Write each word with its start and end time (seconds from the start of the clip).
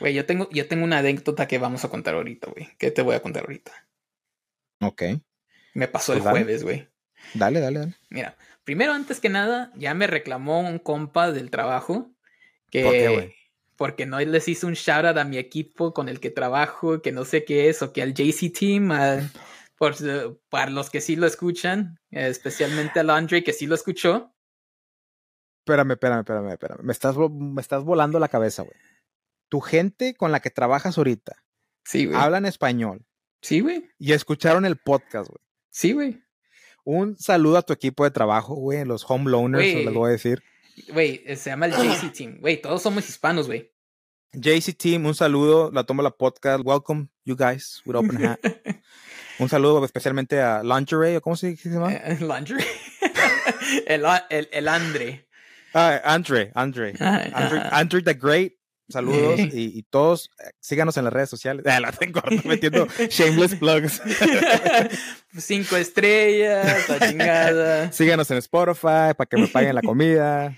Güey, 0.00 0.14
yo 0.14 0.26
tengo, 0.26 0.48
yo 0.50 0.66
tengo 0.68 0.84
una 0.84 0.98
anécdota 0.98 1.46
que 1.48 1.58
vamos 1.58 1.84
a 1.84 1.88
contar 1.88 2.14
ahorita, 2.14 2.50
güey. 2.50 2.68
Que 2.78 2.90
te 2.90 3.02
voy 3.02 3.14
a 3.14 3.22
contar 3.22 3.44
ahorita. 3.44 3.72
Ok. 4.80 5.02
Me 5.74 5.88
pasó 5.88 6.12
Pues 6.12 6.18
el 6.18 6.24
dale. 6.24 6.38
jueves, 6.40 6.62
güey. 6.64 6.88
Dale, 7.34 7.60
dale, 7.60 7.78
dale. 7.80 7.94
Mira, 8.10 8.36
primero, 8.64 8.92
antes 8.92 9.20
que 9.20 9.28
nada, 9.28 9.72
ya 9.76 9.94
me 9.94 10.06
reclamó 10.06 10.60
un 10.60 10.78
compa 10.78 11.32
del 11.32 11.50
trabajo 11.50 12.12
que. 12.70 12.82
¿Por 12.84 12.92
qué, 12.92 13.08
güey? 13.08 13.34
Porque 13.76 14.06
no 14.06 14.18
les 14.18 14.48
hice 14.48 14.66
un 14.66 14.72
shout 14.74 15.04
out 15.04 15.18
a 15.18 15.24
mi 15.24 15.38
equipo 15.38 15.94
con 15.94 16.08
el 16.08 16.18
que 16.18 16.30
trabajo, 16.30 17.00
que 17.00 17.12
no 17.12 17.24
sé 17.24 17.44
qué 17.44 17.68
es, 17.68 17.80
o 17.82 17.92
que 17.92 18.02
al 18.02 18.12
JC 18.12 18.52
Team, 18.52 18.90
por, 19.76 19.94
para 20.48 20.70
los 20.72 20.90
que 20.90 21.00
sí 21.00 21.14
lo 21.14 21.28
escuchan, 21.28 22.00
especialmente 22.10 22.98
al 22.98 23.10
Andre 23.10 23.44
que 23.44 23.52
sí 23.52 23.68
lo 23.68 23.76
escuchó. 23.76 24.34
Espérame, 25.60 25.92
espérame, 25.92 26.18
espérame, 26.20 26.50
espérame. 26.52 26.82
Me 26.82 26.92
estás, 26.92 27.16
me 27.16 27.60
estás 27.60 27.84
volando 27.84 28.18
la 28.18 28.28
cabeza, 28.28 28.62
güey. 28.62 28.74
Tu 29.48 29.60
gente 29.60 30.14
con 30.14 30.32
la 30.32 30.40
que 30.40 30.50
trabajas 30.50 30.98
ahorita 30.98 31.36
Sí, 31.84 32.06
güey. 32.06 32.18
hablan 32.18 32.44
español 32.46 33.04
Sí, 33.42 33.60
güey. 33.60 33.88
y 33.98 34.12
escucharon 34.12 34.64
el 34.66 34.76
podcast, 34.76 35.28
güey. 35.30 35.40
Sí, 35.70 35.92
güey. 35.92 36.22
Un 36.84 37.16
saludo 37.18 37.58
a 37.58 37.62
tu 37.62 37.72
equipo 37.72 38.04
de 38.04 38.10
trabajo, 38.10 38.54
güey, 38.54 38.84
los 38.84 39.04
home 39.08 39.30
loaners, 39.30 39.64
les 39.84 39.92
voy 39.94 40.08
a 40.08 40.12
decir. 40.12 40.42
Güey, 40.92 41.22
eh, 41.26 41.36
se 41.36 41.50
llama 41.50 41.66
el 41.66 41.72
JC 41.72 42.12
Team. 42.12 42.38
Güey, 42.40 42.60
todos 42.62 42.82
somos 42.82 43.08
hispanos, 43.08 43.46
güey. 43.46 43.70
JC 44.32 44.74
Team, 44.76 45.06
un 45.06 45.14
saludo, 45.14 45.70
la 45.72 45.84
tomo 45.84 46.02
la 46.02 46.10
podcast. 46.10 46.62
Welcome, 46.64 47.08
you 47.24 47.36
guys, 47.36 47.82
with 47.86 47.96
open 47.96 48.16
hat. 48.24 48.38
un 49.38 49.48
saludo 49.48 49.84
especialmente 49.84 50.40
a 50.40 50.62
Lingerie, 50.62 51.16
¿o 51.16 51.20
¿cómo 51.20 51.36
se 51.36 51.56
se 51.56 51.68
llama? 51.70 51.92
Eh, 51.94 52.18
Laundry. 52.20 52.62
el, 53.86 54.04
el, 54.30 54.48
el 54.52 54.68
Andre. 54.68 55.26
Ah, 55.74 56.00
Andre, 56.04 56.50
Andre. 56.54 56.94
Ah, 57.00 57.22
Andre. 57.34 57.60
Andre 57.70 58.02
the 58.02 58.14
Great. 58.14 58.52
Saludos 58.88 59.38
Eh. 59.38 59.50
y, 59.52 59.78
y 59.78 59.82
todos 59.82 60.30
eh, 60.38 60.50
síganos 60.60 60.96
en 60.96 61.04
las 61.04 61.12
redes 61.12 61.28
sociales. 61.28 61.64
Ah, 61.68 61.80
la 61.80 61.92
tengo 61.92 62.22
metiendo 62.44 62.86
shameless 62.86 63.54
plugs. 63.56 64.00
Cinco 65.36 65.76
estrellas, 65.76 66.88
la 66.88 67.08
chingada. 67.08 67.92
síganos 67.92 68.30
en 68.30 68.38
Spotify 68.38 69.14
para 69.16 69.26
que 69.28 69.36
me 69.36 69.48
paguen 69.48 69.74
la 69.74 69.82
comida. 69.82 70.56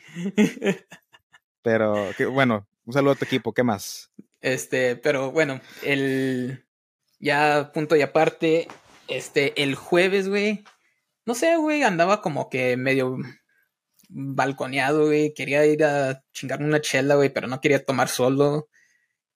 Pero 1.62 2.09
que, 2.17 2.27
bueno, 2.27 2.67
un 2.84 2.92
saludo 2.92 3.12
a 3.12 3.17
tu 3.17 3.25
equipo. 3.25 3.53
¿Qué 3.53 3.62
más? 3.62 4.11
Este, 4.41 4.97
pero 4.97 5.33
bueno, 5.33 5.61
el. 5.83 6.65
Ya, 7.19 7.70
punto 7.75 7.97
y 7.97 8.03
aparte. 8.03 8.69
Este, 9.09 9.61
el 9.62 9.75
jueves, 9.75 10.28
güey. 10.28 10.65
No 11.27 11.34
sé, 11.34 11.56
güey, 11.56 11.83
andaba 11.83 12.22
como 12.22 12.48
que 12.48 12.77
medio 12.77 13.19
balconeado, 14.11 15.06
güey. 15.06 15.34
Quería 15.34 15.66
ir 15.66 15.84
a 15.84 16.22
chingarme 16.33 16.66
una 16.66 16.80
chela, 16.80 17.16
güey, 17.16 17.30
pero 17.30 17.48
no 17.48 17.61
quería 17.61 17.84
tomar 17.84 18.08
solo. 18.08 18.69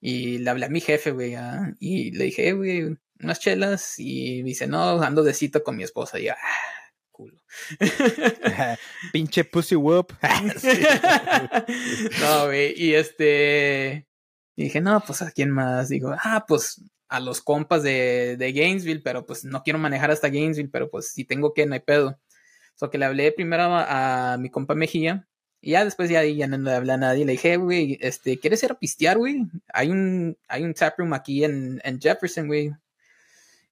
Y 0.01 0.39
le 0.39 0.49
hablé 0.49 0.65
a 0.67 0.69
mi 0.69 0.81
jefe, 0.81 1.11
güey, 1.11 1.35
ah, 1.35 1.73
y 1.79 2.11
le 2.11 2.25
dije, 2.25 2.49
"Eh, 2.49 2.53
güey, 2.53 2.97
unas 3.21 3.39
chelas. 3.39 3.95
Y 3.97 4.43
me 4.43 4.49
dice, 4.49 4.67
no, 4.67 5.01
ando 5.01 5.23
de 5.23 5.33
cita 5.33 5.61
con 5.61 5.75
mi 5.75 5.83
esposa. 5.83 6.19
Y 6.19 6.25
yo, 6.25 6.33
ah, 6.33 6.91
culo. 7.11 7.39
Pinche 9.13 9.43
pussy 9.45 9.75
whoop. 9.75 10.13
no, 12.21 12.45
güey. 12.45 12.73
Y 12.77 12.95
este. 12.95 14.07
y 14.55 14.63
dije, 14.65 14.81
no, 14.81 15.01
pues 15.05 15.21
a 15.21 15.31
quién 15.31 15.51
más. 15.51 15.89
Digo, 15.89 16.15
ah, 16.23 16.45
pues 16.47 16.81
a 17.07 17.19
los 17.19 17.41
compas 17.41 17.83
de, 17.83 18.35
de 18.37 18.51
Gainesville, 18.51 19.01
pero 19.03 19.25
pues 19.25 19.45
no 19.45 19.63
quiero 19.63 19.79
manejar 19.79 20.11
hasta 20.11 20.29
Gainesville, 20.29 20.71
pero 20.71 20.89
pues 20.89 21.11
si 21.11 21.23
tengo 21.23 21.53
que, 21.53 21.65
no 21.65 21.75
hay 21.75 21.81
pedo. 21.81 22.19
So 22.75 22.89
que 22.89 22.97
le 22.97 23.05
hablé 23.05 23.31
primero 23.31 23.63
a, 23.63 24.37
mi 24.39 24.49
compa 24.49 24.75
Mejía. 24.75 25.27
Y 25.61 25.71
ya 25.71 25.83
después 25.83 26.09
ya, 26.09 26.23
ya 26.23 26.47
no 26.47 26.57
le 26.57 26.71
hablé 26.71 26.93
a 26.93 26.97
nadie. 26.97 27.25
Le 27.25 27.33
dije, 27.33 27.57
güey, 27.57 27.97
este, 28.01 28.39
¿quieres 28.39 28.61
ir 28.63 28.71
a 28.71 28.79
pistear, 28.79 29.17
güey? 29.17 29.47
Hay 29.73 29.89
un, 29.89 30.37
hay 30.47 30.63
un 30.63 30.73
taproom 30.73 31.13
aquí 31.13 31.43
en, 31.43 31.81
en 31.83 31.99
Jefferson, 31.99 32.47
güey. 32.47 32.71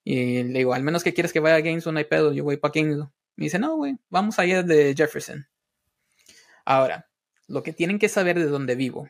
Y 0.03 0.43
le 0.43 0.59
digo, 0.59 0.73
al 0.73 0.83
menos 0.83 1.03
que 1.03 1.13
quieres 1.13 1.31
que 1.31 1.39
vaya 1.39 1.55
a 1.55 1.61
Gainesville, 1.61 1.93
no 1.93 1.99
hay 1.99 2.05
pedo. 2.05 2.33
Yo 2.33 2.43
voy 2.43 2.57
para 2.57 2.71
Gainesville. 2.73 3.09
Me 3.35 3.45
dice, 3.45 3.59
no, 3.59 3.75
güey, 3.75 3.97
vamos 4.09 4.39
allá 4.39 4.63
de 4.63 4.93
Jefferson. 4.95 5.47
Ahora, 6.65 7.09
lo 7.47 7.63
que 7.63 7.73
tienen 7.73 7.99
que 7.99 8.09
saber 8.09 8.39
de 8.39 8.45
donde 8.45 8.75
vivo 8.75 9.09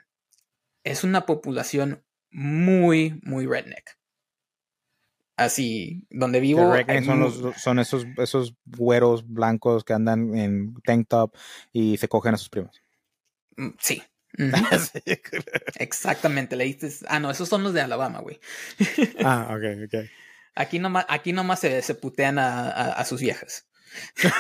es 0.84 1.04
una 1.04 1.26
población 1.26 2.04
muy, 2.32 3.20
muy 3.24 3.46
redneck. 3.46 3.98
Así, 5.36 6.06
donde 6.12 6.40
vivo. 6.40 6.72
hay 6.74 7.04
son, 7.04 7.20
mu- 7.20 7.26
los, 7.30 7.56
son 7.62 7.80
esos, 7.80 8.06
esos 8.18 8.56
güeros 8.66 9.28
blancos 9.28 9.84
que 9.84 9.94
andan 9.94 10.38
en 10.38 10.76
tank 10.84 11.08
top 11.08 11.36
y 11.72 11.98
se 11.98 12.08
cogen 12.08 12.36
a 12.36 12.38
sus 12.38 12.50
primos. 12.50 12.82
Mm, 13.58 13.70
Sí. 13.80 14.02
Exactamente, 15.76 16.56
le. 16.56 16.78
Ah, 17.08 17.20
no, 17.20 17.30
esos 17.32 17.48
son 17.50 17.64
los 17.64 17.74
de 17.74 17.82
Alabama, 17.82 18.20
güey. 18.20 18.40
ah, 19.24 19.50
ok, 19.52 19.86
ok. 19.86 20.10
Aquí 20.56 20.80
nomás, 20.80 21.06
aquí 21.10 21.34
nomás 21.34 21.60
se, 21.60 21.82
se 21.82 21.96
putean 21.96 22.38
a, 22.40 22.70
a- 22.70 22.94
a 22.94 23.06
sus 23.06 23.22
viejas. 23.22 23.68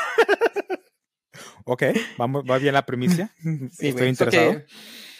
Ok, 1.66 1.84
vamos, 2.18 2.44
va 2.50 2.58
bien 2.58 2.74
la 2.74 2.86
primicia. 2.86 3.34
Sí, 3.42 3.88
Estoy 3.88 3.92
güey. 3.92 4.04
So 4.04 4.06
interesado. 4.25 4.52
que, 4.52 4.66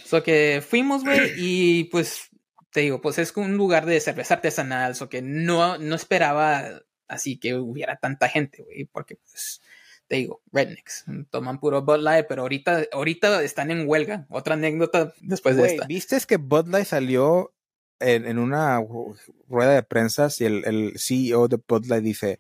so 0.06 0.24
que 0.24 0.64
fuimos, 0.68 1.04
güey, 1.04 1.32
y 1.38 1.84
pues 1.86 2.28
te 2.74 2.82
digo, 2.82 3.00
pues 3.02 3.18
es 3.20 3.36
un 3.38 3.56
lugar 3.56 3.86
de 3.86 4.00
cerveza 4.00 4.34
artesanal, 4.36 4.96
so 4.96 5.08
que 5.10 5.22
no, 5.22 5.78
no 5.78 5.96
esperaba 5.96 6.82
así 7.08 7.38
que 7.38 7.56
hubiera 7.56 7.98
tanta 7.98 8.28
gente, 8.28 8.64
güey, 8.64 8.86
porque 8.86 9.16
pues 9.16 9.62
te 10.08 10.18
digo, 10.18 10.42
rednecks, 10.52 11.06
toman 11.30 11.60
puro 11.60 11.82
Bud 11.84 12.00
Light, 12.00 12.26
pero 12.28 12.42
ahorita, 12.42 12.84
ahorita 12.92 13.42
están 13.44 13.72
en 13.72 13.88
huelga. 13.88 14.26
Otra 14.30 14.56
anécdota 14.56 15.14
después 15.22 15.56
de 15.56 15.66
esta. 15.68 15.88
¿Viste 15.88 16.18
que 16.28 16.38
Bud 16.38 16.68
Light 16.68 16.86
salió 16.88 17.54
en, 18.00 18.26
en 18.26 18.38
una 18.38 18.80
ru- 18.82 19.18
rueda 19.48 19.74
de 19.74 19.84
prensa 19.84 20.28
y 20.40 20.44
el, 20.44 20.66
el 20.66 20.94
CEO 20.98 21.48
de 21.48 21.58
Bud 21.68 21.86
Light 21.86 22.04
dice, 22.04 22.40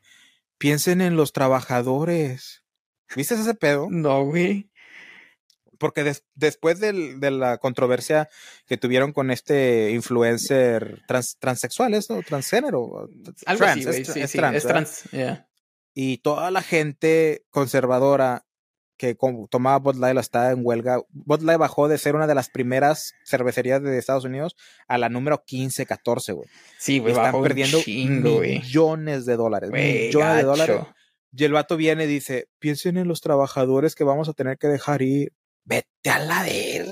piensen 0.58 1.02
en 1.02 1.16
los 1.16 1.32
trabajadores? 1.32 2.64
¿Viste 3.16 3.36
ese 3.36 3.54
pedo? 3.54 3.88
No, 3.90 4.26
güey. 4.26 4.70
Porque 5.80 6.04
des- 6.04 6.24
después 6.36 6.80
del- 6.80 7.20
de 7.20 7.32
la 7.32 7.58
controversia 7.58 8.30
que 8.66 8.78
tuvieron 8.78 9.12
con 9.14 9.32
este 9.32 9.92
influencer 9.92 11.02
trans, 11.08 11.38
transexual, 11.40 11.94
¿es 11.94 12.10
no? 12.10 12.22
Transgénero. 12.22 13.10
Algo 13.46 13.64
Trans, 13.64 13.88
así, 13.88 14.02
es, 14.02 14.08
Sí, 14.08 14.20
es 14.22 14.32
sí, 14.32 14.38
trans, 14.38 14.58
es 14.58 14.64
trans. 14.64 15.04
yeah. 15.12 15.48
Y 15.94 16.18
toda 16.20 16.50
la 16.52 16.62
gente 16.62 17.46
conservadora 17.50 18.46
que 18.98 19.18
tomaba 19.50 19.80
Bud 19.80 19.96
Light 19.96 20.16
la 20.16 20.22
estaba 20.22 20.52
en 20.52 20.62
huelga. 20.64 21.02
Bud 21.10 21.42
Light 21.42 21.60
bajó 21.60 21.88
de 21.88 21.98
ser 21.98 22.16
una 22.16 22.28
de 22.28 22.36
las 22.36 22.50
primeras 22.50 23.14
cervecerías 23.26 23.82
de 23.82 23.98
Estados 23.98 24.24
Unidos 24.24 24.56
a 24.88 24.98
la 24.98 25.10
número 25.10 25.44
15, 25.46 25.86
14, 25.86 26.32
güey. 26.32 26.48
Sí, 26.80 27.00
güey, 27.00 27.12
están 27.12 27.26
bajó 27.26 27.38
un 27.40 27.44
perdiendo 27.44 27.82
chingo, 27.82 28.40
millones 28.40 29.26
de 29.26 29.36
dólares. 29.36 29.72
Güey, 29.72 30.06
millones 30.08 30.36
de 30.38 30.44
dólares. 30.44 30.78
Y 31.36 31.44
el 31.44 31.52
vato 31.52 31.76
viene 31.76 32.04
y 32.06 32.08
dice, 32.08 32.48
piensen 32.60 32.98
en 32.98 33.08
los 33.08 33.20
trabajadores 33.22 33.96
que 33.96 34.04
vamos 34.04 34.30
a 34.30 34.34
tener 34.34 34.58
que 34.58 34.68
dejar 34.68 35.02
ir. 35.02 35.34
Vete 35.66 36.10
a 36.10 36.20
la 36.20 36.44
verga. 36.44 36.92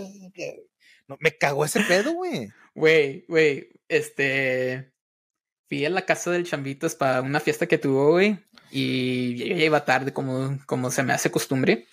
No, 1.08 1.18
me 1.20 1.38
cagó 1.38 1.66
ese 1.66 1.82
pedo, 1.82 2.14
güey. 2.14 2.50
Güey, 2.74 3.26
güey, 3.28 3.70
este. 3.88 4.92
Fui 5.68 5.86
a 5.86 5.90
la 5.90 6.06
casa 6.06 6.32
del 6.32 6.46
Chambitos 6.46 6.96
para 6.96 7.22
una 7.22 7.40
fiesta 7.40 7.68
que 7.68 7.78
tuvo, 7.78 8.12
güey. 8.12 8.38
Y 8.72 9.36
yo 9.36 9.46
ya 9.48 9.66
iba 9.66 9.86
tarde, 9.86 10.14
como, 10.14 10.60
como 10.66 10.92
se 10.92 11.04
me 11.04 11.14
hace 11.14 11.32
costumbre. 11.32 11.88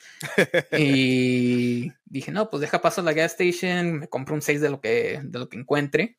Y 0.72 1.92
dije, 2.04 2.32
no, 2.32 2.50
pues 2.50 2.60
deja 2.60 2.80
paso 2.80 3.00
a 3.00 3.04
la 3.04 3.12
gas 3.12 3.32
station, 3.38 4.00
me 4.00 4.08
compro 4.08 4.34
un 4.34 4.42
6 4.42 4.60
de 4.60 4.70
lo 4.70 4.80
que, 4.80 5.20
de 5.22 5.38
lo 5.38 5.48
que 5.48 5.58
encuentre. 5.58 6.18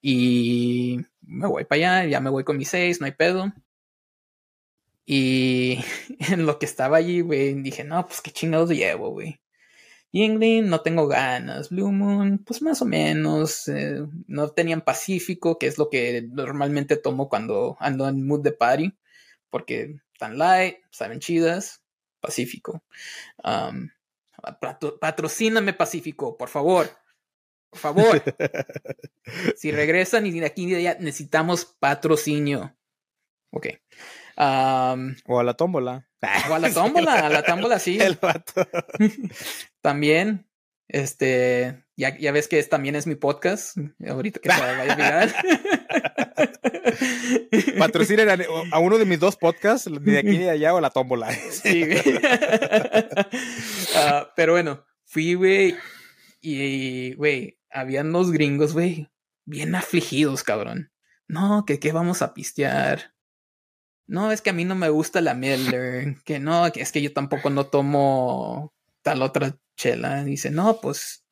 Y 0.00 1.00
me 1.22 1.46
voy 1.46 1.64
para 1.64 2.00
allá, 2.00 2.10
ya 2.10 2.20
me 2.20 2.30
voy 2.30 2.44
con 2.44 2.56
mi 2.56 2.64
6, 2.64 3.00
no 3.00 3.06
hay 3.06 3.12
pedo. 3.12 3.52
Y 5.06 5.78
en 6.30 6.46
lo 6.46 6.58
que 6.58 6.66
estaba 6.66 6.96
allí, 6.98 7.20
güey, 7.20 7.54
dije, 7.62 7.84
no, 7.84 8.06
pues 8.06 8.20
qué 8.20 8.30
chingados 8.30 8.70
llevo, 8.70 9.10
güey. 9.10 9.40
Yingling, 10.14 10.68
no 10.70 10.80
tengo 10.80 11.08
ganas. 11.08 11.70
Blue 11.70 11.90
Moon, 11.90 12.38
pues 12.38 12.62
más 12.62 12.80
o 12.80 12.84
menos. 12.84 13.66
eh, 13.66 14.00
no 14.28 14.48
tenían 14.50 14.80
Pacífico, 14.82 15.58
que 15.58 15.66
es 15.66 15.76
lo 15.76 15.90
que 15.90 16.22
normalmente 16.30 16.96
tomo 16.96 17.28
cuando 17.28 17.76
ando 17.80 18.08
en 18.08 18.24
mood 18.24 18.40
de 18.42 18.52
party. 18.52 18.94
Porque 19.50 19.96
tan 20.18 20.38
light, 20.38 20.76
saben 20.92 21.18
chidas. 21.18 21.82
Pacífico. 22.20 22.84
Um, 23.42 23.88
patro- 24.60 24.98
patrocíname 25.00 25.72
Pacífico, 25.72 26.36
por 26.36 26.48
favor. 26.48 26.88
Por 27.70 27.80
favor. 27.80 28.22
si 29.56 29.72
regresan 29.72 30.26
y 30.26 30.30
de 30.38 30.46
aquí 30.46 30.70
de 30.70 30.76
allá 30.76 30.96
necesitamos 31.00 31.64
patrocinio. 31.80 32.76
Ok. 33.50 33.66
Um, 34.36 35.16
O 35.26 35.40
a 35.40 35.44
la 35.44 35.54
tómbola. 35.54 36.08
o 36.48 36.54
a 36.54 36.58
la 36.60 36.72
tómbola, 36.72 37.26
a 37.26 37.28
la 37.28 37.42
tómbola 37.42 37.78
sí. 37.80 37.98
El 38.00 38.14
vato. 38.14 38.64
También, 39.84 40.48
este, 40.88 41.84
ya, 41.94 42.16
ya 42.16 42.32
ves 42.32 42.48
que 42.48 42.58
es, 42.58 42.70
también 42.70 42.96
es 42.96 43.06
mi 43.06 43.16
podcast, 43.16 43.76
ahorita 44.08 44.40
que 44.40 44.50
se 44.50 44.58
vaya 44.58 45.24
a. 45.24 45.28
Patrocinen 47.78 48.30
a, 48.30 48.38
a 48.72 48.78
uno 48.78 48.96
de 48.96 49.04
mis 49.04 49.20
dos 49.20 49.36
podcasts, 49.36 49.90
de 49.92 50.18
aquí 50.18 50.30
ni 50.30 50.38
de 50.38 50.48
allá, 50.48 50.72
o 50.72 50.80
la 50.80 50.88
tómbola. 50.88 51.30
Sí, 51.50 51.84
güey. 51.84 52.00
Ah, 53.94 54.32
pero 54.34 54.54
bueno, 54.54 54.86
fui, 55.04 55.34
güey, 55.34 55.76
y, 56.40 57.12
güey, 57.16 57.58
habían 57.70 58.10
los 58.10 58.32
gringos, 58.32 58.72
güey, 58.72 59.10
bien 59.44 59.74
afligidos, 59.74 60.44
cabrón. 60.44 60.92
No, 61.28 61.66
que 61.66 61.78
qué 61.78 61.92
vamos 61.92 62.22
a 62.22 62.32
pistear. 62.32 63.12
No, 64.06 64.32
es 64.32 64.40
que 64.40 64.48
a 64.48 64.54
mí 64.54 64.64
no 64.64 64.76
me 64.76 64.88
gusta 64.88 65.20
la 65.20 65.34
Miller. 65.34 66.16
Que 66.24 66.38
no, 66.38 66.72
que 66.72 66.80
es 66.80 66.90
que 66.90 67.02
yo 67.02 67.12
tampoco 67.12 67.50
no 67.50 67.66
tomo 67.66 68.73
tal 69.04 69.22
otra 69.22 69.56
chela. 69.76 70.24
Dice, 70.24 70.50
no, 70.50 70.80
pues, 70.80 71.24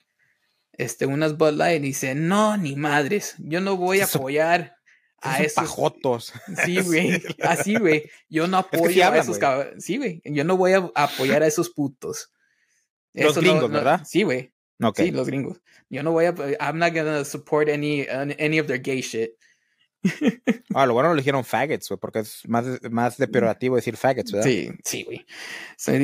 este, 0.73 1.07
unas 1.07 1.37
Bud 1.37 1.55
Light. 1.55 1.83
Dice, 1.83 2.15
no, 2.15 2.57
ni 2.57 2.77
madres. 2.77 3.35
Yo 3.39 3.61
no 3.61 3.77
voy 3.77 4.01
a 4.01 4.05
apoyar 4.05 4.77
a 5.21 5.43
esos 5.43 5.55
pajotos. 5.55 6.33
Sí, 6.65 6.81
güey. 6.85 7.23
Así, 7.43 7.77
güey. 7.77 8.09
Yo 8.29 8.47
no 8.47 8.59
apoyo 8.59 9.11
a 9.11 9.19
esos 9.19 9.39
cabrones. 9.39 9.85
Sí, 9.85 9.97
güey. 9.97 10.23
Yo 10.25 10.45
no 10.45 10.57
voy 10.57 10.75
a 10.75 10.91
apoyar 10.95 11.43
a 11.43 11.47
esos 11.49 11.71
putos. 11.71 12.31
Los 13.15 13.37
gringos, 13.37 13.71
¿verdad? 13.71 14.03
Sí, 14.05 14.23
güey. 14.23 14.53
Sí, 14.95 15.11
los 15.11 15.27
gringos. 15.27 15.61
Yo 15.89 16.03
no 16.03 16.13
voy 16.13 16.27
a. 16.27 16.35
I'm 16.61 16.79
not 16.79 16.93
gonna 16.95 17.25
support 17.25 17.69
any, 17.69 18.07
any 18.09 18.59
of 18.59 18.67
their 18.67 18.81
gay 18.81 19.01
shit. 19.01 19.33
ah, 20.75 20.87
lo 20.87 20.95
bueno 20.95 21.11
lo 21.11 21.17
dijeron 21.17 21.45
faggots, 21.45 21.89
güey, 21.89 21.99
porque 22.01 22.21
es 22.21 22.49
más, 22.49 22.65
más 22.91 23.17
deplorativo 23.17 23.77
decir 23.77 23.97
faggots, 23.97 24.33
¿verdad? 24.33 24.49
Sí, 24.49 24.71
sí, 24.85 25.05
güey. 25.05 25.25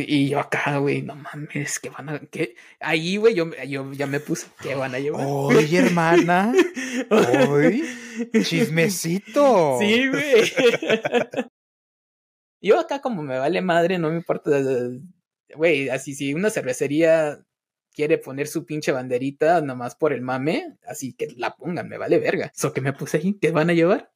y 0.06 0.29
yo 0.29 0.39
acá, 0.39 0.79
güey, 0.79 1.03
no 1.03 1.17
mames, 1.17 1.79
que 1.79 1.91
van 1.91 2.09
a. 2.09 2.19
¿qué? 2.19 2.55
Ahí, 2.81 3.17
güey, 3.17 3.35
yo, 3.35 3.50
yo 3.67 3.93
ya 3.93 4.06
me 4.06 4.21
puse, 4.21 4.47
¿qué 4.61 4.75
van 4.75 4.95
a 4.95 4.99
llevar? 4.99 5.25
Oye, 5.27 5.79
hermana. 5.79 6.53
Oye, 7.50 7.85
chismecito. 8.43 9.79
Sí, 9.81 10.09
güey. 10.09 10.53
yo 12.61 12.79
acá, 12.79 13.00
como 13.00 13.23
me 13.23 13.39
vale 13.39 13.61
madre, 13.62 13.99
no 13.99 14.11
me 14.11 14.17
importa. 14.17 14.50
Güey, 15.55 15.89
así, 15.89 16.15
si 16.15 16.35
una 16.35 16.50
cervecería 16.50 17.41
quiere 17.94 18.19
poner 18.19 18.46
su 18.46 18.64
pinche 18.64 18.93
banderita 18.93 19.61
nomás 19.61 19.94
por 19.94 20.12
el 20.12 20.23
mame, 20.23 20.76
así 20.87 21.12
que 21.12 21.29
la 21.37 21.56
pongan, 21.56 21.88
me 21.88 21.99
vale 21.99 22.19
verga. 22.19 22.52
Eso 22.55 22.73
que 22.73 22.81
me 22.81 22.93
puse 22.93 23.19
ahí, 23.19 23.38
¿qué 23.40 23.50
van 23.50 23.70
a 23.70 23.75
llevar? 23.75 24.11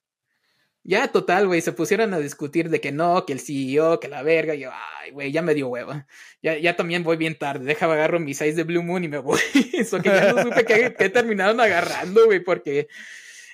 Ya, 0.84 1.06
total, 1.12 1.46
güey, 1.46 1.60
se 1.60 1.72
pusieron 1.72 2.12
a 2.12 2.19
discutir 2.19 2.69
de 2.69 2.80
que 2.80 2.90
no, 2.90 3.24
que 3.24 3.32
el 3.32 3.40
CEO, 3.40 4.00
que 4.00 4.08
la 4.08 4.22
verga. 4.24 4.54
Y 4.56 4.60
yo, 4.60 4.70
ay, 4.72 5.12
güey, 5.12 5.30
ya 5.30 5.40
me 5.40 5.54
dio 5.54 5.69
hueva. 5.69 6.08
Ya, 6.42 6.58
ya 6.58 6.74
también 6.74 7.04
voy 7.04 7.16
bien 7.16 7.38
tarde. 7.38 7.64
Deja, 7.64 7.86
agarro 7.86 8.19
mis 8.19 8.38
seis 8.38 8.56
de 8.56 8.64
Blue 8.64 8.82
Moon 8.82 9.04
y 9.04 9.08
me 9.08 9.19
voy. 9.19 9.38
Eso 9.72 10.02
que 10.02 10.08
ya 10.08 10.32
no 10.32 10.42
supe 10.42 10.64
que, 10.64 10.94
que 10.94 11.08
terminaron 11.08 11.60
agarrando, 11.60 12.24
güey, 12.26 12.40
porque 12.40 12.88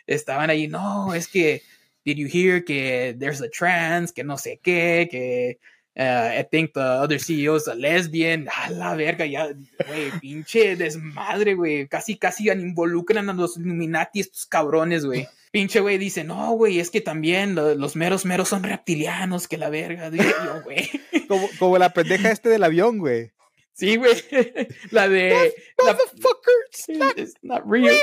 estaban 0.06 0.48
ahí, 0.48 0.68
no, 0.68 1.14
es 1.14 1.28
que, 1.28 1.62
did 2.04 2.16
you 2.16 2.28
hear 2.32 2.64
que 2.64 3.14
there's 3.18 3.42
a 3.42 3.50
trans, 3.50 4.12
que 4.12 4.24
no 4.24 4.38
sé 4.38 4.58
qué, 4.62 5.08
que 5.10 5.58
Uh, 5.98 6.30
I 6.38 6.44
think 6.44 6.74
the 6.74 6.80
other 6.80 7.18
CEO 7.18 7.56
is 7.56 7.66
a 7.66 7.74
lesbian. 7.74 8.48
A 8.48 8.70
la 8.70 8.94
verga, 8.94 9.26
ya, 9.26 9.48
güey, 9.48 10.12
pinche 10.20 10.76
desmadre, 10.76 11.54
güey. 11.54 11.88
Casi, 11.88 12.16
casi 12.16 12.48
involucran 12.50 13.28
a 13.28 13.32
los 13.32 13.56
Illuminati, 13.56 14.20
estos 14.20 14.46
cabrones, 14.46 15.04
güey. 15.04 15.26
Pinche 15.50 15.80
güey 15.80 15.98
dice, 15.98 16.22
no, 16.22 16.52
güey, 16.52 16.78
es 16.78 16.90
que 16.90 17.00
también 17.00 17.56
los 17.56 17.96
meros 17.96 18.24
meros 18.24 18.48
son 18.48 18.62
reptilianos, 18.62 19.48
que 19.48 19.56
la 19.56 19.70
verga. 19.70 20.08
Digo, 20.12 20.24
güey. 20.62 20.88
Como, 21.26 21.48
como 21.58 21.78
la 21.78 21.92
pendeja 21.92 22.30
este 22.30 22.48
del 22.48 22.62
avión, 22.62 22.98
güey. 22.98 23.32
Sí, 23.78 23.96
güey. 23.96 24.12
La 24.90 25.08
de. 25.08 25.54
Motherfuckers, 25.78 26.88
not, 26.88 27.16
not 27.42 27.62
real. 27.64 27.94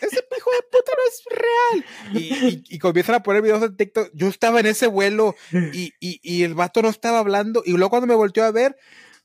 Ese 0.00 0.24
hijo 0.36 0.50
de 0.50 0.62
puta 0.70 0.92
no 0.96 1.02
es 1.08 1.24
real. 1.30 1.84
Y, 2.14 2.62
y, 2.74 2.78
comienzan 2.78 3.16
a 3.16 3.22
poner 3.22 3.42
videos 3.42 3.62
en 3.62 3.76
TikTok. 3.76 4.10
Yo 4.14 4.28
estaba 4.28 4.60
en 4.60 4.66
ese 4.66 4.86
vuelo 4.86 5.34
y, 5.72 5.92
y, 6.00 6.42
el 6.42 6.54
vato 6.54 6.82
no 6.82 6.88
estaba 6.88 7.18
hablando. 7.18 7.62
Y 7.64 7.72
luego 7.72 7.90
cuando 7.90 8.06
me 8.06 8.14
volteó 8.14 8.44
a 8.44 8.50
ver, 8.50 8.76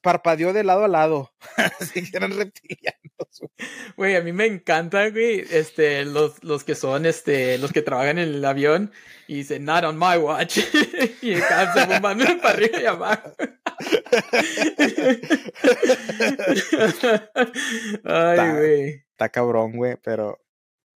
parpadeó 0.02 0.54
de 0.54 0.64
lado 0.64 0.86
a 0.86 0.88
lado. 0.88 1.34
Así 1.80 2.10
que 2.10 2.18
eran 2.18 2.36
reptilianos. 2.36 3.00
Güey, 3.98 4.16
a 4.16 4.22
mí 4.22 4.32
me 4.32 4.46
encanta, 4.46 5.10
güey, 5.10 5.46
este, 5.52 6.06
los, 6.06 6.44
los 6.44 6.64
que 6.64 6.76
son, 6.76 7.06
este, 7.06 7.58
los 7.58 7.72
que 7.72 7.82
trabajan 7.82 8.18
en 8.18 8.30
el 8.30 8.46
avión 8.46 8.92
y 9.28 9.36
dicen, 9.36 9.66
not 9.66 9.84
on 9.84 9.98
my 9.98 10.18
watch. 10.18 10.58
y 11.22 11.34
están 11.34 11.74
se 11.74 11.86
bombando 11.86 12.26
para 12.42 12.50
arriba 12.50 12.82
y 12.82 12.86
abajo. 12.86 13.34
Ay, 18.04 18.52
güey. 18.52 19.06
Está 19.12 19.30
cabrón, 19.30 19.74
güey, 19.74 19.98
pero 20.02 20.40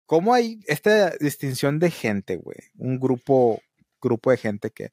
¿cómo 0.06 0.34
hay 0.34 0.60
esta 0.68 1.12
distinción 1.18 1.80
de 1.80 1.92
gente, 1.92 2.38
güey? 2.38 2.58
Un 2.78 3.00
grupo, 3.00 3.62
grupo 4.02 4.32
de 4.32 4.38
gente 4.38 4.72
que 4.72 4.92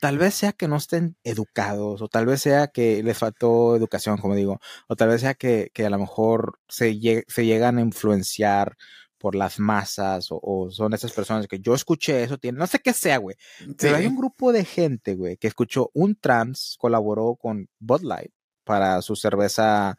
tal 0.00 0.18
vez 0.18 0.34
sea 0.34 0.52
que 0.52 0.68
no 0.68 0.76
estén 0.76 1.16
educados, 1.24 2.02
o 2.02 2.08
tal 2.08 2.26
vez 2.26 2.42
sea 2.42 2.68
que 2.68 3.02
les 3.02 3.18
faltó 3.18 3.76
educación, 3.76 4.18
como 4.18 4.34
digo, 4.34 4.60
o 4.88 4.96
tal 4.96 5.08
vez 5.08 5.22
sea 5.22 5.34
que, 5.34 5.70
a 5.76 5.90
lo 5.90 5.98
mejor 5.98 6.58
se, 6.68 7.24
se 7.28 7.46
llegan 7.46 7.78
a 7.78 7.80
influenciar 7.80 8.76
por 9.18 9.34
las 9.34 9.58
masas 9.58 10.28
o, 10.30 10.68
son 10.70 10.92
esas 10.94 11.12
personas 11.12 11.46
que 11.46 11.58
yo 11.58 11.74
escuché 11.74 12.22
eso, 12.22 12.38
tiene, 12.38 12.58
no 12.58 12.66
sé 12.66 12.78
qué 12.80 12.92
sea, 12.92 13.18
güey. 13.18 13.36
Pero 13.78 13.96
hay 13.96 14.06
un 14.06 14.16
grupo 14.16 14.52
de 14.52 14.64
gente, 14.64 15.14
güey, 15.14 15.36
que 15.36 15.48
escuchó 15.48 15.90
un 15.94 16.16
trans, 16.16 16.76
colaboró 16.78 17.36
con 17.36 17.68
Bud 17.78 18.02
Light 18.02 18.32
para 18.64 19.00
su 19.02 19.16
cerveza 19.16 19.96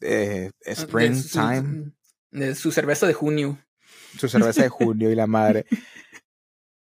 eh, 0.00 0.50
Springtime. 0.60 1.92
De 2.30 2.54
su, 2.54 2.70
cerveza 2.72 3.06
de 3.06 3.14
junio. 3.14 3.58
Su 4.18 4.28
cerveza 4.28 4.62
de 4.62 4.68
junio 4.68 5.10
y 5.10 5.14
la 5.14 5.26
madre. 5.26 5.66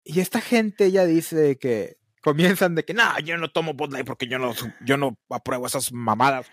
Y 0.07 0.21
esta 0.21 0.43
gente 0.43 0.91
ya 0.91 1.07
dice 1.07 1.57
que 1.57 1.97
comienzan 2.25 2.75
de 2.75 2.87
que, 2.87 2.95
no, 2.95 3.19
yo 3.21 3.37
no 3.37 3.51
tomo 3.51 3.75
Bud 3.75 3.93
Light 3.93 4.07
porque 4.07 4.27
yo 4.27 4.39
no, 4.39 4.55
yo 4.81 4.97
no 4.97 5.19
apruebo 5.29 5.67
esas 5.67 5.93
mamadas. 5.93 6.47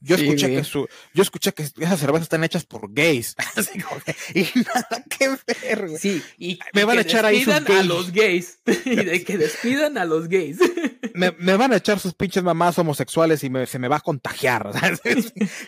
Yo 0.00 0.16
escuché 0.16 0.54
que 0.54 0.64
su, 0.64 0.86
yo 1.14 1.22
escuché 1.22 1.52
que 1.54 1.62
esas 1.62 1.98
cervezas 1.98 2.24
están 2.24 2.44
hechas 2.44 2.64
por 2.66 2.92
gays. 2.92 3.34
y 4.34 4.42
nada 4.54 5.02
que 5.08 5.30
ver, 5.46 5.88
güey. 5.88 5.98
Sí, 5.98 6.22
y 6.36 6.58
me 6.74 6.84
van 6.84 6.98
a 6.98 7.00
echar 7.00 7.24
ahí 7.24 7.42
sus 7.42 7.54
a 7.54 7.82
los 7.82 8.12
gays. 8.12 8.60
y 8.84 8.96
de 8.96 9.24
que 9.24 9.38
despidan 9.44 9.96
a 9.96 10.04
los 10.04 10.28
gays. 10.28 10.58
me, 11.14 11.30
me, 11.38 11.56
van 11.56 11.72
a 11.72 11.76
echar 11.76 11.98
sus 11.98 12.12
pinches 12.12 12.42
mamás 12.42 12.78
homosexuales 12.78 13.42
y 13.44 13.48
me, 13.48 13.64
se 13.66 13.78
me 13.78 13.88
va 13.88 13.96
a 13.96 14.00
contagiar. 14.00 14.70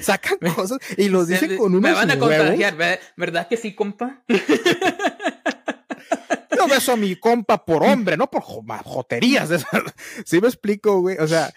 Sacan 0.00 0.38
cosas 0.54 0.78
y 0.98 1.08
los 1.08 1.28
dicen 1.28 1.56
con 1.56 1.74
unos 1.74 1.80
Me 1.80 1.92
van 1.92 2.10
a 2.10 2.18
contagiar, 2.18 2.76
¿verdad 3.16 3.48
que 3.48 3.56
sí, 3.56 3.74
compa? 3.74 4.22
Yo 6.66 6.74
beso 6.74 6.92
a 6.92 6.96
mi 6.96 7.16
compa 7.16 7.64
por 7.64 7.82
hombre, 7.82 8.16
no 8.16 8.30
por 8.30 8.42
joterías. 8.42 9.50
¿Sí 10.24 10.40
me 10.40 10.48
explico, 10.48 11.00
güey? 11.00 11.18
O 11.18 11.26
sea, 11.26 11.52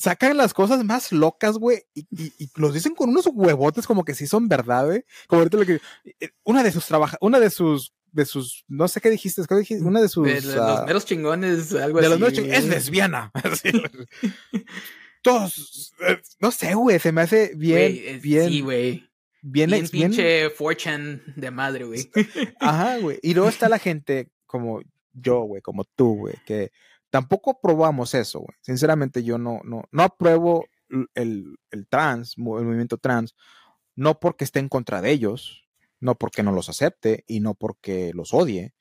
sacan 0.00 0.36
las 0.36 0.54
cosas 0.54 0.84
más 0.84 1.12
locas, 1.12 1.58
güey, 1.58 1.84
y, 1.94 2.32
los 2.56 2.74
dicen 2.74 2.94
con 2.94 3.10
unos 3.10 3.28
huevotes 3.32 3.86
como 3.86 4.04
que 4.04 4.14
sí 4.14 4.26
son 4.26 4.48
verdad, 4.48 4.86
güey. 4.86 5.04
Como 5.26 5.40
ahorita 5.40 5.58
lo 5.58 5.66
que. 5.66 5.80
Eh, 6.20 6.30
una 6.44 6.62
de 6.62 6.72
sus 6.72 6.86
trabaja, 6.86 7.18
una 7.20 7.38
de 7.38 7.50
sus. 7.50 7.92
De 8.12 8.24
sus, 8.24 8.64
no 8.66 8.88
sé 8.88 9.00
qué 9.00 9.08
dijiste, 9.08 9.40
¿qué 9.48 9.54
dijiste? 9.54 9.84
Una 9.84 10.00
de 10.00 10.08
sus. 10.08 10.26
De, 10.26 10.40
los 10.40 10.56
ah, 10.56 10.82
meros 10.84 11.04
chingones, 11.04 11.72
algo 11.74 12.00
de 12.00 12.08
Los 12.08 12.18
meros 12.18 12.34
chingones, 12.34 12.58
es 12.58 12.68
lesbiana. 12.68 13.30
Todos, 15.22 15.92
eh, 16.00 16.20
no 16.40 16.50
sé, 16.50 16.74
güey, 16.74 16.98
se 16.98 17.12
me 17.12 17.20
hace 17.20 17.52
bien, 17.54 18.20
bien. 18.20 18.48
Sí, 18.48 18.60
güey. 18.62 19.08
Bien, 19.42 19.70
bien, 19.70 19.88
pinche 19.88 20.50
fortune 20.50 21.22
de 21.36 21.50
madre, 21.50 21.84
güey. 21.84 22.10
Ajá, 22.58 22.98
güey. 22.98 23.18
Y 23.22 23.32
luego 23.32 23.48
está 23.48 23.68
la 23.68 23.78
gente 23.78 24.28
como 24.50 24.80
yo, 25.12 25.42
güey, 25.42 25.62
como 25.62 25.84
tú, 25.84 26.16
güey, 26.16 26.34
que 26.44 26.72
tampoco 27.10 27.60
probamos 27.60 28.14
eso, 28.14 28.40
güey. 28.40 28.56
Sinceramente, 28.60 29.22
yo 29.22 29.38
no, 29.38 29.60
no, 29.64 29.84
no 29.92 30.02
apruebo 30.02 30.66
el, 31.14 31.56
el 31.70 31.86
trans, 31.88 32.34
el 32.36 32.44
movimiento 32.44 32.98
trans, 32.98 33.36
no 33.94 34.18
porque 34.18 34.44
esté 34.44 34.58
en 34.58 34.68
contra 34.68 35.00
de 35.00 35.10
ellos, 35.12 35.68
no 36.00 36.16
porque 36.16 36.42
no 36.42 36.52
los 36.52 36.68
acepte 36.68 37.24
y 37.28 37.40
no 37.40 37.54
porque 37.54 38.12
los 38.14 38.34
odie, 38.34 38.74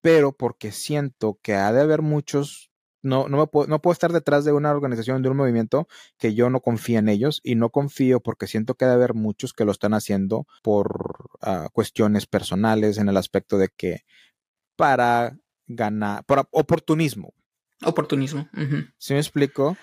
pero 0.00 0.32
porque 0.32 0.72
siento 0.72 1.38
que 1.42 1.54
ha 1.54 1.72
de 1.72 1.80
haber 1.80 2.02
muchos 2.02 2.68
no, 3.02 3.28
no, 3.28 3.46
puedo, 3.46 3.68
no 3.68 3.80
puedo 3.80 3.92
estar 3.92 4.12
detrás 4.12 4.44
de 4.44 4.52
una 4.52 4.70
organización, 4.72 5.22
de 5.22 5.28
un 5.28 5.36
movimiento 5.36 5.88
que 6.18 6.34
yo 6.34 6.50
no 6.50 6.60
confío 6.60 6.98
en 6.98 7.08
ellos 7.08 7.40
y 7.44 7.54
no 7.54 7.70
confío 7.70 8.20
porque 8.20 8.46
siento 8.46 8.74
que 8.74 8.84
debe 8.84 8.96
haber 8.96 9.14
muchos 9.14 9.52
que 9.52 9.64
lo 9.64 9.72
están 9.72 9.94
haciendo 9.94 10.46
por 10.62 11.30
ah, 11.40 11.68
cuestiones 11.72 12.26
personales 12.26 12.98
en 12.98 13.08
el 13.08 13.16
aspecto 13.16 13.56
de 13.58 13.68
que 13.68 14.00
para 14.78 15.36
ganar, 15.66 16.24
por 16.24 16.48
oportunismo. 16.52 17.34
Oportunismo. 17.84 18.48
¿Sí 18.96 19.12
me 19.12 19.20
explico? 19.20 19.76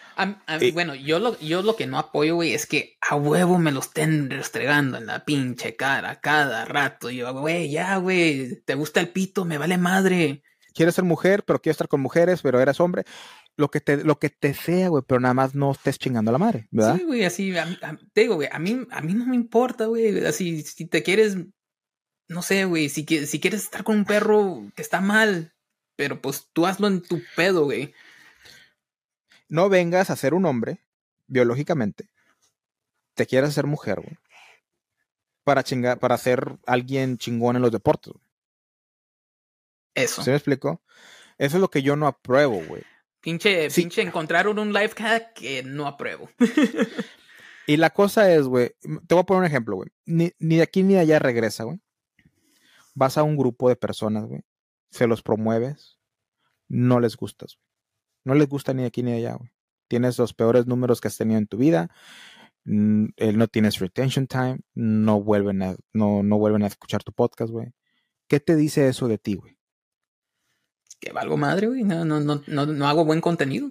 bueno, 0.74 0.96
yo 0.96 1.20
lo, 1.20 1.38
yo 1.40 1.62
lo 1.62 1.76
que 1.76 1.86
no 1.86 1.98
apoyo, 1.98 2.36
güey, 2.36 2.54
es 2.54 2.66
que 2.66 2.98
a 3.02 3.16
huevo 3.16 3.58
me 3.58 3.72
lo 3.72 3.82
estén 3.82 4.30
restregando 4.30 4.98
en 4.98 5.06
la 5.06 5.24
pinche 5.24 5.76
cara 5.76 6.20
cada 6.20 6.66
rato. 6.66 7.10
Yo, 7.10 7.34
güey, 7.34 7.70
ya, 7.70 7.98
güey, 7.98 8.62
¿te 8.64 8.76
gusta 8.76 9.00
el 9.00 9.10
pito? 9.10 9.46
Me 9.46 9.58
vale 9.58 9.78
madre 9.78 10.44
quieres 10.76 10.94
ser 10.94 11.06
mujer, 11.06 11.44
pero 11.44 11.60
quieres 11.60 11.76
estar 11.76 11.88
con 11.88 12.02
mujeres, 12.02 12.42
pero 12.44 12.60
eres 12.60 12.80
hombre. 12.80 13.06
Lo 13.58 13.72
que 13.72 13.80
te, 13.80 14.04
lo 14.04 14.20
que 14.20 14.30
te 14.30 14.54
sea, 14.54 14.90
güey, 14.90 15.02
pero 15.08 15.22
nada 15.22 15.34
más 15.34 15.56
no 15.56 15.72
estés 15.72 15.98
chingando 15.98 16.30
a 16.30 16.34
la 16.34 16.38
madre, 16.38 16.68
¿verdad? 16.72 16.98
Sí, 16.98 17.04
güey, 17.06 17.24
así, 17.24 17.54
te 18.14 18.22
digo, 18.22 18.36
güey, 18.36 18.50
a 18.52 18.60
mí, 18.60 18.86
a 18.92 19.02
mí 19.02 19.14
no 19.14 19.26
me 19.26 19.36
importa, 19.36 19.86
güey, 19.86 20.26
así, 20.26 20.62
si 20.62 20.86
te 20.86 21.02
quieres, 21.02 21.38
no 22.28 22.42
sé, 22.42 22.66
güey, 22.66 22.90
si, 22.90 23.06
si 23.26 23.40
quieres 23.40 23.64
estar 23.64 23.84
con 23.84 23.98
un 23.98 24.06
perro 24.06 24.64
que 24.76 24.82
está 24.82 25.02
mal, 25.02 25.54
pero 25.96 26.22
pues 26.22 26.50
tú 26.54 26.66
hazlo 26.66 26.88
en 26.88 27.02
tu 27.02 27.22
pedo, 27.36 27.66
güey. 27.66 27.94
No 29.48 29.70
vengas 29.70 30.10
a 30.10 30.16
ser 30.16 30.34
un 30.34 30.46
hombre, 30.46 30.80
biológicamente, 31.28 32.10
te 33.14 33.26
quieres 33.26 33.54
ser 33.54 33.66
mujer, 33.68 34.02
güey. 34.02 34.18
para 35.44 35.64
chingar, 35.64 36.00
para 36.00 36.18
ser 36.18 36.58
alguien 36.66 37.18
chingón 37.20 37.56
en 37.56 37.62
los 37.62 37.72
deportes. 37.72 38.14
güey. 38.14 38.26
Eso. 39.94 40.24
¿Sí 40.24 40.30
me 40.32 40.36
explico? 40.36 40.82
Eso 41.38 41.58
es 41.58 41.62
lo 41.62 41.70
que 41.70 41.84
yo 41.84 41.96
no 41.96 42.08
apruebo, 42.08 42.62
güey. 42.66 42.82
Pinche, 43.22 43.70
Sí. 43.70 43.82
pinche 43.82 44.02
encontraron 44.02 44.58
un 44.60 44.74
life 44.74 44.96
hack 45.02 45.34
que 45.34 45.62
no 45.64 45.88
apruebo. 45.88 46.30
Y 47.68 47.78
la 47.78 47.90
cosa 47.90 48.32
es, 48.32 48.44
güey, 48.46 48.76
te 49.08 49.16
voy 49.16 49.22
a 49.22 49.24
poner 49.24 49.40
un 49.42 49.46
ejemplo, 49.48 49.76
güey. 49.78 49.90
Ni, 50.06 50.32
ni 50.38 50.58
de 50.58 50.62
aquí 50.62 50.84
ni 50.84 50.94
de 50.94 51.00
allá 51.00 51.18
regresa, 51.18 51.64
güey. 51.64 51.80
Vas 52.96 53.18
a 53.18 53.24
un 53.24 53.38
grupo 53.38 53.70
de 53.70 53.76
personas, 53.76 54.26
güey. 54.26 54.42
Se 54.92 55.06
los 55.08 55.22
promueves. 55.22 56.00
No 56.68 57.00
les 57.00 57.16
gustas, 57.16 57.56
güey. 57.58 57.66
No 58.24 58.34
les 58.36 58.50
gusta 58.50 58.74
ni 58.74 58.82
de 58.82 58.88
aquí 58.88 59.04
ni 59.04 59.12
de 59.12 59.18
allá, 59.18 59.36
güey. 59.36 59.52
Tienes 59.88 60.18
los 60.18 60.34
peores 60.34 60.66
números 60.66 61.00
que 61.02 61.10
has 61.10 61.18
tenido 61.18 61.38
en 61.38 61.46
tu 61.48 61.58
vida. 61.58 61.90
no 62.64 63.48
tienes 63.48 63.78
retention 63.80 64.26
time. 64.28 64.60
No 64.74 65.22
vuelven 65.22 65.62
a, 65.62 65.76
no, 65.94 66.24
no 66.24 66.38
vuelven 66.40 66.64
a 66.64 66.68
escuchar 66.68 67.04
tu 67.04 67.12
podcast, 67.12 67.52
güey. 67.52 67.74
¿Qué 68.28 68.40
te 68.40 68.56
dice 68.56 68.88
eso 68.88 69.08
de 69.08 69.18
ti, 69.20 69.36
güey? 69.36 69.56
que 71.00 71.12
valgo 71.12 71.38
madre, 71.38 71.68
güey. 71.68 71.84
No, 71.84 72.04
no, 72.06 72.20
no, 72.22 72.42
no, 72.48 72.66
no 72.66 72.88
hago 72.88 73.06
buen 73.06 73.22
contenido. 73.22 73.70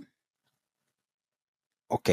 Ok. 1.88 2.11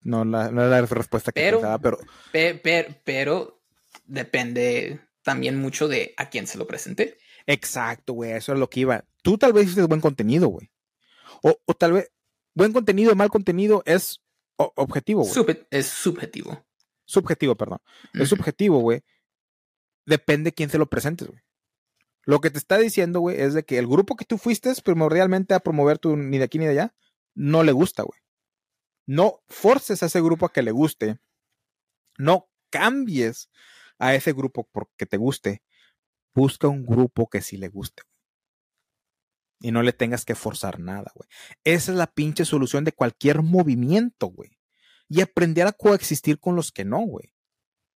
No, 0.00 0.24
la, 0.24 0.50
no 0.50 0.62
era 0.62 0.80
la 0.80 0.86
respuesta 0.86 1.32
que 1.32 1.40
Pero- 1.40 1.58
pensaba, 1.58 1.78
pero 1.78 1.98
Pe- 2.32 2.54
per- 2.54 3.02
pero 3.04 3.62
depende 4.06 5.00
también 5.24 5.58
mucho 5.58 5.88
de 5.88 6.14
a 6.16 6.30
quién 6.30 6.46
se 6.46 6.58
lo 6.58 6.66
presenté. 6.66 7.18
Exacto, 7.46 8.12
güey, 8.12 8.32
eso 8.32 8.52
es 8.52 8.58
lo 8.58 8.70
que 8.70 8.80
iba. 8.80 9.04
Tú 9.22 9.36
tal 9.36 9.52
vez 9.52 9.64
hiciste 9.64 9.82
buen 9.82 10.00
contenido, 10.00 10.48
güey. 10.48 10.70
O, 11.42 11.58
o 11.64 11.74
tal 11.74 11.94
vez 11.94 12.12
buen 12.54 12.72
contenido, 12.72 13.14
mal 13.16 13.30
contenido 13.30 13.82
es 13.86 14.20
objetivo, 14.56 15.24
güey. 15.24 15.66
Es 15.70 15.86
subjetivo. 15.86 16.64
subjetivo, 17.04 17.56
perdón. 17.56 17.80
Es 18.12 18.28
subjetivo, 18.28 18.78
güey. 18.78 19.02
Depende 20.06 20.52
quién 20.52 20.70
se 20.70 20.78
lo 20.78 20.86
presentes, 20.86 21.28
güey. 21.28 21.42
Lo 22.26 22.40
que 22.40 22.50
te 22.50 22.58
está 22.58 22.78
diciendo, 22.78 23.20
güey, 23.20 23.40
es 23.40 23.52
de 23.52 23.64
que 23.64 23.78
el 23.78 23.86
grupo 23.86 24.16
que 24.16 24.24
tú 24.24 24.38
fuiste 24.38 24.72
primordialmente 24.82 25.52
a 25.52 25.60
promover 25.60 25.98
tu 25.98 26.16
ni 26.16 26.38
de 26.38 26.44
aquí 26.44 26.58
ni 26.58 26.64
de 26.64 26.70
allá, 26.70 26.94
no 27.34 27.62
le 27.62 27.72
gusta, 27.72 28.02
güey. 28.02 28.20
No 29.06 29.42
forces 29.48 30.02
a 30.02 30.06
ese 30.06 30.22
grupo 30.22 30.46
a 30.46 30.52
que 30.52 30.62
le 30.62 30.70
guste. 30.70 31.18
No 32.16 32.48
cambies 32.70 33.50
a 33.98 34.14
ese 34.14 34.32
grupo 34.32 34.68
porque 34.70 35.06
te 35.06 35.16
guste. 35.16 35.62
Busca 36.34 36.68
un 36.68 36.84
grupo 36.84 37.28
que 37.28 37.42
sí 37.42 37.56
le 37.56 37.68
guste. 37.68 38.02
Y 39.60 39.72
no 39.72 39.82
le 39.82 39.92
tengas 39.92 40.24
que 40.24 40.34
forzar 40.34 40.80
nada, 40.80 41.12
güey. 41.14 41.28
Esa 41.62 41.92
es 41.92 41.98
la 41.98 42.08
pinche 42.08 42.44
solución 42.44 42.84
de 42.84 42.92
cualquier 42.92 43.42
movimiento, 43.42 44.26
güey. 44.26 44.58
Y 45.08 45.20
aprender 45.20 45.66
a 45.66 45.72
coexistir 45.72 46.38
con 46.38 46.56
los 46.56 46.72
que 46.72 46.84
no, 46.84 47.00
güey. 47.00 47.32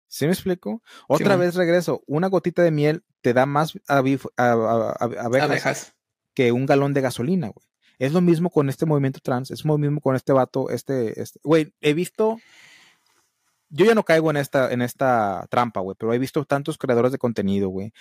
¿Sí 0.08 0.26
me 0.26 0.32
explico? 0.32 0.82
Otra 1.08 1.36
vez 1.36 1.54
regreso. 1.54 2.02
Una 2.06 2.28
gotita 2.28 2.62
de 2.62 2.70
miel 2.70 3.04
te 3.20 3.32
da 3.32 3.46
más 3.46 3.78
Abejas. 3.88 5.94
que 6.34 6.52
un 6.52 6.66
galón 6.66 6.92
de 6.92 7.00
gasolina, 7.00 7.48
güey. 7.48 7.66
Es 7.98 8.12
lo 8.12 8.20
mismo 8.20 8.50
con 8.50 8.68
este 8.68 8.86
movimiento 8.86 9.20
trans, 9.20 9.50
es 9.50 9.64
lo 9.64 9.78
mismo 9.78 10.00
con 10.00 10.16
este 10.16 10.32
vato, 10.32 10.70
este, 10.70 11.20
este, 11.20 11.40
güey, 11.42 11.72
he 11.80 11.94
visto, 11.94 12.38
yo 13.74 13.84
ya 13.86 13.94
no 13.94 14.04
caigo 14.04 14.30
en 14.30 14.36
esta, 14.36 14.72
en 14.72 14.82
esta 14.82 15.46
trampa, 15.50 15.80
güey, 15.80 15.96
pero 15.98 16.12
he 16.14 16.18
visto 16.18 16.44
tantos 16.44 16.78
creadores 16.78 17.12
de 17.12 17.18
contenido, 17.18 17.68
güey, 17.68 17.92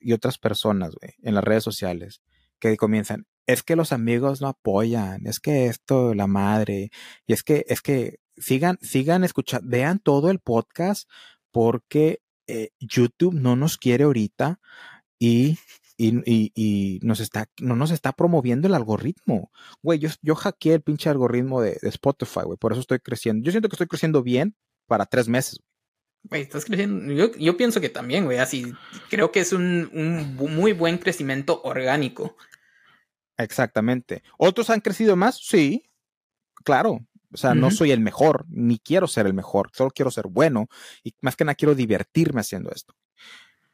y 0.00 0.12
otras 0.12 0.38
personas, 0.38 0.94
güey, 1.00 1.14
en 1.22 1.34
las 1.34 1.44
redes 1.44 1.64
sociales, 1.64 2.22
que 2.60 2.76
comienzan, 2.76 3.26
es 3.46 3.62
que 3.62 3.76
los 3.76 3.92
amigos 3.92 4.40
no 4.40 4.48
apoyan, 4.48 5.26
es 5.26 5.40
que 5.40 5.66
esto, 5.66 6.14
la 6.14 6.26
madre, 6.26 6.90
y 7.26 7.32
es 7.32 7.42
que, 7.42 7.64
es 7.68 7.80
que 7.82 8.18
sigan, 8.36 8.78
sigan 8.82 9.24
escuchando, 9.24 9.68
vean 9.68 9.98
todo 9.98 10.30
el 10.30 10.40
podcast, 10.40 11.08
porque 11.52 12.20
eh, 12.46 12.70
YouTube 12.80 13.34
no 13.34 13.56
nos 13.56 13.78
quiere 13.78 14.04
ahorita, 14.04 14.60
y 15.18 15.58
y, 15.96 16.08
y- 16.30 16.52
y 16.56 16.98
nos 17.02 17.20
está, 17.20 17.46
no 17.60 17.76
nos 17.76 17.92
está 17.92 18.12
promoviendo 18.12 18.66
el 18.66 18.74
algoritmo. 18.74 19.52
Güey, 19.82 20.00
yo, 20.00 20.08
yo 20.22 20.34
hackeé 20.34 20.74
el 20.74 20.82
pinche 20.82 21.08
algoritmo 21.08 21.60
de, 21.60 21.78
de 21.80 21.88
Spotify, 21.88 22.40
güey. 22.44 22.58
Por 22.58 22.72
eso 22.72 22.80
estoy 22.80 22.98
creciendo. 22.98 23.44
Yo 23.44 23.52
siento 23.52 23.68
que 23.68 23.74
estoy 23.76 23.86
creciendo 23.86 24.22
bien 24.24 24.56
para 24.86 25.06
tres 25.06 25.28
meses. 25.28 25.60
Güey, 26.24 26.42
estás 26.42 26.64
creciendo. 26.64 27.12
Yo, 27.12 27.32
yo 27.36 27.56
pienso 27.56 27.80
que 27.80 27.90
también, 27.90 28.24
güey. 28.24 28.38
Así 28.38 28.72
creo 29.10 29.30
que 29.30 29.40
es 29.40 29.52
un, 29.52 29.90
un 29.92 30.36
muy 30.36 30.72
buen 30.72 30.98
crecimiento 30.98 31.60
orgánico. 31.62 32.36
Exactamente. 33.36 34.22
¿Otros 34.38 34.70
han 34.70 34.80
crecido 34.80 35.16
más? 35.16 35.38
Sí, 35.38 35.90
claro. 36.64 37.06
O 37.34 37.36
sea, 37.36 37.52
no 37.52 37.72
soy 37.72 37.90
el 37.90 37.98
mejor, 37.98 38.46
ni 38.48 38.78
quiero 38.78 39.08
ser 39.08 39.26
el 39.26 39.34
mejor, 39.34 39.68
solo 39.72 39.90
quiero 39.90 40.12
ser 40.12 40.28
bueno 40.28 40.68
y 41.02 41.14
más 41.20 41.34
que 41.34 41.44
nada 41.44 41.56
quiero 41.56 41.74
divertirme 41.74 42.40
haciendo 42.40 42.70
esto. 42.70 42.94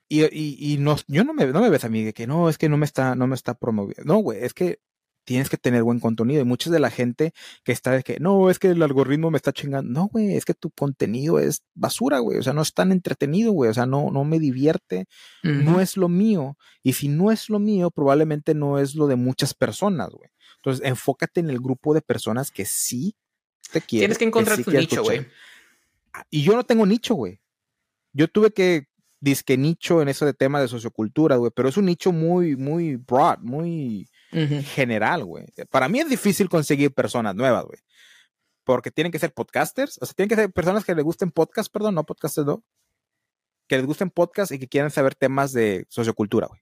Y, 0.09 0.23
y, 0.25 0.57
y 0.59 0.79
no, 0.79 0.97
yo 1.09 1.25
no 1.25 1.35
me, 1.35 1.45
no 1.47 1.61
me 1.61 1.69
ves 1.69 1.85
a 1.85 1.91
mí 1.91 2.03
de 2.03 2.15
que 2.15 2.27
no, 2.27 2.49
es 2.49 2.57
que 2.57 2.71
no 2.71 2.79
me 2.79 2.87
está, 2.87 3.15
no 3.15 3.27
me 3.27 3.35
está 3.35 3.53
promoviendo. 3.53 4.03
No, 4.05 4.17
güey, 4.21 4.43
es 4.43 4.55
que 4.55 4.81
tienes 5.25 5.49
que 5.49 5.57
tener 5.57 5.83
buen 5.83 6.01
contenido. 6.01 6.41
Y 6.41 6.45
mucha 6.45 6.71
de 6.71 6.81
la 6.81 6.91
gente 6.91 7.33
que 7.65 7.73
está 7.73 7.93
de 7.93 8.03
que 8.03 8.19
no, 8.21 8.51
es 8.51 8.59
que 8.59 8.69
el 8.69 8.83
algoritmo 8.83 9.31
me 9.31 9.37
está 9.37 9.53
chingando. 9.53 9.91
No, 9.91 10.09
güey, 10.09 10.35
es 10.37 10.45
que 10.45 10.55
tu 10.55 10.71
contenido 10.71 11.39
es 11.39 11.63
basura, 11.75 12.19
güey. 12.19 12.39
O 12.39 12.43
sea, 12.43 12.53
no 12.53 12.63
es 12.63 12.73
tan 12.75 12.93
entretenido, 12.93 13.53
güey. 13.53 13.71
O 13.71 13.75
sea, 13.75 13.87
no, 13.87 14.11
no 14.11 14.25
me 14.25 14.39
divierte 14.39 15.07
no 15.43 15.81
es 15.81 15.97
lo 15.97 16.09
mío. 16.09 16.57
Y 16.83 16.95
si 16.95 17.09
no 17.09 17.31
es 17.31 17.49
lo 17.49 17.59
mío, 17.59 17.91
probablemente 17.91 18.55
no 18.55 18.79
es 18.79 18.95
lo 18.95 19.07
de 19.07 19.17
muchas 19.17 19.55
personas, 19.55 20.11
güey. 20.11 20.31
Entonces, 20.57 20.85
enfócate 20.87 21.41
en 21.41 21.51
el 21.51 21.59
grupo 21.59 21.95
de 21.95 22.03
personas 22.03 22.51
que 22.51 22.65
sí 22.65 23.15
te 23.73 23.81
quieren. 23.81 24.03
Tienes 24.03 24.19
que 24.19 24.25
encontrar 24.25 24.57
sí 24.57 24.65
tu 24.65 24.71
nicho, 24.73 25.03
güey. 25.03 25.27
Ah, 26.13 26.25
Y 26.31 26.43
yo 26.43 26.55
no 26.55 26.65
tengo 26.65 26.85
nicho, 26.87 27.15
güey. 27.15 27.41
Yo 28.13 28.29
tuve 28.29 28.51
que 28.51 28.89
disque 29.21 29.57
nicho 29.57 30.03
en 30.03 30.09
eso 30.09 30.25
de 30.25 30.35
tema 30.35 30.61
de 30.61 30.69
sociocultura, 30.69 31.37
güey, 31.37 31.53
pero 31.55 31.69
es 31.69 31.77
un 31.77 31.85
nicho 31.85 32.11
muy, 32.11 32.57
muy 32.57 32.97
broad, 32.97 33.39
muy 33.41 34.09
Ujú. 34.33 34.63
general, 34.75 35.25
güey. 35.25 35.47
Para 35.71 35.89
mí 35.89 36.01
es 36.01 36.09
difícil 36.09 36.49
conseguir 36.49 36.93
personas 36.93 37.35
nuevas, 37.35 37.65
güey. 37.65 37.79
Porque 38.65 38.91
tienen 38.91 39.11
que 39.11 39.19
ser 39.19 39.33
podcasters, 39.33 39.99
o 40.01 40.07
sea, 40.07 40.15
tienen 40.15 40.29
que 40.29 40.37
ser 40.37 40.53
personas 40.53 40.85
que 40.85 40.95
les 40.95 41.05
gusten 41.05 41.31
podcast, 41.31 41.73
perdón, 41.73 41.95
no 41.97 42.05
podcasters, 42.05 42.47
no. 42.47 42.63
Que 43.69 43.77
les 43.77 43.87
gusten 43.87 44.11
podcast 44.11 44.53
y 44.53 44.59
que 44.59 44.69
quieran 44.69 44.91
saber 44.91 45.15
temas 45.15 45.53
de 45.53 45.87
sociocultura, 45.89 46.47
güey. 46.47 46.61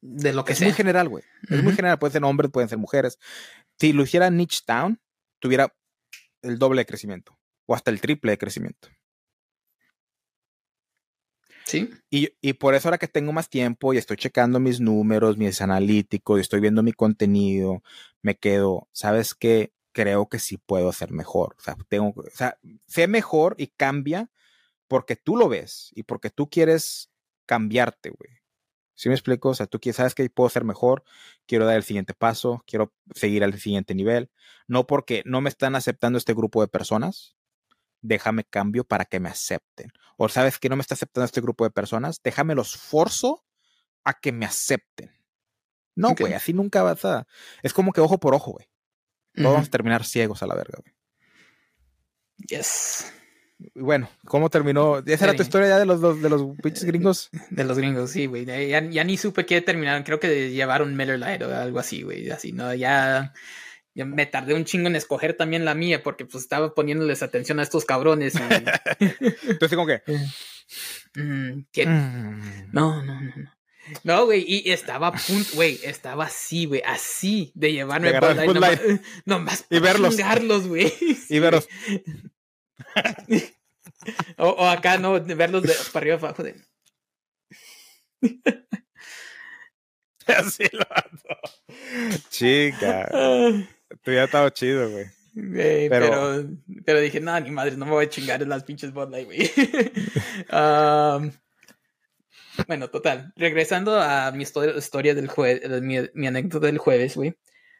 De 0.00 0.32
lo 0.32 0.44
que 0.44 0.52
Es 0.52 0.58
sea. 0.58 0.68
muy 0.68 0.74
general, 0.74 1.08
güey. 1.08 1.24
Es 1.48 1.62
muy 1.62 1.72
general. 1.74 1.98
Pueden 1.98 2.12
ser 2.12 2.24
hombres, 2.24 2.50
pueden 2.50 2.68
ser 2.68 2.78
mujeres. 2.78 3.18
Si 3.78 3.92
lo 3.92 4.02
hiciera 4.02 4.30
Niche 4.30 4.60
Town, 4.64 5.00
tuviera 5.38 5.74
el 6.42 6.58
doble 6.58 6.82
de 6.82 6.86
crecimiento. 6.86 7.36
O 7.66 7.74
hasta 7.74 7.90
el 7.90 8.00
triple 8.00 8.30
de 8.32 8.38
crecimiento. 8.38 8.88
Sí. 11.66 11.90
Y, 12.10 12.30
y 12.40 12.52
por 12.54 12.74
eso 12.74 12.88
ahora 12.88 12.98
que 12.98 13.08
tengo 13.08 13.32
más 13.32 13.50
tiempo 13.50 13.92
y 13.92 13.98
estoy 13.98 14.16
checando 14.16 14.60
mis 14.60 14.80
números, 14.80 15.36
mis 15.36 15.60
analíticos, 15.60 16.38
y 16.38 16.40
estoy 16.42 16.60
viendo 16.60 16.82
mi 16.84 16.92
contenido, 16.92 17.82
me 18.22 18.36
quedo, 18.38 18.88
¿sabes 18.92 19.34
qué? 19.34 19.72
Creo 19.92 20.28
que 20.28 20.38
sí 20.38 20.58
puedo 20.58 20.88
hacer 20.88 21.10
mejor. 21.10 21.56
O 21.58 21.62
sea, 21.62 21.76
tengo, 21.88 22.14
o 22.16 22.30
sea, 22.32 22.58
sé 22.86 23.08
mejor 23.08 23.56
y 23.58 23.68
cambia 23.68 24.30
porque 24.88 25.16
tú 25.16 25.36
lo 25.36 25.48
ves 25.48 25.90
y 25.94 26.04
porque 26.04 26.30
tú 26.30 26.48
quieres 26.48 27.10
cambiarte, 27.46 28.10
güey. 28.10 28.30
¿Sí 28.94 29.08
me 29.10 29.14
explico? 29.14 29.50
O 29.50 29.54
sea, 29.54 29.66
tú 29.66 29.78
sabes 29.92 30.14
que 30.14 30.30
puedo 30.30 30.48
ser 30.48 30.64
mejor, 30.64 31.04
quiero 31.46 31.66
dar 31.66 31.76
el 31.76 31.82
siguiente 31.82 32.14
paso, 32.14 32.64
quiero 32.66 32.94
seguir 33.14 33.44
al 33.44 33.58
siguiente 33.58 33.94
nivel. 33.94 34.30
No 34.68 34.86
porque 34.86 35.22
no 35.26 35.40
me 35.42 35.50
están 35.50 35.74
aceptando 35.76 36.16
este 36.16 36.32
grupo 36.32 36.62
de 36.62 36.68
personas, 36.68 37.35
déjame 38.02 38.44
cambio 38.44 38.84
para 38.84 39.04
que 39.04 39.20
me 39.20 39.28
acepten. 39.28 39.90
O 40.16 40.28
sabes 40.28 40.58
que 40.58 40.68
no 40.68 40.76
me 40.76 40.80
está 40.82 40.94
aceptando 40.94 41.24
este 41.26 41.40
grupo 41.40 41.64
de 41.64 41.70
personas, 41.70 42.20
déjame 42.22 42.54
los 42.54 42.76
forzo 42.76 43.44
a 44.04 44.14
que 44.14 44.32
me 44.32 44.46
acepten. 44.46 45.10
No, 45.94 46.14
güey, 46.14 46.34
así 46.34 46.52
nunca 46.52 46.82
vas 46.82 47.04
a. 47.04 47.26
Es 47.62 47.72
como 47.72 47.92
que 47.92 48.00
ojo 48.00 48.18
por 48.18 48.34
ojo, 48.34 48.52
güey. 48.52 48.66
Todos 49.34 49.52
vamos 49.52 49.68
a 49.68 49.70
terminar 49.70 50.04
ciegos 50.04 50.42
a 50.42 50.46
la 50.46 50.54
verga, 50.54 50.78
güey. 50.82 50.94
Yes. 52.48 53.12
Bueno, 53.74 54.08
¿cómo 54.26 54.50
terminó? 54.50 54.98
¿Esa 54.98 55.24
era 55.24 55.34
tu 55.34 55.42
historia 55.42 55.68
ya 55.68 55.78
de 55.78 55.86
los, 55.86 56.00
dos- 56.02 56.20
de 56.20 56.28
los 56.28 56.42
pinches 56.62 56.84
gringos? 56.84 57.30
De 57.50 57.64
los 57.64 57.78
gringos, 57.78 58.10
sí, 58.10 58.26
güey. 58.26 58.44
Ya, 58.44 58.60
ya- 58.62 58.82
ya 58.90 59.04
ni 59.04 59.16
supe 59.16 59.46
qué 59.46 59.62
terminaron. 59.62 60.02
Creo 60.02 60.20
que 60.20 60.50
llevaron 60.50 60.94
Miller 60.96 61.18
Lite 61.18 61.44
o 61.46 61.54
algo 61.54 61.78
así, 61.78 62.02
güey. 62.02 62.30
Así, 62.30 62.52
¿no? 62.52 62.74
Ya, 62.74 63.32
ya 63.96 64.04
me 64.04 64.26
tardé 64.26 64.54
un 64.54 64.64
chingo 64.66 64.88
en 64.88 64.94
escoger 64.96 65.34
también 65.34 65.64
la 65.64 65.74
mía 65.74 66.02
porque 66.02 66.26
pues 66.26 66.44
estaba 66.44 66.74
poniéndoles 66.74 67.22
atención 67.22 67.58
a 67.58 67.62
estos 67.62 67.84
cabrones. 67.86 68.34
y- 68.34 68.38
Entonces, 69.50 69.74
como 69.76 69.86
que. 69.86 70.02
Mm, 71.14 71.60
que- 71.72 71.86
mm, 71.86 72.70
No, 72.72 73.02
no, 73.02 73.20
no, 73.20 73.32
no. 73.36 73.52
No, 74.02 74.24
güey, 74.26 74.44
y 74.46 74.70
estaba 74.72 75.06
a 75.06 75.12
punto, 75.12 75.48
güey, 75.54 75.78
estaba 75.84 76.24
así, 76.24 76.66
güey, 76.66 76.82
así 76.84 77.52
de 77.54 77.72
llevarme 77.72 78.12
De 78.12 78.18
Bud 78.18 78.52
nomás, 78.54 78.80
nomás 79.24 79.64
Y 79.70 79.78
verlos. 79.78 80.66
güey. 80.66 80.92
Y 81.28 81.38
verlos. 81.38 81.68
O, 84.38 84.48
o 84.48 84.66
acá, 84.68 84.98
no, 84.98 85.12
verlos 85.24 85.62
de 85.62 85.72
para 85.92 86.02
arriba 86.02 86.16
abajo 86.16 86.42
de. 86.42 86.56
Así 90.26 90.64
lo 90.72 90.84
ando. 90.90 92.20
Chica. 92.30 93.08
Tú 94.02 94.12
ya 94.12 94.24
estaba 94.24 94.52
chido, 94.52 94.90
güey. 94.90 95.06
pero... 95.88 96.44
pero... 96.84 97.00
dije, 97.00 97.20
no, 97.20 97.38
ni 97.40 97.50
madre, 97.50 97.76
no 97.76 97.84
me 97.84 97.92
voy 97.92 98.06
a 98.06 98.08
chingar 98.08 98.42
en 98.42 98.48
las 98.48 98.64
pinches 98.64 98.92
Bud 98.92 99.10
Light, 99.10 99.26
güey. 99.26 99.48
bueno, 102.66 102.90
total. 102.90 103.32
Regresando 103.36 104.00
a 104.00 104.32
mi 104.32 104.44
historia 104.44 105.14
del 105.14 105.28
jueves, 105.28 105.82
mi, 105.82 105.98
mi, 106.14 106.26
anécdota 106.26 106.66
del 106.66 106.78
jueves, 106.78 107.16
güey. 107.16 107.36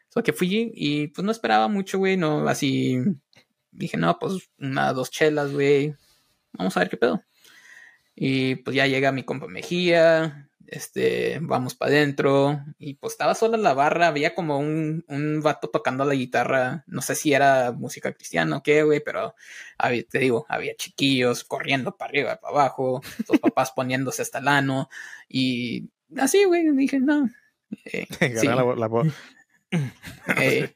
So 0.09 0.23
que 0.23 0.33
fui 0.33 0.71
y 0.73 1.07
pues 1.07 1.25
no 1.25 1.31
esperaba 1.31 1.67
mucho, 1.67 1.97
güey. 1.97 2.15
No, 2.15 2.47
así 2.47 3.03
dije, 3.71 3.97
no, 3.97 4.17
pues 4.19 4.49
una, 4.59 4.93
dos 4.93 5.11
chelas, 5.11 5.51
güey. 5.51 5.95
Vamos 6.53 6.75
a 6.75 6.81
ver 6.81 6.89
qué 6.89 6.97
pedo. 6.97 7.23
Y 8.15 8.55
pues 8.55 8.75
ya 8.75 8.87
llega 8.87 9.11
mi 9.11 9.23
compa 9.23 9.47
Mejía, 9.47 10.46
este, 10.67 11.39
vamos 11.41 11.75
para 11.75 11.91
adentro. 11.91 12.61
Y 12.77 12.95
pues 12.95 13.13
estaba 13.13 13.35
sola 13.35 13.57
en 13.57 13.63
la 13.63 13.73
barra, 13.73 14.07
había 14.07 14.35
como 14.35 14.59
un, 14.59 15.03
un 15.07 15.41
vato 15.41 15.69
tocando 15.69 16.05
la 16.05 16.13
guitarra. 16.13 16.83
No 16.87 17.01
sé 17.01 17.15
si 17.15 17.33
era 17.33 17.71
música 17.71 18.13
cristiana 18.13 18.57
o 18.57 18.63
qué, 18.63 18.83
güey, 18.83 19.01
pero 19.03 19.33
te 20.09 20.19
digo, 20.19 20.45
había 20.49 20.75
chiquillos 20.75 21.43
corriendo 21.43 21.95
para 21.95 22.09
arriba, 22.09 22.35
para 22.37 22.53
abajo, 22.53 23.01
los 23.27 23.39
papás 23.39 23.71
poniéndose 23.71 24.21
hasta 24.21 24.39
el 24.39 24.47
ano. 24.47 24.89
Y 25.27 25.89
así, 26.17 26.43
güey, 26.43 26.69
dije, 26.75 26.99
no. 26.99 27.29
Eh, 27.85 28.07
eh, 30.37 30.73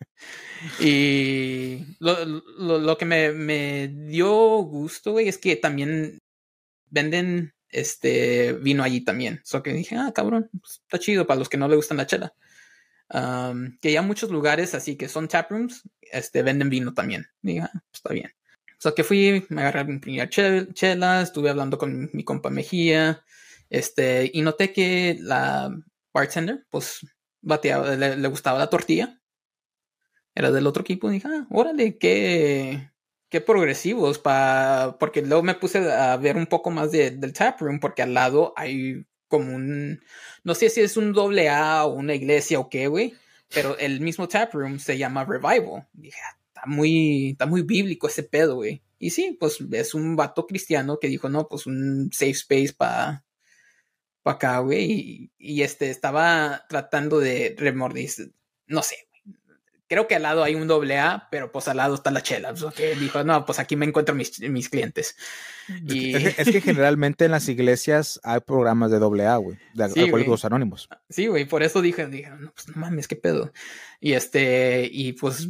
y 0.79 1.95
lo, 1.99 2.25
lo, 2.25 2.77
lo 2.79 2.97
que 2.97 3.05
me, 3.05 3.31
me, 3.31 3.87
dio 3.87 4.29
gusto, 4.63 5.13
güey, 5.13 5.27
es 5.27 5.37
que 5.37 5.55
también 5.55 6.19
venden 6.89 7.53
este 7.71 8.53
vino 8.53 8.83
allí 8.83 9.01
también. 9.01 9.41
So 9.43 9.63
que 9.63 9.73
dije, 9.73 9.95
ah, 9.97 10.11
cabrón, 10.13 10.49
pues, 10.61 10.81
está 10.83 10.99
chido 10.99 11.25
para 11.27 11.39
los 11.39 11.49
que 11.49 11.57
no 11.57 11.67
le 11.67 11.75
gustan 11.75 11.97
la 11.97 12.07
chela. 12.07 12.33
que 13.81 13.91
ya 13.91 14.01
muchos 14.01 14.31
lugares 14.31 14.73
así 14.75 14.95
que 14.97 15.09
son 15.09 15.27
taprooms, 15.27 15.83
este, 16.01 16.43
venden 16.43 16.69
vino 16.69 16.93
también. 16.93 17.27
dije, 17.41 17.61
ah, 17.61 17.71
está 17.93 18.13
bien. 18.13 18.31
So 18.77 18.95
que 18.95 19.03
fui, 19.03 19.45
me 19.49 19.61
agarré 19.61 19.83
mi 19.85 19.99
primera 19.99 20.29
chela, 20.29 21.21
estuve 21.21 21.49
hablando 21.49 21.77
con 21.77 22.09
mi 22.13 22.23
compa 22.23 22.49
Mejía, 22.49 23.23
este, 23.69 24.29
y 24.33 24.41
noté 24.41 24.73
que 24.73 25.17
la 25.19 25.71
bartender, 26.13 26.65
pues, 26.69 27.05
bateaba, 27.41 27.95
le, 27.95 28.27
gustaba 28.27 28.59
la 28.59 28.69
tortilla. 28.69 29.19
Era 30.35 30.51
del 30.51 30.67
otro 30.67 30.81
equipo, 30.81 31.09
y 31.09 31.15
dije, 31.15 31.27
ah, 31.27 31.47
órale, 31.51 31.97
qué, 31.97 32.90
qué 33.31 33.41
progresivos, 33.41 34.19
pa, 34.19 34.97
porque 34.99 35.21
luego 35.23 35.41
me 35.41 35.55
puse 35.55 35.79
a 35.91 36.17
ver 36.17 36.35
un 36.37 36.47
poco 36.47 36.69
más 36.69 36.91
de, 36.91 37.11
del 37.11 37.33
taproom, 37.33 37.79
porque 37.79 38.03
al 38.03 38.13
lado 38.13 38.53
hay 38.57 39.05
como 39.29 39.55
un, 39.55 40.01
no 40.43 40.53
sé 40.55 40.69
si 40.69 40.81
es 40.81 40.97
un 40.97 41.13
doble 41.13 41.49
A 41.49 41.85
o 41.85 41.93
una 41.93 42.13
iglesia 42.13 42.59
o 42.59 42.69
qué, 42.69 42.87
güey, 42.87 43.13
pero 43.53 43.77
el 43.77 44.01
mismo 44.01 44.27
taproom 44.27 44.79
se 44.79 44.97
llama 44.97 45.25
Revival. 45.25 45.87
dije, 45.93 46.19
ah, 46.21 46.37
está 46.47 46.65
muy, 46.67 47.31
está 47.31 47.45
muy 47.45 47.61
bíblico 47.63 48.07
ese 48.07 48.23
pedo, 48.23 48.55
güey. 48.55 48.83
Y 48.99 49.11
sí, 49.11 49.37
pues 49.39 49.59
es 49.71 49.93
un 49.95 50.15
vato 50.17 50.45
cristiano 50.45 50.99
que 50.99 51.07
dijo, 51.07 51.29
no, 51.29 51.47
pues 51.47 51.65
un 51.67 52.09
safe 52.11 52.31
space 52.31 52.73
para 52.73 53.23
pa 54.23 54.31
acá, 54.33 54.59
güey. 54.59 54.91
Y, 54.91 55.31
y, 55.37 55.63
este 55.63 55.89
estaba 55.89 56.65
tratando 56.69 57.19
de 57.19 57.55
remordirse, 57.57 58.31
no 58.67 58.83
sé, 58.83 59.07
creo 59.91 60.07
que 60.07 60.15
al 60.15 60.21
lado 60.21 60.41
hay 60.41 60.55
un 60.55 60.69
doble 60.69 60.97
A, 60.99 61.27
pero 61.29 61.51
pues 61.51 61.67
al 61.67 61.75
lado 61.75 61.95
está 61.95 62.11
la 62.11 62.23
chela. 62.23 62.53
Pues, 62.53 62.73
que 62.73 62.95
dijo, 62.95 63.25
no, 63.25 63.45
pues 63.45 63.59
aquí 63.59 63.75
me 63.75 63.85
encuentro 63.85 64.15
mis, 64.15 64.39
mis 64.39 64.69
clientes. 64.69 65.17
Y... 65.85 66.15
Es, 66.15 66.49
que, 66.49 66.61
generalmente 66.61 67.25
en 67.25 67.31
las 67.31 67.49
iglesias 67.49 68.17
hay 68.23 68.39
programas 68.39 68.89
de 68.89 68.99
doble 68.99 69.27
A, 69.27 69.35
güey, 69.35 69.57
de 69.73 69.83
alcohólicos 69.83 70.45
anónimos. 70.45 70.87
Sí, 71.09 71.27
güey, 71.27 71.43
por 71.43 71.61
eso 71.61 71.81
dije, 71.81 72.07
dije, 72.07 72.29
no, 72.29 72.53
pues 72.53 72.69
no 72.69 72.75
mames, 72.77 73.09
qué 73.09 73.17
pedo. 73.17 73.51
Y 73.99 74.13
este, 74.13 74.87
y 74.89 75.11
pues 75.11 75.49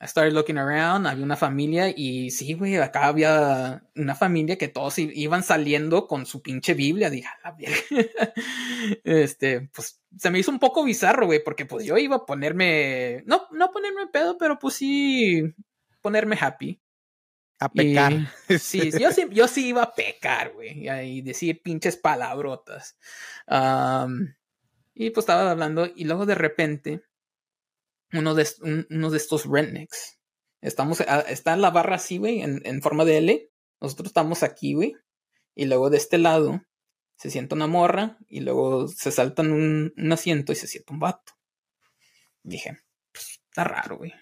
I 0.00 0.06
started 0.08 0.32
looking 0.32 0.58
around, 0.58 1.06
había 1.06 1.24
una 1.24 1.36
familia 1.36 1.88
y 1.96 2.32
sí, 2.32 2.54
güey, 2.54 2.76
acá 2.78 3.06
había 3.06 3.84
una 3.94 4.16
familia 4.16 4.58
que 4.58 4.66
todos 4.66 4.98
iban 4.98 5.44
saliendo 5.44 6.08
con 6.08 6.26
su 6.26 6.42
pinche 6.42 6.74
Biblia. 6.74 7.08
Dije, 7.08 7.28
a 7.44 7.56
este, 9.04 9.70
pues 9.72 10.00
se 10.18 10.30
me 10.30 10.38
hizo 10.38 10.50
un 10.50 10.58
poco 10.58 10.84
bizarro, 10.84 11.26
güey, 11.26 11.42
porque 11.42 11.66
pues 11.66 11.84
yo 11.84 11.96
iba 11.98 12.16
a 12.16 12.26
ponerme, 12.26 13.22
no, 13.26 13.46
no 13.50 13.70
ponerme 13.70 14.06
pedo, 14.06 14.38
pero 14.38 14.58
pues 14.58 14.74
sí, 14.74 15.42
ponerme 16.00 16.36
happy. 16.40 16.80
A 17.58 17.70
pecar. 17.70 18.12
sí, 18.60 18.90
yo 18.98 19.10
sí, 19.12 19.26
yo 19.30 19.48
sí 19.48 19.68
iba 19.68 19.82
a 19.82 19.94
pecar, 19.94 20.52
güey, 20.52 20.88
y 20.88 21.22
decir 21.22 21.62
pinches 21.62 21.96
palabrotas. 21.96 22.96
y 24.94 25.10
pues 25.10 25.22
estaba 25.22 25.50
hablando 25.50 25.86
y 25.94 26.04
luego 26.04 26.26
de 26.26 26.34
repente 26.34 27.02
uno 28.12 28.34
de, 28.34 28.48
uno 28.90 29.10
de 29.10 29.16
estos 29.16 29.46
rednecks. 29.46 30.18
Estamos, 30.62 31.00
está 31.28 31.52
en 31.52 31.60
la 31.60 31.70
barra 31.70 31.96
así, 31.96 32.18
güey, 32.18 32.40
en, 32.40 32.62
en, 32.64 32.82
forma 32.82 33.04
de 33.04 33.18
L. 33.18 33.50
Nosotros 33.80 34.08
estamos 34.08 34.42
aquí, 34.42 34.74
güey. 34.74 34.96
Y 35.54 35.66
luego 35.66 35.90
de 35.90 35.98
este 35.98 36.18
lado 36.18 36.62
se 37.16 37.30
sienta 37.30 37.54
una 37.54 37.66
morra 37.66 38.18
y 38.28 38.40
luego 38.40 38.88
se 38.88 39.10
saltan 39.10 39.52
un, 39.52 39.92
un 39.96 40.12
asiento 40.12 40.52
y 40.52 40.56
se 40.56 40.66
sienta 40.66 40.92
un 40.92 41.00
vato. 41.00 41.32
Dije, 42.42 42.78
pues 43.12 43.40
está 43.48 43.64
raro, 43.64 43.98
güey. 43.98 44.14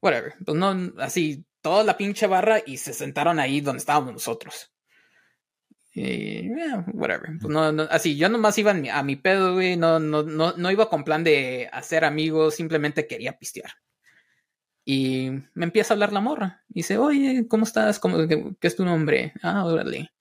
Whatever. 0.00 0.34
Pues 0.44 0.56
no, 0.56 0.92
así, 0.98 1.44
toda 1.60 1.84
la 1.84 1.96
pinche 1.96 2.26
barra 2.26 2.60
y 2.64 2.76
se 2.76 2.92
sentaron 2.92 3.38
ahí 3.38 3.60
donde 3.60 3.78
estábamos 3.78 4.12
nosotros. 4.12 4.72
Y, 5.94 6.48
whatever. 6.94 7.38
Pues 7.40 7.52
no, 7.52 7.70
no, 7.70 7.82
así, 7.90 8.16
yo 8.16 8.28
nomás 8.28 8.56
iba 8.58 8.70
a 8.70 9.02
mi, 9.02 9.16
pedo, 9.16 9.54
güey. 9.54 9.76
No, 9.76 9.98
no, 9.98 10.22
no, 10.22 10.52
no 10.56 10.70
iba 10.70 10.88
con 10.88 11.04
plan 11.04 11.22
de 11.22 11.68
hacer 11.72 12.04
amigos, 12.04 12.54
simplemente 12.54 13.06
quería 13.06 13.38
pistear. 13.38 13.72
Y 14.84 15.30
me 15.54 15.64
empieza 15.64 15.92
a 15.92 15.94
hablar 15.94 16.12
la 16.12 16.20
morra. 16.20 16.64
Dice, 16.68 16.98
oye, 16.98 17.46
¿cómo 17.48 17.64
estás? 17.64 17.98
¿Cómo, 17.98 18.26
qué, 18.26 18.54
es 18.60 18.76
tu 18.76 18.84
nombre? 18.84 19.32
Ah, 19.42 19.64
órale. 19.64 20.12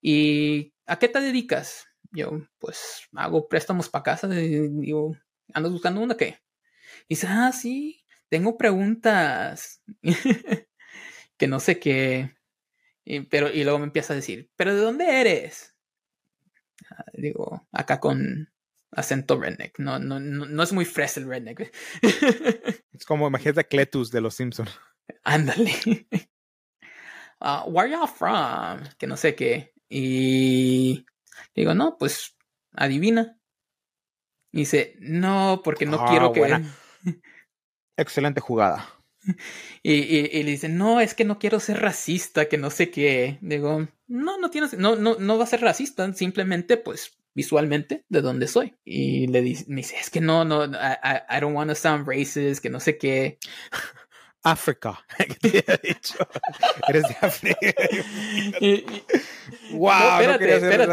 ¿Y 0.00 0.74
a 0.86 0.98
qué 0.98 1.08
te 1.08 1.20
dedicas? 1.20 1.86
Yo, 2.12 2.40
pues, 2.58 3.08
hago 3.14 3.48
préstamos 3.48 3.88
para 3.88 4.04
casa. 4.04 4.28
Digo, 4.28 5.16
¿andas 5.52 5.72
buscando 5.72 6.00
una 6.00 6.16
qué? 6.16 6.38
Y 7.08 7.14
dice, 7.14 7.26
ah, 7.28 7.52
sí, 7.52 8.04
tengo 8.28 8.56
preguntas. 8.56 9.82
que 11.36 11.46
no 11.46 11.60
sé 11.60 11.78
qué. 11.78 12.36
Y, 13.04 13.20
pero, 13.20 13.52
y 13.52 13.64
luego 13.64 13.78
me 13.78 13.86
empieza 13.86 14.12
a 14.12 14.16
decir, 14.16 14.50
¿pero 14.56 14.74
de 14.74 14.80
dónde 14.80 15.20
eres? 15.20 15.74
Ah, 16.90 17.04
digo, 17.14 17.66
acá 17.72 18.00
con 18.00 18.50
acento 18.92 19.38
redneck. 19.38 19.78
No, 19.78 19.98
no, 19.98 20.18
no, 20.18 20.62
es 20.62 20.72
muy 20.72 20.84
fresh 20.84 21.18
el 21.18 21.28
redneck. 21.28 21.72
es 22.92 23.04
como, 23.06 23.28
imagínate 23.28 23.60
a 23.60 23.64
Cletus 23.64 24.10
de 24.10 24.20
los 24.20 24.34
Simpsons. 24.34 24.70
Ándale. 25.22 26.06
Uh, 27.40 27.62
where 27.70 27.90
y'all 27.90 28.08
from? 28.08 28.82
Que 28.98 29.06
no 29.06 29.16
sé 29.16 29.34
qué. 29.34 29.75
Y 29.88 31.06
digo, 31.54 31.74
no, 31.74 31.96
pues 31.98 32.36
adivina. 32.72 33.38
Y 34.52 34.60
dice, 34.60 34.96
no, 35.00 35.60
porque 35.64 35.86
no 35.86 36.04
quiero 36.06 36.26
ah, 36.26 36.32
que. 36.32 36.62
Excelente 37.96 38.40
jugada. 38.40 38.88
Y, 39.82 39.92
y, 39.92 40.42
le 40.42 40.50
dicen, 40.50 40.78
no, 40.78 41.00
es 41.00 41.14
que 41.14 41.24
no 41.24 41.38
quiero 41.38 41.58
ser 41.60 41.80
racista, 41.80 42.48
que 42.48 42.58
no 42.58 42.70
sé 42.70 42.90
qué. 42.90 43.38
Digo, 43.40 43.88
no, 44.06 44.38
no 44.38 44.50
tienes, 44.50 44.74
no, 44.78 44.96
no, 44.96 45.16
no 45.18 45.38
va 45.38 45.44
a 45.44 45.48
ser 45.48 45.60
racista, 45.60 46.12
simplemente, 46.12 46.76
pues, 46.76 47.18
visualmente, 47.34 48.04
de 48.08 48.20
dónde 48.22 48.48
soy. 48.48 48.76
Y 48.84 49.26
le 49.26 49.42
dice, 49.42 49.64
me 49.68 49.76
dice, 49.76 49.96
es 49.98 50.10
que 50.10 50.20
no, 50.20 50.44
no, 50.44 50.64
I, 50.64 51.22
I 51.28 51.40
don't 51.40 51.56
want 51.56 51.70
to 51.70 51.74
sound 51.74 52.06
racist, 52.08 52.62
que 52.62 52.70
no 52.70 52.80
sé 52.80 52.98
qué. 52.98 53.38
África. 54.46 55.04
Eres 56.88 57.02
de 57.02 57.16
África. 57.20 57.58
wow, 59.72 60.22
no, 60.26 60.38
quería 60.38 60.60
ser 60.60 60.88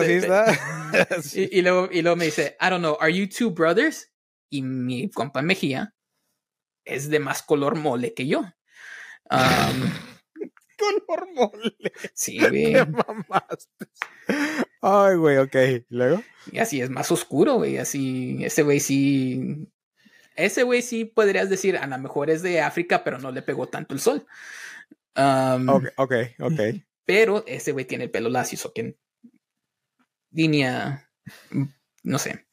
y, 1.36 1.60
y, 1.60 1.62
luego, 1.62 1.88
y 1.92 2.02
luego 2.02 2.16
me 2.16 2.26
dice, 2.26 2.58
I 2.60 2.72
don't 2.72 2.82
know, 2.82 2.98
are 3.00 3.14
you 3.14 3.30
two 3.30 3.52
brothers? 3.52 4.12
Y 4.50 4.64
mi 4.64 5.08
compa 5.12 5.44
Mejía 5.44 5.94
es 6.84 7.10
de 7.10 7.20
más 7.20 7.44
color 7.44 7.76
mole 7.76 8.16
que 8.16 8.26
yo. 8.26 8.44
color 9.30 9.84
mole. 11.36 11.76
Sí, 12.16 12.40
güey. 12.40 12.76
Ay, 14.82 15.16
güey, 15.16 15.38
ok. 15.38 15.56
¿Luego? 15.90 16.24
Y 16.52 16.58
así 16.58 16.82
es 16.82 16.90
más 16.90 17.12
oscuro, 17.12 17.54
güey. 17.56 17.78
Así, 17.78 18.44
ese 18.44 18.64
güey 18.64 18.80
sí. 18.80 19.68
Ese 20.36 20.64
güey 20.64 20.82
sí 20.82 21.06
podrías 21.06 21.50
decir, 21.50 21.78
a 21.78 21.88
lo 21.88 21.98
mejor 21.98 22.30
es 22.30 22.42
de 22.42 22.62
África, 22.62 23.04
pero 23.04 23.20
no 23.20 23.32
le 23.32 23.42
pegó 23.42 23.68
tanto 23.68 23.94
el 23.94 24.00
sol. 24.00 24.26
ok, 25.16 25.86
ok, 25.98 26.14
ok. 26.40 26.60
Pero 27.06 27.44
ese 27.46 27.72
güey 27.72 27.86
tiene 27.86 28.06
el 28.06 28.12
pelo 28.12 28.30
lacio, 28.30 28.58
o 28.64 28.74
que 28.74 28.98
línea, 30.32 31.10
no 32.04 32.20
sé. 32.20 32.46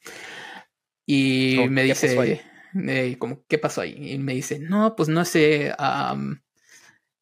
Y 1.05 1.57
me 1.69 1.83
dice, 1.83 2.41
eh, 2.87 3.15
como, 3.17 3.43
¿qué 3.47 3.57
pasó 3.57 3.81
ahí? 3.81 4.13
Y 4.13 4.17
me 4.17 4.33
dice, 4.33 4.59
no, 4.59 4.95
pues 4.95 5.09
no 5.09 5.25
sé. 5.25 5.73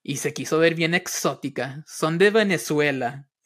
y 0.04 0.18
se 0.18 0.34
quiso 0.34 0.60
ver 0.60 0.76
bien 0.76 0.94
exótica. 0.94 1.84
Son 1.88 2.18
de 2.18 2.30
Venezuela. 2.30 3.28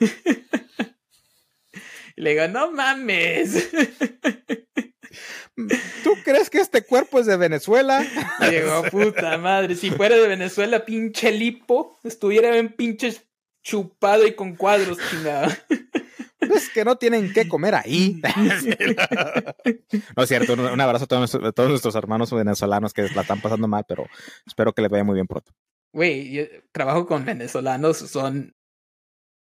y 2.15 2.21
le 2.21 2.31
digo, 2.31 2.47
no 2.47 2.71
mames. 2.71 3.69
¿Tú 6.03 6.15
crees 6.23 6.49
que 6.49 6.59
este 6.59 6.83
cuerpo 6.83 7.19
es 7.19 7.25
de 7.25 7.37
Venezuela. 7.37 8.05
Digo, 8.49 8.83
puta 8.91 9.37
madre, 9.37 9.75
si 9.75 9.91
fuera 9.91 10.15
de 10.15 10.27
Venezuela, 10.27 10.85
pinche 10.85 11.31
lipo, 11.31 11.99
estuviera 12.03 12.51
bien 12.51 12.73
pinche 12.73 13.15
chupado 13.63 14.27
y 14.27 14.33
con 14.33 14.55
cuadros, 14.55 14.97
chingada. 15.09 15.57
Es 16.39 16.69
que 16.69 16.83
no 16.83 16.97
tienen 16.97 17.31
que 17.33 17.47
comer 17.47 17.75
ahí. 17.75 18.21
no 20.15 20.23
es 20.23 20.29
cierto, 20.29 20.53
un 20.53 20.81
abrazo 20.81 21.05
a 21.05 21.07
todos, 21.51 21.69
nuestros, 21.69 21.95
hermanos 21.95 22.31
venezolanos 22.31 22.93
que 22.93 23.03
la 23.03 23.21
están 23.21 23.41
pasando 23.41 23.67
mal, 23.67 23.85
pero 23.87 24.05
espero 24.45 24.73
que 24.73 24.81
les 24.81 24.91
vaya 24.91 25.03
muy 25.03 25.15
bien 25.15 25.27
pronto. 25.27 25.51
Güey, 25.93 26.31
yo 26.31 26.43
trabajo 26.71 27.05
con 27.05 27.23
venezolanos, 27.23 27.97
son 27.97 28.55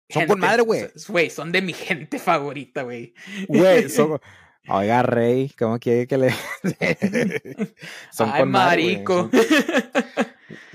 son 0.09 0.27
con 0.27 0.39
madre, 0.39 0.63
güey. 0.63 0.87
Güey, 1.09 1.31
son 1.31 1.51
de 1.51 1.63
mi 1.63 1.73
gente 1.73 2.19
favorita, 2.19 2.83
güey. 2.83 3.15
Güey, 3.49 3.89
son. 3.89 4.21
Oiga, 4.69 5.03
Rey, 5.03 5.51
¿cómo 5.59 5.79
quiere 5.79 6.07
que 6.07 6.19
le.? 6.19 6.31
son 8.13 8.31
Ay, 8.33 8.41
con 8.41 8.51
marico. 8.51 9.31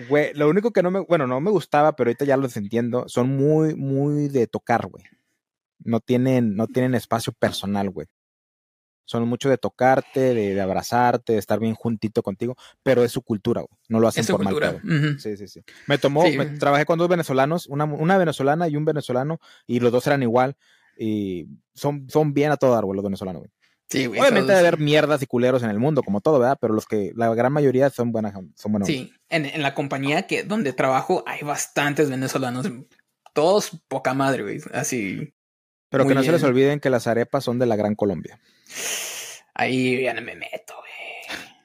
Güey, 0.10 0.34
lo 0.34 0.50
único 0.50 0.72
que 0.72 0.84
no 0.84 0.92
me. 0.92 1.00
Bueno, 1.02 1.28
no 1.28 1.40
me 1.42 1.52
gustaba, 1.52 1.96
pero 1.96 2.10
ahorita 2.10 2.26
ya 2.26 2.38
los 2.38 2.56
entiendo. 2.58 3.06
Son 3.08 3.30
muy, 3.30 3.76
muy 3.76 4.28
de 4.28 4.48
tocar, 4.48 4.88
güey. 4.88 5.04
No 5.80 6.00
tienen, 6.00 6.56
no 6.56 6.68
tienen 6.68 6.96
espacio 6.96 7.34
personal, 7.34 7.90
güey 7.90 8.08
son 9.12 9.28
mucho 9.28 9.50
de 9.50 9.58
tocarte, 9.58 10.34
de, 10.34 10.62
abrazarte, 10.62 11.34
de 11.34 11.40
estar 11.40 11.60
bien 11.60 11.76
juntito 11.76 12.24
contigo, 12.24 12.56
pero 12.82 13.04
es 13.04 13.12
su 13.12 13.22
cultura, 13.22 13.60
güey. 13.60 13.78
No 13.90 14.00
lo 14.00 14.08
hacen 14.08 14.26
por 14.26 14.42
mal. 14.42 14.82
Sí, 15.20 15.36
sí, 15.36 15.50
sí. 15.50 15.62
Me 15.88 15.98
tomó, 15.98 16.24
trabajé 16.58 16.86
con 16.86 16.98
dos 16.98 17.10
venezolanos, 17.10 17.68
una, 17.68 17.84
una, 17.84 18.18
venezolana 18.18 18.70
y 18.70 18.78
un 18.78 18.86
venezolano, 18.86 19.40
y 19.68 19.82
los 19.82 19.92
dos 19.92 20.08
eran 20.08 20.24
igual, 20.24 20.56
y 20.98 21.46
son, 21.74 22.08
son 22.10 22.34
bien 22.34 22.52
a 22.52 22.58
todo 22.58 22.82
güey, 22.82 22.96
los 22.96 23.04
venezolanos, 23.04 23.42
güey. 23.42 23.52
Sí, 23.92 24.06
güey. 24.06 24.22
Obviamente 24.22 24.54
debe 24.54 24.68
haber 24.68 24.80
mierdas 24.80 25.22
y 25.22 25.28
culeros 25.28 25.64
en 25.64 25.70
el 25.70 25.78
mundo, 25.78 26.02
como 26.02 26.22
todo, 26.22 26.40
¿verdad? 26.40 26.58
Pero 26.62 26.74
los 26.74 26.86
que, 26.86 27.12
la 27.14 27.34
gran 27.36 27.52
mayoría 27.52 27.90
son 27.90 28.14
buenas, 28.14 28.34
son 28.56 28.72
buenos. 28.72 28.88
Sí, 28.88 29.12
en, 29.28 29.46
en 29.46 29.62
la 29.62 29.74
compañía 29.74 30.28
que, 30.28 30.44
donde 30.44 30.72
trabajo 30.72 31.26
hay 31.28 31.42
bastantes 31.42 32.10
venezolanos, 32.10 32.72
todos 33.34 33.84
poca 33.90 34.14
madre, 34.14 34.44
güey, 34.44 34.62
así. 34.74 35.34
Pero 35.90 36.08
que 36.08 36.16
no 36.16 36.24
se 36.24 36.32
les 36.32 36.44
olviden 36.44 36.80
que 36.80 36.90
las 36.90 37.06
arepas 37.06 37.44
son 37.44 37.60
de 37.60 37.66
la 37.66 37.76
Gran 37.76 37.96
Colombia. 37.96 38.40
Ahí 39.54 40.02
ya 40.04 40.14
no 40.14 40.22
me 40.22 40.36
meto, 40.36 40.74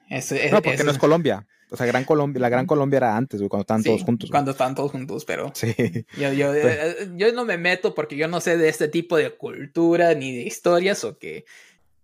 güey. 0.09 0.51
no, 0.51 0.61
porque 0.61 0.83
no 0.83 0.91
es 0.91 0.97
Colombia. 0.97 1.47
O 1.69 1.77
sea, 1.77 1.85
Gran 1.85 2.03
Colombia, 2.03 2.41
la 2.41 2.49
Gran 2.49 2.65
Colombia 2.65 2.97
era 2.97 3.15
antes, 3.15 3.39
güey, 3.39 3.49
cuando 3.49 3.61
estaban 3.61 3.83
todos 3.83 4.03
juntos. 4.03 4.29
Cuando 4.29 4.51
estaban 4.51 4.75
todos 4.75 4.91
juntos, 4.91 5.23
pero. 5.23 5.51
Sí. 5.53 5.73
Yo, 6.17 6.33
yo, 6.33 6.53
eh, 6.55 7.09
yo, 7.15 7.31
no 7.31 7.45
me 7.45 7.57
meto 7.57 7.93
porque 7.93 8.17
yo 8.17 8.27
no 8.27 8.41
sé 8.41 8.57
de 8.57 8.67
este 8.67 8.89
tipo 8.89 9.15
de 9.15 9.31
cultura 9.31 10.13
ni 10.13 10.35
de 10.35 10.43
historias 10.43 11.05
o 11.05 11.17
que 11.17 11.45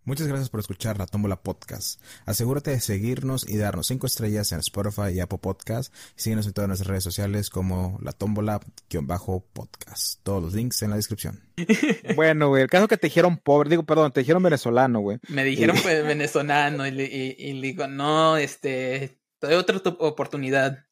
Muchas 0.05 0.27
gracias 0.27 0.49
por 0.49 0.59
escuchar 0.59 0.97
la 0.97 1.05
Tómbola 1.05 1.37
Podcast. 1.37 2.01
Asegúrate 2.25 2.71
de 2.71 2.81
seguirnos 2.81 3.47
y 3.47 3.55
darnos 3.55 3.87
5 3.87 4.05
estrellas 4.05 4.51
en 4.51 4.59
Spotify 4.59 5.13
y 5.13 5.21
Apple 5.21 5.37
Podcast. 5.37 5.93
síguenos 6.17 6.45
en 6.45 6.51
todas 6.51 6.67
nuestras 6.67 6.89
redes 6.89 7.05
sociales 7.05 7.49
como 7.49 7.97
la 8.01 8.11
Tómbola-podcast. 8.11 10.19
Todos 10.23 10.43
los 10.43 10.55
links 10.55 10.81
en 10.81 10.89
la 10.89 10.97
descripción. 10.97 11.41
bueno, 12.17 12.49
güey, 12.49 12.63
el 12.63 12.69
caso 12.69 12.89
que 12.89 12.97
te 12.97 13.07
dijeron 13.07 13.37
pobre, 13.37 13.69
digo, 13.69 13.83
perdón, 13.83 14.11
te 14.11 14.19
dijeron 14.19 14.43
venezolano, 14.43 14.99
güey. 14.99 15.19
Me 15.29 15.45
dijeron 15.45 15.77
pues, 15.81 16.05
venezolano 16.05 16.85
y, 16.85 16.91
le 16.91 17.61
digo, 17.61 17.87
no, 17.87 18.35
este, 18.35 19.21
te 19.39 19.47
doy 19.47 19.55
otra 19.55 19.77
oportunidad. 19.99 20.85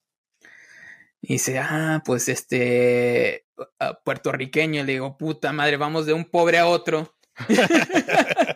Y 1.22 1.34
dice, 1.34 1.60
ah, 1.60 2.02
pues 2.06 2.30
este, 2.30 3.46
puertorriqueño. 4.06 4.86
Le 4.86 4.94
digo, 4.94 5.18
puta 5.18 5.52
madre, 5.52 5.76
vamos 5.76 6.06
de 6.06 6.14
un 6.14 6.24
pobre 6.24 6.60
a 6.60 6.66
otro. 6.66 7.14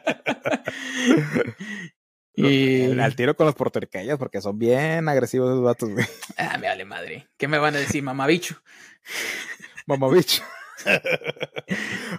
y 2.34 3.00
al 3.00 3.16
tiro 3.16 3.36
con 3.36 3.46
los 3.46 3.56
puertorriqueños 3.56 4.18
porque 4.20 4.42
son 4.42 4.58
bien 4.60 5.08
agresivos 5.08 5.50
esos 5.50 5.64
vatos, 5.64 5.90
güey. 5.90 6.06
Ah, 6.38 6.58
me 6.58 6.68
vale 6.68 6.86
madre. 6.86 7.28
¿Qué 7.38 7.48
me 7.48 7.58
van 7.58 7.76
a 7.76 7.80
decir, 7.80 8.04
mamabicho? 8.04 8.62
Mamabicho. 9.88 10.44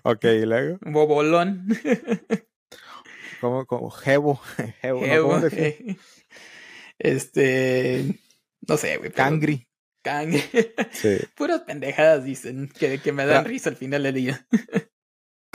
ok, 0.05 0.25
y 0.25 0.47
luego. 0.47 0.79
Bobolón. 0.83 1.67
como, 3.41 3.67
como 3.67 3.91
Jebo. 3.91 4.41
Jebo, 4.81 5.41
Este. 6.99 8.21
No 8.69 8.77
sé, 8.77 8.99
güey. 8.99 9.11
Cangri. 9.11 9.67
Cangri. 10.03 10.43
Sí. 10.93 11.19
Puras 11.35 11.63
pendejadas 11.63 12.25
dicen 12.25 12.71
que, 12.79 13.01
que 13.01 13.13
me 13.13 13.27
dan 13.27 13.45
risa 13.45 13.69
al 13.69 13.77
final 13.77 14.05
del 14.05 14.15
día 14.15 14.47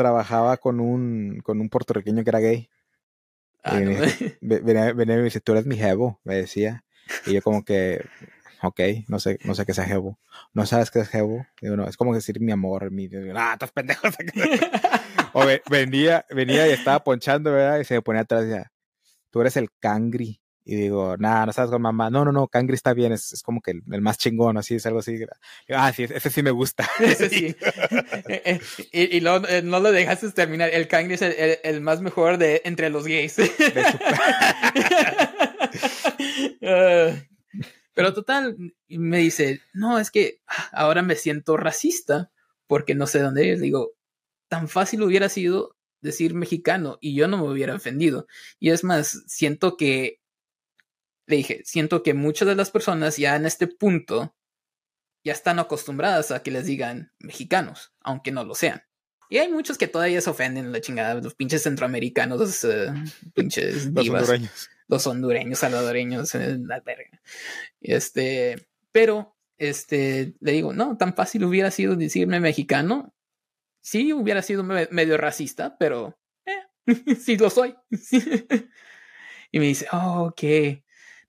trabajaba 0.01 0.57
con 0.57 0.79
un, 0.79 1.41
con 1.43 1.61
un 1.61 1.69
puertorriqueño 1.69 2.23
que 2.23 2.29
era 2.31 2.39
gay. 2.39 2.69
Ah, 3.63 3.79
venía, 4.41 4.89
y 4.89 4.95
me 4.95 5.23
dice, 5.23 5.41
tú 5.41 5.51
eres 5.53 5.65
mi 5.65 5.77
jevo, 5.77 6.19
me 6.23 6.35
decía. 6.35 6.83
Y 7.25 7.33
yo 7.33 7.41
como 7.41 7.63
que, 7.63 8.05
ok, 8.61 8.79
no 9.07 9.19
sé, 9.19 9.39
no 9.43 9.55
sé 9.55 9.65
qué 9.65 9.71
es 9.71 9.79
jevo. 9.79 10.19
¿No 10.53 10.65
sabes 10.65 10.91
qué 10.91 10.99
es 10.99 11.09
jevo? 11.09 11.45
Digo, 11.61 11.75
no, 11.75 11.87
es 11.87 11.97
como 11.97 12.13
decir 12.15 12.39
mi 12.39 12.51
amor, 12.51 12.91
mi... 12.91 13.09
Ah, 13.35 13.53
estás 13.53 13.71
pendejo. 13.71 14.07
o 15.33 15.45
venía, 15.69 16.25
venía 16.29 16.67
y 16.67 16.71
estaba 16.71 17.03
ponchando, 17.03 17.51
¿verdad? 17.51 17.79
Y 17.79 17.85
se 17.85 17.95
me 17.95 18.01
ponía 18.01 18.21
atrás 18.21 18.43
y 18.43 18.47
decía, 18.47 18.71
tú 19.29 19.41
eres 19.41 19.57
el 19.57 19.69
cangri. 19.79 20.40
Y 20.63 20.75
digo, 20.75 21.17
nada, 21.17 21.47
no 21.47 21.53
sabes 21.53 21.71
con 21.71 21.81
mamá. 21.81 22.09
No, 22.09 22.23
no, 22.23 22.31
no, 22.31 22.47
Kangri 22.47 22.75
está 22.75 22.93
bien, 22.93 23.11
es, 23.11 23.33
es 23.33 23.41
como 23.41 23.61
que 23.61 23.71
el, 23.71 23.81
el, 23.91 24.01
más 24.01 24.17
chingón, 24.17 24.57
así, 24.57 24.75
es 24.75 24.85
algo 24.85 24.99
así. 24.99 25.17
ah, 25.69 25.91
sí, 25.91 26.03
ese 26.03 26.29
sí 26.29 26.43
me 26.43 26.51
gusta. 26.51 26.87
Ese 26.99 27.29
sí. 27.29 27.55
Eh, 28.27 28.41
eh, 28.45 28.59
y, 28.91 29.17
y 29.17 29.19
lo, 29.21 29.47
eh, 29.47 29.63
no 29.63 29.79
lo 29.79 29.91
dejaste 29.91 30.31
terminar. 30.31 30.69
El 30.71 30.87
Kangri 30.87 31.15
es 31.15 31.21
el, 31.23 31.57
el, 31.63 31.81
más 31.81 32.01
mejor 32.01 32.37
de 32.37 32.61
entre 32.65 32.89
los 32.89 33.05
gays. 33.05 33.37
Ah, 36.63 37.11
pero 37.93 38.13
total, 38.13 38.55
me 38.87 39.17
dice, 39.17 39.61
no, 39.73 39.99
es 39.99 40.11
que 40.11 40.41
ahora 40.71 41.01
me 41.01 41.15
siento 41.15 41.57
racista 41.57 42.31
porque 42.67 42.93
no 42.93 43.07
sé 43.07 43.19
dónde 43.19 43.47
eres. 43.47 43.61
Digo, 43.61 43.93
tan 44.47 44.67
fácil 44.69 45.01
hubiera 45.01 45.27
sido 45.27 45.75
decir 46.01 46.33
mexicano 46.33 46.97
y 47.01 47.15
yo 47.15 47.27
no 47.27 47.37
me 47.37 47.49
hubiera 47.49 47.75
ofendido. 47.75 48.27
Y 48.59 48.69
es 48.69 48.83
más, 48.83 49.23
siento 49.27 49.75
que 49.75 50.20
le 51.31 51.37
dije, 51.37 51.61
siento 51.63 52.03
que 52.03 52.13
muchas 52.13 52.47
de 52.47 52.55
las 52.55 52.71
personas 52.71 53.15
ya 53.15 53.37
en 53.37 53.45
este 53.45 53.65
punto 53.65 54.35
ya 55.23 55.31
están 55.31 55.59
acostumbradas 55.59 56.31
a 56.31 56.43
que 56.43 56.51
les 56.51 56.65
digan 56.65 57.13
mexicanos, 57.19 57.93
aunque 58.01 58.33
no 58.33 58.43
lo 58.43 58.53
sean. 58.53 58.83
Y 59.29 59.37
hay 59.37 59.49
muchos 59.49 59.77
que 59.77 59.87
todavía 59.87 60.19
se 60.19 60.29
ofenden 60.29 60.73
la 60.73 60.81
chingada, 60.81 61.13
los 61.15 61.35
pinches 61.35 61.63
centroamericanos, 61.63 62.37
los 62.37 62.63
uh, 62.65 62.93
pinches 63.33 63.93
divas, 63.93 64.23
los 64.23 64.29
hondureños, 64.29 64.69
los 64.89 65.07
hondureños, 65.07 65.59
salvadoreños, 65.59 66.35
eh, 66.35 66.57
la 66.59 66.81
verga. 66.81 67.21
Este, 67.79 68.67
pero, 68.91 69.37
este, 69.57 70.33
le 70.41 70.51
digo, 70.51 70.73
no, 70.73 70.97
tan 70.97 71.15
fácil 71.15 71.45
hubiera 71.45 71.71
sido 71.71 71.95
decirme 71.95 72.41
mexicano. 72.41 73.15
Sí, 73.79 74.11
hubiera 74.11 74.41
sido 74.41 74.65
medio 74.65 75.15
racista, 75.15 75.77
pero 75.77 76.19
eh, 76.45 76.57
sí 77.17 77.37
lo 77.37 77.49
soy. 77.49 77.73
y 79.51 79.59
me 79.59 79.67
dice, 79.67 79.87
oh, 79.93 80.25
ok. 80.25 80.43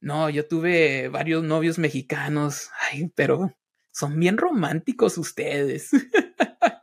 No, 0.03 0.29
yo 0.29 0.47
tuve 0.49 1.09
varios 1.09 1.45
novios 1.45 1.79
mexicanos. 1.79 2.71
Ay, 2.91 3.13
pero 3.15 3.53
son 3.93 4.19
bien 4.19 4.37
románticos 4.37 5.17
ustedes. 5.17 5.91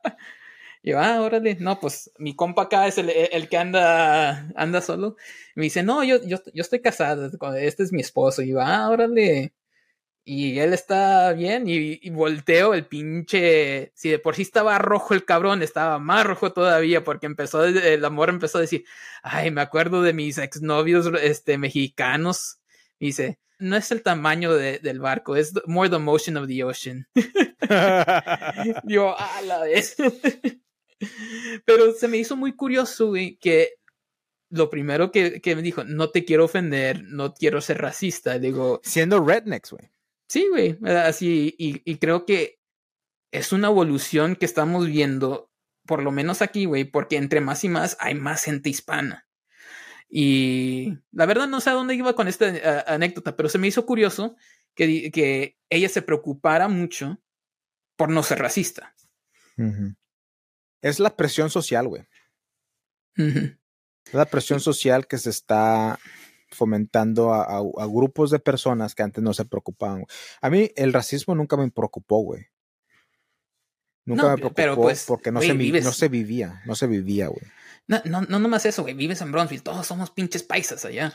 Yo, 0.82 0.98
ah, 0.98 1.22
órale, 1.22 1.58
no, 1.60 1.78
pues 1.82 2.10
mi 2.18 2.36
compa 2.38 2.64
acá 2.64 2.88
es 2.88 2.98
el, 2.98 3.10
el 3.10 3.50
que 3.50 3.58
anda, 3.58 4.50
anda 4.56 4.82
solo. 4.82 5.18
me 5.56 5.64
dice, 5.66 5.84
no, 5.84 6.06
yo, 6.06 6.24
yo, 6.26 6.38
yo 6.54 6.62
estoy 6.62 6.82
casado, 6.82 7.30
este 7.58 7.84
es 7.84 7.92
mi 7.92 8.00
esposo. 8.02 8.42
Y 8.42 8.50
yo, 8.50 8.62
ah, 8.62 8.90
órale. 8.90 9.54
Y 10.24 10.60
él 10.60 10.74
está 10.74 11.34
bien, 11.34 11.68
y, 11.68 12.00
y, 12.02 12.10
volteo 12.12 12.74
el 12.74 12.86
pinche. 12.88 13.92
Si 13.96 14.10
de 14.10 14.20
por 14.20 14.36
sí 14.36 14.44
estaba 14.44 14.78
rojo 14.80 15.14
el 15.14 15.26
cabrón, 15.26 15.64
estaba 15.64 16.00
más 16.00 16.26
rojo 16.26 16.54
todavía, 16.54 17.04
porque 17.04 17.26
empezó, 17.28 17.66
el 17.66 18.06
amor 18.06 18.30
empezó 18.30 18.60
a 18.60 18.62
decir, 18.62 18.86
ay, 19.24 19.52
me 19.52 19.62
acuerdo 19.62 20.02
de 20.04 20.14
mis 20.14 20.38
exnovios 20.38 21.12
este, 21.22 21.58
mexicanos 21.58 22.59
dice, 23.00 23.40
no 23.60 23.76
es 23.76 23.92
el 23.92 24.02
tamaño 24.02 24.54
de, 24.54 24.80
del 24.80 25.00
barco, 25.00 25.36
es 25.36 25.54
more 25.66 25.90
the 25.90 26.00
motion 26.00 26.38
of 26.38 26.48
the 26.48 26.64
ocean. 26.64 27.08
Digo, 28.84 29.16
a 29.18 29.42
la 29.44 29.60
vez. 29.64 29.96
Pero 31.66 31.94
se 31.94 32.08
me 32.08 32.18
hizo 32.18 32.36
muy 32.36 32.54
curioso, 32.56 33.08
güey, 33.08 33.38
que 33.38 33.76
lo 34.50 34.70
primero 34.70 35.12
que, 35.12 35.42
que, 35.42 35.56
me 35.56 35.62
dijo, 35.62 35.84
no 35.84 36.10
te 36.10 36.26
quiero 36.26 36.46
ofender, 36.46 37.04
no 37.04 37.34
quiero 37.34 37.62
ser 37.62 37.80
racista. 37.80 38.40
Digo. 38.40 38.82
Siendo 38.84 39.24
rednecks, 39.24 39.72
güey. 39.72 39.92
Sí, 40.28 40.48
güey. 40.50 40.78
Así, 40.86 41.56
y, 41.58 41.82
y 41.90 41.98
creo 41.98 42.26
que 42.26 42.60
es 43.32 43.52
una 43.52 43.68
evolución 43.68 44.36
que 44.36 44.46
estamos 44.46 44.88
viendo, 44.88 45.52
por 45.86 46.02
lo 46.02 46.12
menos 46.12 46.42
aquí, 46.42 46.66
güey, 46.66 46.86
porque 46.86 47.18
entre 47.18 47.42
más 47.42 47.64
y 47.64 47.70
más 47.70 47.98
hay 48.00 48.16
más 48.16 48.44
gente 48.44 48.70
hispana. 48.70 49.29
Y 50.10 50.98
la 51.12 51.26
verdad 51.28 51.48
no 51.48 51.62
sé 51.62 51.70
a 51.70 51.74
dónde 51.74 51.94
iba 51.96 52.16
con 52.16 52.28
esta 52.28 52.50
eh, 52.50 52.84
anécdota, 52.88 53.36
pero 53.36 53.48
se 53.48 53.58
me 53.60 53.68
hizo 53.68 53.86
curioso 53.86 54.36
que, 54.74 55.12
que, 55.12 55.58
ella 55.70 55.88
se 55.90 56.02
preocupara 56.02 56.68
mucho 56.68 57.22
por 57.96 58.10
no 58.10 58.24
ser 58.24 58.40
racista. 58.40 58.96
Es 60.82 61.00
la 61.00 61.16
presión 61.16 61.50
social, 61.50 61.88
güey. 61.88 62.04
Es 63.16 64.14
la 64.14 64.26
presión 64.26 64.60
social 64.60 65.06
que 65.06 65.18
se 65.18 65.30
está 65.30 66.00
fomentando 66.52 67.34
a, 67.34 67.44
a- 67.44 67.58
a 67.60 67.86
grupos 67.86 68.32
de 68.32 68.40
personas 68.40 68.96
que 68.96 69.04
antes 69.04 69.24
no 69.24 69.34
se 69.34 69.46
preocupaban. 69.46 70.06
A 70.42 70.50
mí 70.50 70.72
el 70.76 70.94
racismo 70.94 71.36
nunca 71.36 71.56
me 71.58 71.70
preocupó, 71.70 72.22
güey. 72.24 72.48
Nunca 74.06 74.24
No, 74.24 74.30
me 74.30 74.36
pero, 74.38 74.54
preocupó 74.56 74.82
pues, 74.84 75.06
porque 75.06 75.32
no, 75.32 75.40
güey, 75.40 75.50
se, 75.50 75.54
vi- 75.56 75.72
vives- 75.72 75.84
no 75.84 75.92
se 75.92 76.08
vivía, 76.08 76.64
no 76.66 76.74
se 76.76 76.88
vivía, 76.88 77.28
güey. 77.28 77.44
No, 77.90 78.02
no, 78.06 78.22
no 78.22 78.40
nomás 78.40 78.66
eso, 78.66 78.84
güey. 78.84 78.94
Vives 78.94 79.20
en 79.22 79.32
Bronzeville. 79.34 79.64
Todos 79.64 79.86
somos 79.86 80.12
pinches 80.12 80.44
paisas 80.44 80.86
allá. 80.86 81.14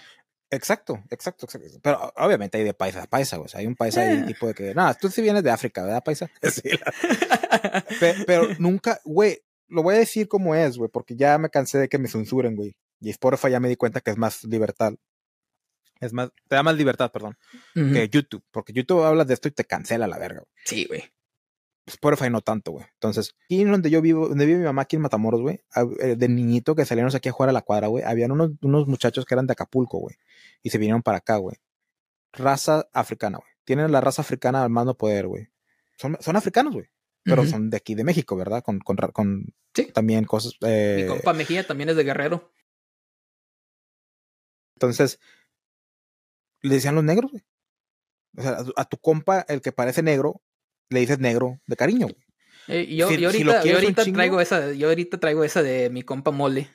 Exacto, 0.50 1.02
exacto, 1.10 1.46
exacto. 1.46 1.78
Pero 1.82 2.12
obviamente 2.16 2.58
hay 2.58 2.64
de 2.64 2.74
paisa 2.74 3.02
a 3.04 3.06
paisa, 3.06 3.36
güey. 3.38 3.46
O 3.46 3.48
sea, 3.48 3.60
hay 3.60 3.66
un 3.66 3.74
paisa 3.76 4.02
ahí 4.02 4.18
Eh. 4.18 4.24
tipo 4.26 4.46
de 4.46 4.54
que, 4.54 4.74
no, 4.74 4.94
tú 4.94 5.08
sí 5.08 5.22
vienes 5.22 5.42
de 5.42 5.50
África, 5.50 5.82
¿verdad, 5.82 6.02
paisa? 6.04 6.28
Sí, 6.42 6.68
la- 6.70 7.84
pero 8.26 8.48
nunca, 8.58 9.00
güey, 9.04 9.40
lo 9.68 9.82
voy 9.82 9.94
a 9.94 9.98
decir 9.98 10.28
como 10.28 10.54
es, 10.54 10.76
güey, 10.76 10.90
porque 10.92 11.16
ya 11.16 11.38
me 11.38 11.48
cansé 11.48 11.78
de 11.78 11.88
que 11.88 11.98
me 11.98 12.08
censuren, 12.08 12.54
güey. 12.56 12.76
Y 13.00 13.10
Spotify 13.10 13.50
ya 13.50 13.60
me 13.60 13.68
di 13.68 13.76
cuenta 13.76 14.00
que 14.00 14.10
es 14.10 14.16
más 14.18 14.44
libertad. 14.44 14.92
Es 16.00 16.12
más, 16.12 16.30
te 16.48 16.56
da 16.56 16.62
más 16.62 16.76
libertad, 16.76 17.10
perdón, 17.12 17.36
que 17.74 18.08
YouTube. 18.08 18.44
Porque 18.50 18.72
YouTube 18.72 19.02
habla 19.04 19.24
de 19.24 19.34
esto 19.34 19.48
y 19.48 19.52
te 19.52 19.64
cancela 19.64 20.06
la 20.06 20.18
verga. 20.18 20.40
güey. 20.40 20.50
Sí, 20.64 20.84
güey. 20.86 21.04
Spotify 21.86 22.30
no 22.30 22.40
tanto, 22.40 22.72
güey. 22.72 22.86
Entonces, 22.94 23.34
aquí 23.44 23.62
donde 23.64 23.90
yo 23.90 24.00
vivo, 24.00 24.28
donde 24.28 24.46
vive 24.46 24.58
mi 24.58 24.64
mamá, 24.64 24.82
aquí 24.82 24.96
en 24.96 25.02
Matamoros, 25.02 25.42
güey, 25.42 25.60
eh, 26.00 26.16
de 26.16 26.28
niñito 26.28 26.74
que 26.74 26.84
salíamos 26.84 27.14
aquí 27.14 27.28
a 27.28 27.32
jugar 27.32 27.50
a 27.50 27.52
la 27.52 27.62
cuadra, 27.62 27.88
güey, 27.88 28.04
habían 28.04 28.32
unos, 28.32 28.52
unos 28.62 28.86
muchachos 28.86 29.24
que 29.26 29.34
eran 29.34 29.46
de 29.46 29.52
Acapulco, 29.52 29.98
güey, 29.98 30.16
y 30.62 30.70
se 30.70 30.78
vinieron 30.78 31.02
para 31.02 31.18
acá, 31.18 31.36
güey. 31.36 31.56
Raza 32.32 32.88
africana, 32.92 33.38
güey. 33.38 33.50
Tienen 33.64 33.92
la 33.92 34.00
raza 34.00 34.22
africana 34.22 34.62
al 34.64 34.70
mando 34.70 34.96
poder, 34.96 35.26
güey. 35.26 35.48
Son, 35.98 36.16
son 36.20 36.36
africanos, 36.36 36.72
güey. 36.74 36.86
Pero 37.22 37.46
son 37.46 37.70
de 37.70 37.78
aquí, 37.78 37.94
de 37.94 38.04
México, 38.04 38.36
¿verdad? 38.36 38.62
Con, 38.62 38.80
con, 38.80 38.96
con 38.96 39.46
Sí. 39.74 39.90
también 39.92 40.24
cosas. 40.24 40.52
Mi 40.60 40.68
eh, 40.70 41.06
compa 41.08 41.32
Mejía 41.32 41.66
también 41.66 41.88
es 41.88 41.96
de 41.96 42.04
Guerrero. 42.04 42.50
entonces, 44.76 45.20
le 46.60 46.74
decían 46.74 46.94
los 46.94 47.04
negros, 47.04 47.30
güey. 47.30 47.44
O 48.36 48.42
sea, 48.42 48.58
a 48.76 48.84
tu 48.84 48.98
compa, 48.98 49.40
el 49.48 49.62
que 49.62 49.72
parece 49.72 50.02
negro, 50.02 50.42
le 50.90 51.00
dices 51.00 51.18
negro 51.18 51.60
de 51.66 51.76
cariño, 51.76 52.06
güey. 52.06 52.24
Eh, 52.68 52.94
yo, 52.96 53.08
Si- 53.08 53.18
yo 53.18 53.30
si 53.30 53.42
ahorita, 53.42 53.64
yo 53.64 53.74
ahorita 53.74 54.04
chingo- 54.04 54.14
traigo 54.14 54.40
esa, 54.40 54.72
yo 54.72 54.88
ahorita 54.88 55.18
traigo 55.20 55.44
esa 55.44 55.62
de 55.62 55.90
mi 55.90 56.02
compa 56.02 56.30
mole. 56.30 56.68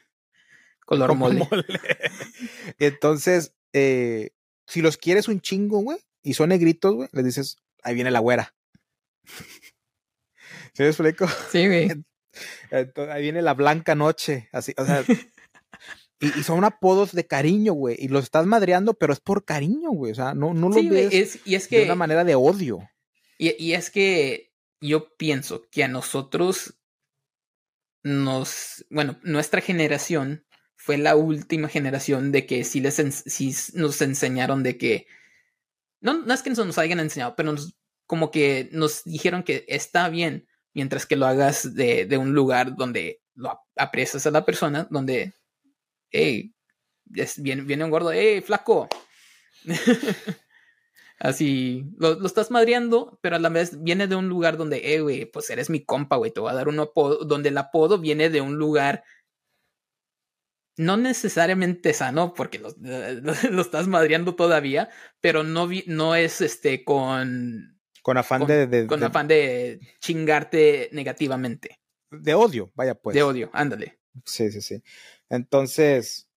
Color 0.86 1.16
mole. 1.16 1.48
mole. 1.50 1.66
Entonces, 2.80 3.56
eh, 3.74 4.32
si 4.68 4.82
los 4.82 4.98
quieres 4.98 5.28
un 5.28 5.42
chingo, 5.42 5.80
güey, 5.80 5.98
y 6.24 6.34
son 6.34 6.50
negritos, 6.50 6.94
güey, 6.96 7.10
les 7.12 7.26
dices, 7.26 7.58
ahí 7.84 7.96
viene 7.96 8.12
la 8.12 8.20
güera. 8.20 8.54
¿Sí 10.74 10.84
me 10.84 10.88
explico? 10.88 11.28
Sí, 11.52 11.66
güey. 11.68 11.90
Entonces, 12.72 13.14
ahí 13.14 13.22
viene 13.24 13.42
la 13.42 13.54
blanca 13.54 13.96
noche, 13.96 14.50
así, 14.52 14.74
o 14.78 14.86
sea, 14.86 15.04
y, 16.20 16.40
y 16.40 16.44
son 16.44 16.64
apodos 16.64 17.12
de 17.14 17.26
cariño, 17.26 17.74
güey, 17.74 17.96
y 18.00 18.08
los 18.08 18.24
estás 18.26 18.46
madreando, 18.46 18.94
pero 18.94 19.12
es 19.14 19.20
por 19.20 19.44
cariño, 19.46 19.90
güey, 19.92 20.12
o 20.12 20.16
sea, 20.16 20.34
no, 20.34 20.54
no 20.54 20.70
lo 20.70 20.76
Sí, 20.76 20.90
ves 20.90 21.14
es, 21.14 21.40
y 21.46 21.56
es 21.56 21.70
de 21.70 21.78
que 21.80 21.86
una 21.86 21.96
manera 21.96 22.24
de 22.24 22.36
odio. 22.36 22.80
Y, 23.40 23.56
y 23.64 23.74
es 23.74 23.90
que 23.90 24.54
yo 24.82 25.18
pienso 25.18 25.68
que 25.72 25.84
a 25.84 25.88
nosotros 25.88 26.76
nos, 28.04 28.86
bueno, 28.90 29.20
nuestra 29.24 29.62
generación 29.62 30.46
fue 30.76 30.98
la 30.98 31.16
última 31.16 31.68
generación 31.68 32.32
de 32.32 32.46
que 32.46 32.64
sí, 32.64 32.80
les 32.80 32.96
sí 32.96 33.54
nos 33.74 34.02
enseñaron 34.02 34.64
de 34.64 34.78
que, 34.78 35.08
no, 36.02 36.16
no 36.24 36.34
es 36.34 36.42
que 36.44 36.52
nos, 36.52 36.78
hayan 36.78 37.00
enseñado, 37.00 37.36
pero 37.36 37.54
nos- 37.54 37.76
como 38.08 38.32
que 38.32 38.70
nos 38.74 39.04
dijeron 39.06 39.44
que 39.44 39.66
está 39.70 40.10
bien 40.10 40.48
mientras 40.74 41.06
que 41.06 41.16
lo 41.18 41.28
hagas 41.28 41.76
de, 41.76 42.06
de 42.06 42.18
un 42.18 42.34
lugar 42.34 42.76
donde 42.78 43.22
lo 43.36 43.52
ap- 43.52 43.62
aprecias 43.78 44.26
a 44.28 44.32
la 44.32 44.46
persona, 44.46 44.88
donde, 44.92 45.34
hey, 46.12 46.54
viene, 47.38 47.64
viene 47.64 47.86
un 47.86 47.92
gordo, 47.92 48.12
hey, 48.14 48.42
flaco. 48.42 48.90
Así, 51.20 51.84
lo, 51.98 52.16
lo 52.16 52.26
estás 52.28 52.50
madreando, 52.50 53.20
pero 53.22 53.36
a 53.36 53.40
la 53.40 53.50
vez 53.50 53.84
viene 53.84 54.08
de 54.08 54.16
un 54.16 54.30
lugar 54.30 54.56
donde, 54.56 54.94
eh, 54.96 55.02
güey, 55.02 55.26
pues 55.26 55.50
eres 55.50 55.70
mi 55.70 55.84
compa, 55.84 56.16
güey, 56.16 56.32
te 56.32 56.40
voy 56.40 56.50
a 56.52 56.56
dar 56.56 56.70
un 56.70 56.80
apodo, 56.80 57.26
donde 57.26 57.50
el 57.50 57.58
apodo 57.58 57.98
viene 58.00 58.30
de 58.30 58.40
un 58.42 58.56
lugar 58.58 59.04
no 60.78 60.96
necesariamente 60.96 61.94
sano, 61.94 62.34
porque 62.34 62.60
lo, 62.60 62.70
lo- 62.80 63.34
lo 63.52 63.62
estás 63.62 63.88
madreando 63.88 64.36
todavía, 64.36 64.90
pero 65.20 65.44
no, 65.44 65.68
vi- 65.68 65.84
no 65.88 66.16
es 66.16 66.40
este 66.42 66.84
con, 66.86 67.80
Con 68.02 68.18
afán 68.18 68.40
con, 68.40 68.48
de, 68.48 68.68
de, 68.68 68.88
con 68.88 69.02
de- 69.02 69.06
afán 69.08 69.28
de 69.28 69.80
chingarte 70.00 70.90
negativamente, 70.94 71.80
de 72.12 72.34
odio, 72.34 72.72
vaya 72.76 72.96
pues. 72.96 73.14
de 73.14 73.24
odio, 73.24 73.50
ándale. 73.54 74.00
Sí, 74.26 74.52
sí, 74.52 74.62
sí. 74.62 74.82
Entonces, 75.30 76.30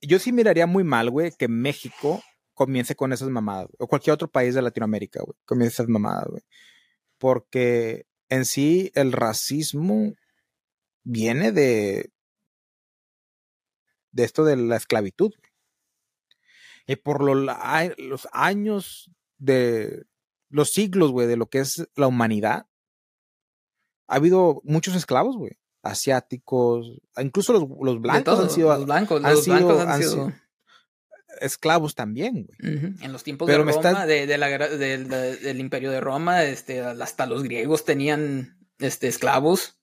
yo 0.00 0.18
sí 0.18 0.32
miraría 0.32 0.66
muy 0.66 0.82
mal, 0.84 1.10
güey, 1.10 1.32
que 1.38 1.46
México 1.48 2.22
comience 2.56 2.96
con 2.96 3.12
esas 3.12 3.28
mamadas, 3.28 3.68
o 3.78 3.86
cualquier 3.86 4.14
otro 4.14 4.28
país 4.28 4.54
de 4.54 4.62
Latinoamérica, 4.62 5.20
güey, 5.22 5.36
comience 5.44 5.74
esas 5.74 5.88
mamadas, 5.88 6.26
güey. 6.28 6.42
Porque 7.18 8.06
en 8.30 8.44
sí 8.46 8.90
el 8.94 9.12
racismo 9.12 10.14
viene 11.04 11.52
de 11.52 12.10
de 14.10 14.24
esto 14.24 14.44
de 14.44 14.56
la 14.56 14.76
esclavitud. 14.76 15.32
Y 16.86 16.96
por 16.96 17.22
lo 17.22 17.34
los 17.34 18.26
años 18.32 19.10
de 19.38 20.06
los 20.48 20.70
siglos, 20.72 21.12
güey, 21.12 21.26
de 21.26 21.36
lo 21.36 21.46
que 21.50 21.58
es 21.58 21.86
la 21.96 22.06
humanidad, 22.06 22.66
ha 24.08 24.14
habido 24.14 24.62
muchos 24.64 24.94
esclavos, 24.94 25.36
güey, 25.36 25.58
asiáticos, 25.82 27.00
incluso 27.18 27.52
los, 27.52 28.00
blancos 28.00 28.24
todo, 28.24 28.42
han 28.44 28.50
sido 28.50 28.74
los 28.74 28.86
blancos, 28.86 29.22
han 29.24 29.34
los 29.34 29.44
sido- 29.44 29.56
blancos 29.56 29.80
han, 29.82 29.88
han 29.90 29.98
sido, 30.00 30.10
sido- 30.12 30.32
esclavos 31.40 31.94
también, 31.94 32.46
güey. 32.46 32.58
En 33.00 33.12
los 33.12 33.22
tiempos 33.24 33.46
Pero 33.46 33.64
de 33.64 33.72
Roma, 33.72 34.06
de, 34.06 34.26
de 34.26 34.38
la 34.38 34.48
del- 34.48 35.08
de- 35.08 35.36
del 35.36 35.60
imperio 35.60 35.90
de 35.90 36.00
Roma, 36.00 36.44
este, 36.44 36.80
hasta 36.80 37.26
los 37.26 37.42
griegos 37.42 37.84
tenían 37.84 38.58
este, 38.78 39.08
esclavos. 39.08 39.78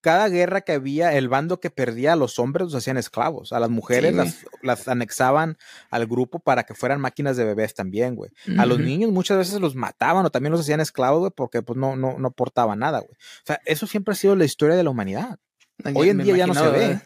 Cada 0.00 0.28
guerra 0.28 0.60
que 0.60 0.72
había, 0.72 1.14
el 1.14 1.28
bando 1.30 1.60
que 1.60 1.70
perdía 1.70 2.12
a 2.12 2.16
los 2.16 2.38
hombres 2.38 2.64
los 2.66 2.74
hacían 2.74 2.98
esclavos. 2.98 3.54
A 3.54 3.58
las 3.60 3.70
mujeres 3.70 4.10
Sí, 4.10 4.16
las, 4.18 4.46
las 4.60 4.88
anexaban 4.88 5.56
al 5.88 6.06
grupo 6.06 6.40
para 6.40 6.64
que 6.64 6.74
fueran 6.74 7.00
máquinas 7.00 7.38
de 7.38 7.44
bebés 7.44 7.72
también, 7.74 8.14
güey. 8.14 8.30
A 8.58 8.66
los 8.66 8.78
niños 8.78 9.10
muchas 9.12 9.38
veces 9.38 9.62
los 9.62 9.74
mataban 9.74 10.26
o 10.26 10.30
también 10.30 10.52
los 10.52 10.60
hacían 10.60 10.80
esclavos, 10.80 11.20
güey, 11.20 11.32
porque 11.34 11.62
pues 11.62 11.78
no, 11.78 11.96
no, 11.96 12.18
no 12.18 12.28
aportaban 12.28 12.80
nada, 12.80 12.98
güey. 12.98 13.12
O 13.14 13.46
sea, 13.46 13.60
eso 13.64 13.86
siempre 13.86 14.12
ha 14.12 14.16
sido 14.16 14.36
la 14.36 14.44
historia 14.44 14.76
de 14.76 14.84
la 14.84 14.90
humanidad. 14.90 15.38
Hoy 15.94 16.10
en 16.10 16.18
Me 16.18 16.24
día 16.24 16.36
ya 16.36 16.46
no 16.48 16.54
se 16.54 16.62
ve. 16.64 16.70
¿verdad? 16.70 17.02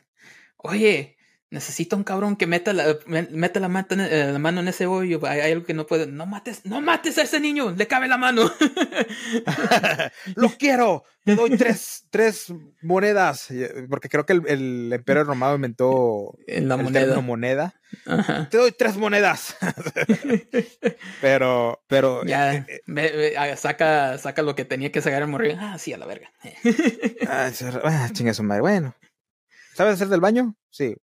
Oye, 0.57 1.18
necesito 1.51 1.97
un 1.97 2.05
cabrón 2.05 2.37
que 2.37 2.47
meta 2.47 2.73
la, 2.73 2.99
me- 3.07 3.29
meta 3.31 3.59
la, 3.61 3.69
mata 3.69 3.95
en- 3.95 4.01
eh, 4.03 4.33
la 4.33 4.39
mano 4.39 4.61
en 4.61 4.69
ese 4.69 4.87
hoyo. 4.87 5.21
Hay, 5.27 5.41
hay 5.41 5.53
algo 5.53 5.65
que 5.67 5.75
no 5.75 5.87
puede. 5.87 6.07
No 6.07 6.27
mates, 6.27 6.65
no 6.65 6.81
mates 6.81 7.17
a 7.19 7.23
ese 7.23 7.41
niño, 7.41 7.71
le 7.77 7.87
cabe 7.87 8.07
la 8.09 8.19
mano. 8.19 8.51
¡Lo 10.35 10.49
quiero! 10.51 11.05
Te 11.25 11.35
doy 11.35 11.57
tres, 11.59 12.07
tres 12.11 12.53
monedas. 12.83 13.51
Y- 13.51 13.65
Porque 13.89 14.09
creo 14.09 14.25
que 14.27 14.33
el, 14.35 14.43
el 14.47 14.91
imperio 14.95 15.25
romano 15.25 15.55
inventó 15.57 16.37
en 16.47 16.69
la 16.69 16.77
el 16.77 16.83
moneda. 16.83 17.21
moneda. 17.21 17.75
Ajá. 18.07 18.49
Te 18.51 18.57
doy 18.59 18.73
tres 18.73 18.97
monedas. 18.97 19.57
pero, 21.21 21.83
pero 21.87 22.25
Ya, 22.25 22.65
ve- 22.87 23.13
ve, 23.13 23.35
ah, 23.37 23.57
saca, 23.57 24.19
saca 24.19 24.43
lo 24.43 24.55
que 24.55 24.65
tenía 24.65 24.93
que 24.93 25.01
sacar 25.03 25.23
el 25.23 25.29
morrillo. 25.29 25.57
Ah, 25.59 25.79
sí, 25.79 25.93
a 25.93 25.99
la 25.99 26.07
verga. 26.07 26.31
Ah, 27.29 27.51
ah, 27.85 28.09
chinga 28.13 28.35
su 28.35 28.43
madre. 28.43 28.61
Bueno. 28.63 28.95
¿Sabes 29.75 29.95
hacer 29.95 30.09
del 30.09 30.21
baño? 30.21 30.55
Sí. 30.71 30.97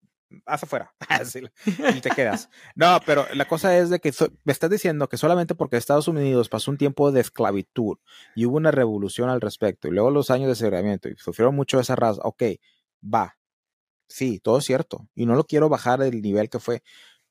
Haz 0.46 0.62
afuera. 0.64 0.94
Y 1.96 2.00
te 2.00 2.10
quedas. 2.10 2.48
No, 2.74 3.00
pero 3.04 3.26
la 3.34 3.46
cosa 3.46 3.76
es 3.76 3.90
de 3.90 4.00
que 4.00 4.12
me 4.44 4.52
estás 4.52 4.70
diciendo 4.70 5.08
que 5.08 5.16
solamente 5.16 5.54
porque 5.54 5.76
Estados 5.76 6.08
Unidos 6.08 6.48
pasó 6.48 6.70
un 6.70 6.78
tiempo 6.78 7.12
de 7.12 7.20
esclavitud 7.20 7.98
y 8.34 8.46
hubo 8.46 8.56
una 8.56 8.70
revolución 8.70 9.28
al 9.28 9.40
respecto, 9.40 9.88
y 9.88 9.90
luego 9.90 10.10
los 10.10 10.30
años 10.30 10.48
de 10.48 10.54
segregamiento 10.54 11.08
y 11.08 11.16
sufrieron 11.16 11.54
mucho 11.54 11.80
esa 11.80 11.96
raza, 11.96 12.20
ok, 12.24 12.42
va. 13.02 13.36
Sí, 14.08 14.40
todo 14.40 14.58
es 14.58 14.64
cierto. 14.64 15.08
Y 15.14 15.26
no 15.26 15.34
lo 15.34 15.44
quiero 15.44 15.68
bajar 15.68 16.00
del 16.00 16.20
nivel 16.20 16.50
que 16.50 16.58
fue. 16.58 16.82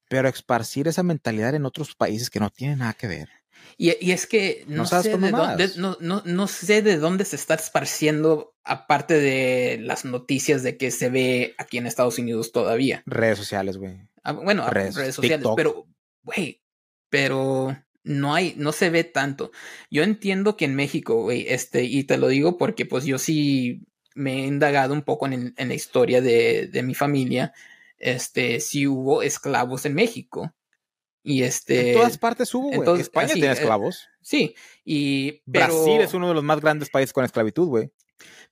Pero 0.09 0.27
esparcir 0.27 0.87
esa 0.87 1.03
mentalidad 1.03 1.53
en 1.55 1.65
otros 1.65 1.95
países 1.95 2.29
que 2.29 2.39
no 2.39 2.49
tienen 2.49 2.79
nada 2.79 2.93
que 2.93 3.07
ver. 3.07 3.29
Y, 3.77 3.93
y 3.99 4.11
es 4.11 4.27
que 4.27 4.63
no, 4.67 4.85
sé 4.85 5.17
de 5.17 5.31
dónde, 5.31 5.69
no, 5.77 5.97
no, 5.99 6.21
no 6.25 6.47
sé 6.47 6.81
de 6.81 6.97
dónde 6.97 7.25
se 7.25 7.35
está 7.35 7.55
esparciendo, 7.55 8.53
aparte 8.63 9.15
de 9.15 9.77
las 9.81 10.05
noticias 10.05 10.61
de 10.63 10.77
que 10.77 10.91
se 10.91 11.09
ve 11.09 11.55
aquí 11.57 11.77
en 11.77 11.87
Estados 11.87 12.19
Unidos 12.19 12.51
todavía. 12.51 13.01
Redes 13.05 13.37
sociales, 13.37 13.77
güey. 13.77 14.07
Ah, 14.23 14.33
Bueno, 14.33 14.63
a- 14.63 14.69
Redes, 14.69 14.95
redes, 14.95 15.15
sociales, 15.15 15.39
TikTok. 15.39 15.57
pero, 15.57 15.87
güey, 16.23 16.61
pero 17.09 17.75
no 18.03 18.35
hay, 18.35 18.53
no 18.57 18.71
se 18.71 18.89
ve 18.89 19.03
tanto. 19.03 19.51
Yo 19.89 20.03
entiendo 20.03 20.57
que 20.57 20.65
en 20.65 20.75
México, 20.75 21.21
güey, 21.23 21.45
este, 21.47 21.83
y 21.83 22.03
te 22.03 22.17
lo 22.17 22.27
digo 22.27 22.57
porque 22.57 22.85
pues 22.85 23.05
yo 23.05 23.17
sí 23.17 23.81
me 24.13 24.43
he 24.43 24.47
indagado 24.47 24.93
un 24.93 25.01
poco 25.03 25.25
en 25.27 25.53
la 25.57 25.73
historia 25.73 26.21
de, 26.21 26.67
de 26.67 26.83
mi 26.83 26.93
familia, 26.93 27.53
este, 27.97 28.59
sí 28.59 28.87
hubo 28.87 29.21
esclavos 29.23 29.85
en 29.85 29.93
México. 29.93 30.53
Y 31.23 31.43
este, 31.43 31.91
en 31.91 31.97
todas 31.97 32.17
partes 32.17 32.53
hubo, 32.55 32.71
güey. 32.71 33.01
España 33.01 33.25
así, 33.27 33.35
tiene 33.35 33.49
eh, 33.49 33.53
esclavos. 33.53 34.07
sí, 34.21 34.55
y, 34.83 35.41
pero, 35.51 35.67
Brasil 35.67 36.01
es 36.01 36.13
uno 36.13 36.27
de 36.29 36.33
los 36.33 36.43
más 36.43 36.59
grandes 36.61 36.89
países 36.89 37.13
con 37.13 37.23
esclavitud, 37.23 37.67
güey. 37.67 37.91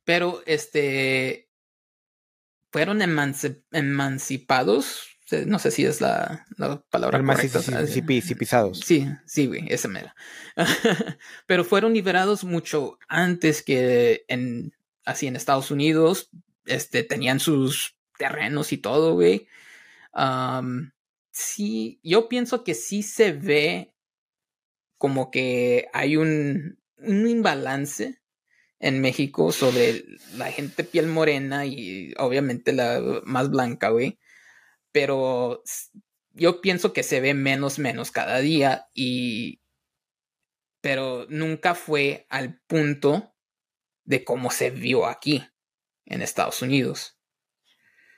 pero, 0.03 0.41
este, 0.45 1.49
fueron 2.71 2.99
emanci- 2.99 3.63
emancipados, 3.71 5.07
No 5.45 5.59
sé 5.59 5.71
si 5.71 5.85
es 5.85 6.01
la, 6.01 6.45
la 6.57 6.81
palabra 6.89 7.23
correcta. 7.23 7.61
Sí, 7.61 7.71
sí, 7.87 8.21
sí, 8.21 8.35
pisados. 8.35 8.79
Sí, 8.79 9.07
sí, 9.25 9.47
güey, 9.47 9.65
esa 9.69 9.87
mera. 9.87 10.15
Pero 11.47 11.63
fueron 11.63 11.93
liberados 11.93 12.43
mucho 12.43 12.97
antes 13.07 13.61
que 13.63 14.25
en, 14.27 14.73
así 15.05 15.27
en 15.27 15.35
Estados 15.35 15.71
Unidos, 15.71 16.29
este, 16.65 17.03
tenían 17.03 17.39
sus 17.39 17.95
terrenos 18.17 18.71
y 18.73 18.77
todo, 18.77 19.13
güey. 19.13 19.47
Sí, 21.39 21.99
yo 22.03 22.27
pienso 22.27 22.63
que 22.63 22.73
sí 22.73 23.01
se 23.03 23.31
ve 23.31 23.95
como 24.97 25.31
que 25.31 25.87
hay 25.93 26.17
un, 26.17 26.79
un 26.97 27.27
imbalance 27.27 28.21
en 28.79 29.01
México 29.01 29.51
sobre 29.51 30.03
la 30.35 30.51
gente 30.51 30.83
piel 30.83 31.07
morena 31.07 31.65
y 31.65 32.13
obviamente 32.17 32.73
la 32.73 33.21
más 33.23 33.49
blanca, 33.49 33.89
güey. 33.89 34.19
Pero 34.91 35.63
yo 36.31 36.61
pienso 36.61 36.93
que 36.93 37.03
se 37.03 37.21
ve 37.21 37.33
menos, 37.33 37.79
menos 37.79 38.11
cada 38.11 38.39
día 38.39 38.87
y... 38.93 39.61
Pero 40.81 41.25
nunca 41.29 41.75
fue 41.75 42.25
al 42.29 42.61
punto 42.61 43.35
de 44.05 44.23
cómo 44.23 44.49
se 44.49 44.71
vio 44.71 45.05
aquí, 45.05 45.45
en 46.05 46.21
Estados 46.21 46.61
Unidos. 46.61 47.18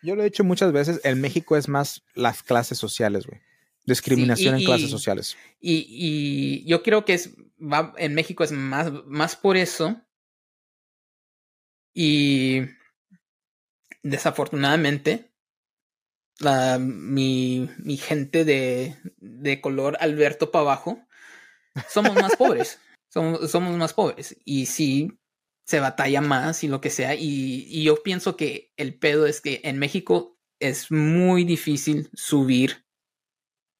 Yo 0.03 0.15
lo 0.15 0.21
he 0.21 0.25
dicho 0.25 0.43
muchas 0.43 0.71
veces, 0.71 0.99
en 1.03 1.21
México 1.21 1.55
es 1.55 1.67
más 1.67 2.03
las 2.15 2.43
clases 2.43 2.77
sociales, 2.77 3.27
güey. 3.27 3.41
Discriminación 3.85 4.55
en 4.55 4.63
clases 4.63 4.89
sociales. 4.89 5.37
Y, 5.59 5.85
y, 5.89 6.65
yo 6.65 6.83
creo 6.83 7.03
que 7.03 7.15
es, 7.15 7.31
va, 7.59 7.93
en 7.97 8.13
México 8.13 8.43
es 8.43 8.51
más, 8.51 8.91
más 9.05 9.35
por 9.35 9.57
eso 9.57 9.99
y 11.93 12.61
desafortunadamente, 14.03 15.31
la, 16.39 16.79
mi, 16.79 17.69
mi, 17.77 17.97
gente 17.97 18.45
de, 18.45 18.95
de 19.17 19.61
color 19.61 19.97
Alberto 19.99 20.51
para 20.51 20.63
abajo, 20.63 21.05
somos 21.89 22.15
más 22.15 22.35
pobres. 22.37 22.79
Somos, 23.09 23.51
somos, 23.51 23.75
más 23.75 23.93
pobres. 23.93 24.37
Y 24.45 24.67
sí, 24.67 25.19
se 25.65 25.79
batalla 25.79 26.21
más 26.21 26.63
y 26.63 26.67
lo 26.67 26.81
que 26.81 26.89
sea. 26.89 27.15
Y, 27.15 27.65
y, 27.69 27.83
yo 27.83 28.01
pienso 28.03 28.35
que 28.35 28.73
el 28.77 28.97
pedo 28.97 29.25
es 29.25 29.41
que 29.41 29.61
en 29.63 29.79
México 29.79 30.37
es 30.59 30.91
muy 30.91 31.43
difícil 31.43 32.09
subir 32.13 32.85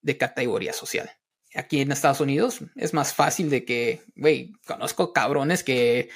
de 0.01 0.17
categoría 0.17 0.73
social. 0.73 1.11
Aquí 1.53 1.81
en 1.81 1.91
Estados 1.91 2.21
Unidos 2.21 2.61
es 2.75 2.93
más 2.93 3.13
fácil 3.13 3.49
de 3.49 3.65
que, 3.65 4.03
güey, 4.15 4.53
conozco 4.65 5.13
cabrones 5.13 5.63
que 5.63 6.09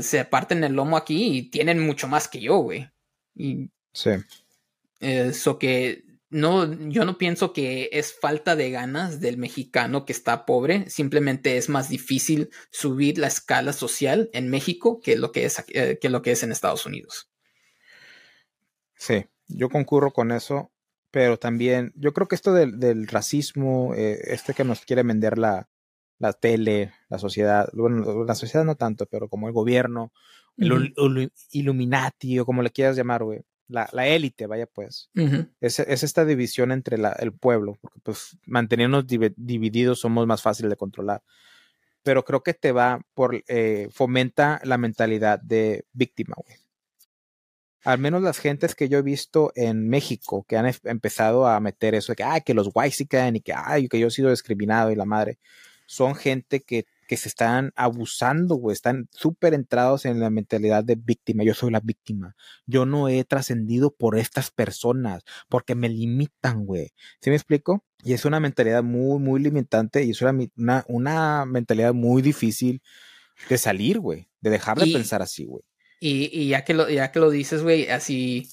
se 0.00 0.24
parten 0.24 0.64
el 0.64 0.72
lomo 0.72 0.96
aquí 0.96 1.38
y 1.38 1.50
tienen 1.50 1.78
mucho 1.80 2.08
más 2.08 2.28
que 2.28 2.40
yo, 2.40 2.58
güey. 2.58 2.90
Y 3.34 3.70
sí. 3.92 4.10
Eso 5.00 5.58
que 5.58 6.04
no, 6.34 6.66
yo 6.88 7.04
no 7.04 7.16
pienso 7.16 7.52
que 7.52 7.90
es 7.92 8.12
falta 8.12 8.56
de 8.56 8.72
ganas 8.72 9.20
del 9.20 9.36
mexicano 9.38 10.04
que 10.04 10.12
está 10.12 10.44
pobre, 10.44 10.90
simplemente 10.90 11.56
es 11.56 11.68
más 11.68 11.88
difícil 11.88 12.50
subir 12.72 13.18
la 13.18 13.28
escala 13.28 13.72
social 13.72 14.30
en 14.32 14.50
México 14.50 15.00
que 15.00 15.14
lo 15.14 15.30
que 15.30 15.44
es, 15.44 15.64
eh, 15.68 15.96
que 16.00 16.08
lo 16.08 16.22
que 16.22 16.32
es 16.32 16.42
en 16.42 16.50
Estados 16.50 16.86
Unidos. 16.86 17.30
Sí, 18.96 19.26
yo 19.46 19.68
concurro 19.68 20.12
con 20.12 20.32
eso, 20.32 20.72
pero 21.12 21.38
también 21.38 21.92
yo 21.94 22.12
creo 22.12 22.26
que 22.26 22.34
esto 22.34 22.52
del, 22.52 23.06
racismo, 23.06 23.94
eh, 23.94 24.18
este 24.24 24.54
que 24.54 24.64
nos 24.64 24.80
quiere 24.80 25.04
vender 25.04 25.38
la, 25.38 25.68
la 26.18 26.32
tele, 26.32 26.92
la 27.10 27.20
sociedad, 27.20 27.68
bueno, 27.74 28.24
la 28.24 28.34
sociedad 28.34 28.64
no 28.64 28.74
tanto, 28.74 29.06
pero 29.06 29.28
como 29.28 29.46
el 29.46 29.54
gobierno, 29.54 30.12
el 30.56 31.30
Illuminati 31.52 32.40
o 32.40 32.44
como 32.44 32.60
le 32.60 32.70
quieras 32.70 32.96
llamar, 32.96 33.22
güey. 33.22 33.44
La, 33.68 33.88
la 33.92 34.06
élite, 34.06 34.46
vaya 34.46 34.66
pues. 34.66 35.10
es, 35.60 35.78
es, 35.78 36.02
esta 36.02 36.24
división 36.24 36.70
entre 36.70 36.98
la, 36.98 37.12
el 37.12 37.32
pueblo, 37.32 37.78
porque 37.80 38.00
pues 38.02 38.36
manteniéndonos 38.46 39.06
divididos 39.36 40.00
somos 40.00 40.26
más 40.26 40.42
fáciles 40.42 40.70
de 40.70 40.76
controlar. 40.76 41.22
Pero 42.02 42.24
creo 42.24 42.42
que 42.42 42.52
te 42.52 42.72
va 42.72 43.00
por, 43.14 43.42
eh, 43.48 43.88
fomenta 43.90 44.60
la 44.64 44.76
mentalidad 44.76 45.40
de 45.40 45.86
víctima, 45.92 46.36
güey. 46.36 46.58
Al 47.84 47.98
menos 47.98 48.22
las 48.22 48.38
gentes 48.38 48.74
que 48.74 48.88
yo 48.88 48.98
he 48.98 49.02
visto 49.02 49.52
en 49.54 49.88
México 49.88 50.44
que 50.48 50.56
han 50.56 50.72
empezado 50.84 51.46
a 51.46 51.60
meter 51.60 51.94
eso 51.94 52.12
de 52.12 52.16
que, 52.16 52.24
ay, 52.24 52.40
que 52.40 52.54
los 52.54 52.70
white 52.72 53.02
y 53.02 53.06
que, 53.40 53.52
ay, 53.54 53.88
que 53.88 53.98
yo 53.98 54.06
he 54.06 54.10
sido 54.10 54.30
discriminado 54.30 54.90
y 54.90 54.96
la 54.96 55.04
madre 55.04 55.38
son 55.86 56.14
gente 56.14 56.60
que, 56.60 56.86
que 57.04 57.16
se 57.16 57.28
están 57.28 57.72
abusando, 57.76 58.56
güey, 58.56 58.74
están 58.74 59.08
súper 59.12 59.54
entrados 59.54 60.04
en 60.04 60.20
la 60.20 60.30
mentalidad 60.30 60.84
de 60.84 60.96
víctima. 60.96 61.44
Yo 61.44 61.54
soy 61.54 61.70
la 61.70 61.80
víctima. 61.80 62.36
Yo 62.66 62.86
no 62.86 63.08
he 63.08 63.24
trascendido 63.24 63.94
por 63.94 64.18
estas 64.18 64.50
personas 64.50 65.22
porque 65.48 65.74
me 65.74 65.88
limitan, 65.88 66.66
güey. 66.66 66.92
¿Sí 67.20 67.30
me 67.30 67.36
explico? 67.36 67.84
Y 68.02 68.12
es 68.12 68.24
una 68.24 68.40
mentalidad 68.40 68.82
muy, 68.82 69.18
muy 69.18 69.40
limitante 69.40 70.04
y 70.04 70.10
es 70.10 70.22
una, 70.22 70.84
una, 70.88 71.44
mentalidad 71.46 71.94
muy 71.94 72.22
difícil 72.22 72.82
de 73.48 73.58
salir, 73.58 73.98
güey, 73.98 74.28
de 74.40 74.50
dejar 74.50 74.78
de 74.78 74.92
pensar 74.92 75.22
así, 75.22 75.44
güey. 75.44 75.62
Y, 76.00 76.28
y, 76.32 76.48
ya, 76.48 76.64
que 76.64 76.74
lo, 76.74 76.88
ya 76.90 77.10
que 77.12 77.20
lo 77.20 77.30
dices, 77.30 77.62
güey, 77.62 77.88
así, 77.88 78.50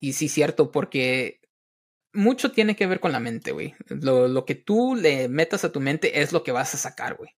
y 0.00 0.14
sí, 0.14 0.28
cierto, 0.28 0.70
porque 0.70 1.40
mucho 2.14 2.52
tiene 2.52 2.76
que 2.76 2.86
ver 2.86 3.00
con 3.00 3.12
la 3.12 3.20
mente, 3.20 3.52
güey. 3.52 3.74
Lo, 3.88 4.28
lo, 4.28 4.44
que 4.44 4.54
tú 4.54 4.94
le 4.96 5.28
metas 5.28 5.64
a 5.64 5.72
tu 5.72 5.80
mente 5.80 6.22
es 6.22 6.32
lo 6.32 6.42
que 6.42 6.52
vas 6.52 6.74
a 6.74 6.78
sacar, 6.78 7.16
güey. 7.16 7.30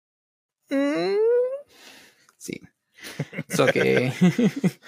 Sí. 2.37 2.61
So 3.49 3.65
que. 3.67 4.11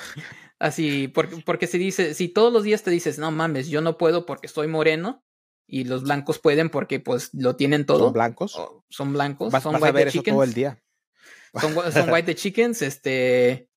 Así, 0.59 1.07
porque, 1.07 1.37
porque 1.45 1.67
se 1.67 1.77
dice, 1.77 2.15
si 2.15 2.29
todos 2.29 2.51
los 2.51 2.63
días 2.63 2.81
te 2.81 2.89
dices, 2.89 3.19
no 3.19 3.29
mames, 3.29 3.67
yo 3.67 3.81
no 3.81 3.97
puedo 3.97 4.25
porque 4.25 4.47
estoy 4.47 4.67
moreno, 4.67 5.23
y 5.67 5.83
los 5.83 6.03
blancos 6.03 6.39
pueden 6.39 6.69
porque 6.69 6.99
pues 6.99 7.29
lo 7.33 7.55
tienen 7.55 7.85
todo. 7.85 8.05
¿Son 8.05 8.13
blancos? 8.13 8.61
son 8.89 9.13
blancos. 9.13 9.51
Vas, 9.51 9.61
son 9.61 9.75
white 9.75 9.87
a 9.87 9.91
ver 9.91 10.07
eso 10.07 10.23
todo 10.23 10.43
el 10.43 10.53
día. 10.53 10.81
Son, 11.59 11.91
son 11.91 12.11
white 12.11 12.33
chickens, 12.35 12.81
este. 12.81 13.69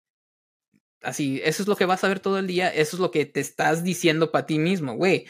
Así, 1.02 1.40
eso 1.44 1.62
es 1.62 1.68
lo 1.68 1.76
que 1.76 1.86
vas 1.86 2.04
a 2.04 2.08
ver 2.08 2.20
todo 2.20 2.38
el 2.38 2.46
día, 2.46 2.68
eso 2.68 2.96
es 2.96 3.00
lo 3.00 3.10
que 3.10 3.24
te 3.24 3.40
estás 3.40 3.82
diciendo 3.82 4.30
para 4.30 4.46
ti 4.46 4.58
mismo, 4.58 4.94
güey 4.94 5.26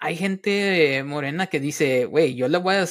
hay 0.00 0.16
gente 0.16 1.02
morena 1.04 1.48
que 1.48 1.60
dice, 1.60 2.06
güey, 2.06 2.34
yo 2.34 2.48
le 2.48 2.56
voy 2.58 2.76
a 2.76 2.86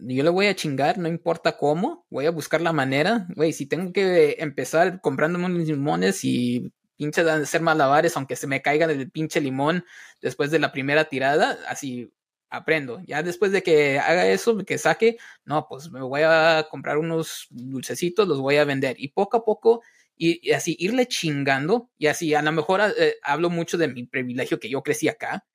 yo 0.00 0.32
voy 0.32 0.46
a 0.46 0.56
chingar, 0.56 0.98
no 0.98 1.08
importa 1.08 1.56
cómo, 1.56 2.06
voy 2.10 2.26
a 2.26 2.32
buscar 2.32 2.60
la 2.60 2.72
manera, 2.72 3.28
güey, 3.36 3.52
si 3.52 3.66
tengo 3.66 3.92
que 3.92 4.36
empezar 4.40 5.00
comprándome 5.00 5.46
unos 5.46 5.68
limones 5.68 6.24
y 6.24 6.72
pinche 6.96 7.22
hacer 7.22 7.62
malabares 7.62 8.16
aunque 8.16 8.36
se 8.36 8.48
me 8.48 8.62
caiga 8.62 8.86
el 8.86 9.10
pinche 9.10 9.40
limón 9.40 9.84
después 10.20 10.50
de 10.50 10.58
la 10.58 10.72
primera 10.72 11.04
tirada, 11.04 11.56
así 11.68 12.12
aprendo. 12.50 13.00
Ya 13.06 13.22
después 13.22 13.52
de 13.52 13.62
que 13.62 14.00
haga 14.00 14.26
eso, 14.26 14.58
que 14.58 14.76
saque, 14.78 15.18
no, 15.44 15.66
pues 15.68 15.90
me 15.92 16.02
voy 16.02 16.22
a 16.24 16.66
comprar 16.70 16.98
unos 16.98 17.46
dulcecitos, 17.50 18.26
los 18.28 18.40
voy 18.40 18.56
a 18.56 18.64
vender 18.64 18.96
y 18.98 19.08
poco 19.08 19.36
a 19.38 19.44
poco 19.44 19.82
y, 20.16 20.50
así 20.52 20.76
irle 20.80 21.06
chingando 21.06 21.90
y 21.96 22.08
así 22.08 22.34
a 22.34 22.42
lo 22.42 22.52
mejor 22.52 22.80
eh, 22.98 23.16
hablo 23.22 23.50
mucho 23.50 23.78
de 23.78 23.88
mi 23.88 24.04
privilegio 24.04 24.58
que 24.58 24.68
yo 24.68 24.82
crecí 24.82 25.08
acá 25.08 25.46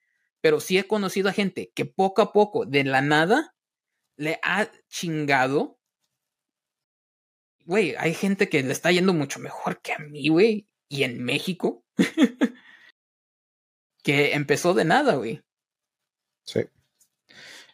pero 0.45 0.59
sí 0.59 0.77
he 0.77 0.85
conocido 0.85 1.27
a 1.27 1.33
gente 1.33 1.71
que 1.73 1.85
poco 1.85 2.21
a 2.21 2.31
poco, 2.31 2.67
de 2.67 2.83
la 2.83 3.01
nada, 3.01 3.55
le 4.15 4.39
ha 4.43 4.69
chingado. 4.87 5.79
Güey, 7.65 7.95
hay 7.97 8.13
gente 8.13 8.47
que 8.47 8.61
le 8.61 8.71
está 8.71 8.91
yendo 8.91 9.11
mucho 9.11 9.39
mejor 9.39 9.81
que 9.81 9.93
a 9.93 9.97
mí, 9.97 10.29
güey. 10.29 10.69
Y 10.87 11.01
en 11.01 11.23
México. 11.23 11.83
que 14.03 14.33
empezó 14.35 14.75
de 14.75 14.85
nada, 14.85 15.15
güey. 15.15 15.41
Sí. 16.45 16.59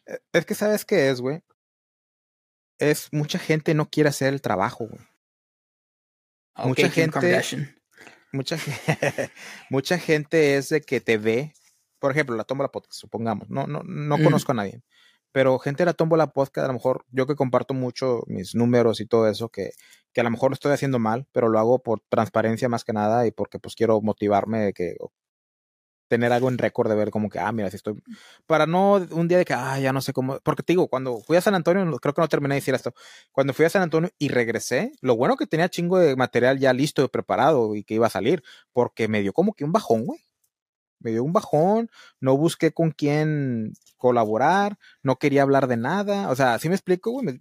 E, 0.05 0.21
es 0.31 0.45
que 0.45 0.55
sabes 0.55 0.85
qué 0.85 1.09
es, 1.09 1.19
güey. 1.19 1.41
Es 2.79 3.11
mucha 3.11 3.37
gente 3.37 3.73
no 3.73 3.89
quiere 3.89 4.07
hacer 4.07 4.33
el 4.33 4.41
trabajo, 4.41 4.87
güey. 4.87 5.05
mucha 6.69 6.89
gente. 6.89 7.77
Mucha, 8.31 8.57
mucha 9.69 9.99
gente 9.99 10.55
es 10.55 10.69
de 10.69 10.79
que 10.79 11.01
te 11.01 11.17
ve 11.17 11.53
por 12.01 12.11
ejemplo, 12.11 12.35
la 12.35 12.43
tómbola 12.43 12.71
podcast, 12.71 12.99
supongamos, 12.99 13.47
no, 13.49 13.67
no, 13.67 13.83
no 13.83 14.17
conozco 14.23 14.53
a 14.53 14.55
nadie, 14.55 14.81
pero 15.31 15.59
gente 15.59 15.83
de 15.83 15.85
la 15.85 15.93
tómbola 15.93 16.33
podcast, 16.33 16.65
a 16.65 16.67
lo 16.69 16.73
mejor 16.73 17.05
yo 17.11 17.27
que 17.27 17.35
comparto 17.35 17.75
mucho 17.75 18.23
mis 18.25 18.55
números 18.55 18.99
y 19.01 19.05
todo 19.05 19.29
eso, 19.29 19.49
que, 19.49 19.69
que 20.11 20.21
a 20.21 20.23
lo 20.23 20.31
mejor 20.31 20.49
lo 20.49 20.55
estoy 20.55 20.71
haciendo 20.71 20.97
mal, 20.97 21.27
pero 21.31 21.47
lo 21.47 21.59
hago 21.59 21.83
por 21.83 22.01
transparencia 22.09 22.67
más 22.69 22.83
que 22.83 22.91
nada 22.91 23.27
y 23.27 23.31
porque 23.31 23.59
pues 23.59 23.75
quiero 23.75 24.01
motivarme 24.01 24.61
de 24.61 24.73
que 24.73 24.95
tener 26.07 26.33
algo 26.33 26.49
en 26.49 26.57
récord 26.57 26.89
de 26.89 26.95
ver 26.95 27.11
como 27.11 27.29
que, 27.29 27.37
ah, 27.37 27.51
mira, 27.51 27.69
si 27.69 27.75
estoy, 27.75 28.01
para 28.47 28.65
no 28.65 28.95
un 29.11 29.27
día 29.27 29.37
de 29.37 29.45
que, 29.45 29.53
ah, 29.53 29.79
ya 29.79 29.93
no 29.93 30.01
sé 30.01 30.11
cómo, 30.11 30.39
porque 30.43 30.63
te 30.63 30.73
digo, 30.73 30.87
cuando 30.87 31.19
fui 31.21 31.37
a 31.37 31.41
San 31.41 31.53
Antonio, 31.53 31.85
creo 31.99 32.15
que 32.15 32.21
no 32.21 32.27
terminé 32.27 32.55
de 32.55 32.61
decir 32.61 32.73
esto, 32.73 32.95
cuando 33.31 33.53
fui 33.53 33.65
a 33.65 33.69
San 33.69 33.83
Antonio 33.83 34.09
y 34.17 34.29
regresé, 34.29 34.91
lo 35.01 35.15
bueno 35.15 35.37
que 35.37 35.45
tenía 35.45 35.69
chingo 35.69 35.99
de 35.99 36.15
material 36.15 36.57
ya 36.57 36.73
listo, 36.73 37.07
preparado 37.09 37.75
y 37.75 37.83
que 37.83 37.93
iba 37.93 38.07
a 38.07 38.09
salir, 38.09 38.43
porque 38.73 39.07
me 39.07 39.21
dio 39.21 39.33
como 39.33 39.53
que 39.53 39.63
un 39.65 39.71
bajón, 39.71 40.05
güey 40.05 40.25
me 41.01 41.11
dio 41.11 41.23
un 41.23 41.33
bajón, 41.33 41.89
no 42.19 42.37
busqué 42.37 42.71
con 42.71 42.91
quién 42.91 43.73
colaborar, 43.97 44.77
no 45.03 45.17
quería 45.17 45.43
hablar 45.43 45.67
de 45.67 45.77
nada. 45.77 46.29
O 46.31 46.35
sea, 46.35 46.57
¿sí 46.59 46.69
me 46.69 46.75
explico, 46.75 47.11
güey? 47.11 47.39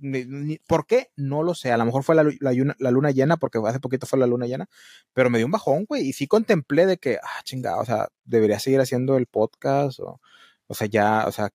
¿Por 0.69 0.87
qué? 0.87 1.11
No 1.17 1.43
lo 1.43 1.55
sé. 1.55 1.73
A 1.73 1.79
lo 1.79 1.85
mejor 1.85 2.03
fue 2.03 2.15
la, 2.15 2.25
la 2.41 2.53
luna, 2.53 2.77
la 2.79 2.91
luna 2.91 3.11
llena, 3.11 3.37
porque 3.39 3.59
hace 3.65 3.81
poquito 3.81 4.07
fue 4.07 4.19
la 4.19 4.27
luna 4.27 4.47
llena, 4.47 4.69
pero 5.15 5.31
me 5.31 5.39
dio 5.39 5.47
un 5.47 5.53
bajón, 5.53 5.85
güey. 5.87 6.09
Y 6.09 6.13
sí 6.13 6.27
contemplé 6.27 6.87
de 6.87 6.99
que, 6.99 7.19
ah, 7.23 7.43
chingada, 7.45 7.79
o 7.79 7.85
sea, 7.85 8.09
debería 8.25 8.59
seguir 8.59 8.81
haciendo 8.81 9.17
el 9.17 9.27
podcast, 9.27 10.01
o, 10.01 10.21
o 10.67 10.75
sea, 10.75 10.87
ya, 10.87 11.25
o 11.27 11.33
sea, 11.33 11.51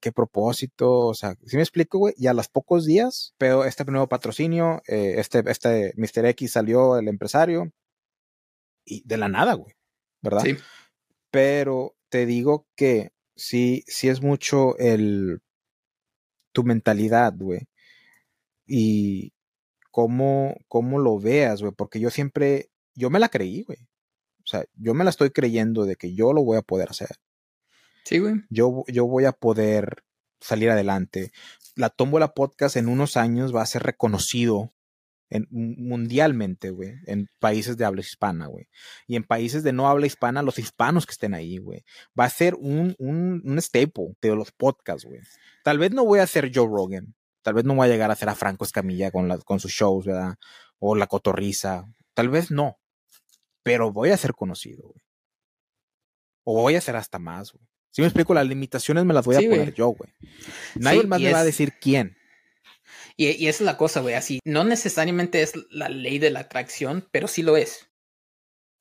qué 0.00 0.12
propósito, 0.12 1.06
o 1.06 1.14
sea, 1.14 1.36
¿sí 1.46 1.56
me 1.56 1.62
explico, 1.62 1.98
güey? 1.98 2.14
Y 2.18 2.26
a 2.26 2.34
los 2.34 2.48
pocos 2.48 2.84
días, 2.84 3.34
pero 3.38 3.64
este 3.64 3.84
nuevo 3.84 4.08
patrocinio, 4.08 4.82
eh, 4.88 5.14
este, 5.18 5.42
este 5.46 5.94
Mr. 5.96 6.26
X 6.26 6.52
salió 6.52 6.98
el 6.98 7.08
empresario, 7.08 7.72
y 8.84 9.02
de 9.06 9.16
la 9.16 9.28
nada, 9.28 9.54
güey, 9.54 9.74
¿verdad? 10.20 10.42
Sí. 10.42 10.56
Pero 11.32 11.96
te 12.10 12.26
digo 12.26 12.68
que 12.76 13.10
sí, 13.34 13.84
sí 13.88 14.08
es 14.08 14.22
mucho 14.22 14.76
el 14.76 15.40
tu 16.52 16.62
mentalidad, 16.62 17.32
güey. 17.34 17.68
Y 18.66 19.32
cómo, 19.90 20.54
cómo 20.68 20.98
lo 20.98 21.18
veas, 21.18 21.62
güey. 21.62 21.72
Porque 21.74 21.98
yo 21.98 22.10
siempre, 22.10 22.70
yo 22.94 23.08
me 23.08 23.18
la 23.18 23.30
creí, 23.30 23.62
güey. 23.62 23.78
O 24.44 24.46
sea, 24.46 24.64
yo 24.74 24.92
me 24.92 25.04
la 25.04 25.10
estoy 25.10 25.30
creyendo 25.30 25.86
de 25.86 25.96
que 25.96 26.14
yo 26.14 26.34
lo 26.34 26.44
voy 26.44 26.58
a 26.58 26.62
poder 26.62 26.90
hacer. 26.90 27.16
Sí, 28.04 28.18
güey. 28.18 28.34
Yo, 28.50 28.84
yo 28.88 29.06
voy 29.06 29.24
a 29.24 29.32
poder 29.32 30.04
salir 30.38 30.68
adelante. 30.68 31.32
La 31.76 31.88
Tómbola 31.88 32.34
Podcast 32.34 32.76
en 32.76 32.88
unos 32.88 33.16
años 33.16 33.56
va 33.56 33.62
a 33.62 33.66
ser 33.66 33.84
reconocido 33.84 34.74
en, 35.32 35.48
mundialmente, 35.50 36.70
güey, 36.70 36.92
en 37.06 37.26
países 37.40 37.78
de 37.78 37.86
habla 37.86 38.02
hispana, 38.02 38.46
güey. 38.46 38.68
Y 39.06 39.16
en 39.16 39.24
países 39.24 39.62
de 39.62 39.72
no 39.72 39.88
habla 39.88 40.06
hispana, 40.06 40.42
los 40.42 40.58
hispanos 40.58 41.06
que 41.06 41.12
estén 41.12 41.32
ahí, 41.32 41.56
güey. 41.56 41.84
Va 42.18 42.26
a 42.26 42.30
ser 42.30 42.54
un, 42.54 42.94
un, 42.98 43.40
un 43.44 43.60
staple 43.60 44.14
de 44.20 44.36
los 44.36 44.52
podcasts, 44.52 45.04
güey. 45.04 45.20
Tal 45.64 45.78
vez 45.78 45.92
no 45.92 46.04
voy 46.04 46.18
a 46.18 46.26
ser 46.26 46.50
Joe 46.54 46.66
Rogan. 46.66 47.14
Tal 47.42 47.54
vez 47.54 47.64
no 47.64 47.74
voy 47.74 47.88
a 47.88 47.90
llegar 47.90 48.10
a 48.10 48.16
ser 48.16 48.28
a 48.28 48.34
Franco 48.34 48.64
Escamilla 48.64 49.10
con, 49.10 49.26
la, 49.26 49.38
con 49.38 49.58
sus 49.58 49.72
shows, 49.72 50.04
¿verdad? 50.04 50.34
O 50.78 50.94
La 50.94 51.06
Cotorriza. 51.06 51.86
Tal 52.14 52.28
vez 52.28 52.50
no. 52.50 52.78
Pero 53.62 53.90
voy 53.90 54.10
a 54.10 54.16
ser 54.18 54.34
conocido, 54.34 54.82
güey. 54.88 55.02
O 56.44 56.60
voy 56.60 56.74
a 56.74 56.80
ser 56.80 56.96
hasta 56.96 57.18
más, 57.18 57.52
güey. 57.52 57.66
Si 57.90 58.02
me 58.02 58.08
explico, 58.08 58.34
las 58.34 58.46
limitaciones 58.46 59.04
me 59.04 59.14
las 59.14 59.24
voy 59.24 59.36
a 59.36 59.40
poner 59.40 59.74
yo, 59.74 59.88
güey. 59.88 60.10
Nadie 60.74 61.02
Sí, 61.02 61.06
más 61.06 61.20
me 61.20 61.32
va 61.32 61.40
a 61.40 61.44
decir 61.44 61.74
quién. 61.80 62.16
Y, 63.16 63.28
y 63.30 63.48
esa 63.48 63.64
es 63.64 63.66
la 63.66 63.76
cosa, 63.76 64.00
güey. 64.00 64.14
Así, 64.14 64.40
no 64.44 64.64
necesariamente 64.64 65.42
es 65.42 65.52
la 65.70 65.88
ley 65.88 66.18
de 66.18 66.30
la 66.30 66.40
atracción, 66.40 67.08
pero 67.10 67.28
sí 67.28 67.42
lo 67.42 67.56
es. 67.56 67.90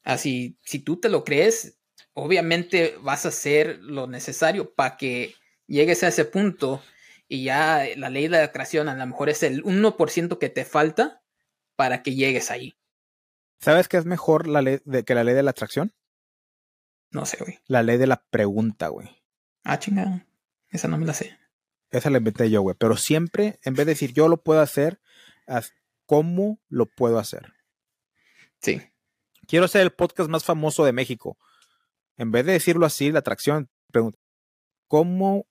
Así, 0.03 0.57
si 0.63 0.79
tú 0.79 0.99
te 0.99 1.09
lo 1.09 1.23
crees, 1.23 1.79
obviamente 2.13 2.97
vas 3.01 3.25
a 3.25 3.29
hacer 3.29 3.79
lo 3.81 4.07
necesario 4.07 4.73
para 4.73 4.97
que 4.97 5.35
llegues 5.67 6.03
a 6.03 6.09
ese 6.09 6.25
punto 6.25 6.81
y 7.27 7.45
ya 7.45 7.85
la 7.95 8.09
ley 8.09 8.23
de 8.23 8.37
la 8.37 8.43
atracción 8.43 8.89
a 8.89 8.95
lo 8.95 9.05
mejor 9.05 9.29
es 9.29 9.43
el 9.43 9.63
1% 9.63 10.37
que 10.37 10.49
te 10.49 10.65
falta 10.65 11.23
para 11.75 12.03
que 12.03 12.15
llegues 12.15 12.51
ahí. 12.51 12.75
¿Sabes 13.59 13.87
qué 13.87 13.97
es 13.97 14.05
mejor 14.05 14.47
la 14.47 14.61
ley 14.61 14.79
de, 14.85 15.03
que 15.03 15.15
la 15.15 15.23
ley 15.23 15.35
de 15.35 15.43
la 15.43 15.51
atracción? 15.51 15.93
No 17.11 17.25
sé, 17.25 17.37
güey. 17.39 17.59
La 17.67 17.83
ley 17.83 17.97
de 17.97 18.07
la 18.07 18.23
pregunta, 18.29 18.87
güey. 18.87 19.09
Ah, 19.63 19.79
chingada. 19.79 20.25
Esa 20.69 20.87
no 20.87 20.97
me 20.97 21.05
la 21.05 21.13
sé. 21.13 21.37
Esa 21.91 22.09
la 22.09 22.17
inventé 22.17 22.49
yo, 22.49 22.61
güey. 22.61 22.75
Pero 22.79 22.97
siempre, 22.97 23.59
en 23.63 23.73
vez 23.73 23.85
de 23.85 23.91
decir 23.91 24.13
yo 24.13 24.27
lo 24.27 24.41
puedo 24.41 24.61
hacer, 24.61 24.99
haz 25.45 25.73
cómo 26.05 26.59
lo 26.69 26.85
puedo 26.87 27.19
hacer. 27.19 27.53
Sí. 28.61 28.81
Quiero 29.47 29.67
ser 29.67 29.81
el 29.81 29.91
podcast 29.91 30.29
más 30.29 30.43
famoso 30.43 30.85
de 30.85 30.93
México. 30.93 31.37
En 32.17 32.31
vez 32.31 32.45
de 32.45 32.53
decirlo 32.53 32.85
así, 32.85 33.11
la 33.11 33.19
atracción, 33.19 33.69
pregunta, 33.91 34.17
¿cómo 34.87 35.47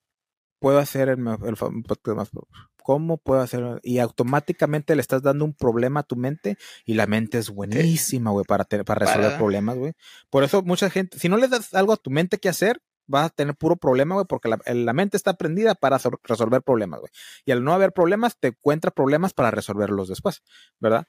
puedo 0.58 0.78
hacer 0.78 1.08
el, 1.08 1.18
podcast 1.18 2.16
más 2.16 2.30
famoso? 2.30 2.48
¿Cómo 2.82 3.18
puedo 3.18 3.40
hacer? 3.40 3.80
Y 3.82 3.98
automáticamente 3.98 4.94
le 4.94 5.02
estás 5.02 5.22
dando 5.22 5.44
un 5.44 5.54
problema 5.54 6.00
a 6.00 6.04
tu 6.04 6.16
mente 6.16 6.56
y 6.84 6.94
la 6.94 7.06
mente 7.06 7.38
es 7.38 7.50
buenísima, 7.50 8.30
güey, 8.30 8.44
para, 8.46 8.66
resolver 8.70 8.96
Para- 8.96 9.36
problemas, 9.36 9.76
güey. 9.76 9.92
Por 10.30 10.44
eso 10.44 10.62
mucha 10.62 10.88
gente, 10.88 11.18
si 11.18 11.28
no 11.28 11.36
le 11.36 11.48
das 11.48 11.74
algo 11.74 11.92
a 11.92 11.96
tu 11.96 12.10
mente 12.10 12.38
que 12.38 12.48
hacer, 12.48 12.80
vas 13.10 13.26
a 13.26 13.30
tener 13.30 13.54
puro 13.56 13.76
problema, 13.76 14.14
güey, 14.14 14.26
porque 14.26 14.48
la, 14.48 14.92
mente 14.92 15.16
está 15.16 15.32
aprendida 15.32 15.74
para 15.74 15.98
so- 15.98 16.20
resolver 16.22 16.62
problemas, 16.62 17.00
güey. 17.00 17.12
Y 17.44 17.50
al 17.52 17.64
no 17.64 17.72
haber 17.72 17.92
problemas, 17.92 18.38
te 18.38 18.48
encuentra 18.48 18.90
problemas 18.90 19.34
para 19.34 19.50
resolverlos 19.50 20.08
después, 20.08 20.42
¿verdad? 20.78 21.06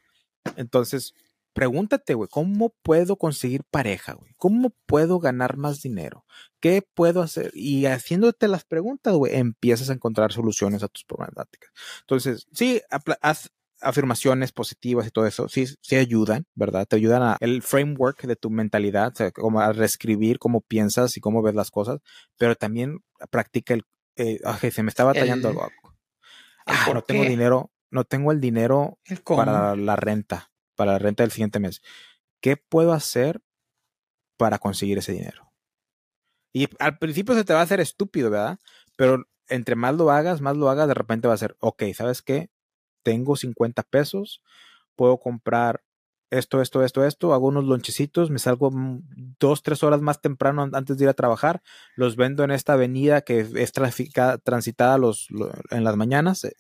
Entonces, 0.58 1.14
pregúntate, 1.54 2.16
güey, 2.16 2.28
¿cómo 2.30 2.74
puedo 2.82 3.18
conseguir 3.18 3.64
pareja, 3.70 4.14
güey? 4.14 4.34
¿Cómo 4.38 4.74
puedo 4.88 5.20
ganar 5.20 5.58
más 5.58 5.82
dinero? 5.82 6.26
¿Qué 6.60 6.82
puedo 6.94 7.22
hacer? 7.22 7.52
Y 7.54 7.86
haciéndote 7.86 8.48
las 8.48 8.66
preguntas, 8.66 9.14
güey, 9.14 9.36
empiezas 9.36 9.90
a 9.90 9.94
encontrar 9.94 10.32
soluciones 10.32 10.82
a 10.84 10.88
tus 10.88 11.04
problemáticas. 11.06 11.72
Entonces, 12.02 12.48
sí, 12.52 12.82
haz 13.22 13.52
afirmaciones 13.82 14.52
positivas 14.52 15.08
y 15.08 15.12
todo 15.12 15.26
eso, 15.26 15.50
sí, 15.50 15.66
sí 15.82 15.96
ayudan, 15.96 16.46
¿verdad? 16.56 16.86
Te 16.88 16.96
ayudan 16.96 17.24
a 17.24 17.38
el 17.40 17.62
framework 17.62 18.24
de 18.24 18.36
tu 18.36 18.50
mentalidad, 18.50 19.12
o 19.14 19.16
sea, 19.16 19.32
como 19.32 19.60
a 19.62 19.74
reescribir 19.74 20.40
cómo 20.40 20.62
piensas 20.62 21.18
y 21.18 21.22
cómo 21.22 21.42
ves 21.42 21.56
las 21.56 21.72
cosas, 21.72 22.00
pero 22.38 22.56
también 22.56 23.00
practica 23.30 23.74
el, 23.74 23.84
eh, 24.16 24.40
ay, 24.44 24.72
se 24.72 24.84
me 24.84 24.90
está 24.90 25.04
batallando 25.04 25.50
El- 25.50 25.56
algo. 25.58 25.72
Ah, 26.66 26.84
por 26.86 26.96
no 26.96 27.02
tengo 27.02 27.26
dinero, 27.26 27.72
no 27.90 28.04
tengo 28.04 28.32
el 28.32 28.40
dinero 28.40 29.00
El 29.06 29.22
para 29.24 29.76
la 29.76 29.96
renta, 29.96 30.52
para 30.76 30.94
la 30.94 31.00
renta 31.00 31.24
del 31.24 31.32
siguiente 31.32 31.60
mes. 31.60 31.82
¿Qué 32.40 32.58
puedo 32.58 32.94
hacer 32.94 33.42
para 34.38 34.60
conseguir 34.60 34.98
ese 35.00 35.12
dinero? 35.14 35.52
Y 36.54 36.68
al 36.80 36.98
principio 36.98 37.36
se 37.36 37.44
te 37.44 37.54
va 37.54 37.60
a 37.62 37.64
hacer 37.64 37.80
estúpido, 37.80 38.30
¿verdad? 38.30 38.60
Pero 38.98 39.24
entre 39.48 39.76
más 39.76 39.96
lo 39.96 40.12
hagas, 40.12 40.42
más 40.42 40.56
lo 40.56 40.70
hagas, 40.70 40.88
de 40.88 40.94
repente 40.94 41.28
va 41.28 41.34
a 41.34 41.38
ser, 41.38 41.56
ok, 41.60 41.84
¿sabes 41.94 42.22
qué? 42.22 42.50
Tengo 43.04 43.36
50 43.36 43.84
pesos, 43.84 44.42
puedo 44.96 45.18
comprar 45.18 45.84
esto, 46.30 46.62
esto, 46.62 46.84
esto, 46.84 47.04
esto, 47.06 47.34
hago 47.34 47.48
unos 47.48 47.66
lonchecitos, 47.66 48.30
me 48.30 48.40
salgo 48.40 48.72
mm, 48.72 49.36
dos, 49.40 49.64
tres 49.64 49.84
horas 49.84 50.00
más 50.02 50.22
temprano 50.22 50.62
an- 50.62 50.74
antes 50.76 50.98
de 50.98 51.04
ir 51.04 51.10
a 51.10 51.14
trabajar, 51.14 51.62
los 51.98 52.16
vendo 52.16 52.44
en 52.46 52.52
esta 52.52 52.74
avenida 52.74 53.20
que 53.22 53.40
es 53.56 53.72
transitada 54.44 54.98
los, 54.98 55.30
lo- 55.30 55.52
en 55.72 55.84
las 55.84 55.98
mañanas 55.98 56.46
eh, 56.46 56.54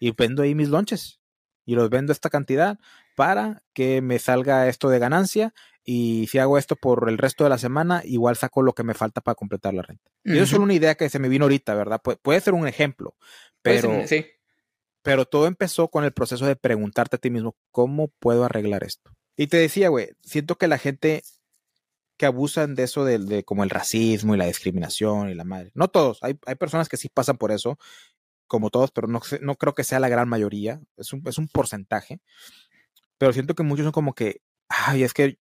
y 0.00 0.10
vendo 0.12 0.42
ahí 0.42 0.54
mis 0.56 0.68
lonches 0.70 1.20
y 1.64 1.74
los 1.76 1.88
vendo 1.88 2.12
esta 2.12 2.30
cantidad 2.30 2.78
para 3.14 3.62
que 3.72 4.00
me 4.02 4.18
salga 4.18 4.68
esto 4.68 4.88
de 4.88 4.98
ganancia 4.98 5.54
y 5.84 6.26
si 6.26 6.38
hago 6.38 6.58
esto 6.58 6.74
por 6.74 7.08
el 7.08 7.16
resto 7.16 7.44
de 7.44 7.50
la 7.50 7.58
semana, 7.58 8.02
igual 8.04 8.34
saco 8.36 8.62
lo 8.62 8.72
que 8.74 8.82
me 8.82 8.94
falta 8.94 9.20
para 9.20 9.36
completar 9.36 9.72
la 9.72 9.82
renta. 9.82 10.10
Y 10.24 10.32
eso 10.32 10.42
es 10.42 10.50
solo 10.50 10.64
una 10.64 10.74
idea 10.74 10.96
que 10.96 11.08
se 11.08 11.20
me 11.20 11.28
vino 11.28 11.44
ahorita, 11.44 11.74
¿verdad? 11.76 12.00
Pu- 12.02 12.18
puede 12.20 12.40
ser 12.40 12.54
un 12.54 12.66
ejemplo, 12.66 13.14
pero, 13.62 14.00
ser, 14.04 14.24
sí. 14.24 14.26
Pero 15.06 15.24
todo 15.24 15.46
empezó 15.46 15.86
con 15.86 16.02
el 16.02 16.12
proceso 16.12 16.46
de 16.46 16.56
preguntarte 16.56 17.14
a 17.14 17.20
ti 17.20 17.30
mismo, 17.30 17.54
¿cómo 17.70 18.08
puedo 18.18 18.42
arreglar 18.42 18.82
esto? 18.82 19.12
Y 19.36 19.46
te 19.46 19.56
decía, 19.56 19.88
güey, 19.88 20.08
siento 20.24 20.58
que 20.58 20.66
la 20.66 20.78
gente 20.78 21.22
que 22.16 22.26
abusan 22.26 22.74
de 22.74 22.82
eso, 22.82 23.04
de, 23.04 23.20
de 23.20 23.44
como 23.44 23.62
el 23.62 23.70
racismo 23.70 24.34
y 24.34 24.38
la 24.38 24.46
discriminación 24.46 25.30
y 25.30 25.34
la 25.36 25.44
madre. 25.44 25.70
No 25.74 25.86
todos, 25.86 26.18
hay, 26.24 26.40
hay 26.44 26.56
personas 26.56 26.88
que 26.88 26.96
sí 26.96 27.08
pasan 27.08 27.38
por 27.38 27.52
eso, 27.52 27.78
como 28.48 28.68
todos, 28.70 28.90
pero 28.90 29.06
no, 29.06 29.20
no 29.42 29.54
creo 29.54 29.76
que 29.76 29.84
sea 29.84 30.00
la 30.00 30.08
gran 30.08 30.28
mayoría, 30.28 30.80
es 30.96 31.12
un, 31.12 31.22
es 31.24 31.38
un 31.38 31.46
porcentaje. 31.46 32.18
Pero 33.16 33.32
siento 33.32 33.54
que 33.54 33.62
muchos 33.62 33.84
son 33.84 33.92
como 33.92 34.12
que, 34.12 34.42
ay, 34.68 35.04
es 35.04 35.14
que 35.14 35.38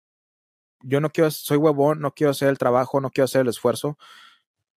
yo 0.83 1.01
no 1.01 1.09
quiero, 1.09 1.31
soy 1.31 1.57
huevón, 1.57 1.99
no 1.99 2.13
quiero 2.13 2.31
hacer 2.31 2.47
el 2.47 2.57
trabajo, 2.57 3.01
no 3.01 3.09
quiero 3.11 3.25
hacer 3.25 3.41
el 3.41 3.49
esfuerzo. 3.49 3.97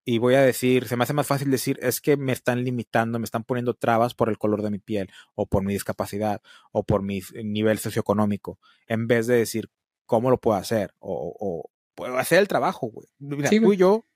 Y 0.04 0.18
voy 0.18 0.34
a 0.34 0.42
decir, 0.42 0.88
se 0.88 0.96
me 0.96 1.04
hace 1.04 1.12
más 1.12 1.26
fácil 1.28 1.50
decir, 1.50 1.78
es 1.80 2.00
que 2.00 2.16
me 2.16 2.32
están 2.32 2.64
limitando, 2.64 3.18
me 3.20 3.24
están 3.24 3.44
poniendo 3.44 3.74
trabas 3.74 4.14
por 4.14 4.28
el 4.28 4.36
color 4.38 4.62
de 4.62 4.70
mi 4.70 4.78
piel, 4.80 5.08
o 5.34 5.46
por 5.46 5.62
mi 5.62 5.72
discapacidad, 5.72 6.42
o 6.72 6.82
por 6.84 7.02
mi 7.02 7.20
nivel 7.44 7.78
socioeconómico, 7.78 8.58
en 8.88 9.06
vez 9.06 9.28
de 9.28 9.36
decir, 9.36 9.70
¿cómo 10.06 10.30
lo 10.30 10.40
puedo 10.40 10.56
hacer? 10.58 10.94
O, 10.98 11.34
o 11.38 11.70
puedo 11.94 12.18
hacer 12.18 12.40
el 12.40 12.48
trabajo, 12.48 12.88
güey. 12.88 13.06
Mira, 13.18 13.48
Sí, 13.48 13.60
tú 13.60 13.66
güey. 13.66 13.76
y 13.76 13.80
yo, 13.80 14.06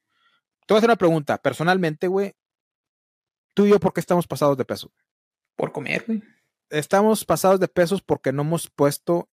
te 0.66 0.74
voy 0.74 0.76
a 0.76 0.78
hacer 0.78 0.90
una 0.90 0.96
pregunta, 0.96 1.38
personalmente, 1.38 2.08
güey, 2.08 2.34
tú 3.54 3.66
y 3.66 3.70
yo, 3.70 3.78
¿por 3.78 3.92
qué 3.92 4.00
estamos 4.00 4.26
pasados 4.26 4.56
de 4.56 4.64
peso? 4.64 4.92
Por 5.54 5.70
comer, 5.70 6.04
güey. 6.06 6.20
Estamos 6.68 7.24
pasados 7.24 7.60
de 7.60 7.68
pesos 7.68 8.02
porque 8.02 8.32
no 8.32 8.42
hemos 8.42 8.68
puesto 8.70 9.28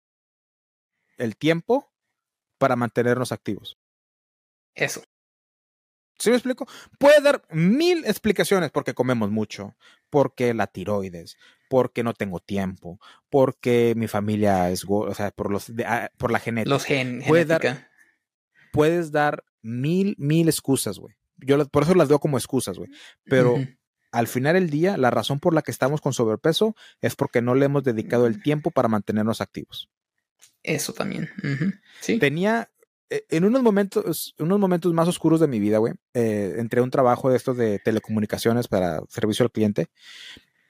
el 1.17 1.35
tiempo 1.35 1.91
para 2.59 2.75
mantenernos 2.75 3.31
activos. 3.31 3.79
Eso. 4.75 5.01
¿Sí 6.19 6.29
me 6.29 6.35
explico? 6.35 6.67
Puede 6.99 7.21
dar 7.21 7.43
mil 7.49 8.05
explicaciones 8.05 8.71
porque 8.71 8.93
comemos 8.93 9.31
mucho, 9.31 9.75
porque 10.09 10.53
la 10.53 10.67
tiroides, 10.67 11.37
porque 11.69 12.03
no 12.03 12.13
tengo 12.13 12.39
tiempo, 12.39 12.99
porque 13.29 13.93
mi 13.97 14.07
familia 14.07 14.69
es, 14.69 14.85
o 14.87 15.13
sea, 15.13 15.31
por 15.31 15.51
los, 15.51 15.75
de- 15.75 15.85
ah, 15.85 16.11
por 16.17 16.31
la 16.31 16.39
genética. 16.39 16.69
Los 16.69 16.85
gen, 16.85 17.23
Puede 17.27 17.45
dar-. 17.45 17.89
Puedes 18.71 19.11
dar 19.11 19.43
mil, 19.61 20.15
mil 20.17 20.47
excusas, 20.47 20.97
güey. 20.99 21.15
Yo 21.37 21.63
por 21.67 21.83
eso 21.83 21.93
las 21.95 22.07
veo 22.09 22.19
como 22.19 22.37
excusas, 22.37 22.77
güey. 22.77 22.89
Pero 23.25 23.55
al 24.11 24.27
final 24.27 24.53
del 24.53 24.69
día, 24.69 24.97
la 24.97 25.09
razón 25.11 25.39
por 25.39 25.53
la 25.53 25.61
que 25.61 25.71
estamos 25.71 25.99
con 26.01 26.13
sobrepeso 26.13 26.75
es 27.01 27.15
porque 27.15 27.41
no 27.41 27.53
le 27.55 27.65
hemos 27.65 27.83
dedicado 27.83 28.27
el 28.27 28.41
tiempo 28.41 28.71
para 28.71 28.87
mantenernos 28.87 29.41
activos. 29.41 29.89
Eso 30.61 30.93
también. 30.93 31.29
Sí. 32.01 32.17
Tenía 32.19 32.69
en 33.09 33.45
unos 33.45 33.61
momentos, 33.61 34.35
unos 34.39 34.59
momentos 34.59 34.93
más 34.93 35.07
oscuros 35.07 35.39
de 35.39 35.47
mi 35.47 35.59
vida, 35.59 35.77
güey, 35.77 35.93
eh, 36.13 36.55
entré 36.57 36.79
a 36.79 36.83
un 36.83 36.91
trabajo 36.91 37.29
de 37.29 37.37
estos 37.37 37.57
de 37.57 37.79
telecomunicaciones 37.79 38.67
para 38.67 39.01
servicio 39.09 39.43
al 39.43 39.51
cliente. 39.51 39.87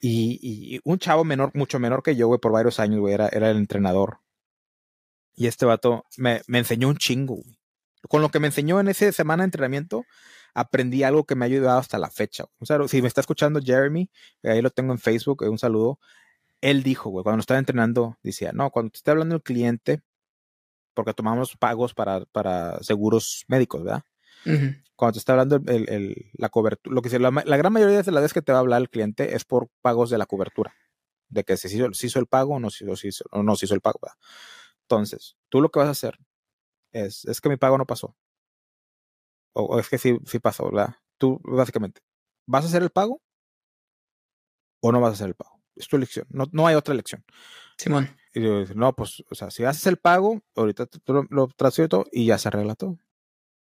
Y, 0.00 0.80
un 0.84 0.98
chavo 0.98 1.24
menor, 1.24 1.50
mucho 1.54 1.78
menor 1.78 2.02
que 2.02 2.14
yo, 2.14 2.26
güey, 2.26 2.38
por 2.38 2.52
varios 2.52 2.78
años, 2.78 3.00
güey, 3.00 3.14
era, 3.14 3.28
el 3.28 3.56
entrenador. 3.56 4.20
Y 5.34 5.46
este 5.46 5.64
vato 5.64 6.04
me, 6.18 6.42
me 6.46 6.58
enseñó 6.58 6.88
un 6.88 6.96
chingo, 6.96 7.36
güey. 7.36 7.58
Con 8.08 8.20
lo 8.20 8.28
que 8.28 8.38
me 8.38 8.48
enseñó 8.48 8.80
en 8.80 8.88
esa 8.88 9.10
semana 9.12 9.42
de 9.42 9.46
entrenamiento, 9.46 10.04
aprendí 10.54 11.02
algo 11.02 11.24
que 11.24 11.34
me 11.34 11.44
ha 11.44 11.48
ayudado 11.48 11.78
hasta 11.78 11.98
la 11.98 12.10
fecha. 12.10 12.44
O 12.58 12.66
sea, 12.66 12.78
si 12.88 13.02
me 13.02 13.08
está 13.08 13.20
escuchando 13.20 13.60
Jeremy, 13.62 14.10
ahí 14.42 14.62
lo 14.62 14.70
tengo 14.70 14.92
en 14.92 14.98
Facebook, 14.98 15.42
un 15.42 15.58
saludo. 15.58 15.98
Él 16.60 16.82
dijo, 16.82 17.10
güey, 17.10 17.24
cuando 17.24 17.40
estaba 17.40 17.58
entrenando, 17.58 18.18
decía, 18.22 18.52
no, 18.52 18.70
cuando 18.70 18.90
te 18.90 18.98
esté 18.98 19.10
hablando 19.10 19.36
el 19.36 19.42
cliente, 19.42 20.02
porque 20.94 21.14
tomamos 21.14 21.56
pagos 21.58 21.94
para, 21.94 22.24
para 22.26 22.82
seguros 22.82 23.44
médicos, 23.48 23.82
¿verdad? 23.84 24.02
Cuando 24.96 25.14
te 25.14 25.18
está 25.20 25.32
hablando 25.32 25.56
el, 25.56 25.88
el- 25.90 26.30
la 26.34 26.48
cobertura, 26.50 26.94
lo 26.94 27.02
que 27.02 27.08
se, 27.10 27.18
la, 27.18 27.30
la 27.30 27.56
gran 27.56 27.72
mayoría 27.72 28.02
de 28.02 28.12
las 28.12 28.22
veces 28.22 28.34
que 28.34 28.42
te 28.42 28.52
va 28.52 28.58
a 28.58 28.60
hablar 28.60 28.80
el 28.80 28.90
cliente 28.90 29.34
es 29.36 29.44
por 29.44 29.68
pagos 29.82 30.10
de 30.10 30.18
la 30.18 30.26
cobertura, 30.26 30.74
de 31.28 31.44
que 31.44 31.56
si 31.56 31.68
se 31.68 31.76
hizo, 31.76 31.92
se 31.94 32.06
hizo 32.08 32.18
el 32.20 32.26
pago 32.26 32.54
o 32.56 32.60
no, 32.60 32.70
se 32.70 32.84
hizo, 33.08 33.24
o 33.32 33.42
no 33.42 33.56
se 33.56 33.66
hizo 33.66 33.74
el 33.74 33.80
pago, 33.80 33.98
¿verdad? 34.02 34.16
Entonces, 34.82 35.36
tú 35.48 35.60
lo 35.62 35.70
que 35.70 35.80
vas 35.80 35.88
a 35.88 35.92
hacer 35.92 36.18
es, 36.92 37.24
es 37.26 37.40
que 37.40 37.48
mi 37.50 37.56
pago 37.58 37.78
no 37.78 37.86
pasó. 37.86 38.16
O, 39.52 39.62
o 39.74 39.78
es 39.78 39.88
que 39.88 39.98
sí, 39.98 40.18
sí 40.26 40.38
pasó, 40.38 40.64
¿verdad? 40.70 40.96
Tú, 41.18 41.40
básicamente, 41.44 42.00
¿vas 42.46 42.64
a 42.64 42.68
hacer 42.68 42.82
el 42.82 42.90
pago 42.90 43.20
o 44.80 44.92
no 44.92 45.00
vas 45.00 45.10
a 45.10 45.14
hacer 45.14 45.28
el 45.28 45.34
pago? 45.34 45.60
Es 45.76 45.88
tu 45.88 45.96
elección, 45.96 46.26
no, 46.30 46.44
no 46.52 46.66
hay 46.66 46.74
otra 46.76 46.94
elección. 46.94 47.24
Simón. 47.78 48.16
Y 48.34 48.42
yo 48.42 48.60
digo, 48.60 48.74
no, 48.74 48.94
pues, 48.94 49.22
o 49.30 49.34
sea, 49.34 49.50
si 49.50 49.64
haces 49.64 49.86
el 49.86 49.96
pago, 49.96 50.42
ahorita 50.56 50.86
te- 50.86 50.98
lo, 51.12 51.24
lo 51.30 51.48
y 52.12 52.26
ya 52.26 52.38
se 52.38 52.48
arregla 52.48 52.74
todo. 52.74 52.98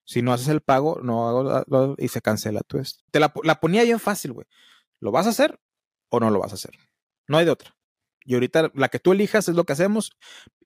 Si 0.05 0.21
no 0.21 0.33
haces 0.33 0.47
el 0.49 0.61
pago, 0.61 0.99
no 1.03 1.27
hago 1.29 1.95
y 1.97 2.07
se 2.09 2.21
cancela 2.21 2.61
tu 2.61 2.79
esto. 2.79 3.03
Te 3.11 3.19
la, 3.19 3.33
po- 3.33 3.43
la 3.43 3.59
ponía 3.59 3.83
bien 3.83 3.99
fácil, 3.99 4.33
güey. 4.33 4.47
¿Lo 4.99 5.11
vas 5.11 5.27
a 5.27 5.31
hacer 5.31 5.59
o 6.09 6.19
no 6.19 6.29
lo 6.31 6.39
vas 6.39 6.51
a 6.53 6.55
hacer? 6.55 6.71
No 7.27 7.37
hay 7.37 7.45
de 7.45 7.51
otra. 7.51 7.75
Y 8.25 8.35
ahorita 8.35 8.71
la 8.75 8.89
que 8.89 8.99
tú 8.99 9.13
elijas 9.13 9.49
es 9.49 9.55
lo 9.55 9.63
que 9.65 9.73
hacemos 9.73 10.11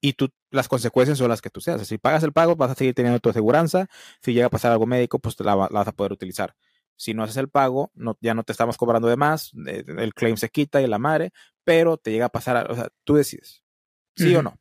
y 0.01 0.13
tú, 0.13 0.29
las 0.51 0.67
consecuencias 0.67 1.17
son 1.17 1.29
las 1.29 1.41
que 1.41 1.49
tú 1.49 1.61
seas. 1.61 1.85
Si 1.87 1.97
pagas 1.97 2.23
el 2.23 2.33
pago, 2.33 2.55
vas 2.55 2.71
a 2.71 2.75
seguir 2.75 2.93
teniendo 2.93 3.19
tu 3.19 3.29
aseguranza. 3.29 3.87
Si 4.21 4.33
llega 4.33 4.47
a 4.47 4.49
pasar 4.49 4.71
algo 4.71 4.85
médico, 4.87 5.19
pues 5.19 5.39
la, 5.39 5.55
va- 5.55 5.69
la 5.71 5.79
vas 5.79 5.87
a 5.87 5.93
poder 5.93 6.13
utilizar. 6.13 6.55
Si 6.97 7.13
no 7.13 7.23
haces 7.23 7.37
el 7.37 7.49
pago, 7.49 7.91
no, 7.95 8.17
ya 8.21 8.33
no 8.33 8.43
te 8.43 8.51
estamos 8.53 8.77
cobrando 8.77 9.07
de 9.09 9.17
más, 9.17 9.51
eh, 9.67 9.83
el 9.87 10.13
claim 10.13 10.37
se 10.37 10.49
quita 10.49 10.81
y 10.81 10.87
la 10.87 10.99
madre, 10.99 11.31
pero 11.65 11.97
te 11.97 12.11
llega 12.11 12.25
a 12.27 12.29
pasar, 12.29 12.71
o 12.71 12.75
sea, 12.75 12.89
tú 13.03 13.15
decides. 13.15 13.64
¿Sí 14.15 14.35
o 14.35 14.41
no? 14.43 14.59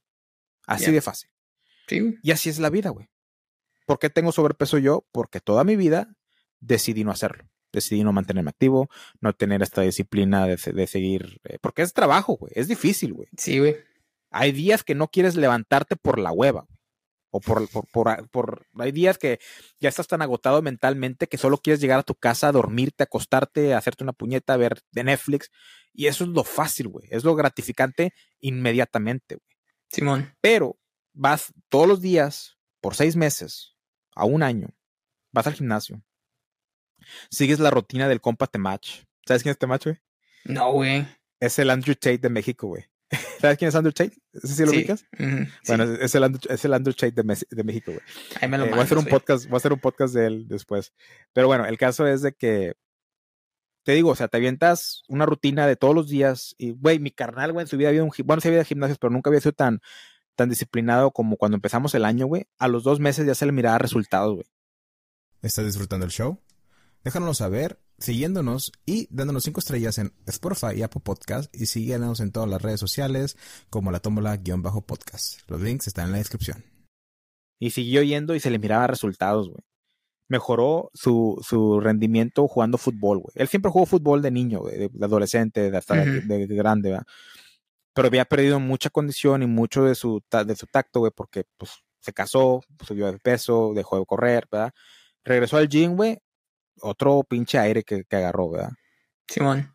Así 0.66 0.90
de 0.90 1.00
fácil. 1.00 1.30
Sí, 1.86 2.00
güey. 2.00 2.18
Y 2.22 2.30
así 2.32 2.48
es 2.48 2.58
la 2.58 2.70
vida, 2.70 2.90
güey. 2.90 3.08
¿Por 3.86 3.98
qué 3.98 4.08
tengo 4.10 4.32
sobrepeso 4.32 4.78
yo? 4.78 5.06
Porque 5.12 5.40
toda 5.40 5.64
mi 5.64 5.76
vida 5.76 6.14
decidí 6.60 7.04
no 7.04 7.10
hacerlo. 7.10 7.44
Decidí 7.72 8.04
no 8.04 8.12
mantenerme 8.12 8.50
activo, 8.50 8.88
no 9.20 9.32
tener 9.32 9.60
esta 9.62 9.82
disciplina 9.82 10.46
de, 10.46 10.56
de 10.56 10.86
seguir. 10.86 11.40
eh, 11.44 11.58
porque 11.60 11.82
es 11.82 11.92
trabajo, 11.92 12.36
güey. 12.36 12.52
Es 12.56 12.68
difícil, 12.68 13.12
güey. 13.12 13.28
Sí, 13.36 13.58
güey. 13.58 13.76
Hay 14.30 14.52
días 14.52 14.82
que 14.84 14.94
no 14.94 15.08
quieres 15.08 15.34
levantarte 15.36 15.96
por 15.96 16.18
la 16.18 16.32
hueva. 16.32 16.62
güey. 16.62 16.78
O 17.36 17.40
por, 17.40 17.68
por, 17.68 17.84
por, 17.88 18.28
por- 18.28 18.66
Hay 18.78 18.92
días 18.92 19.18
que 19.18 19.40
ya 19.80 19.88
estás 19.88 20.06
tan 20.06 20.22
agotado 20.22 20.62
mentalmente 20.62 21.26
que 21.26 21.36
solo 21.36 21.58
quieres 21.58 21.80
llegar 21.80 21.98
a 21.98 22.04
tu 22.04 22.14
casa, 22.14 22.52
dormirte, 22.52 23.02
acostarte, 23.02 23.74
hacerte 23.74 24.04
una 24.04 24.12
puñeta, 24.12 24.56
ver 24.56 24.80
de 24.92 25.02
Netflix. 25.02 25.50
Y 25.92 26.06
eso 26.06 26.22
es 26.22 26.30
lo 26.30 26.44
fácil, 26.44 26.86
güey. 26.86 27.08
Es 27.10 27.24
lo 27.24 27.34
gratificante 27.34 28.14
inmediatamente, 28.40 29.34
güey 29.34 29.56
Simón. 29.90 30.32
pero 30.40 30.78
vas 31.12 31.52
todos 31.68 31.88
los 31.88 32.00
días 32.00 32.56
por 32.80 32.94
seis 32.94 33.16
meses 33.16 33.76
a 34.14 34.24
un 34.24 34.44
año, 34.44 34.68
vas 35.32 35.48
al 35.48 35.54
gimnasio, 35.54 36.02
sigues 37.30 37.58
la 37.58 37.70
rutina 37.70 38.08
del 38.08 38.20
Compate 38.20 38.58
Match. 38.58 39.02
¿Sabes 39.26 39.42
quién 39.42 39.56
es 39.60 39.68
match, 39.68 39.84
güey? 39.86 39.98
No, 40.44 40.72
güey. 40.72 41.06
Es 41.40 41.58
el 41.58 41.70
Andrew 41.70 41.94
Tate 41.94 42.18
de 42.18 42.28
México, 42.28 42.68
güey. 42.68 42.84
¿Sabes 43.40 43.58
quién 43.58 43.68
es 43.68 43.74
Andrew 43.74 43.92
Tate? 43.92 44.16
¿Ese 44.32 44.48
sí 44.48 44.62
lo 44.64 44.70
Sí. 44.70 44.76
ubicas? 44.78 45.04
Bueno, 45.66 45.84
es- 45.84 46.00
es 46.00 46.14
el, 46.14 46.24
Andrew, 46.24 46.40
es 46.48 46.64
el 46.64 46.72
Andrew 46.74 46.94
Tate 46.94 47.12
de, 47.12 47.22
Mes- 47.22 47.46
de 47.50 47.64
México, 47.64 47.92
güey. 47.92 48.02
Ahí 48.40 48.48
me 48.48 48.58
lo 48.58 48.64
Eh, 48.64 48.70
voy 48.70 48.78
a 48.78 48.82
hacer 48.82 48.98
un 48.98 49.04
podcast, 49.06 49.44
voy 49.46 49.54
a 49.54 49.58
hacer 49.58 49.72
un 49.72 49.80
podcast 49.80 50.14
de 50.14 50.26
él 50.26 50.48
después. 50.48 50.92
Pero 51.32 51.46
bueno, 51.46 51.66
el 51.66 51.78
caso 51.78 52.06
es 52.06 52.22
de 52.22 52.32
que 52.32 52.74
te 53.84 53.92
digo, 53.92 54.10
o 54.10 54.14
sea, 54.16 54.28
te 54.28 54.38
avientas 54.38 55.02
una 55.08 55.26
rutina 55.26 55.66
de 55.66 55.76
todos 55.76 55.94
los 55.94 56.08
días 56.08 56.54
y, 56.56 56.70
güey, 56.70 56.98
mi 56.98 57.10
carnal, 57.10 57.52
güey, 57.52 57.64
en 57.64 57.68
su 57.68 57.76
vida 57.76 57.90
había 57.90 58.02
un, 58.02 58.10
bueno, 58.24 58.40
sí 58.40 58.48
había 58.48 58.64
gimnasios, 58.64 58.98
pero 58.98 59.10
nunca 59.10 59.28
había 59.28 59.40
sido 59.42 59.52
tan, 59.52 59.80
tan 60.36 60.48
disciplinado 60.48 61.10
como 61.10 61.36
cuando 61.36 61.56
empezamos 61.56 61.94
el 61.94 62.06
año, 62.06 62.26
güey. 62.26 62.46
A 62.58 62.66
los 62.68 62.82
dos 62.82 62.98
meses 62.98 63.26
ya 63.26 63.34
se 63.34 63.44
le 63.44 63.52
miraba 63.52 63.76
resultados, 63.78 64.32
güey. 64.34 64.46
¿Estás 65.42 65.66
disfrutando 65.66 66.06
el 66.06 66.12
show? 66.12 66.40
Déjanoslo 67.04 67.34
saber 67.34 67.78
siguiéndonos 67.98 68.72
y 68.86 69.06
dándonos 69.10 69.44
cinco 69.44 69.60
estrellas 69.60 69.98
en 69.98 70.12
Spotify 70.26 70.76
y 70.76 70.82
Apple 70.82 71.00
Podcast 71.04 71.54
y 71.54 71.66
síguenos 71.66 72.20
en 72.20 72.32
todas 72.32 72.48
las 72.48 72.60
redes 72.62 72.80
sociales 72.80 73.36
como 73.70 73.90
la 73.90 74.00
tómbola-podcast. 74.00 75.48
Los 75.48 75.60
links 75.60 75.86
están 75.86 76.06
en 76.06 76.12
la 76.12 76.18
descripción. 76.18 76.64
Y 77.60 77.70
siguió 77.70 78.02
yendo 78.02 78.34
y 78.34 78.40
se 78.40 78.50
le 78.50 78.58
miraba 78.58 78.86
resultados, 78.86 79.48
güey. 79.48 79.62
Mejoró 80.28 80.90
su, 80.94 81.38
su 81.46 81.80
rendimiento 81.80 82.48
jugando 82.48 82.78
fútbol, 82.78 83.18
güey. 83.18 83.32
Él 83.36 83.48
siempre 83.48 83.70
jugó 83.70 83.86
fútbol 83.86 84.22
de 84.22 84.30
niño, 84.30 84.60
güey, 84.60 84.78
de, 84.78 84.88
de 84.92 85.04
adolescente, 85.04 85.70
de 85.70 85.76
hasta 85.76 85.94
de- 85.96 86.18
Ujú. 86.18 86.28
de, 86.28 86.46
de 86.46 86.54
grande, 86.56 86.90
¿verdad? 86.90 87.06
Pero 87.94 88.08
había 88.08 88.24
perdido 88.24 88.58
mucha 88.58 88.90
condición 88.90 89.42
y 89.42 89.46
mucho 89.46 89.84
de 89.84 89.94
su, 89.94 90.22
de 90.46 90.56
su 90.56 90.66
tacto, 90.66 91.00
güey, 91.00 91.12
porque 91.14 91.44
pues 91.56 91.70
se 92.00 92.12
casó, 92.12 92.62
subió 92.84 93.10
de 93.12 93.18
peso, 93.18 93.72
dejó 93.74 93.98
de 93.98 94.06
correr, 94.06 94.48
¿verdad? 94.50 94.72
Regresó 95.24 95.58
al 95.58 95.68
gym, 95.68 95.94
güey, 95.94 96.18
otro 96.80 97.24
pinche 97.28 97.58
aire 97.58 97.82
que, 97.82 98.04
que 98.04 98.16
agarró, 98.16 98.50
¿verdad? 98.50 98.72
Simón. 99.28 99.74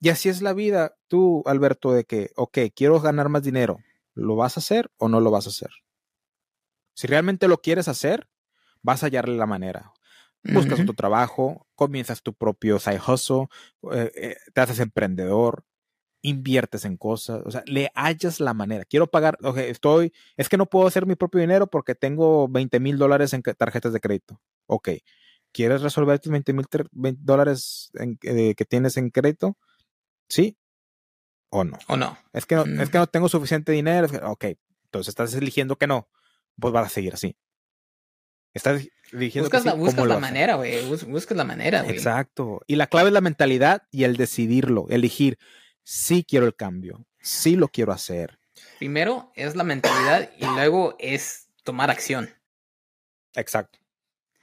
Y 0.00 0.10
así 0.10 0.28
es 0.28 0.42
la 0.42 0.52
vida, 0.52 0.96
tú, 1.08 1.42
Alberto, 1.46 1.92
de 1.92 2.04
que, 2.04 2.30
ok, 2.36 2.58
quiero 2.74 3.00
ganar 3.00 3.28
más 3.28 3.42
dinero, 3.42 3.78
¿lo 4.14 4.36
vas 4.36 4.56
a 4.56 4.60
hacer 4.60 4.90
o 4.98 5.08
no 5.08 5.20
lo 5.20 5.30
vas 5.30 5.46
a 5.46 5.50
hacer? 5.50 5.70
Si 6.94 7.06
realmente 7.06 7.48
lo 7.48 7.58
quieres 7.58 7.88
hacer, 7.88 8.28
vas 8.82 9.02
a 9.02 9.06
hallarle 9.06 9.36
la 9.36 9.46
manera. 9.46 9.92
Buscas 10.42 10.78
Ujú. 10.78 10.82
otro 10.82 10.94
trabajo, 10.94 11.66
comienzas 11.74 12.22
tu 12.22 12.34
propio 12.34 12.78
side 12.78 13.00
hustle, 13.06 13.46
eh, 13.92 14.12
eh, 14.14 14.36
te 14.52 14.60
haces 14.60 14.78
emprendedor, 14.78 15.64
inviertes 16.22 16.84
en 16.84 16.96
cosas, 16.96 17.42
o 17.44 17.50
sea, 17.50 17.62
le 17.66 17.90
hallas 17.94 18.40
la 18.40 18.54
manera. 18.54 18.84
Quiero 18.84 19.06
pagar, 19.06 19.38
ok, 19.42 19.58
estoy, 19.58 20.12
es 20.36 20.48
que 20.48 20.56
no 20.56 20.66
puedo 20.66 20.86
hacer 20.86 21.06
mi 21.06 21.16
propio 21.16 21.40
dinero 21.40 21.66
porque 21.66 21.94
tengo 21.94 22.48
20 22.48 22.80
mil 22.80 22.98
dólares 22.98 23.32
en 23.32 23.42
tarjetas 23.42 23.92
de 23.92 24.00
crédito. 24.00 24.40
Ok, 24.66 24.90
¿quieres 25.54 25.80
resolver 25.80 26.18
tus 26.18 26.30
20 26.32 26.52
mil 26.52 26.66
dólares 27.20 27.90
en- 27.94 28.18
eh, 28.22 28.54
que 28.54 28.64
tienes 28.66 28.98
en 28.98 29.08
crédito? 29.10 29.56
¿Sí 30.28 30.58
o 31.50 31.64
no? 31.64 31.78
¿O 31.88 31.96
no? 31.96 32.18
Es 32.34 32.44
que 32.44 32.56
no, 32.56 32.66
Mm. 32.66 32.80
es 32.80 32.90
que 32.90 32.98
no 32.98 33.06
tengo 33.06 33.28
suficiente 33.30 33.72
dinero. 33.72 34.04
es 34.06 34.12
que- 34.12 34.18
Ok, 34.18 34.44
entonces 34.86 35.08
estás 35.08 35.32
eligiendo 35.34 35.76
que 35.76 35.86
no, 35.86 36.10
pues 36.60 36.72
vas 36.74 36.86
a 36.86 36.90
seguir 36.90 37.14
así. 37.14 37.36
Estás 38.52 38.86
eligiendo 39.12 39.50
que 39.50 39.56
Buscas 39.56 39.62
sí, 39.62 39.68
la, 39.68 39.74
buscas 39.74 39.94
¿cómo 39.94 40.06
la 40.06 40.18
manera, 40.18 40.54
güey. 40.56 40.86
Bus- 40.88 41.04
buscas 41.04 41.36
la 41.36 41.44
manera, 41.44 41.82
güey. 41.82 41.96
Exacto. 41.96 42.60
Y 42.66 42.76
la 42.76 42.86
clave 42.86 43.08
es 43.08 43.12
la 43.14 43.20
mentalidad 43.20 43.82
y 43.90 44.04
el 44.04 44.16
decidirlo, 44.16 44.86
elegir. 44.90 45.38
Sí 45.82 46.24
quiero 46.28 46.46
el 46.46 46.54
cambio, 46.54 47.06
sí 47.20 47.56
lo 47.56 47.68
quiero 47.68 47.92
hacer. 47.92 48.38
Primero 48.78 49.32
es 49.34 49.56
la 49.56 49.64
mentalidad 49.64 50.30
y 50.38 50.44
luego 50.46 50.94
es 50.98 51.48
tomar 51.64 51.90
acción. 51.90 52.30
Exacto. 53.34 53.78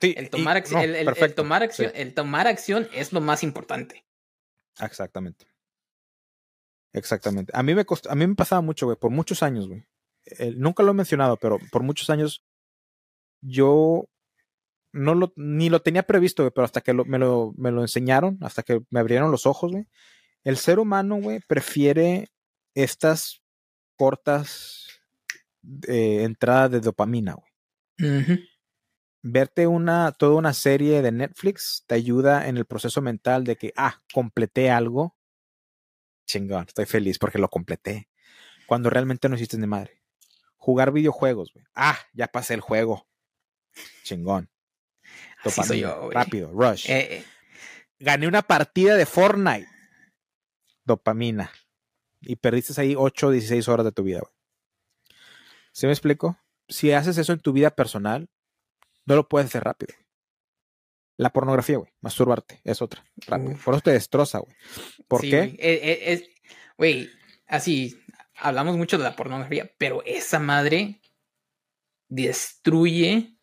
Sí, 0.02 0.14
El 0.18 0.30
tomar, 0.30 0.64
no, 0.72 0.82
el, 0.82 0.90
el- 0.90 0.96
el 0.96 1.06
perfecto, 1.06 1.44
tomar 1.44 1.62
sí, 1.62 1.66
acción, 1.66 1.92
el 1.96 2.14
tomar 2.14 2.48
acción 2.48 2.88
es 2.94 3.14
lo 3.14 3.22
más 3.22 3.44
importante. 3.44 4.04
exactamente. 4.80 5.46
Exactamente. 6.94 7.52
A 7.56 7.64
mí 7.64 7.74
me 7.74 7.86
costó, 7.86 8.12
a 8.12 8.16
mí 8.16 8.28
me 8.28 8.36
pasaba 8.36 8.62
mucho, 8.62 8.86
güey, 8.86 8.98
por 8.98 9.12
muchos 9.12 9.44
años, 9.44 9.68
güey. 9.68 9.84
Eh, 10.26 10.54
nunca 10.58 10.84
lo 10.84 10.92
he 10.92 10.96
mencionado, 10.96 11.38
pero 11.38 11.58
por 11.72 11.84
muchos 11.84 12.10
años 12.10 12.44
yo 13.42 14.10
no 14.94 15.16
lo, 15.16 15.32
ni 15.38 15.70
lo 15.70 15.82
tenía 15.82 16.04
previsto, 16.04 16.44
güey, 16.44 16.52
pero 16.54 16.66
hasta 16.66 16.82
que 16.82 16.94
lo- 16.94 17.06
me, 17.06 17.18
lo, 17.18 17.54
me 17.58 17.72
lo 17.72 17.82
enseñaron, 17.82 18.38
hasta 18.42 18.62
que 18.64 18.82
me 18.90 19.00
abrieron 19.00 19.32
los 19.32 19.46
ojos, 19.46 19.72
güey. 19.72 19.88
El 20.44 20.58
ser 20.58 20.80
humano, 20.80 21.16
güey, 21.22 21.40
prefiere 21.48 22.28
estas 22.76 23.42
cortas 23.96 24.88
eh, 25.88 26.24
entradas 26.24 26.72
de 26.72 26.80
dopamina, 26.82 27.36
güey. 27.36 28.20
Ujú. 28.22 28.40
Verte 29.24 29.68
una, 29.68 30.12
toda 30.12 30.36
una 30.36 30.54
serie 30.54 31.02
de 31.02 31.12
Netflix 31.12 31.84
te 31.86 31.96
ayuda 31.96 32.48
en 32.48 32.58
el 32.58 32.66
proceso 32.66 33.02
mental 33.02 33.44
de 33.44 33.56
que, 33.56 33.74
ah, 33.76 34.02
completé 34.14 34.72
algo. 34.72 35.16
Chingón, 36.26 36.66
estoy 36.68 36.86
feliz 36.86 37.20
porque 37.20 37.38
lo 37.38 37.50
completé. 37.50 38.10
Cuando 38.66 38.90
realmente 38.90 39.30
no 39.30 39.36
hiciste 39.36 39.58
ni 39.58 39.68
madre. 39.68 40.02
Jugar 40.58 40.92
videojuegos, 40.92 41.54
güey. 41.54 41.66
Ah, 41.76 41.98
ya 42.14 42.28
pasé 42.28 42.54
el 42.56 42.62
juego. 42.62 43.08
Chingón. 44.04 44.50
Así 45.44 45.64
soy 45.64 45.80
yo, 45.82 46.10
rápido, 46.12 46.52
rush. 46.52 46.90
Eh, 46.90 47.18
eh, 47.18 47.26
Gané 48.00 48.28
una 48.28 48.42
partida 48.42 48.96
de 48.96 49.06
Fortnite. 49.06 49.68
Dopamina. 50.84 51.52
Y 52.22 52.36
perdiste 52.38 52.80
ahí 52.82 52.96
8 52.98 53.28
o 53.28 53.32
16 53.32 53.68
horas 53.68 53.86
de 53.86 53.92
tu 53.92 54.04
vida, 54.04 54.20
güey. 54.22 54.34
¿Sí 55.72 55.86
me 55.86 55.92
explico? 55.92 56.38
Si 56.68 56.92
haces 56.92 57.18
eso 57.18 57.34
en 57.34 57.40
tu 57.40 57.54
vida 57.54 57.70
personal, 57.72 58.30
no 59.06 59.16
lo 59.16 59.28
puedes 59.28 59.48
hacer 59.48 59.64
rápido. 59.64 59.94
La 61.18 61.32
pornografía, 61.32 61.78
güey, 61.78 61.92
masturbarte, 62.02 62.62
es 62.64 62.82
otra. 62.82 63.04
Rápido. 63.28 63.58
Por 63.64 63.76
eso 63.76 63.84
te 63.84 63.92
destroza, 63.92 64.40
güey. 64.40 64.56
¿Por 65.08 65.22
Sí, 65.22 65.30
qué? 65.30 65.56
eh, 65.60 66.00
es- 66.08 66.24
Güey, 66.78 67.10
así, 67.48 68.00
hablamos 68.36 68.76
mucho 68.76 68.98
de 68.98 69.04
la 69.04 69.16
pornografía, 69.16 69.72
pero 69.78 70.02
esa 70.06 70.40
madre 70.40 71.00
destruye 72.08 73.38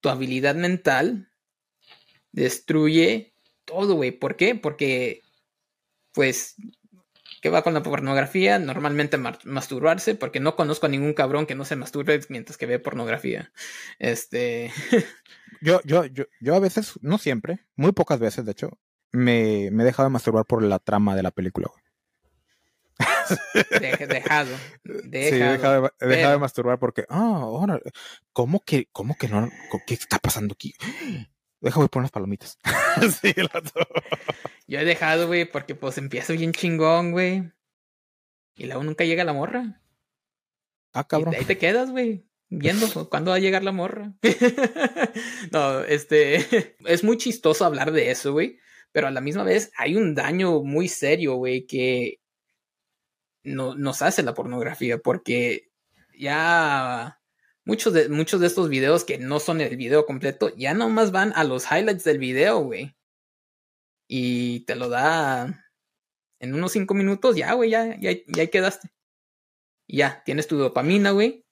tu 0.00 0.08
habilidad 0.08 0.54
mental, 0.54 1.28
destruye 2.32 3.34
todo, 3.64 3.94
güey. 3.94 4.12
¿Por 4.12 4.36
qué? 4.36 4.54
Porque, 4.54 5.22
pues, 6.12 6.54
¿qué 7.46 7.50
va 7.50 7.62
con 7.62 7.74
la 7.74 7.82
pornografía? 7.84 8.58
Normalmente 8.58 9.18
masturbarse, 9.44 10.16
porque 10.16 10.40
no 10.40 10.56
conozco 10.56 10.86
a 10.86 10.88
ningún 10.88 11.14
cabrón 11.14 11.46
que 11.46 11.54
no 11.54 11.64
se 11.64 11.76
masturbe 11.76 12.20
mientras 12.28 12.58
que 12.58 12.66
ve 12.66 12.80
pornografía. 12.80 13.52
Este, 14.00 14.72
Yo, 15.60 15.80
yo, 15.84 16.06
yo, 16.06 16.24
yo 16.40 16.56
a 16.56 16.58
veces, 16.58 16.94
no 17.02 17.18
siempre, 17.18 17.64
muy 17.76 17.92
pocas 17.92 18.18
veces, 18.18 18.44
de 18.46 18.50
hecho, 18.50 18.80
me, 19.12 19.70
me 19.70 19.84
he 19.84 19.86
dejado 19.86 20.08
de 20.08 20.12
masturbar 20.12 20.44
por 20.44 20.60
la 20.60 20.80
trama 20.80 21.14
de 21.14 21.22
la 21.22 21.30
película, 21.30 21.68
güey. 21.72 21.84
de- 23.80 24.06
dejado. 24.08 24.50
Sí, 24.84 25.10
dejado. 25.12 25.52
dejado, 25.52 25.92
de, 26.00 26.06
dejado 26.08 26.32
de 26.32 26.38
masturbar 26.40 26.80
porque, 26.80 27.04
ah, 27.08 27.38
ahora, 27.42 27.78
¿cómo 28.32 28.58
que, 28.58 28.88
cómo 28.90 29.14
que 29.16 29.28
no? 29.28 29.48
¿Qué 29.86 29.94
está 29.94 30.18
pasando 30.18 30.54
aquí? 30.54 30.74
Déjame 31.66 31.88
poner 31.88 32.02
unas 32.04 32.12
palomitas. 32.12 32.58
sí. 33.20 33.34
Yo 34.68 34.78
he 34.78 34.84
dejado, 34.84 35.26
güey, 35.26 35.50
porque 35.50 35.74
pues 35.74 35.98
empieza 35.98 36.32
bien 36.32 36.52
chingón, 36.52 37.10
güey. 37.10 37.50
Y 38.54 38.66
luego 38.66 38.84
nunca 38.84 39.02
llega 39.04 39.24
la 39.24 39.32
morra. 39.32 39.82
Ah, 40.92 41.02
Y 41.04 41.08
cabrón. 41.08 41.34
ahí 41.34 41.44
te 41.44 41.58
quedas, 41.58 41.90
güey. 41.90 42.24
Viendo 42.50 42.86
cuándo 43.10 43.32
va 43.32 43.38
a 43.38 43.40
llegar 43.40 43.64
la 43.64 43.72
morra. 43.72 44.14
no, 45.50 45.80
este. 45.80 46.76
Es 46.84 47.02
muy 47.02 47.16
chistoso 47.16 47.64
hablar 47.64 47.90
de 47.90 48.12
eso, 48.12 48.30
güey. 48.30 48.60
Pero 48.92 49.08
a 49.08 49.10
la 49.10 49.20
misma 49.20 49.42
vez 49.42 49.72
hay 49.76 49.96
un 49.96 50.14
daño 50.14 50.62
muy 50.62 50.86
serio, 50.86 51.34
güey, 51.34 51.66
que 51.66 52.20
no, 53.42 53.74
nos 53.74 54.02
hace 54.02 54.22
la 54.22 54.34
pornografía. 54.34 54.98
Porque 54.98 55.72
ya 56.16 57.20
muchos 57.66 57.92
de, 57.92 58.08
muchos 58.08 58.40
de 58.40 58.46
estos 58.46 58.70
videos 58.70 59.04
que 59.04 59.18
no 59.18 59.38
son 59.40 59.60
el 59.60 59.76
video 59.76 60.06
completo, 60.06 60.54
ya 60.56 60.72
nomás 60.72 61.10
van 61.12 61.32
a 61.36 61.44
los 61.44 61.64
highlights 61.70 62.04
del 62.04 62.18
video, 62.18 62.60
güey. 62.60 62.96
Y 64.08 64.60
te 64.60 64.76
lo 64.76 64.88
da 64.88 65.64
en 66.38 66.54
unos 66.54 66.72
cinco 66.72 66.94
minutos, 66.94 67.36
ya, 67.36 67.52
güey, 67.52 67.70
ya, 67.70 67.98
ya, 68.00 68.12
ya 68.26 68.46
quedaste. 68.46 68.88
Y 69.86 69.98
ya, 69.98 70.22
tienes 70.24 70.46
tu 70.46 70.56
dopamina, 70.56 71.10
güey. 71.10 71.44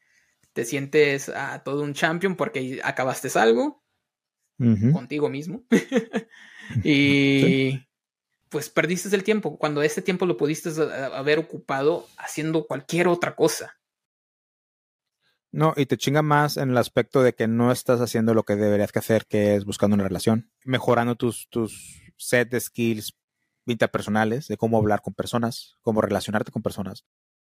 Te 0.53 0.65
sientes 0.65 1.29
a 1.29 1.63
todo 1.65 1.83
un 1.83 1.95
champion 1.95 2.37
porque 2.37 2.81
acabaste 2.83 3.29
algo 3.39 3.83
contigo 4.93 5.29
mismo. 5.29 5.65
y 6.85 7.81
pues 8.49 8.71
perdiste 8.71 9.15
el 9.17 9.25
tiempo, 9.25 9.59
cuando 9.59 9.83
ese 9.83 10.01
tiempo 10.01 10.27
lo 10.27 10.37
pudiste 10.37 10.71
a- 10.81 11.07
haber 11.19 11.41
ocupado 11.41 12.07
haciendo 12.19 12.67
cualquier 12.69 13.09
otra 13.09 13.35
cosa. 13.35 13.77
No, 15.55 15.73
y 15.77 15.87
te 15.87 15.97
chinga 15.97 16.21
más 16.21 16.57
en 16.57 16.71
el 16.71 16.79
aspecto 16.79 17.23
de 17.23 17.33
que 17.33 17.47
no 17.47 17.71
estás 17.71 18.01
haciendo 18.01 18.35
lo 18.35 18.43
que 18.43 18.57
deberías 18.57 18.91
que 18.91 18.99
hacer, 18.99 19.25
que 19.25 19.55
es 19.55 19.65
buscando 19.65 19.95
una 19.95 20.03
relación, 20.03 20.51
mejorando 20.65 21.15
tus, 21.15 21.49
tus 21.49 22.03
set 22.17 22.51
de 22.51 22.59
skills 22.59 23.15
interpersonales, 23.65 24.49
de 24.49 24.57
cómo 24.57 24.79
hablar 24.79 25.01
con 25.01 25.15
personas, 25.15 25.77
cómo 25.83 26.01
relacionarte 26.01 26.51
con 26.51 26.63
personas, 26.63 27.05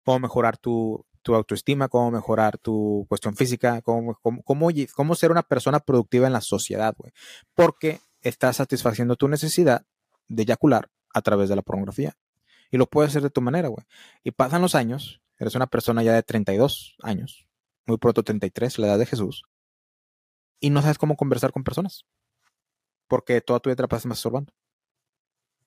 cómo 0.04 0.20
mejorar 0.20 0.58
tu, 0.58 1.06
tu 1.22 1.34
autoestima, 1.34 1.88
cómo 1.88 2.12
mejorar 2.12 2.58
tu 2.58 3.06
cuestión 3.08 3.38
física, 3.38 3.82
cómo, 3.82 4.20
cómo, 4.22 4.44
cómo, 4.44 4.68
cómo 4.94 5.16
ser 5.16 5.32
una 5.32 5.44
persona 5.44 5.80
productiva 5.80 6.28
en 6.28 6.34
la 6.34 6.42
sociedad, 6.42 6.94
güey. 6.98 7.14
Porque 7.56 8.02
estás 8.20 8.58
satisfaciendo 8.58 9.16
tu 9.16 9.30
necesidad 9.30 9.86
de 10.28 10.44
eyacular 10.44 10.90
a 11.14 11.22
través 11.22 11.48
de 11.48 11.56
la 11.56 11.62
pornografía. 11.62 12.18
Y 12.70 12.76
lo 12.76 12.86
puedes 12.86 13.12
hacer 13.12 13.22
de 13.22 13.30
tu 13.30 13.40
manera, 13.40 13.70
güey. 13.70 13.86
Y 14.26 14.32
pasan 14.32 14.62
los 14.62 14.76
años, 14.76 15.22
eres 15.40 15.56
una 15.56 15.68
persona 15.68 16.04
ya 16.04 16.12
de 16.12 16.24
32 16.24 16.98
años, 17.02 17.48
muy 17.86 17.98
pronto 17.98 18.24
33, 18.24 18.80
la 18.80 18.88
edad 18.88 19.00
de 19.00 19.06
Jesús, 19.06 19.44
y 20.60 20.70
no 20.70 20.82
sabes 20.82 20.98
cómo 20.98 21.18
conversar 21.18 21.52
con 21.52 21.64
personas, 21.64 22.06
porque 23.08 23.42
toda 23.42 23.60
tu 23.60 23.70
vida 23.70 23.76
te 23.76 23.84
la 23.84 23.88
pasas 23.88 24.06
masturbando. 24.06 24.54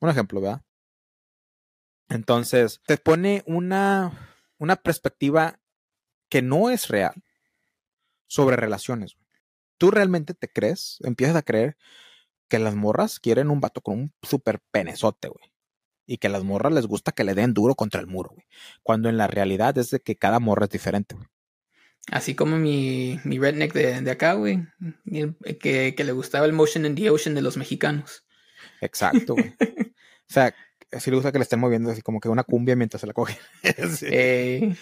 Un 0.00 0.08
ejemplo, 0.08 0.40
¿verdad? 0.40 0.62
Entonces, 2.08 2.80
te 2.86 2.96
pone 2.96 3.42
una, 3.46 4.34
una 4.58 4.76
perspectiva 4.76 5.60
que 6.28 6.42
no 6.42 6.70
es 6.70 6.88
real 6.88 7.22
sobre 8.26 8.56
relaciones. 8.56 9.16
Tú 9.78 9.90
realmente 9.90 10.34
te 10.34 10.48
crees, 10.48 10.98
empiezas 11.02 11.36
a 11.36 11.42
creer 11.42 11.76
que 12.48 12.58
las 12.58 12.74
morras 12.74 13.20
quieren 13.20 13.50
un 13.50 13.60
vato 13.60 13.80
con 13.80 13.98
un 13.98 14.14
super 14.22 14.60
penezote, 14.70 15.28
güey. 15.28 15.52
Y 16.06 16.18
que 16.18 16.28
a 16.28 16.30
las 16.30 16.44
morras 16.44 16.72
les 16.72 16.86
gusta 16.86 17.12
que 17.12 17.24
le 17.24 17.34
den 17.34 17.52
duro 17.52 17.74
contra 17.74 18.00
el 18.00 18.06
muro, 18.06 18.30
güey. 18.30 18.46
Cuando 18.82 19.08
en 19.08 19.16
la 19.16 19.26
realidad 19.26 19.76
es 19.76 19.90
de 19.90 20.00
que 20.00 20.16
cada 20.16 20.38
morra 20.38 20.64
es 20.64 20.70
diferente, 20.70 21.16
güey. 21.16 21.28
Así 22.10 22.34
como 22.36 22.56
mi, 22.56 23.18
mi 23.24 23.38
redneck 23.38 23.72
de, 23.72 24.00
de 24.00 24.10
acá, 24.10 24.34
güey, 24.34 24.64
que, 25.60 25.94
que 25.96 26.04
le 26.04 26.12
gustaba 26.12 26.46
el 26.46 26.52
motion 26.52 26.86
in 26.86 26.94
the 26.94 27.10
ocean 27.10 27.34
de 27.34 27.42
los 27.42 27.56
mexicanos. 27.56 28.24
Exacto, 28.80 29.34
güey. 29.34 29.54
o 29.94 30.32
sea, 30.32 30.54
si 31.00 31.10
le 31.10 31.16
gusta 31.16 31.32
que 31.32 31.38
le 31.38 31.42
estén 31.42 31.58
moviendo 31.58 31.90
así 31.90 32.02
como 32.02 32.20
que 32.20 32.28
una 32.28 32.44
cumbia 32.44 32.76
mientras 32.76 33.00
se 33.00 33.06
la 33.06 33.12
coge. 33.12 33.38
Sí. 33.96 34.06
Eh, 34.10 34.76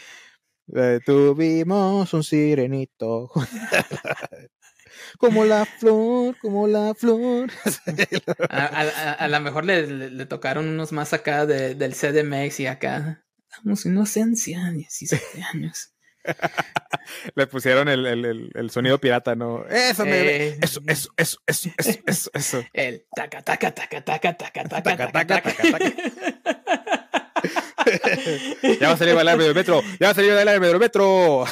Eh, 0.75 0.99
tuvimos 1.05 2.13
un 2.15 2.25
sirenito. 2.25 3.31
como 5.19 5.45
la 5.45 5.65
flor, 5.67 6.37
como 6.41 6.67
la 6.67 6.95
flor. 6.95 7.51
a, 8.49 8.65
a, 8.65 8.83
a- 8.83 9.13
a 9.13 9.29
lo 9.29 9.41
mejor 9.41 9.65
le, 9.65 9.87
le- 9.87 10.11
le 10.11 10.27
tocaron 10.27 10.67
unos 10.69 10.93
más 10.93 11.13
acá 11.13 11.47
de- 11.47 11.75
del 11.75 11.95
CDMX 11.95 12.61
y 12.61 12.67
acá. 12.67 13.25
Damos 13.57 13.85
inocencia, 13.87 14.71
17 14.73 15.43
años. 15.53 15.94
Le 17.35 17.47
pusieron 17.47 17.89
el, 17.89 18.07
el- 18.07 18.25
el- 18.25 18.51
el 18.55 18.71
sonido 18.71 18.99
pirata, 18.99 19.35
¿no? 19.35 19.65
Eso, 19.67 20.05
me- 20.05 20.21
Eh, 20.21 20.59
eso, 20.63 20.81
eso, 20.87 21.11
eso, 21.17 21.39
eso, 21.47 21.71
eso, 21.77 21.99
eso, 22.07 22.31
eso. 22.35 22.65
El 22.73 23.05
taca, 23.15 23.43
taca, 23.43 23.73
taca, 23.75 24.03
taca, 24.05 24.37
taca, 24.37 24.65
taca, 24.65 24.83
Taca, 24.83 25.13
taca, 25.13 25.43
taca, 25.43 25.53
taca. 25.71 25.93
Ya 28.81 28.89
va 28.89 28.95
a 28.95 28.97
salir 28.97 29.13
a 29.13 29.17
bailar 29.17 29.37
medio 29.37 29.55
metro. 29.55 29.83
Ya 30.01 30.07
va 30.07 30.11
a 30.13 30.15
salir 30.15 30.33
a 30.33 30.37
bailar 30.37 30.59
medio 30.61 30.79
metro. 30.79 31.45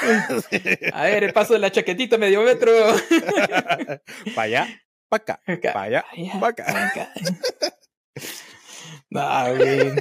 A 0.95 1.03
ver, 1.05 1.25
el 1.25 1.33
paso 1.35 1.53
de 1.53 1.59
la 1.59 1.71
chaquetita 1.71 2.17
medio 2.17 2.43
metro. 2.43 2.73
Para 4.35 4.43
allá, 4.43 4.81
para 5.11 5.23
acá, 5.23 5.41
para 5.75 5.83
allá, 5.83 6.05
para 6.41 6.87
acá. 6.87 7.13
No, 9.11 9.57
güey. 9.57 9.93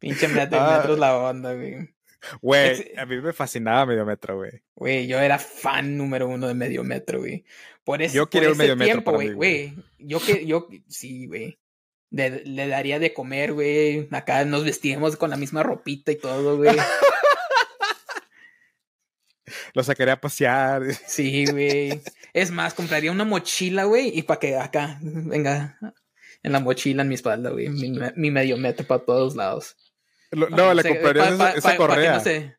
Pinche 0.00 0.26
metro, 0.28 0.58
Ah. 0.60 0.78
metro 0.78 0.94
es 0.94 0.98
la 0.98 1.16
onda, 1.16 1.52
güey. 1.54 1.88
Güey, 2.40 2.92
a 2.96 3.04
mí 3.06 3.20
me 3.20 3.32
fascinaba 3.32 3.86
medio 3.86 4.04
metro, 4.06 4.36
güey. 4.36 4.62
Güey, 4.74 5.06
yo 5.06 5.18
era 5.18 5.38
fan 5.38 5.96
número 5.96 6.28
uno 6.28 6.46
de 6.48 6.54
medio 6.54 6.84
metro, 6.84 7.18
güey. 7.20 7.44
Por 7.84 8.00
eso, 8.02 8.14
Yo 8.14 8.30
quería 8.30 8.48
un 8.48 8.54
ese 8.54 8.62
medio 8.62 8.76
metro 8.76 8.92
tiempo, 8.92 9.04
para 9.12 9.16
güey. 9.16 9.32
güey. 9.34 9.74
Güey, 9.74 9.84
yo 9.98 10.20
que, 10.20 10.46
yo, 10.46 10.68
sí, 10.88 11.26
güey. 11.26 11.58
Le, 12.10 12.44
le 12.44 12.68
daría 12.68 12.98
de 12.98 13.12
comer, 13.14 13.52
güey. 13.54 14.06
Acá 14.12 14.44
nos 14.44 14.64
vestíamos 14.64 15.16
con 15.16 15.30
la 15.30 15.36
misma 15.36 15.62
ropita 15.62 16.12
y 16.12 16.16
todo, 16.16 16.56
güey. 16.58 16.76
Lo 19.74 19.82
sacaría 19.82 20.14
a 20.14 20.20
pasear. 20.20 20.82
Sí, 21.06 21.44
güey. 21.46 22.00
Es 22.32 22.50
más, 22.50 22.74
compraría 22.74 23.10
una 23.12 23.24
mochila, 23.24 23.84
güey, 23.84 24.16
y 24.16 24.22
para 24.22 24.40
que 24.40 24.56
acá, 24.56 24.98
venga, 25.02 25.78
en 26.42 26.52
la 26.52 26.60
mochila, 26.60 27.02
en 27.02 27.08
mi 27.08 27.14
espalda, 27.14 27.50
güey. 27.50 27.68
Mi, 27.68 27.92
mi 28.16 28.30
medio 28.30 28.56
metro 28.56 28.86
para 28.86 29.04
todos 29.04 29.36
lados. 29.36 29.76
Lo- 30.32 30.48
no, 30.50 30.74
le 30.74 30.82
se- 30.82 30.88
comprarías 30.88 31.28
pa- 31.28 31.34
esa, 31.34 31.38
pa- 31.38 31.50
esa 31.50 31.60
pa- 31.60 31.68
pa' 31.68 31.72
que 31.72 31.76
correa. 31.78 32.18
no 32.18 32.52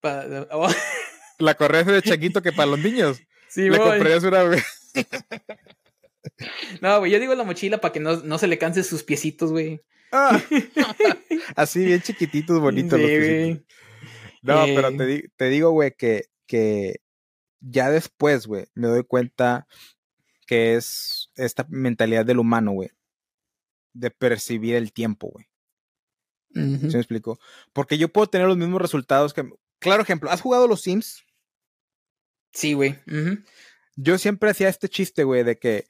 pa- 0.00 0.46
oh, 0.52 0.68
La 1.38 1.54
correa 1.54 1.80
esa 1.80 1.92
de 1.92 2.02
changuito 2.02 2.42
que 2.42 2.52
para 2.52 2.66
los 2.66 2.78
niños. 2.80 3.18
sí, 3.48 3.62
le 3.70 3.78
voy. 3.78 3.88
comprarías 3.88 4.22
una. 4.24 4.42
No, 6.80 6.98
güey, 6.98 7.10
yo 7.12 7.18
digo 7.18 7.34
la 7.34 7.44
mochila 7.44 7.80
para 7.80 7.92
que 7.92 8.00
no, 8.00 8.16
no 8.16 8.36
se 8.38 8.46
le 8.46 8.58
canse 8.58 8.82
sus 8.82 9.02
piecitos, 9.02 9.52
güey. 9.52 9.80
Ah. 10.12 10.40
Así 11.56 11.84
bien 11.84 12.02
chiquititos, 12.02 12.60
bonitos 12.60 12.98
Sí, 12.98 13.02
los 13.02 13.10
piecitos. 13.10 13.64
No, 14.42 14.64
Eh. 14.66 14.72
pero 14.74 14.96
te, 14.96 15.06
di- 15.06 15.24
te 15.36 15.48
digo, 15.48 15.70
güey, 15.70 15.92
que, 15.96 16.24
que 16.46 16.96
ya 17.60 17.90
después, 17.90 18.46
güey, 18.46 18.66
me 18.74 18.88
doy 18.88 19.02
cuenta 19.04 19.66
que 20.46 20.74
es 20.76 21.30
esta 21.36 21.66
mentalidad 21.70 22.24
del 22.26 22.38
humano, 22.38 22.72
güey, 22.72 22.90
de 23.92 24.10
percibir 24.10 24.74
el 24.76 24.92
tiempo, 24.92 25.28
güey. 25.28 25.46
Ujú. 26.54 26.78
¿Sí 26.90 26.96
me 26.96 27.00
explico? 27.00 27.38
Porque 27.72 27.98
yo 27.98 28.08
puedo 28.08 28.28
tener 28.28 28.46
los 28.48 28.56
mismos 28.56 28.80
resultados 28.82 29.34
que... 29.34 29.48
Claro 29.78 30.02
ejemplo, 30.02 30.30
¿has 30.30 30.40
jugado 30.40 30.66
los 30.68 30.82
Sims? 30.82 31.22
Sí, 32.52 32.72
güey. 32.74 32.96
Yo 33.96 34.18
siempre 34.18 34.50
hacía 34.50 34.68
este 34.68 34.88
chiste, 34.88 35.24
güey, 35.24 35.42
de 35.44 35.58
que, 35.58 35.86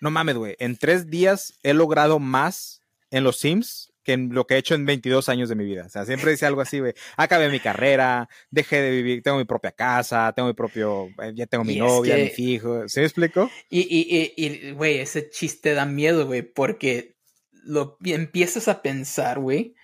no 0.00 0.10
mames, 0.10 0.36
güey, 0.36 0.56
en 0.58 0.76
tres 0.76 1.08
días 1.10 1.54
he 1.62 1.74
logrado 1.74 2.18
más 2.18 2.82
en 3.10 3.24
los 3.24 3.38
Sims 3.38 3.92
que 4.02 4.14
en 4.14 4.32
lo 4.32 4.46
que 4.46 4.54
he 4.54 4.58
hecho 4.58 4.74
en 4.74 4.86
22 4.86 5.28
años 5.28 5.50
de 5.50 5.54
mi 5.54 5.64
vida. 5.66 5.84
O 5.84 5.88
sea, 5.90 6.06
siempre 6.06 6.30
dice 6.30 6.46
algo 6.46 6.62
así, 6.62 6.78
güey. 6.80 6.94
Acabé 7.18 7.50
mi 7.50 7.60
carrera, 7.60 8.28
dejé 8.50 8.80
de 8.80 8.90
vivir, 8.90 9.22
tengo 9.22 9.36
mi 9.36 9.44
propia 9.44 9.70
casa, 9.70 10.32
tengo 10.34 10.48
mi 10.48 10.54
propio, 10.54 11.08
eh, 11.22 11.32
ya 11.34 11.46
tengo 11.46 11.62
mi 11.62 11.74
Y 11.74 11.76
es 11.76 11.82
novia, 11.82 12.16
que- 12.16 12.24
mis 12.24 12.38
hijos. 12.38 12.90
¿Sí 12.90 13.00
me 13.00 13.06
explico? 13.06 13.50
Y, 13.68 13.80
y, 13.80 14.32
y, 14.34 14.46
y, 14.46 14.70
güey, 14.72 14.98
ese 14.98 15.28
chiste 15.28 15.74
da 15.74 15.84
miedo, 15.84 16.26
güey, 16.26 16.40
porque 16.40 17.16
lo 17.52 17.98
empiezas 18.02 18.66
a 18.68 18.80
pensar, 18.80 19.40
güey, 19.40 19.74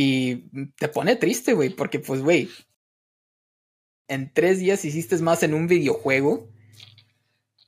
y 0.00 0.68
te 0.76 0.86
pone 0.86 1.16
triste, 1.16 1.54
güey, 1.54 1.70
porque, 1.70 1.98
pues, 1.98 2.20
güey, 2.20 2.48
en 4.06 4.32
tres 4.32 4.60
días 4.60 4.84
hiciste 4.84 5.18
más 5.18 5.42
en 5.42 5.54
un 5.54 5.66
videojuego 5.66 6.48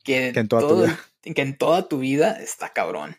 que, 0.04 0.30
Que 0.32 0.38
en 0.38 0.46
toda 0.46 0.68
tu 0.68 0.76
vida. 0.76 1.00
que 1.34 1.42
en 1.42 1.58
toda 1.58 1.88
tu 1.88 1.98
vida 1.98 2.40
está 2.40 2.72
cabrón. 2.72 3.16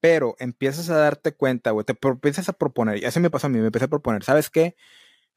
Pero 0.00 0.36
empiezas 0.38 0.90
a 0.90 0.98
darte 0.98 1.32
cuenta, 1.32 1.70
güey, 1.70 1.86
te 1.86 1.94
empiezas 1.98 2.50
a 2.50 2.52
proponer, 2.52 2.98
y 2.98 3.06
así 3.06 3.20
me 3.20 3.30
pasó 3.30 3.46
a 3.46 3.50
mí, 3.50 3.58
me 3.58 3.66
empecé 3.66 3.86
a 3.86 3.88
proponer, 3.88 4.22
¿sabes 4.22 4.50
qué? 4.50 4.76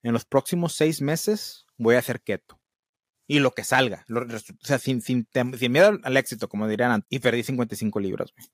En 0.03 0.11
los 0.11 0.25
próximos 0.25 0.73
seis 0.73 1.01
meses 1.01 1.65
voy 1.77 1.95
a 1.95 1.99
hacer 1.99 2.19
keto. 2.21 2.59
Y 3.27 3.39
lo 3.39 3.51
que 3.51 3.63
salga, 3.63 4.03
lo- 4.07 4.23
o 4.23 4.65
sea, 4.65 4.77
sin, 4.77 5.01
sin, 5.01 5.25
miedo 5.69 5.97
al 6.03 6.17
éxito, 6.17 6.49
como 6.49 6.67
dirían 6.67 6.91
antes, 6.91 7.07
y 7.09 7.19
perdí 7.19 7.43
55 7.43 8.01
libras, 8.01 8.33
güey. 8.35 8.45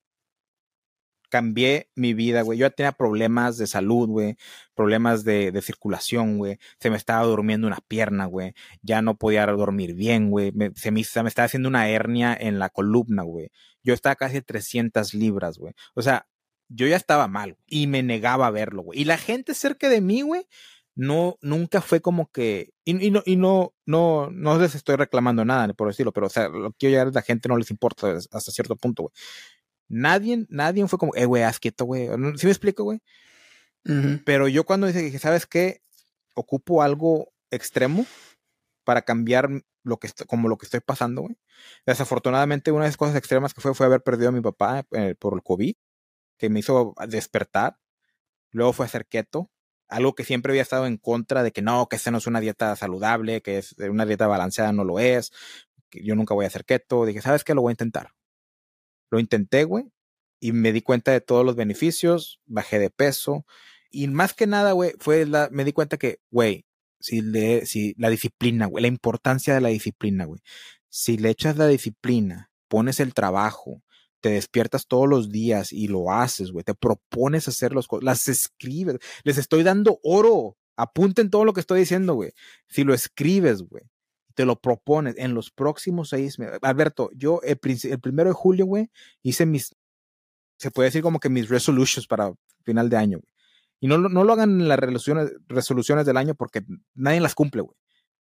Cambié 1.34 1.90
mi 1.96 2.14
vida, 2.14 2.44
güey. 2.44 2.60
Yo 2.60 2.68
ya 2.68 2.70
tenía 2.70 2.92
problemas 2.92 3.58
de 3.58 3.66
salud, 3.66 4.08
güey. 4.08 4.38
Problemas 4.76 5.24
de, 5.24 5.52
circulación, 5.64 6.38
güey. 6.38 6.60
Se 6.80 6.92
me 6.92 6.96
estaba 6.96 7.26
durmiendo 7.26 7.66
una 7.66 7.80
pierna, 7.88 8.26
güey. 8.28 8.54
Ya 8.84 9.02
no 9.02 9.18
podía 9.18 9.44
dormir 9.48 9.96
bien, 9.96 10.30
güey. 10.30 10.52
Me- 10.52 10.70
se, 10.76 10.92
me, 10.92 11.04
se 11.04 11.24
me 11.24 11.30
estaba 11.30 11.48
haciendo 11.48 11.70
una 11.70 11.90
hernia 11.90 12.38
en 12.40 12.60
la 12.60 12.70
columna, 12.70 13.24
güey. 13.24 13.50
Yo 13.82 13.96
estaba 13.96 14.16
casi 14.16 14.38
a 14.38 14.42
300 14.44 15.16
libras, 15.16 15.58
güey. 15.58 15.74
O 15.96 16.04
sea, 16.04 16.28
yo 16.70 16.86
ya 16.86 16.98
estaba 16.98 17.28
mal 17.28 17.58
y 17.66 17.88
me 17.88 18.04
negaba 18.04 18.46
a 18.46 18.52
verlo, 18.52 18.84
güey. 18.84 19.00
Y 19.02 19.06
la 19.06 19.18
gente 19.18 19.56
cerca 19.56 19.90
de 19.90 20.02
mí, 20.02 20.22
güey, 20.22 20.46
no, 20.96 21.38
nunca 21.42 21.82
fue 21.82 22.02
como 22.02 22.32
que, 22.32 22.74
y, 22.86 23.08
y 23.08 23.10
no, 23.12 23.24
y 23.26 23.36
no, 23.38 23.74
no, 23.88 24.30
no 24.32 24.60
les 24.60 24.76
estoy 24.76 24.96
reclamando 24.98 25.44
nada, 25.46 25.74
por 25.74 25.88
decirlo, 25.88 26.12
pero, 26.14 26.28
o 26.28 26.30
sea, 26.30 26.50
lo 26.50 26.72
que 26.74 26.90
llegar 26.92 27.08
es 27.08 27.16
la 27.16 27.24
gente 27.24 27.50
no 27.50 27.58
les 27.58 27.72
importa 27.72 28.16
hasta 28.32 28.52
cierto 28.52 28.76
punto, 28.76 29.04
güey. 29.04 29.14
Nadie, 29.88 30.46
nadie 30.50 30.88
fue 30.88 31.00
como, 31.00 31.14
eh, 31.16 31.26
güey, 31.26 31.44
haz 31.44 31.60
quieto, 31.60 31.86
güey. 31.86 32.08
¿Sí 32.38 32.46
me 32.46 32.52
explico, 32.52 32.84
güey? 32.84 33.02
Pero 34.26 34.48
yo 34.48 34.64
cuando 34.64 34.88
dije 34.88 35.12
que, 35.12 35.20
¿sabes 35.20 35.46
qué? 35.46 35.82
Ocupo 36.34 36.82
algo 36.82 37.34
extremo 37.52 38.06
para 38.86 39.02
cambiar 39.02 39.50
lo 39.84 39.98
que 39.98 40.10
como 40.28 40.48
lo 40.48 40.58
que 40.58 40.66
estoy 40.66 40.80
pasando, 40.80 41.22
güey. 41.24 41.38
Desafortunadamente, 41.86 42.72
una 42.72 42.86
de 42.86 42.90
las 42.90 42.98
cosas 42.98 43.16
extremas 43.16 43.54
que 43.54 43.62
fue 43.62 43.74
fue 43.74 43.86
haber 43.86 44.02
perdido 44.02 44.30
a 44.30 44.32
mi 44.32 44.42
papá 44.42 44.86
eh, 44.92 45.16
por 45.20 45.34
el 45.34 45.44
COVID, 45.44 45.76
que 46.38 46.50
me 46.50 46.60
hizo 46.60 46.96
despertar. 47.08 47.78
Luego 48.52 48.74
fue 48.74 48.86
hacer 48.86 49.08
keto, 49.08 49.52
algo 49.88 50.16
que 50.16 50.24
siempre 50.24 50.52
había 50.52 50.62
estado 50.62 50.86
en 50.86 50.98
contra 50.98 51.44
de 51.44 51.52
que 51.52 51.62
no, 51.62 51.88
que 51.88 51.96
esta 51.96 52.12
no 52.12 52.20
es 52.20 52.28
una 52.28 52.40
dieta 52.40 52.76
saludable, 52.76 53.42
que 53.42 53.58
es 53.60 53.76
una 53.80 54.06
dieta 54.06 54.28
balanceada, 54.28 54.72
no 54.72 54.84
lo 54.84 55.00
es, 55.00 55.32
que 55.90 56.04
yo 56.04 56.16
nunca 56.16 56.34
voy 56.34 56.46
a 56.46 56.48
hacer 56.48 56.66
keto. 56.66 57.06
Dije, 57.06 57.22
¿sabes 57.22 57.44
qué? 57.44 57.54
Lo 57.54 57.62
voy 57.62 57.72
a 57.72 57.74
intentar. 57.74 58.14
Lo 59.14 59.20
intenté, 59.20 59.64
güey, 59.64 59.86
y 60.40 60.54
me 60.54 60.72
di 60.72 60.82
cuenta 60.82 61.12
de 61.12 61.22
todos 61.22 61.46
los 61.46 61.56
beneficios, 61.56 62.42
bajé 62.48 62.80
de 62.80 62.90
peso, 62.90 63.46
y 63.92 64.08
más 64.08 64.34
que 64.34 64.48
nada, 64.48 64.72
güey, 64.72 64.94
fue 64.98 65.28
la, 65.28 65.50
me 65.52 65.64
di 65.64 65.72
cuenta 65.72 65.98
que, 65.98 66.18
güey, 66.32 66.66
si 67.00 67.22
le, 67.22 67.68
si 67.68 67.94
la 68.00 68.10
disciplina, 68.10 68.66
güey, 68.66 68.82
la 68.82 68.88
importancia 68.88 69.54
de 69.54 69.62
la 69.62 69.70
disciplina, 69.70 70.26
güey. 70.26 70.42
Si 70.90 71.18
le 71.18 71.30
echas 71.30 71.58
la 71.58 71.68
disciplina, 71.68 72.50
pones 72.68 73.00
el 73.00 73.14
trabajo, 73.14 73.84
te 74.20 74.30
despiertas 74.30 74.88
todos 74.88 75.08
los 75.08 75.30
días 75.30 75.72
y 75.72 75.90
lo 75.90 76.12
haces, 76.12 76.52
güey, 76.52 76.64
te 76.64 76.74
propones 76.74 77.48
hacer 77.48 77.76
las 77.76 77.86
cosas, 77.86 78.04
las 78.04 78.28
escribes, 78.28 78.98
les 79.24 79.38
estoy 79.38 79.62
dando 79.62 80.00
oro. 80.02 80.58
Apunten 80.76 81.30
todo 81.30 81.46
lo 81.46 81.54
que 81.54 81.60
estoy 81.60 81.82
diciendo, 81.82 82.16
güey. 82.16 82.32
Si 82.68 82.84
lo 82.84 82.96
escribes, 82.96 83.62
güey, 83.62 83.84
te 84.36 84.46
lo 84.46 84.60
propones 84.60 85.16
en 85.18 85.34
los 85.34 85.52
próximos 85.52 86.10
seis 86.10 86.40
meses. 86.40 86.60
Alberto, 86.62 87.10
yo 87.16 87.40
el, 87.44 87.60
el 87.84 88.00
primero 88.00 88.30
de 88.30 88.34
julio, 88.34 88.66
güey, 88.66 88.90
hice 89.22 89.46
mis, 89.46 89.76
se 90.58 90.72
puede 90.72 90.88
decir 90.88 91.02
como 91.02 91.20
que 91.20 91.30
mis 91.30 91.50
resolutions 91.50 92.08
para 92.08 92.34
final 92.64 92.90
de 92.90 92.98
año, 92.98 93.20
güey. 93.20 93.34
Y 93.80 93.88
no, 93.88 93.98
no 93.98 94.24
lo 94.24 94.34
hagan 94.34 94.62
en 94.62 94.70
las 94.70 94.80
resoluciones, 94.80 95.34
resoluciones 95.48 96.06
del 96.06 96.16
año 96.16 96.36
porque 96.36 96.62
nadie 96.94 97.20
las 97.20 97.36
cumple, 97.36 97.62
güey. 97.62 97.78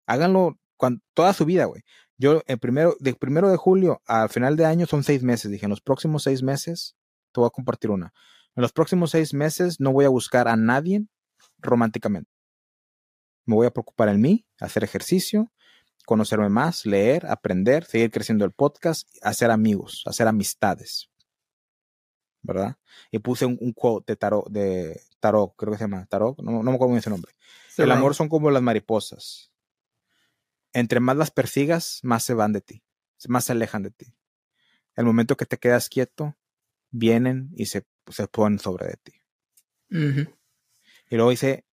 Háganlo 0.06 0.58
cuan- 0.78 1.02
toda 1.14 1.34
su 1.34 1.44
vida, 1.44 1.66
güey. 1.66 1.82
Yo, 2.16 2.42
el 2.46 2.58
primero, 2.58 2.96
de 2.98 3.14
primero 3.14 3.50
de 3.50 3.56
julio 3.58 4.00
al 4.06 4.30
final 4.30 4.56
de 4.56 4.64
año 4.64 4.86
son 4.86 5.04
seis 5.04 5.22
meses. 5.22 5.50
Dije, 5.50 5.66
en 5.66 5.70
los 5.70 5.82
próximos 5.82 6.22
seis 6.22 6.42
meses, 6.42 6.96
te 7.32 7.40
voy 7.40 7.46
a 7.48 7.50
compartir 7.50 7.90
una. 7.90 8.12
En 8.56 8.62
los 8.62 8.72
próximos 8.72 9.10
seis 9.10 9.34
meses 9.34 9.80
no 9.80 9.92
voy 9.92 10.06
a 10.06 10.08
buscar 10.08 10.48
a 10.48 10.56
nadie 10.56 11.04
románticamente. 11.58 12.30
Me 13.46 13.54
voy 13.54 13.66
a 13.66 13.70
preocupar 13.70 14.08
en 14.08 14.20
mí, 14.20 14.46
hacer 14.60 14.82
ejercicio, 14.82 15.52
conocerme 16.10 16.48
más, 16.48 16.86
leer, 16.86 17.24
aprender, 17.26 17.84
seguir 17.84 18.10
creciendo 18.10 18.44
el 18.44 18.50
podcast, 18.50 19.08
hacer 19.22 19.48
amigos, 19.52 20.02
hacer 20.06 20.26
amistades. 20.26 21.08
¿Verdad? 22.42 22.78
Y 23.12 23.20
puse 23.20 23.46
un, 23.46 23.56
un 23.60 23.72
quote 23.72 24.14
de 24.14 24.16
tarot, 24.16 24.50
de 24.50 25.00
tarot, 25.20 25.54
creo 25.54 25.70
que 25.70 25.78
se 25.78 25.84
llama 25.84 26.04
tarot, 26.06 26.36
no, 26.40 26.50
no 26.50 26.62
me 26.64 26.74
acuerdo 26.74 26.94
bien 26.94 27.02
su 27.02 27.10
nombre. 27.10 27.30
El 27.76 27.92
amor 27.92 28.16
son 28.16 28.28
como 28.28 28.50
las 28.50 28.60
mariposas. 28.60 29.52
Entre 30.72 30.98
más 30.98 31.16
las 31.16 31.30
persigas, 31.30 32.00
más 32.02 32.24
se 32.24 32.34
van 32.34 32.52
de 32.52 32.60
ti, 32.60 32.82
más 33.28 33.44
se 33.44 33.52
alejan 33.52 33.84
de 33.84 33.92
ti. 33.92 34.12
El 34.96 35.04
momento 35.04 35.36
que 35.36 35.46
te 35.46 35.58
quedas 35.58 35.88
quieto, 35.88 36.36
vienen 36.90 37.50
y 37.54 37.66
se, 37.66 37.86
se 38.08 38.26
ponen 38.26 38.58
sobre 38.58 38.88
de 38.88 38.96
ti. 38.96 39.12
Y 41.08 41.14
luego 41.14 41.30
hice 41.30 41.64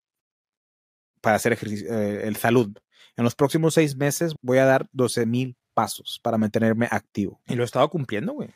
para 1.22 1.38
hacer 1.38 1.54
ejercicio, 1.54 1.92
eh, 1.92 2.28
el 2.28 2.36
salud. 2.36 2.78
En 3.18 3.24
los 3.24 3.36
próximos 3.36 3.74
seis 3.74 3.98
meses 3.98 4.36
voy 4.42 4.60
a 4.60 4.66
dar 4.66 4.88
12 4.94 5.26
mil 5.26 5.58
pasos 5.74 6.20
para 6.24 6.38
mantenerme 6.38 6.88
activo. 6.90 7.42
Y 7.48 7.56
lo 7.56 7.64
he 7.64 7.66
estado 7.66 7.90
cumpliendo, 7.90 8.34
güey. 8.34 8.50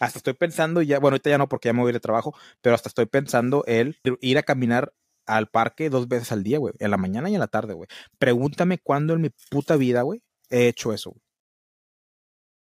Hasta 0.00 0.18
estoy 0.18 0.34
pensando 0.34 0.82
ya, 0.82 0.98
bueno, 0.98 1.14
ahorita 1.14 1.30
ya 1.30 1.38
no 1.38 1.48
porque 1.48 1.68
ya 1.68 1.72
me 1.72 1.82
voy 1.82 1.92
de 1.92 2.00
trabajo, 2.00 2.34
pero 2.60 2.74
hasta 2.74 2.88
estoy 2.88 3.06
pensando 3.06 3.64
el 3.66 3.96
ir 4.20 4.38
a 4.38 4.42
caminar 4.42 4.92
al 5.26 5.48
parque 5.48 5.88
dos 5.88 6.08
veces 6.08 6.32
al 6.32 6.42
día, 6.42 6.58
güey. 6.58 6.74
En 6.80 6.90
la 6.90 6.96
mañana 6.96 7.30
y 7.30 7.34
en 7.34 7.40
la 7.40 7.46
tarde, 7.46 7.74
güey. 7.74 7.88
Pregúntame 8.18 8.78
cuándo 8.78 9.14
en 9.14 9.22
mi 9.22 9.30
puta 9.50 9.76
vida, 9.76 10.02
güey, 10.02 10.22
he 10.50 10.66
hecho 10.68 10.92
eso. 10.92 11.14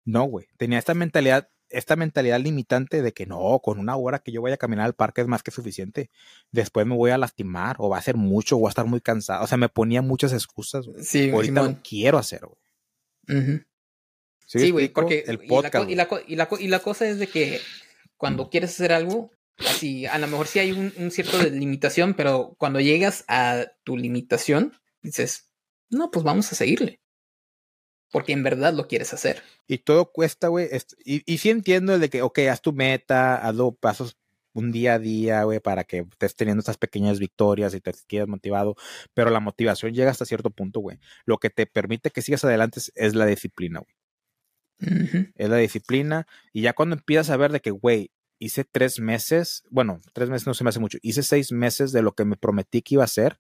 No, 0.06 0.24
güey. 0.24 0.48
Tenía 0.58 0.80
esta 0.80 0.94
mentalidad, 0.94 1.50
esta 1.70 1.96
mentalidad 1.96 2.40
limitante 2.40 3.02
de 3.02 3.14
que 3.14 3.26
no, 3.26 3.60
con 3.64 3.80
una 3.80 3.96
hora 3.96 4.20
que 4.20 4.32
yo 4.32 4.42
vaya 4.42 4.56
a 4.56 4.58
caminar 4.58 4.86
al 4.86 4.96
parque 4.96 5.22
es 5.22 5.28
más 5.28 5.44
que 5.44 5.52
suficiente. 5.52 6.10
Después 6.52 6.86
me 6.86 6.96
voy 6.96 7.12
a 7.12 7.18
lastimar 7.18 7.76
o 7.80 7.90
va 7.90 7.98
a 7.98 8.02
ser 8.02 8.16
mucho 8.16 8.56
o 8.56 8.60
voy 8.60 8.68
a 8.68 8.70
estar 8.70 8.86
muy 8.86 9.02
cansado. 9.02 9.44
O 9.44 9.48
sea, 9.48 9.58
me 9.58 9.70
ponía 9.70 10.02
muchas 10.02 10.34
excusas, 10.34 10.88
güey. 10.88 11.04
Sí, 11.04 11.30
Ahorita 11.30 11.62
Simón. 11.62 11.76
lo 11.76 11.82
quiero 11.84 12.18
hacer, 12.18 12.42
güey. 12.46 13.62
¿Sí, 14.46 14.72
güey, 14.72 14.90
porque 14.90 15.24
el 15.28 15.40
podcast. 15.46 15.90
y, 15.90 15.96
la, 15.96 16.08
y, 16.28 16.36
la, 16.36 16.50
y 16.60 16.68
la 16.68 16.80
cosa 16.80 17.08
es 17.08 17.20
de 17.20 17.28
que 17.28 17.60
cuando 18.18 18.50
quieres 18.50 18.72
hacer 18.72 18.92
algo, 18.92 19.32
así, 19.60 20.08
a 20.08 20.18
lo 20.18 20.28
mejor 20.28 20.48
sí 20.48 20.60
hay 20.60 20.72
un, 20.72 20.92
un 20.98 21.12
cierto 21.12 21.38
de 21.38 21.52
limitación, 21.52 22.16
pero 22.16 22.56
cuando 22.58 22.80
llegas 22.80 23.26
a 23.28 23.68
tu 23.84 23.96
limitación, 23.96 24.74
dices, 25.04 25.52
no, 25.90 26.10
pues 26.10 26.24
vamos 26.24 26.52
a 26.52 26.56
seguirle. 26.56 27.00
Porque 28.12 28.34
en 28.34 28.44
verdad 28.44 28.74
lo 28.74 28.88
quieres 28.88 29.14
hacer. 29.14 29.44
Y 29.68 29.80
todo 29.80 30.12
cuesta, 30.12 30.48
güey. 30.48 30.68
Y, 31.06 31.22
y 31.32 31.38
sí 31.38 31.50
entiendo 31.50 31.94
el 31.94 32.02
de 32.02 32.10
que, 32.10 32.22
ok, 32.22 32.40
haz 32.52 32.62
tu 32.62 32.74
meta, 32.74 33.36
hazlo 33.36 33.74
pasos 33.74 34.18
un 34.54 34.72
día 34.72 34.96
a 34.96 35.00
día, 35.00 35.44
güey, 35.44 35.60
para 35.60 35.84
que 35.84 36.06
estés 36.12 36.36
teniendo 36.36 36.60
estas 36.60 36.78
pequeñas 36.78 37.20
victorias 37.20 37.74
y 37.74 37.82
te 37.82 37.94
quedes 38.08 38.28
motivado. 38.28 38.76
Pero 39.14 39.30
la 39.30 39.40
motivación 39.40 39.94
llega 39.94 40.12
hasta 40.12 40.26
cierto 40.26 40.50
punto, 40.50 40.80
güey. 40.80 41.00
Lo 41.26 41.38
que 41.38 41.50
te 41.50 41.68
permite 41.68 42.12
que 42.12 42.22
sigas 42.22 42.44
adelante 42.44 42.80
es, 42.80 42.92
es 42.96 43.16
la 43.16 43.26
disciplina, 43.26 43.80
güey. 43.82 43.96
Es 45.36 45.50
la 45.50 45.58
disciplina. 45.58 46.28
Y 46.54 46.62
ya 46.62 46.74
cuando 46.74 46.96
empiezas 46.96 47.30
a 47.30 47.38
ver 47.38 47.52
de 47.52 47.60
que, 47.60 47.72
güey, 47.72 48.12
hice 48.40 48.64
tres 48.64 49.00
meses, 49.00 49.64
bueno, 49.70 50.00
tres 50.14 50.30
meses 50.30 50.48
no 50.48 50.54
se 50.54 50.64
me 50.64 50.70
hace 50.70 50.80
mucho, 50.80 50.98
hice 51.02 51.24
seis 51.24 51.52
meses 51.52 51.92
de 51.92 52.02
lo 52.02 52.14
que 52.14 52.26
me 52.26 52.38
prometí 52.38 52.82
que 52.82 52.96
iba 52.96 53.04
a 53.04 53.06
hacer. 53.06 53.40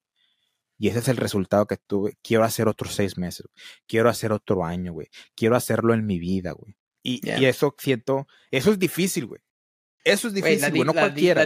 Y 0.79 0.87
ese 0.87 0.99
es 0.99 1.07
el 1.09 1.17
resultado 1.17 1.67
que 1.67 1.77
tuve. 1.77 2.17
Quiero 2.23 2.43
hacer 2.45 2.67
otros 2.67 2.95
seis 2.95 3.17
meses. 3.17 3.45
güey. 3.53 3.63
Quiero 3.85 4.09
hacer 4.09 4.31
otro 4.31 4.63
año, 4.65 4.93
güey. 4.93 5.09
Quiero 5.35 5.55
hacerlo 5.55 5.93
en 5.93 6.05
mi 6.05 6.17
vida, 6.19 6.51
güey. 6.53 6.75
Y, 7.03 7.21
eso 7.45 7.75
siento, 7.77 8.27
eso 8.49 8.71
es 8.71 8.79
difícil, 8.79 9.25
güey. 9.25 9.41
Eso 10.05 10.27
es 10.29 10.33
Güey, 10.33 10.43
difícil, 10.55 10.61
la, 10.61 10.69
güey. 10.69 10.81
No 10.85 10.93
la 10.93 11.01
di- 11.01 11.07
cualquiera. 11.07 11.41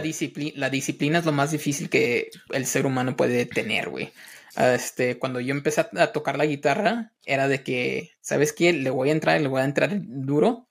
la 0.56 0.70
disciplina 0.70 1.18
es 1.18 1.24
lo 1.24 1.32
más 1.32 1.50
difícil 1.50 1.90
que 1.90 2.30
el 2.50 2.66
ser 2.66 2.86
humano 2.86 3.16
puede 3.16 3.44
tener, 3.46 3.88
güey. 3.90 4.12
Este, 4.56 5.18
cuando 5.18 5.40
yo 5.40 5.52
empecé 5.52 5.80
a, 5.80 5.90
a 5.96 6.12
tocar 6.12 6.38
la 6.38 6.46
guitarra, 6.46 7.12
era 7.26 7.48
de 7.48 7.64
que, 7.64 8.10
¿sabes 8.20 8.52
qué? 8.52 8.72
Le 8.72 8.90
voy 8.90 9.08
a 9.08 9.12
entrar, 9.12 9.40
le 9.40 9.48
voy 9.48 9.60
a 9.60 9.64
entrar 9.64 9.90
duro. 10.00 10.68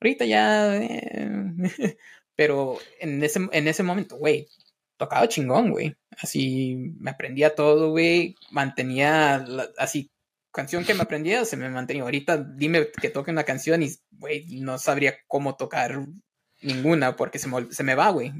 Ahorita 0.00 0.24
ya. 0.24 0.74
eh, 0.76 1.58
pero 2.34 2.78
en 3.00 3.22
ese, 3.22 3.40
en 3.52 3.68
ese 3.68 3.82
momento, 3.82 4.16
güey, 4.16 4.48
tocaba 4.96 5.28
chingón, 5.28 5.70
güey. 5.70 5.94
Así 6.18 6.94
me 6.98 7.10
aprendía 7.10 7.54
todo, 7.54 7.90
güey. 7.90 8.34
Mantenía 8.50 9.38
la- 9.46 9.68
así. 9.78 10.10
Canción 10.52 10.84
que 10.84 10.94
me 10.94 11.02
aprendía, 11.02 11.44
se 11.44 11.56
me 11.58 11.68
mantenía. 11.68 12.02
Ahorita 12.04 12.38
dime 12.38 12.88
que 13.00 13.10
toque 13.10 13.30
una 13.30 13.44
canción 13.44 13.82
y, 13.82 13.90
güey, 14.10 14.60
no 14.60 14.78
sabría 14.78 15.16
cómo 15.26 15.54
tocar 15.56 16.06
ninguna 16.62 17.14
porque 17.14 17.38
se 17.38 17.46
me, 17.48 17.70
se 17.72 17.82
me 17.82 17.94
va, 17.94 18.08
güey. 18.10 18.32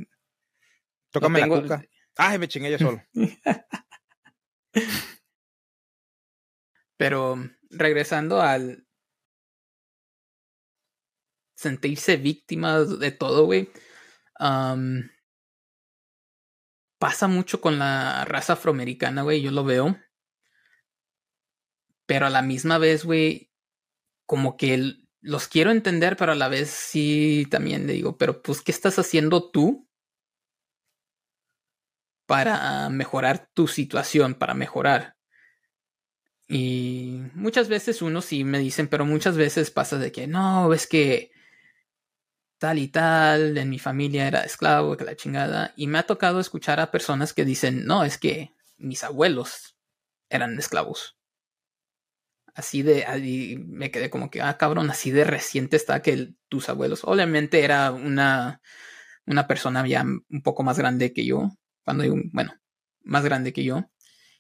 Tócame 1.11 1.40
tengo- 1.40 1.57
la 1.57 1.62
cuca. 1.62 1.84
Ay, 2.16 2.38
me 2.38 2.48
chingué 2.48 2.70
yo 2.70 2.78
solo. 2.78 3.02
Pero 6.96 7.36
regresando 7.70 8.40
al 8.40 8.86
sentirse 11.54 12.16
víctima 12.16 12.80
de 12.80 13.11
todo, 13.12 13.44
güey. 13.46 13.70
am, 14.38 15.11
pasa 17.07 17.28
mucho 17.28 17.61
con 17.61 17.78
la 17.78 18.24
raza 18.24 18.54
afroamericana, 18.54 19.22
güey. 19.22 19.40
Yo 19.40 19.52
lo 19.52 19.62
veo. 19.62 19.96
Pero 22.04 22.26
a 22.26 22.30
la 22.30 22.42
misma 22.42 22.78
vez, 22.78 23.04
güey, 23.04 23.52
como 24.26 24.57
que 24.57 24.96
los 25.20 25.46
quiero 25.46 25.70
entender, 25.70 26.16
pero 26.16 26.32
a 26.32 26.34
la 26.34 26.48
vez 26.48 26.68
sí 26.68 27.46
también 27.48 27.86
le 27.86 27.92
digo, 27.92 28.18
pero 28.18 28.42
pues, 28.42 28.61
¿qué 28.61 28.72
estás 28.72 28.98
haciendo 28.98 29.52
tú 29.52 29.88
para 32.26 32.88
mejorar 32.88 33.50
tu 33.54 33.68
situación, 33.68 34.34
para 34.34 34.54
mejorar? 34.54 35.16
Y 36.48 37.20
muchas 37.34 37.68
veces 37.68 38.02
uno 38.02 38.20
sí 38.20 38.42
me 38.42 38.59
dicen, 38.59 38.88
pero 38.88 39.04
muchas 39.04 39.36
veces 39.36 39.70
pasa 39.70 39.96
de 39.96 40.11
que 40.11 40.26
no, 40.26 40.74
es 40.74 40.88
que 40.88 41.30
tal 42.59 42.78
y 42.78 42.88
tal, 42.88 43.59
en 43.59 43.70
mi 43.70 43.78
familia 43.78 44.26
era 44.26 44.42
esclavo, 44.42 44.96
que 44.96 45.04
la 45.04 45.16
chingada. 45.16 45.72
Y 45.76 45.86
me 45.86 45.98
ha 45.98 46.04
tocado 46.04 46.40
escuchar 46.40 46.80
a 46.80 46.90
personas 46.90 47.32
que 47.32 47.44
dicen, 47.44 47.84
no, 47.86 48.04
es 48.04 48.18
que 48.18 48.52
mis 48.78 49.04
abuelos 49.04 49.76
eran 50.28 50.59
esclavos. 50.59 51.16
Así 52.54 52.82
de, 52.82 53.04
ahí 53.04 53.59
me 53.66 53.90
quedé 53.90 54.09
como 54.09 54.30
que, 54.30 54.40
ah, 54.40 54.57
cabrón, 54.57 54.90
así 54.90 55.11
de 55.11 55.24
reciente 55.24 55.76
está 55.76 56.00
que 56.00 56.34
tus 56.48 56.68
abuelos. 56.68 57.02
Obviamente 57.04 57.62
era 57.62 57.92
una, 57.92 58.62
una 59.26 59.46
persona 59.46 59.86
ya 59.86 60.02
un 60.02 60.42
poco 60.42 60.62
más 60.62 60.78
grande 60.78 61.12
que 61.12 61.26
yo, 61.26 61.50
cuando 61.84 62.04
digo, 62.04 62.16
bueno, 62.32 62.54
más 63.02 63.24
grande 63.24 63.52
que 63.52 63.64
yo. 63.64 63.90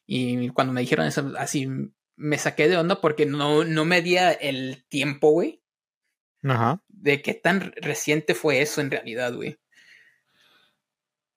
Y 0.06 0.48
cuando 0.50 0.72
me 0.72 0.80
dijeron 0.80 1.06
eso, 1.06 1.32
así 1.38 1.68
me 2.16 2.38
saqué 2.38 2.68
de 2.68 2.78
onda 2.78 3.00
porque 3.02 3.26
no, 3.26 3.64
no 3.64 3.84
medía 3.84 4.32
el 4.32 4.86
tiempo, 4.88 5.32
güey, 5.32 5.62
Ajá. 6.42 6.80
De 7.06 7.22
qué 7.22 7.34
tan 7.34 7.72
reciente 7.76 8.34
fue 8.34 8.60
eso 8.60 8.80
en 8.80 8.90
realidad, 8.90 9.32
güey. 9.34 9.58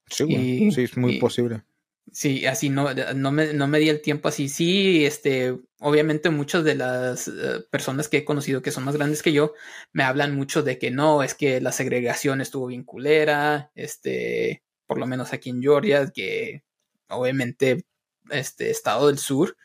Sí, 0.10 0.24
güey. 0.24 0.66
Y- 0.68 0.72
sí, 0.72 0.84
es 0.84 0.98
muy 0.98 1.16
y- 1.16 1.20
posible. 1.20 1.64
Sí, 2.12 2.48
así 2.48 2.70
no, 2.70 2.92
no, 3.14 3.32
me, 3.32 3.54
no 3.54 3.68
me 3.68 3.78
di 3.78 3.88
el 3.88 4.02
tiempo 4.02 4.30
así. 4.30 4.50
Sí, 4.50 5.06
este, 5.06 5.56
obviamente 5.80 6.32
muchas 6.32 6.64
de 6.64 6.74
las 6.74 7.28
eh, 7.28 7.64
personas 7.70 8.10
que 8.10 8.18
he 8.18 8.26
conocido 8.26 8.64
que 8.64 8.72
son 8.72 8.84
más 8.84 8.96
grandes 8.96 9.22
que 9.22 9.32
yo 9.32 9.54
me 9.94 10.02
hablan 10.04 10.36
mucho 10.36 10.64
de 10.64 10.80
que 10.80 10.90
no, 10.90 11.22
es 11.22 11.36
que 11.36 11.62
la 11.62 11.72
segregación 11.72 12.42
estuvo 12.42 12.66
bien 12.66 12.84
culera, 12.84 13.72
este, 13.76 14.64
por 14.88 14.98
lo 14.98 15.06
menos 15.06 15.34
aquí 15.34 15.52
en 15.52 15.62
Georgia, 15.62 16.10
que 16.12 16.64
obviamente, 17.10 17.86
este, 18.32 18.72
estado 18.72 19.06
del 19.08 19.20
sur, 19.20 19.56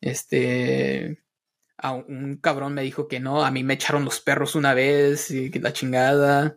este, 0.00 1.21
a 1.82 1.92
un 1.92 2.36
cabrón 2.36 2.74
me 2.74 2.82
dijo 2.82 3.08
que 3.08 3.20
no, 3.20 3.44
a 3.44 3.50
mí 3.50 3.64
me 3.64 3.74
echaron 3.74 4.04
los 4.04 4.20
perros 4.20 4.54
una 4.54 4.72
vez 4.72 5.30
y 5.30 5.50
que 5.50 5.58
la 5.60 5.72
chingada. 5.72 6.56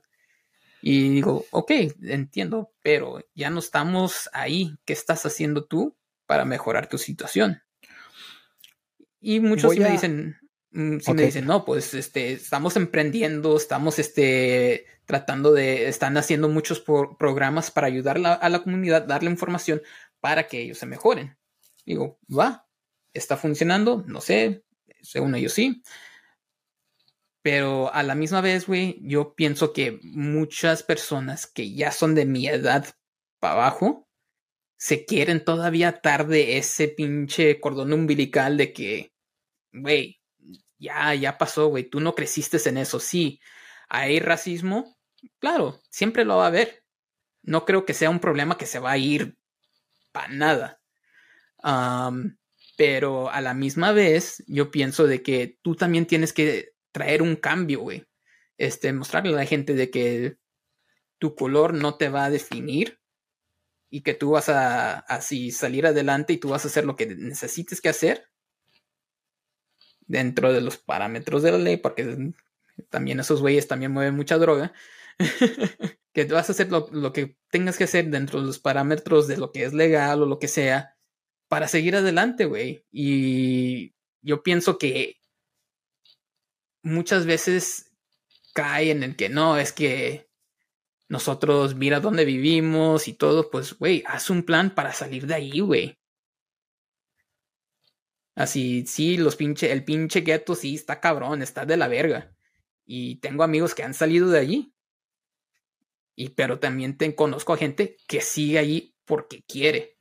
Y 0.81 1.09
digo, 1.09 1.45
ok, 1.49 1.71
entiendo, 2.03 2.71
pero 2.83 3.25
ya 3.33 3.49
no 3.49 3.59
estamos 3.59 4.29
ahí. 4.33 4.77
¿Qué 4.85 4.93
estás 4.93 5.25
haciendo 5.25 5.65
tú 5.65 5.97
para 6.27 6.45
mejorar 6.45 6.87
tu 6.87 6.97
situación? 6.99 7.61
Y 9.19 9.39
muchos 9.39 9.75
me 9.77 9.89
dicen, 9.89 10.37
mm, 10.71 10.99
sí 10.99 11.11
Ok. 11.11 11.17
me 11.17 11.23
dicen, 11.23 11.45
no, 11.45 11.65
pues 11.65 11.93
este, 11.95 12.33
estamos 12.33 12.75
emprendiendo, 12.75 13.57
estamos 13.57 13.97
este, 13.97 14.85
tratando 15.05 15.51
de, 15.53 15.87
están 15.87 16.17
haciendo 16.17 16.49
muchos 16.49 16.79
pro- 16.79 17.17
programas 17.17 17.71
para 17.71 17.87
ayudar 17.87 18.19
la- 18.19 18.33
a 18.33 18.49
la 18.49 18.61
comunidad, 18.61 19.03
darle 19.05 19.31
información 19.31 19.81
para 20.19 20.47
que 20.47 20.61
ellos 20.61 20.77
se 20.77 20.85
mejoren. 20.85 21.35
Digo, 21.85 22.19
va, 22.29 22.67
está 23.13 23.37
funcionando, 23.37 24.03
no 24.07 24.21
sé, 24.21 24.63
según 25.05 25.35
ellos 25.35 25.53
sí. 25.53 25.81
Pero 27.41 27.93
a 27.93 28.01
la 28.03 28.15
misma 28.15 28.41
vez, 28.41 28.65
güey, 28.65 28.97
yo 29.01 29.35
pienso 29.35 29.71
que 29.71 29.99
muchas 30.01 30.81
personas 30.83 31.45
que 31.45 31.73
ya 31.73 31.91
son 31.91 32.15
de 32.15 32.25
mi 32.25 32.47
edad 32.47 32.87
para 33.39 33.53
abajo 33.53 34.07
se 34.77 35.05
quieren 35.05 35.43
todavía 35.43 35.89
atar 35.89 36.27
de 36.27 36.57
ese 36.57 36.87
pinche 36.87 37.59
cordón 37.59 37.93
umbilical 37.93 38.57
de 38.57 38.73
que, 38.73 39.13
güey, 39.71 40.19
ya, 40.79 41.13
ya 41.15 41.37
pasó, 41.37 41.67
güey, 41.67 41.89
tú 41.89 41.99
no 41.99 42.15
creciste 42.15 42.57
en 42.69 42.77
eso. 42.77 42.99
Sí, 42.99 43.39
hay 43.89 44.19
racismo, 44.19 44.97
claro, 45.39 45.81
siempre 45.89 46.25
lo 46.25 46.37
va 46.37 46.45
a 46.45 46.47
haber. 46.47 46.83
No 47.43 47.65
creo 47.65 47.85
que 47.85 47.93
sea 47.93 48.09
un 48.09 48.19
problema 48.19 48.57
que 48.57 48.65
se 48.65 48.79
va 48.79 48.91
a 48.91 48.97
ir 48.97 49.37
para 50.11 50.29
nada. 50.29 50.81
Am, 51.63 52.37
pero 52.77 53.29
a 53.29 53.41
la 53.41 53.53
misma 53.53 53.91
vez, 53.91 54.43
yo 54.47 54.71
pienso 54.71 55.07
de 55.07 55.21
que 55.21 55.57
tú 55.61 55.75
también 55.75 56.05
tienes 56.05 56.33
que 56.33 56.73
traer 56.91 57.21
un 57.21 57.35
cambio, 57.35 57.81
güey. 57.81 58.05
Este, 58.57 58.93
mostrarle 58.93 59.33
a 59.33 59.37
la 59.37 59.45
gente 59.45 59.73
de 59.73 59.89
que 59.89 60.37
tu 61.17 61.35
color 61.35 61.73
no 61.73 61.97
te 61.97 62.09
va 62.09 62.25
a 62.25 62.29
definir 62.29 62.99
y 63.89 64.01
que 64.01 64.13
tú 64.13 64.31
vas 64.31 64.49
a 64.49 64.99
así 64.99 65.51
salir 65.51 65.85
adelante 65.85 66.33
y 66.33 66.37
tú 66.37 66.49
vas 66.49 66.65
a 66.65 66.67
hacer 66.67 66.85
lo 66.85 66.95
que 66.95 67.07
necesites 67.07 67.81
que 67.81 67.89
hacer 67.89 68.29
dentro 70.07 70.53
de 70.53 70.61
los 70.61 70.77
parámetros 70.77 71.43
de 71.43 71.51
la 71.51 71.57
ley, 71.57 71.77
porque 71.77 72.33
también 72.89 73.19
esos 73.19 73.41
güeyes 73.41 73.67
también 73.67 73.91
mueven 73.91 74.15
mucha 74.15 74.37
droga. 74.37 74.73
que 76.13 76.25
vas 76.25 76.49
a 76.49 76.51
hacer 76.53 76.71
lo, 76.71 76.87
lo 76.91 77.13
que 77.13 77.37
tengas 77.49 77.77
que 77.77 77.85
hacer 77.85 78.09
dentro 78.09 78.39
de 78.39 78.47
los 78.47 78.59
parámetros 78.59 79.27
de 79.27 79.37
lo 79.37 79.51
que 79.51 79.63
es 79.63 79.73
legal 79.73 80.21
o 80.23 80.25
lo 80.25 80.39
que 80.39 80.47
sea 80.47 80.94
para 81.47 81.67
seguir 81.67 81.95
adelante, 81.95 82.45
güey. 82.45 82.85
Y 82.91 83.93
yo 84.21 84.43
pienso 84.43 84.77
que 84.77 85.17
muchas 86.81 87.25
veces 87.25 87.91
cae 88.53 88.91
en 88.91 89.03
el 89.03 89.15
que 89.15 89.29
no, 89.29 89.57
es 89.57 89.73
que 89.73 90.29
nosotros 91.07 91.75
mira 91.75 91.99
dónde 91.99 92.25
vivimos 92.25 93.07
y 93.07 93.13
todo, 93.13 93.49
pues, 93.49 93.77
güey, 93.77 94.03
haz 94.07 94.29
un 94.29 94.43
plan 94.43 94.73
para 94.73 94.93
salir 94.93 95.27
de 95.27 95.35
ahí, 95.35 95.59
güey. 95.59 95.97
Así, 98.35 98.85
sí, 98.85 99.17
los 99.17 99.37
el 99.39 99.85
pinche 99.85 100.21
gueto 100.21 100.55
sí 100.55 100.75
está 100.75 100.99
cabrón, 100.99 101.41
está 101.41 101.65
de 101.65 101.77
la 101.77 101.87
verga. 101.87 102.35
Y 102.85 103.15
tengo 103.17 103.43
amigos 103.43 103.73
que 103.73 103.83
han 103.83 103.93
salido 103.93 104.29
de 104.29 104.39
allí. 104.39 104.73
Y 106.15 106.29
pero 106.29 106.59
también 106.59 106.97
te, 106.97 107.13
conozco 107.15 107.53
a 107.53 107.57
gente 107.57 107.97
que 108.07 108.21
sigue 108.21 108.59
allí 108.59 108.95
porque 109.05 109.43
quiere. 109.43 109.94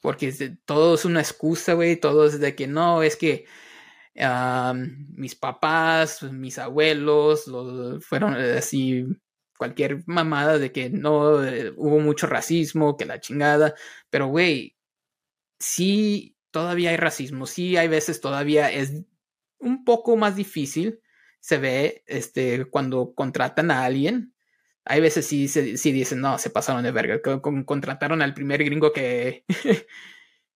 Porque 0.00 0.32
todo 0.64 0.94
es 0.94 1.04
una 1.04 1.20
excusa, 1.20 1.74
güey. 1.74 1.96
Todo 1.96 2.26
es 2.26 2.40
de 2.40 2.54
que 2.54 2.66
no, 2.66 3.02
es 3.02 3.16
que 3.16 3.46
am, 4.18 5.06
mis 5.14 5.34
papás, 5.34 6.22
mis 6.24 6.58
abuelos, 6.58 7.46
los, 7.48 8.04
fueron 8.04 8.36
eh, 8.36 8.58
así, 8.58 9.06
cualquier 9.58 10.02
mamada 10.06 10.58
de 10.58 10.72
que 10.72 10.90
no 10.90 11.44
eh, 11.44 11.72
hubo 11.76 12.00
mucho 12.00 12.26
racismo, 12.26 12.96
que 12.96 13.06
la 13.06 13.20
chingada. 13.20 13.74
Pero, 14.10 14.28
güey, 14.28 14.76
sí, 15.58 16.36
todavía 16.50 16.90
hay 16.90 16.96
racismo. 16.96 17.46
Sí, 17.46 17.76
hay 17.76 17.88
veces 17.88 18.20
todavía 18.20 18.70
es 18.70 19.04
un 19.58 19.84
poco 19.84 20.16
más 20.16 20.36
difícil. 20.36 21.00
Se 21.40 21.58
ve 21.58 22.02
este, 22.06 22.66
cuando 22.66 23.14
contratan 23.14 23.70
a 23.70 23.84
alguien. 23.84 24.34
Hay 24.88 25.00
veces 25.00 25.26
sí, 25.26 25.48
sí 25.48 25.92
dicen, 25.92 26.20
no, 26.20 26.38
se 26.38 26.50
pasaron 26.50 26.82
de 26.82 26.90
verga. 26.90 27.20
co- 27.22 27.40
con- 27.42 27.64
Contrataron 27.64 28.22
al 28.22 28.34
primer 28.34 28.64
gringo 28.64 28.92
que, 28.92 29.44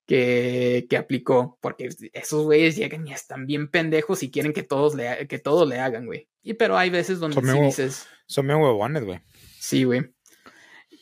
que, 0.06 0.86
que 0.88 0.96
aplicó. 0.96 1.58
Porque 1.60 1.88
esos 2.12 2.44
güeyes 2.44 2.76
llegan 2.76 3.06
y 3.06 3.12
están 3.12 3.46
bien 3.46 3.68
pendejos 3.68 4.22
y 4.22 4.30
quieren 4.30 4.52
que 4.52 4.62
todos 4.62 4.94
le, 4.94 5.26
que 5.28 5.38
todo 5.38 5.66
le 5.66 5.78
hagan, 5.80 6.06
güey. 6.06 6.28
Y 6.42 6.54
pero 6.54 6.76
hay 6.76 6.90
veces 6.90 7.20
donde 7.20 7.34
Son 7.34 7.44
sí 7.46 7.60
dices, 7.60 8.06
Son 8.26 8.46
medio 8.46 8.60
huevones, 8.60 9.04
güey. 9.04 9.20
sí, 9.58 9.84
güey. 9.84 10.02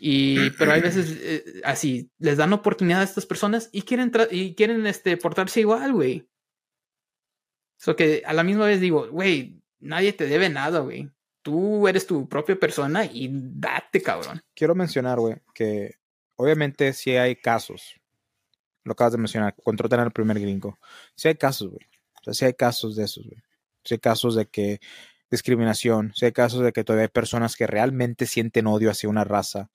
Y, 0.02 0.48
pero 0.52 0.72
hay 0.72 0.80
veces 0.80 1.14
eh, 1.20 1.60
así, 1.62 2.10
les 2.18 2.38
dan 2.38 2.54
oportunidad 2.54 3.02
a 3.02 3.04
estas 3.04 3.26
personas 3.26 3.68
y 3.70 3.82
quieren, 3.82 4.10
y 4.30 4.54
quieren 4.54 4.86
este, 4.86 5.16
portarse 5.18 5.60
igual, 5.60 5.92
güey. 5.92 6.26
So 7.76 7.96
que 7.96 8.22
a 8.24 8.32
la 8.32 8.42
misma 8.42 8.64
vez 8.66 8.80
digo, 8.80 9.08
güey, 9.10 9.60
nadie 9.78 10.14
te 10.14 10.26
debe 10.26 10.48
nada, 10.48 10.78
güey. 10.80 11.10
Tú 11.42 11.88
eres 11.88 12.06
tu 12.06 12.28
propia 12.28 12.58
persona 12.58 13.04
y 13.04 13.30
date, 13.32 14.02
cabrón. 14.02 14.40
Quiero 14.54 14.74
mencionar, 14.74 15.18
güey, 15.18 15.36
que 15.54 15.94
obviamente 16.36 16.92
sí 16.92 17.16
hay 17.16 17.36
casos. 17.36 17.94
Lo 18.84 18.92
acabas 18.92 19.12
de 19.12 19.18
mencionar, 19.18 19.54
contratan 19.62 20.00
al 20.00 20.12
primer 20.12 20.38
gringo. 20.38 20.78
Sí 21.14 21.28
hay 21.28 21.36
casos, 21.36 21.68
güey. 21.68 21.86
O 22.26 22.32
sea, 22.32 22.48
hay 22.48 22.54
casos 22.54 22.96
de 22.96 23.04
esos, 23.04 23.26
güey. 23.26 23.42
Sí 23.84 23.94
hay 23.94 24.00
casos 24.00 24.34
de 24.34 24.46
que 24.46 24.80
discriminación, 25.30 26.12
sí 26.14 26.26
hay 26.26 26.32
casos 26.32 26.60
de 26.62 26.72
que 26.72 26.84
todavía 26.84 27.04
hay 27.04 27.08
personas 27.08 27.56
que 27.56 27.66
realmente 27.66 28.26
sienten 28.26 28.66
odio 28.66 28.90
hacia 28.90 29.08
una 29.08 29.24
raza. 29.24 29.70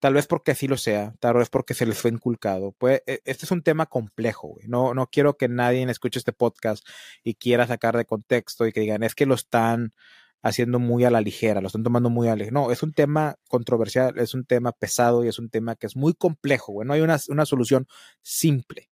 Tal 0.00 0.14
vez 0.14 0.26
porque 0.26 0.50
así 0.50 0.66
lo 0.66 0.76
sea, 0.76 1.14
tal 1.20 1.34
vez 1.34 1.48
porque 1.48 1.74
se 1.74 1.86
les 1.86 1.98
fue 1.98 2.10
inculcado. 2.10 2.72
Pues, 2.72 3.02
este 3.06 3.44
es 3.44 3.50
un 3.52 3.62
tema 3.62 3.86
complejo, 3.86 4.48
güey. 4.48 4.66
No, 4.66 4.94
no 4.94 5.06
quiero 5.06 5.36
que 5.36 5.46
nadie 5.48 5.88
escuche 5.88 6.18
este 6.18 6.32
podcast 6.32 6.84
y 7.22 7.34
quiera 7.34 7.68
sacar 7.68 7.96
de 7.96 8.04
contexto 8.04 8.66
y 8.66 8.72
que 8.72 8.80
digan, 8.80 9.04
es 9.04 9.14
que 9.14 9.26
lo 9.26 9.34
están 9.34 9.94
haciendo 10.42 10.78
muy 10.78 11.04
a 11.04 11.10
la 11.10 11.20
ligera, 11.20 11.60
lo 11.60 11.68
están 11.68 11.82
tomando 11.84 12.10
muy 12.10 12.26
a 12.26 12.30
la 12.30 12.36
ligera. 12.36 12.52
No, 12.54 12.70
es 12.72 12.82
un 12.82 12.92
tema 12.92 13.36
controversial, 13.48 14.18
es 14.18 14.34
un 14.34 14.44
tema 14.44 14.72
pesado 14.72 15.24
y 15.24 15.28
es 15.28 15.38
un 15.38 15.48
tema 15.48 15.76
que 15.76 15.86
es 15.86 15.96
muy 15.96 16.14
complejo, 16.14 16.72
güey. 16.72 16.86
No 16.86 16.94
hay 16.94 17.00
una, 17.00 17.18
una 17.28 17.46
solución 17.46 17.86
simple. 18.22 18.90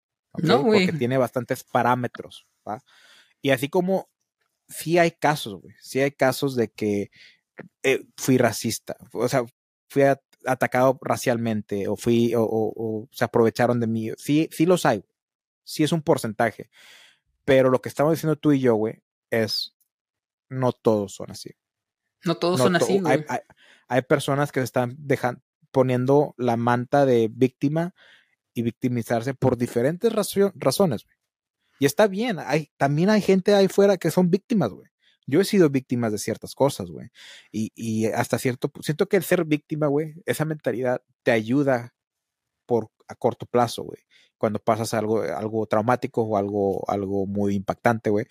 Porque 0.85 0.93
tiene 0.99 1.17
bastantes 1.17 1.63
parámetros. 1.63 2.47
¿va? 2.67 2.83
Y 3.41 3.49
así 3.49 3.67
como 3.67 4.09
sí 4.67 4.97
hay 4.99 5.11
casos, 5.11 5.59
güey. 5.61 5.73
Sí 5.81 5.99
hay 5.99 6.11
casos 6.11 6.55
de 6.55 6.67
que 6.69 7.09
eh, 7.83 8.05
fui 8.15 8.37
racista. 8.37 8.95
O 9.11 9.27
sea, 9.27 9.43
fui 9.89 10.03
atacado 10.45 10.99
racialmente 11.01 11.87
o 11.87 11.95
fui 11.95 12.33
o, 12.35 12.43
o- 12.43 12.73
o 12.75 13.07
se 13.11 13.25
aprovecharon 13.25 13.79
de 13.79 13.87
mí. 13.87 14.11
Sí, 14.17 14.47
sí 14.51 14.65
los 14.67 14.85
hay. 14.85 14.99
güey. 14.99 15.09
Sí 15.63 15.83
es 15.83 15.91
un 15.91 16.03
porcentaje. 16.03 16.69
Pero 17.43 17.71
lo 17.71 17.81
que 17.81 17.89
estamos 17.89 18.13
diciendo 18.13 18.35
tú 18.35 18.51
y 18.51 18.59
yo, 18.59 18.75
güey, 18.75 19.01
es 19.31 19.73
no 20.49 20.71
todos 20.73 21.13
son 21.15 21.31
así. 21.31 21.51
No 22.25 22.35
todos 22.35 22.57
No 22.59 22.65
son 22.65 22.73
to- 22.77 22.83
así, 22.85 22.93
hay, 22.95 22.99
güey. 22.99 23.25
hay- 23.27 23.39
hay 23.87 24.01
personas 24.03 24.51
que 24.51 24.59
se 24.59 24.65
están 24.65 24.95
dejando, 24.99 25.41
poniendo 25.71 26.35
la 26.37 26.57
manta 26.57 27.05
de 27.05 27.29
víctima 27.31 27.93
y 28.53 28.61
victimizarse 28.61 29.33
por 29.33 29.57
diferentes 29.57 30.11
razones. 30.13 31.05
güey. 31.05 31.15
Y 31.79 31.85
está 31.85 32.07
bien. 32.07 32.39
Hay, 32.39 32.71
también 32.77 33.09
hay 33.09 33.21
gente 33.21 33.53
ahí 33.55 33.67
fuera 33.67 33.97
que 33.97 34.11
son 34.11 34.29
víctimas, 34.29 34.69
güey. 34.71 34.89
Yo 35.25 35.39
he 35.39 35.45
sido 35.45 35.69
víctima 35.69 36.09
de 36.09 36.17
ciertas 36.17 36.55
cosas, 36.55 36.89
güey. 36.89 37.09
Y, 37.51 37.71
y 37.75 38.07
hasta 38.07 38.37
cierto 38.39 38.67
punto, 38.69 38.83
siento 38.83 39.07
que 39.07 39.15
el 39.17 39.23
ser 39.23 39.45
víctima, 39.45 39.87
güey, 39.87 40.15
esa 40.25 40.43
mentalidad 40.43 41.01
te 41.23 41.31
ayuda 41.31 41.93
por 42.65 42.91
a 43.07 43.15
corto 43.15 43.45
plazo, 43.45 43.83
güey. 43.83 44.01
Cuando 44.37 44.59
pasas 44.59 44.93
algo, 44.93 45.21
algo 45.21 45.65
traumático 45.67 46.23
o 46.23 46.37
algo, 46.37 46.83
algo 46.89 47.25
muy 47.27 47.55
impactante, 47.55 48.09
güey. 48.09 48.25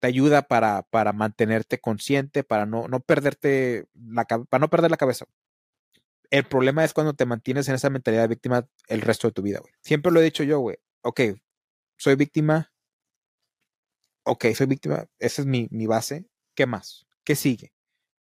Te 0.00 0.08
ayuda 0.08 0.42
para, 0.42 0.82
para 0.82 1.12
mantenerte 1.12 1.80
consciente, 1.80 2.44
para 2.44 2.66
no, 2.66 2.88
no 2.88 3.00
perderte 3.00 3.86
la, 3.94 4.24
para 4.24 4.60
no 4.60 4.68
perder 4.68 4.90
la 4.90 4.96
cabeza. 4.96 5.26
El 6.30 6.44
problema 6.44 6.84
es 6.84 6.92
cuando 6.92 7.14
te 7.14 7.24
mantienes 7.24 7.68
en 7.68 7.76
esa 7.76 7.90
mentalidad 7.90 8.22
de 8.22 8.28
víctima 8.28 8.68
el 8.88 9.00
resto 9.00 9.28
de 9.28 9.32
tu 9.32 9.42
vida, 9.42 9.60
güey. 9.60 9.72
Siempre 9.82 10.12
lo 10.12 10.20
he 10.20 10.24
dicho 10.24 10.42
yo, 10.42 10.58
güey. 10.58 10.76
Ok, 11.02 11.20
soy 11.96 12.16
víctima. 12.16 12.72
Ok, 14.24 14.46
soy 14.54 14.66
víctima. 14.66 15.06
Esa 15.18 15.42
es 15.42 15.46
mi, 15.46 15.68
mi 15.70 15.86
base. 15.86 16.26
¿Qué 16.54 16.66
más? 16.66 17.06
¿Qué 17.24 17.36
sigue? 17.36 17.75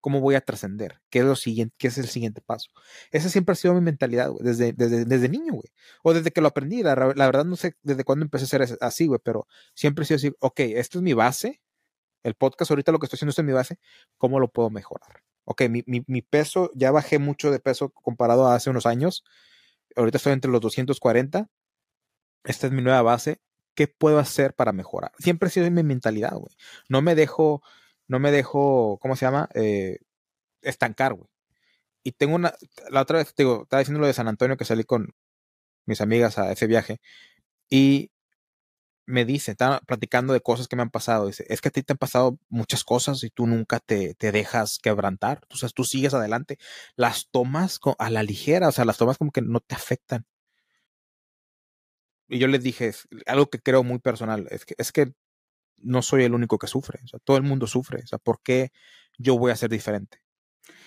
¿Cómo 0.01 0.21
voy 0.21 0.37
a 0.37 0.41
trascender? 0.41 1.01
¿Qué 1.11 1.21
es 1.21 1.25
lo 1.25 1.35
siguiente? 1.37 1.75
¿Qué 1.79 1.89
es 1.89 1.99
el 1.99 2.07
siguiente 2.07 2.41
paso? 2.41 2.71
Esa 3.11 3.29
siempre 3.29 3.53
ha 3.53 3.57
sido 3.57 3.75
mi 3.75 3.81
mentalidad, 3.81 4.31
desde, 4.41 4.73
desde, 4.73 5.05
desde 5.05 5.29
niño, 5.29 5.55
güey. 5.55 5.69
O 6.03 6.15
desde 6.15 6.31
que 6.31 6.41
lo 6.41 6.49
aprendí. 6.49 6.83
La, 6.83 6.95
verdad 6.95 7.45
no 7.45 7.57
sé 7.57 7.75
desde 7.83 8.05
cuándo 8.05 8.25
empecé 8.25 8.45
a 8.45 8.49
ser 8.49 8.79
así, 8.81 9.07
güey, 9.07 9.21
pero 9.23 9.47
siempre 9.75 10.05
he 10.05 10.07
sido 10.07 10.17
así. 10.17 10.33
Ok, 10.41 10.61
esto 10.61 10.99
es 10.99 11.03
mi 11.03 11.15
base. 11.15 11.61
El 12.23 12.35
podcast 12.35 12.71
ahorita 12.71 12.93
lo 12.93 12.99
que 12.99 13.07
estoy 13.07 13.17
haciendo 13.17 13.31
es 13.31 13.45
mi 13.45 13.53
base. 13.53 13.79
¿Cómo 14.17 14.41
lo 14.41 14.49
puedo 14.49 14.71
mejorar? 14.71 15.23
Ok, 15.45 15.63
mi, 15.69 15.83
mi, 15.87 16.05
mi 16.07 16.23
peso, 16.23 16.71
ya 16.75 16.91
bajé 16.91 17.19
mucho 17.19 17.51
de 17.51 17.59
peso 17.59 17.91
comparado 17.91 18.47
a 18.47 18.55
hace 18.55 18.71
unos 18.71 18.87
años. 18.87 19.25
Ahorita 19.97 20.19
estoy 20.19 20.33
entre 20.33 20.51
los 20.51 20.61
240. 20.61 21.49
Esta 22.45 22.67
es 22.67 22.73
mi 22.73 22.83
nueva 22.83 23.03
base. 23.03 23.41
¿Qué 23.75 23.87
puedo 23.87 24.19
hacer 24.19 24.55
para 24.55 24.73
mejorar? 24.73 25.13
Siempre 25.19 25.47
ha 25.47 25.51
sido 25.51 25.71
mi 25.71 25.83
mentalidad, 25.83 26.33
güey. 26.33 26.55
No 26.89 27.01
me 27.01 27.15
dejo, 27.15 27.63
no 28.09 28.19
me 28.21 28.33
dejo, 28.33 28.99
¿cómo 29.01 29.17
se 29.17 29.27
llama? 29.27 29.49
Eh, 29.55 29.99
estancar, 30.63 31.15
güey. 31.15 31.29
Y 32.05 32.13
tengo 32.13 32.37
una, 32.37 32.55
la 32.91 33.03
otra 33.03 33.19
vez, 33.19 33.35
te 33.35 33.45
digo, 33.45 33.65
estaba 33.65 33.81
diciendo 33.81 34.01
lo 34.01 34.07
de 34.07 34.15
San 34.15 34.29
Antonio 34.29 34.57
que 34.57 34.65
salí 34.65 34.85
con 34.85 35.15
mis 35.87 36.01
amigas 36.01 36.39
a 36.39 36.53
ese 36.53 36.67
viaje 36.67 37.01
y 37.71 38.13
me 39.07 39.25
dice, 39.25 39.53
estaban 39.53 39.81
platicando 39.87 40.35
de 40.35 40.43
cosas 40.43 40.69
que 40.69 40.77
me 40.77 40.83
han 40.83 40.91
pasado. 40.91 41.27
Dice, 41.29 41.47
es 41.49 41.61
que 41.63 41.69
a 41.69 41.73
ti 41.73 41.83
te 41.83 41.95
han 41.95 41.99
pasado 41.99 42.39
muchas 42.51 42.85
cosas 42.85 43.25
y 43.25 43.31
tú 43.31 43.47
nunca 43.47 43.81
te, 43.81 44.15
te 44.15 44.33
dejas 44.33 44.79
quebrantar. 44.83 45.43
O 45.51 45.57
sea, 45.57 45.71
tú 45.71 45.85
sigues 45.85 46.15
adelante. 46.15 46.59
Las 46.97 47.29
tomas 47.31 47.81
a 47.99 48.11
la 48.11 48.23
ligera, 48.23 48.69
o 48.69 48.73
sea, 48.73 48.85
las 48.85 48.99
tomas 48.99 49.19
como 49.19 49.33
que 49.33 49.43
no 49.43 49.61
te 49.61 49.75
afectan. 49.75 50.27
Y 52.29 52.39
yo 52.39 52.47
les 52.49 52.63
dije, 52.63 52.89
es 52.89 53.09
algo 53.27 53.49
que 53.49 53.59
creo 53.59 53.83
muy 53.83 53.99
personal, 53.99 54.47
es 54.51 54.67
que, 54.67 54.75
es 54.79 54.93
que 54.93 55.13
no 55.83 56.03
soy 56.03 56.25
el 56.25 56.35
único 56.35 56.59
que 56.59 56.67
sufre. 56.67 57.01
O 57.05 57.09
sea, 57.09 57.19
todo 57.21 57.37
el 57.37 57.43
mundo 57.43 57.67
sufre. 57.67 58.03
O 58.03 58.07
sea, 58.07 58.19
¿por 58.19 58.41
qué 58.43 58.71
yo 59.17 59.39
voy 59.39 59.53
a 59.53 59.57
ser 59.57 59.71
diferente? 59.71 60.21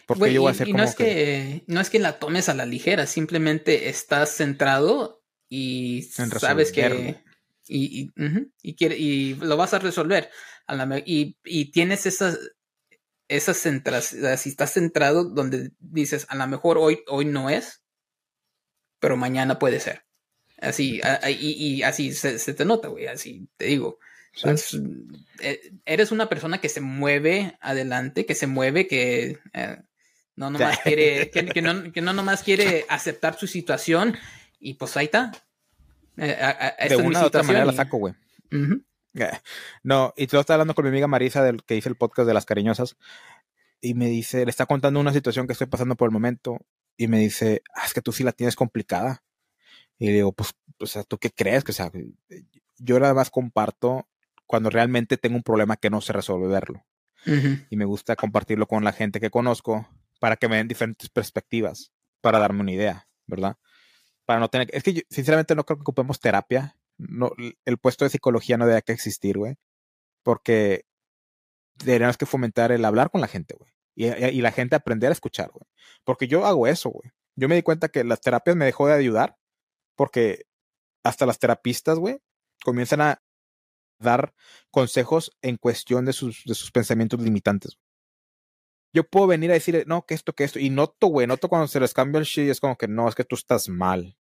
¿Por 0.06 0.18
qué 0.18 0.20
Güey, 0.20 0.34
yo 0.34 0.42
voy 0.42 0.52
a 0.52 0.56
ser 0.56 0.68
y 0.68 0.72
como 0.72 0.84
no 0.84 0.90
es 0.90 0.96
que... 0.96 1.64
no 1.68 1.80
es 1.82 1.90
que 1.90 2.00
la 2.00 2.20
tomes 2.20 2.50
a 2.50 2.54
la 2.54 2.66
ligera, 2.66 3.06
simplemente 3.08 3.90
estás 3.90 4.30
centrado 4.36 5.22
y 5.48 6.04
sabes 6.40 6.72
que 6.72 7.24
y, 7.68 8.02
y, 8.04 8.12
y 8.62 8.76
quiere 8.76 8.98
y 8.98 9.36
lo 9.36 9.56
vas 9.58 9.74
a 9.74 9.80
resolver 9.80 10.30
a 10.68 10.76
la 10.76 11.02
y, 11.06 11.38
y 11.44 11.72
tienes 11.72 12.06
esas 12.06 12.40
esas 13.28 13.58
centras, 13.58 14.16
si 14.38 14.50
estás 14.50 14.74
centrado 14.74 15.24
donde 15.24 15.72
dices 15.80 16.26
a 16.30 16.36
lo 16.36 16.48
mejor 16.48 16.78
hoy 16.78 17.02
hoy 17.08 17.26
no 17.26 17.50
es, 17.50 17.84
pero 19.00 19.18
mañana 19.18 19.58
puede 19.60 19.80
ser. 19.80 20.04
Así 20.60 21.02
a- 21.02 21.20
a- 21.24 21.32
y, 21.32 21.52
y 21.54 21.84
así 21.84 22.14
se, 22.14 22.40
se 22.40 22.54
te 22.54 22.66
nota, 22.66 22.90
güey, 22.90 23.08
así 23.08 23.48
te 23.58 23.66
digo. 23.66 24.00
Sí. 24.34 24.48
Eh, 25.42 25.74
eres 25.86 26.12
una 26.12 26.30
persona 26.30 26.60
que 26.62 26.70
se 26.70 26.82
mueve 26.82 27.58
adelante, 27.62 28.26
que 28.26 28.36
se 28.36 28.48
mueve, 28.48 28.88
que 28.88 29.40
eh, 29.54 29.78
no 30.36 30.50
nomás 30.50 30.80
quiere, 30.80 31.30
que, 31.30 31.46
que 31.48 31.62
no, 31.62 31.92
que 31.92 32.02
no 32.02 32.14
nomás 32.14 32.42
quiere 32.44 32.86
aceptar 32.90 33.38
su 33.38 33.48
situación 33.48 34.16
y 34.60 34.76
pues 34.76 34.96
ahí 34.98 35.06
está. 35.06 35.32
Eh, 36.18 36.32
a- 36.42 36.76
de 36.88 36.96
una 36.96 37.24
u 37.24 37.26
otra 37.26 37.44
manera 37.44 37.66
la 37.66 37.74
saco, 37.74 37.98
güey. 37.98 38.14
Eh, 39.14 39.32
No, 39.84 40.14
y 40.16 40.28
lo 40.28 40.40
estaba 40.40 40.56
hablando 40.56 40.76
con 40.76 40.86
mi 40.86 40.90
amiga 40.90 41.08
Marisa, 41.08 41.44
del 41.44 41.64
que 41.64 41.76
hice 41.76 41.90
el 41.90 41.96
podcast 41.96 42.28
de 42.28 42.34
las 42.34 42.46
cariñosas, 42.46 42.96
y 43.82 43.94
me 43.96 44.08
dice, 44.08 44.46
le 44.46 44.52
está 44.52 44.66
contando 44.66 45.00
una 45.00 45.12
situación 45.14 45.48
que 45.48 45.54
estoy 45.54 45.68
pasando 45.68 45.96
por 45.96 46.08
el 46.08 46.14
momento, 46.14 46.60
y 46.96 47.08
me 47.08 47.20
dice, 47.20 47.64
"Ah, 47.76 47.86
es 47.86 47.94
que 47.94 48.02
tú 48.02 48.12
sí 48.12 48.24
la 48.24 48.32
tienes 48.32 48.56
complicada. 48.56 49.24
Y 49.98 50.08
le 50.08 50.14
digo, 50.14 50.32
pues, 50.34 50.54
o 50.80 50.86
sea, 50.86 51.04
¿tú 51.04 51.18
qué 51.18 51.32
crees? 51.32 51.64
Que, 51.64 51.72
o 51.72 51.76
sea, 51.76 51.92
yo 52.78 53.00
nada 53.00 53.14
más 53.14 53.30
comparto 53.30 54.08
cuando 54.52 54.70
realmente 54.70 55.16
tengo 55.16 55.38
un 55.38 55.44
problema 55.44 55.78
que 55.78 55.90
no 55.90 56.02
sé 56.02 56.12
resolverlo. 56.12 56.86
Y 57.70 57.78
me 57.78 57.86
gusta 57.86 58.18
compartirlo 58.18 58.68
con 58.68 58.84
la 58.84 58.92
gente 58.92 59.22
que 59.22 59.30
conozco 59.30 59.88
para 60.20 60.36
que 60.36 60.50
me 60.50 60.58
den 60.58 60.68
diferentes 60.68 61.08
perspectivas, 61.08 61.94
para 62.20 62.38
darme 62.38 62.60
una 62.60 62.74
idea, 62.74 63.08
¿verdad? 63.28 63.56
Para 64.26 64.42
no 64.42 64.50
tener... 64.50 64.68
Es 64.74 64.84
que 64.84 64.92
yo, 64.92 65.02
sinceramente 65.10 65.56
no 65.56 65.64
creo 65.64 65.78
que 65.78 65.84
ocupemos 65.84 66.20
terapia. 66.20 66.76
No, 66.98 67.32
el 67.64 67.78
puesto 67.78 68.04
de 68.04 68.10
psicología 68.10 68.58
no 68.58 68.68
debe 68.68 68.82
que 68.82 68.92
existir, 68.92 69.38
güey. 69.38 69.56
Porque 70.22 70.84
deberíamos 71.86 72.18
que 72.18 72.26
fomentar 72.26 72.74
el 72.74 72.84
hablar 72.84 73.10
con 73.10 73.22
la 73.22 73.30
gente, 73.30 73.56
güey. 73.58 73.72
Y, 73.96 74.08
y 74.08 74.42
la 74.42 74.52
gente 74.52 74.76
aprender 74.76 75.12
a 75.12 75.14
escuchar, 75.14 75.50
güey. 75.52 75.66
Porque 76.04 76.28
yo 76.28 76.46
hago 76.46 76.68
eso, 76.68 76.90
güey. 76.90 77.10
Yo 77.38 77.48
me 77.48 77.56
di 77.56 77.62
cuenta 77.62 77.88
que 77.88 78.04
las 78.04 78.20
terapias 78.20 78.58
me 78.58 78.66
dejó 78.66 78.88
de 78.88 78.96
ayudar 78.96 79.38
porque 79.96 80.46
hasta 81.04 81.26
las 81.26 81.40
terapistas, 81.40 82.00
güey, 82.00 82.20
comienzan 82.66 83.00
a 83.00 83.22
dar 84.02 84.34
consejos 84.70 85.32
en 85.42 85.58
cuestión 85.58 86.06
de 86.06 86.14
sus, 86.14 86.44
de 86.46 86.56
sus 86.56 86.72
pensamientos 86.72 87.22
limitantes. 87.22 87.78
Yo 88.94 89.06
puedo 89.06 89.28
venir 89.28 89.50
a 89.52 89.54
decir, 89.54 89.86
no, 89.88 90.06
que 90.06 90.14
esto, 90.14 90.34
que 90.34 90.44
esto, 90.44 90.60
y 90.60 90.70
noto, 90.70 91.08
güey, 91.08 91.26
noto 91.26 91.48
cuando 91.48 91.68
se 91.68 91.80
les 91.80 91.94
cambia 91.94 92.20
el 92.20 92.26
shit, 92.26 92.50
es 92.50 92.60
como 92.60 92.78
que 92.78 92.88
no, 92.90 93.08
es 93.08 93.16
que 93.16 93.24
tú 93.24 93.36
estás 93.36 93.70
mal. 93.70 94.18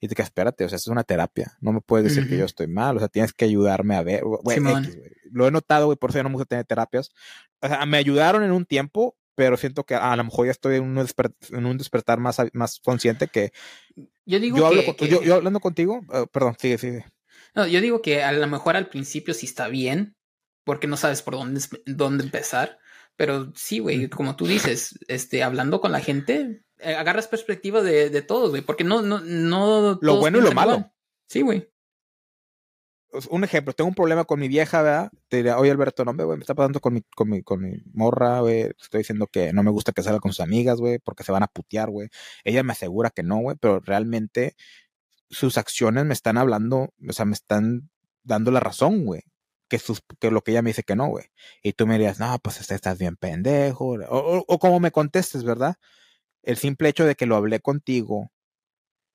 Y 0.00 0.06
te 0.06 0.14
quedas, 0.14 0.28
espérate, 0.28 0.64
o 0.64 0.68
sea, 0.68 0.76
es 0.76 0.86
una 0.86 1.02
terapia. 1.02 1.56
No 1.60 1.72
me 1.72 1.80
puedes 1.80 2.04
decir 2.04 2.28
que 2.28 2.34
Ujú. 2.34 2.40
yo 2.40 2.44
estoy 2.44 2.68
mal, 2.68 2.96
o 2.96 3.00
sea, 3.00 3.08
tienes 3.08 3.32
que 3.32 3.44
ayudarme 3.46 3.96
a 3.96 4.02
ver. 4.04 4.22
Güey. 4.22 4.60
Lo 5.32 5.48
he 5.48 5.50
notado, 5.50 5.86
güey, 5.86 5.98
por 5.98 6.10
eso 6.10 6.20
ya 6.20 6.22
no 6.22 6.28
me 6.28 6.36
gusta 6.36 6.46
tener 6.50 6.64
terapias. 6.64 7.10
O 7.60 7.66
sea, 7.66 7.84
me 7.86 7.96
ayudaron 7.96 8.44
en 8.44 8.52
un 8.52 8.64
tiempo, 8.64 9.16
pero 9.34 9.56
siento 9.56 9.82
que 9.84 9.96
a 9.96 10.14
lo 10.14 10.22
mejor 10.22 10.46
ya 10.46 10.52
estoy 10.52 10.76
en 10.76 10.84
un, 10.84 10.96
desper- 10.96 11.34
en 11.50 11.66
un 11.66 11.76
despertar 11.76 12.20
más, 12.20 12.36
más 12.52 12.78
consciente 12.78 13.26
que 13.26 13.50
Yo 14.24 14.38
digo 14.38 14.58
yo, 14.58 14.66
hablo 14.68 14.82
que, 14.82 14.86
con- 14.86 14.94
que- 14.96 15.08
yo, 15.08 15.22
yo 15.22 15.34
hablando 15.34 15.58
contigo, 15.58 16.02
eh, 16.12 16.26
perdón, 16.30 16.54
sigue, 16.60 16.78
sigue. 16.78 17.04
No, 17.58 17.66
yo 17.66 17.80
digo 17.80 18.02
que 18.02 18.22
a 18.22 18.30
lo 18.30 18.46
mejor 18.46 18.76
al 18.76 18.88
principio 18.88 19.34
sí 19.34 19.46
está 19.46 19.66
bien, 19.66 20.14
porque 20.64 20.86
no 20.86 20.96
sabes 20.96 21.22
por 21.22 21.34
dónde, 21.34 21.60
dónde 21.86 22.22
empezar. 22.22 22.78
Pero 23.16 23.52
sí, 23.56 23.80
güey, 23.80 24.08
como 24.08 24.36
tú 24.36 24.46
dices, 24.46 24.96
este, 25.08 25.42
hablando 25.42 25.80
con 25.80 25.90
la 25.90 25.98
gente, 25.98 26.62
eh, 26.78 26.94
agarras 26.94 27.26
perspectiva 27.26 27.82
de, 27.82 28.10
de 28.10 28.22
todos, 28.22 28.50
güey, 28.50 28.62
porque 28.62 28.84
no, 28.84 29.02
no, 29.02 29.18
no. 29.18 29.98
Lo 30.00 30.16
bueno 30.18 30.38
y 30.38 30.42
lo 30.42 30.52
malo. 30.52 30.72
igual. 30.74 30.92
Sí, 31.28 31.40
güey. 31.40 31.68
Un 33.28 33.42
ejemplo, 33.42 33.72
tengo 33.72 33.88
un 33.88 33.94
problema 33.96 34.24
con 34.24 34.38
mi 34.38 34.46
vieja, 34.46 34.82
¿verdad? 34.82 35.10
Te 35.28 35.38
diría, 35.38 35.58
oye 35.58 35.72
Alberto, 35.72 36.04
no, 36.04 36.14
güey, 36.14 36.36
me 36.38 36.42
está 36.42 36.54
pasando 36.54 36.78
con 36.78 36.94
mi, 36.94 37.02
con 37.16 37.28
mi, 37.28 37.42
con 37.42 37.60
mi 37.60 37.82
morra, 37.92 38.40
güey. 38.40 38.70
Estoy 38.78 38.98
diciendo 38.98 39.26
que 39.26 39.52
no 39.52 39.64
me 39.64 39.72
gusta 39.72 39.90
que 39.90 40.02
salga 40.02 40.20
con 40.20 40.32
sus 40.32 40.44
amigas, 40.44 40.78
güey, 40.78 41.00
porque 41.00 41.24
se 41.24 41.32
van 41.32 41.42
a 41.42 41.48
putear, 41.48 41.90
güey. 41.90 42.08
Ella 42.44 42.62
me 42.62 42.72
asegura 42.72 43.10
que 43.10 43.24
no, 43.24 43.38
güey, 43.38 43.56
pero 43.58 43.80
realmente 43.80 44.54
sus 45.30 45.58
acciones 45.58 46.04
me 46.06 46.14
están 46.14 46.38
hablando, 46.38 46.94
o 47.08 47.12
sea, 47.12 47.24
me 47.24 47.34
están 47.34 47.90
dando 48.22 48.50
la 48.50 48.60
razón, 48.60 49.04
güey. 49.04 49.22
Que, 49.68 49.78
sus, 49.78 50.00
que 50.18 50.30
lo 50.30 50.42
que 50.42 50.52
ella 50.52 50.62
me 50.62 50.70
dice 50.70 50.82
que 50.82 50.96
no, 50.96 51.08
güey. 51.08 51.26
Y 51.62 51.74
tú 51.74 51.86
me 51.86 51.94
dirías, 51.94 52.18
no, 52.18 52.38
pues 52.38 52.70
estás 52.70 52.98
bien 52.98 53.16
pendejo. 53.16 53.96
O, 54.08 54.44
o, 54.46 54.58
como 54.58 54.80
me 54.80 54.90
contestes, 54.92 55.44
¿verdad? 55.44 55.76
El 56.42 56.56
simple 56.58 56.88
hecho 56.90 57.04
de 57.06 57.16
que 57.16 57.26
lo 57.26 57.36
hablé 57.36 57.60
contigo 57.60 58.32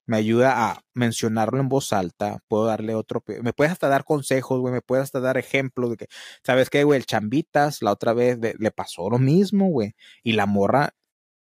me 0.05 0.17
ayuda 0.17 0.69
a 0.69 0.83
mencionarlo 0.93 1.59
en 1.59 1.69
voz 1.69 1.93
alta, 1.93 2.39
puedo 2.47 2.65
darle 2.65 2.93
otro, 2.95 3.23
me 3.41 3.53
puedes 3.53 3.71
hasta 3.71 3.87
dar 3.87 4.03
consejos, 4.03 4.59
güey, 4.59 4.73
me 4.73 4.81
puedes 4.81 5.03
hasta 5.03 5.19
dar 5.21 5.37
ejemplos 5.37 5.91
de 5.91 5.97
que, 5.97 6.07
¿sabes 6.43 6.69
qué, 6.69 6.83
güey? 6.83 6.99
El 6.99 7.05
Chambitas 7.05 7.81
la 7.81 7.91
otra 7.91 8.13
vez 8.13 8.37
le 8.39 8.71
pasó 8.71 9.09
lo 9.09 9.17
mismo, 9.19 9.67
güey, 9.69 9.95
y 10.23 10.33
la 10.33 10.45
morra, 10.45 10.93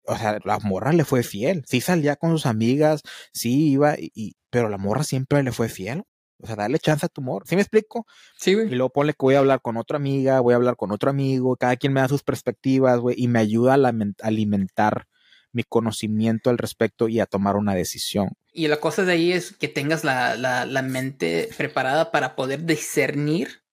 o 0.05 0.17
sea, 0.17 0.39
la 0.45 0.59
morra 0.59 0.93
le 0.93 1.05
fue 1.05 1.23
fiel, 1.23 1.63
sí 1.67 1.81
salía 1.81 2.15
con 2.17 2.31
sus 2.31 2.45
amigas, 2.45 3.03
sí 3.33 3.71
iba, 3.71 3.95
y- 3.99 4.35
pero 4.53 4.69
la 4.69 4.77
morra 4.77 5.03
siempre 5.03 5.41
le 5.41 5.51
fue 5.51 5.67
fiel, 5.67 6.03
o 6.39 6.45
sea, 6.45 6.55
dale 6.55 6.77
chance 6.77 7.03
a 7.07 7.09
tu 7.09 7.21
morra, 7.23 7.43
¿sí 7.47 7.55
me 7.55 7.63
explico? 7.63 8.05
Sí, 8.37 8.51
Y 8.51 8.55
güey. 8.55 8.69
luego 8.69 8.91
ponle 8.91 9.13
que 9.13 9.17
voy 9.21 9.33
a 9.33 9.39
hablar 9.39 9.61
con 9.63 9.77
otra 9.77 9.97
amiga, 9.97 10.39
voy 10.41 10.53
a 10.53 10.57
hablar 10.57 10.75
con 10.75 10.91
otro 10.91 11.09
amigo, 11.09 11.55
cada 11.57 11.75
quien 11.75 11.91
me 11.91 12.01
da 12.01 12.07
sus 12.07 12.21
perspectivas, 12.21 12.99
güey, 12.99 13.15
y 13.17 13.27
me 13.27 13.39
ayuda 13.39 13.73
a 13.73 13.93
alimentar 14.27 15.07
mi 15.53 15.63
conocimiento 15.63 16.51
al 16.51 16.59
respecto 16.59 17.07
y 17.07 17.19
a 17.19 17.25
tomar 17.25 17.55
una 17.55 17.73
decisión. 17.73 18.29
Y 18.51 18.67
la 18.67 18.77
cosa 18.79 19.03
de 19.05 19.13
ahí 19.13 19.31
es 19.31 19.53
que 19.57 19.67
tengas 19.69 20.03
la, 20.03 20.35
la, 20.35 20.67
la 20.67 20.81
mente 20.83 21.49
preparada 21.57 22.11
para 22.11 22.35
poder 22.35 22.63
discernir 22.65 23.63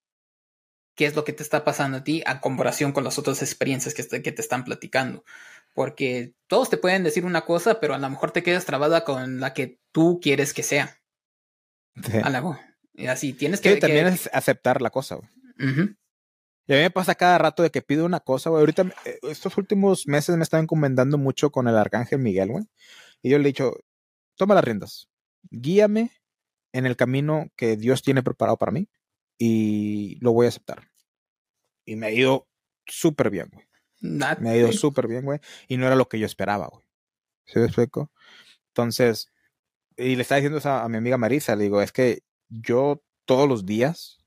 qué 0.94 1.06
es 1.06 1.14
lo 1.14 1.24
que 1.24 1.32
te 1.34 1.42
está 1.42 1.64
pasando 1.64 1.98
a 1.98 2.04
ti 2.04 2.22
a 2.26 2.40
comparación 2.40 2.92
con 2.92 3.04
las 3.04 3.18
otras 3.18 3.42
experiencias 3.42 3.94
que, 3.94 4.02
te- 4.04 4.22
que 4.22 4.32
te 4.32 4.42
están 4.42 4.64
platicando. 4.64 5.24
Porque 5.74 6.34
todos 6.48 6.68
te 6.70 6.76
pueden 6.76 7.04
decir 7.04 7.24
una 7.24 7.42
cosa, 7.44 7.80
pero 7.80 7.94
a 7.94 7.98
lo 7.98 8.10
mejor 8.10 8.32
te 8.32 8.42
quedas 8.42 8.64
trabada 8.66 9.04
con 9.04 9.40
la 9.40 9.54
que 9.54 9.78
tú 9.92 10.18
quieres 10.20 10.52
que 10.52 10.62
sea. 10.62 11.00
A 12.22 12.30
la- 12.30 12.60
y 12.94 13.06
así 13.06 13.32
tienes 13.32 13.60
que... 13.60 13.74
Sí, 13.74 13.80
también 13.80 14.06
que- 14.08 14.14
es 14.14 14.30
aceptar 14.32 14.82
la 14.82 14.90
cosa, 14.90 15.16
güey. 15.16 15.28
Y 16.66 16.72
a 16.72 16.76
mí 16.76 16.82
me 16.82 16.90
pasa 16.90 17.14
cada 17.14 17.38
rato 17.38 17.62
de 17.62 17.70
que 17.70 17.82
pido 17.82 18.04
una 18.04 18.20
cosa, 18.20 18.50
güey. 18.50 18.60
Ahorita, 18.60 18.82
eh, 19.04 19.18
estos 19.22 19.56
últimos 19.58 20.06
meses 20.06 20.36
me 20.36 20.42
están 20.42 20.62
encomendando 20.62 21.18
mucho 21.18 21.50
con 21.50 21.66
el 21.68 21.76
arcángel 21.76 22.20
Miguel, 22.20 22.50
güey. 22.50 22.64
Y 23.22 23.30
yo 23.30 23.38
le 23.38 23.44
he 23.44 23.46
dicho, 23.48 23.72
toma 24.36 24.54
las 24.54 24.64
riendas, 24.64 25.08
guíame 25.50 26.10
en 26.72 26.86
el 26.86 26.96
camino 26.96 27.48
que 27.56 27.76
Dios 27.76 28.02
tiene 28.02 28.22
preparado 28.22 28.56
para 28.56 28.72
mí 28.72 28.88
y 29.38 30.16
lo 30.20 30.32
voy 30.32 30.46
a 30.46 30.50
aceptar. 30.50 30.88
Y 31.84 31.96
me 31.96 32.06
ha 32.06 32.10
ido 32.12 32.48
súper 32.86 33.30
bien, 33.30 33.48
güey. 33.52 33.66
That- 34.00 34.38
Me 34.40 34.50
ha 34.50 34.56
ido 34.56 34.72
súper 34.72 35.06
bien, 35.08 35.24
güey. 35.24 35.40
Y 35.68 35.76
no 35.76 35.86
era 35.86 35.96
lo 35.96 36.08
que 36.08 36.18
yo 36.18 36.26
esperaba, 36.26 36.68
güey. 36.68 36.84
¿Sí 37.46 37.58
me 37.58 37.66
explico? 37.66 38.10
Entonces, 38.68 39.32
y 39.96 40.16
le 40.16 40.22
estaba 40.22 40.36
diciendo 40.38 40.58
eso 40.58 40.70
a, 40.70 40.84
a 40.84 40.88
mi 40.88 40.96
amiga 40.98 41.18
Marisa, 41.18 41.56
le 41.56 41.64
digo, 41.64 41.82
es 41.82 41.92
que 41.92 42.22
yo 42.48 43.02
todos 43.26 43.48
los 43.48 43.66
días 43.66 44.24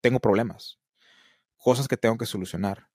tengo 0.00 0.20
problemas, 0.20 0.78
cosas 1.56 1.88
que 1.88 1.96
tengo 1.96 2.18
que 2.18 2.26
solucionar. 2.26 2.88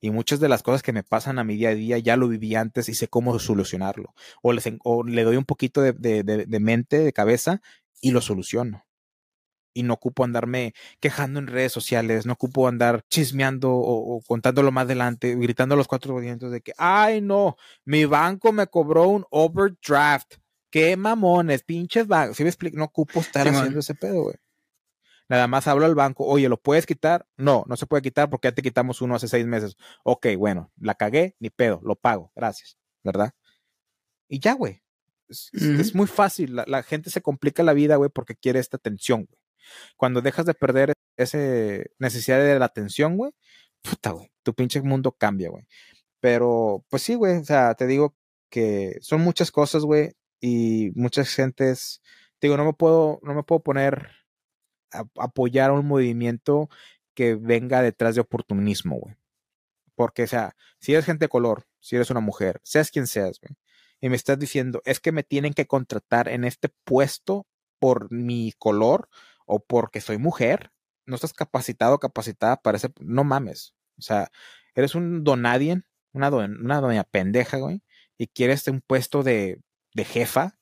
Y 0.00 0.10
muchas 0.10 0.38
de 0.40 0.48
las 0.48 0.62
cosas 0.62 0.82
que 0.82 0.92
me 0.92 1.02
pasan 1.02 1.38
a 1.38 1.44
mi 1.44 1.56
día 1.56 1.70
a 1.70 1.74
día 1.74 1.98
ya 1.98 2.16
lo 2.16 2.28
viví 2.28 2.54
antes 2.54 2.88
y 2.90 2.94
sé 2.94 3.08
cómo 3.08 3.38
solucionarlo. 3.38 4.14
O, 4.42 4.52
les 4.52 4.66
en- 4.66 4.78
o 4.84 5.02
le 5.02 5.24
doy 5.24 5.36
un 5.36 5.46
poquito 5.46 5.80
de, 5.80 5.92
de- 5.94 6.22
de- 6.22 6.44
de 6.46 6.60
mente, 6.60 6.98
de 6.98 7.12
cabeza 7.14 7.62
y 8.02 8.10
lo 8.10 8.20
soluciono. 8.20 8.85
Y 9.76 9.82
no 9.82 9.94
ocupo 9.94 10.24
andarme 10.24 10.72
quejando 11.00 11.38
en 11.38 11.48
redes 11.48 11.72
sociales, 11.72 12.24
no 12.24 12.32
ocupo 12.32 12.66
andar 12.66 13.04
chismeando 13.10 13.72
o, 13.72 14.16
o 14.16 14.20
contándolo 14.22 14.72
más 14.72 14.84
adelante, 14.84 15.34
gritando 15.34 15.74
a 15.74 15.78
los 15.78 15.86
cuatro 15.86 16.16
vientos 16.16 16.50
de 16.50 16.62
que, 16.62 16.72
ay 16.78 17.20
no, 17.20 17.56
mi 17.84 18.06
banco 18.06 18.52
me 18.52 18.66
cobró 18.68 19.08
un 19.08 19.26
overdraft. 19.30 20.36
Qué 20.70 20.96
mamones, 20.96 21.62
pinches 21.62 22.06
bancos. 22.06 22.36
¿Sí 22.36 22.42
me 22.42 22.48
explico? 22.48 22.76
No 22.76 22.84
ocupo 22.84 23.20
estar 23.20 23.46
haciendo 23.46 23.80
ese 23.80 23.94
pedo, 23.94 24.22
güey. 24.24 24.36
Nada 25.28 25.48
más 25.48 25.66
hablo 25.66 25.86
al 25.86 25.94
banco, 25.94 26.24
oye, 26.24 26.48
¿lo 26.48 26.56
puedes 26.56 26.86
quitar? 26.86 27.26
No, 27.36 27.64
no 27.66 27.76
se 27.76 27.86
puede 27.86 28.02
quitar 28.02 28.30
porque 28.30 28.48
ya 28.48 28.54
te 28.54 28.62
quitamos 28.62 29.02
uno 29.02 29.16
hace 29.16 29.26
seis 29.26 29.46
meses. 29.46 29.76
Ok, 30.04 30.28
bueno, 30.38 30.70
la 30.78 30.94
cagué, 30.94 31.34
ni 31.40 31.50
pedo, 31.50 31.80
lo 31.82 31.96
pago, 31.96 32.32
gracias, 32.36 32.78
¿verdad? 33.02 33.32
Y 34.28 34.38
ya, 34.38 34.54
güey. 34.54 34.82
Es, 35.28 35.92
muy 35.94 36.06
fácil, 36.06 36.54
la, 36.54 36.64
la 36.68 36.84
gente 36.84 37.10
se 37.10 37.20
complica 37.20 37.64
la 37.64 37.72
vida, 37.72 37.96
güey, 37.96 38.10
porque 38.10 38.36
quiere 38.36 38.60
esta 38.60 38.76
atención, 38.76 39.24
güey. 39.24 39.38
Cuando 39.96 40.22
dejas 40.22 40.46
de 40.46 40.54
perder 40.54 40.92
esa 41.16 41.38
necesidad 41.98 42.38
de 42.38 42.58
la 42.58 42.66
atención, 42.66 43.16
güey, 43.16 43.32
puta, 43.82 44.10
güey, 44.12 44.30
tu 44.42 44.54
pinche 44.54 44.82
mundo 44.82 45.12
cambia, 45.12 45.50
güey. 45.50 45.64
Pero, 46.20 46.84
pues 46.88 47.02
sí, 47.02 47.14
güey, 47.14 47.38
o 47.38 47.44
sea, 47.44 47.74
te 47.74 47.86
digo 47.86 48.16
que 48.50 48.98
son 49.00 49.20
muchas 49.22 49.50
cosas, 49.50 49.84
güey, 49.84 50.12
y 50.40 50.90
muchas 50.94 51.28
gentes, 51.34 52.02
te 52.38 52.48
digo, 52.48 52.56
no 52.56 52.64
me 52.64 52.72
puedo, 52.74 53.20
no 53.22 53.34
me 53.34 53.42
puedo 53.42 53.62
poner 53.62 54.10
a 54.92 55.04
apoyar 55.18 55.70
a 55.70 55.74
un 55.74 55.86
movimiento 55.86 56.68
que 57.14 57.34
venga 57.34 57.82
detrás 57.82 58.14
de 58.14 58.20
oportunismo, 58.22 58.98
güey. 59.00 59.16
Porque, 59.94 60.24
o 60.24 60.26
sea, 60.26 60.56
si 60.80 60.92
eres 60.92 61.06
gente 61.06 61.26
de 61.26 61.28
color, 61.30 61.66
si 61.80 61.96
eres 61.96 62.10
una 62.10 62.20
mujer, 62.20 62.60
seas 62.64 62.90
quien 62.90 63.06
seas, 63.06 63.40
güey, 63.40 63.56
y 64.00 64.08
me 64.08 64.16
estás 64.16 64.38
diciendo, 64.38 64.82
es 64.84 65.00
que 65.00 65.12
me 65.12 65.22
tienen 65.22 65.54
que 65.54 65.66
contratar 65.66 66.28
en 66.28 66.44
este 66.44 66.68
puesto 66.84 67.46
por 67.78 68.10
mi 68.12 68.52
color 68.58 69.08
o 69.46 69.60
porque 69.60 70.00
soy 70.00 70.18
mujer, 70.18 70.72
no 71.06 71.14
estás 71.14 71.32
capacitado 71.32 71.98
capacitada 71.98 72.56
para 72.56 72.76
ese, 72.76 72.90
no 73.00 73.24
mames. 73.24 73.74
O 73.98 74.02
sea, 74.02 74.30
eres 74.74 74.94
un 74.94 75.24
donadien, 75.24 75.86
una, 76.12 76.28
una 76.30 76.80
doña 76.80 77.04
pendeja, 77.04 77.58
güey, 77.58 77.82
y 78.18 78.26
quieres 78.28 78.66
un 78.68 78.80
puesto 78.80 79.22
de, 79.22 79.60
de 79.94 80.04
jefa 80.04 80.58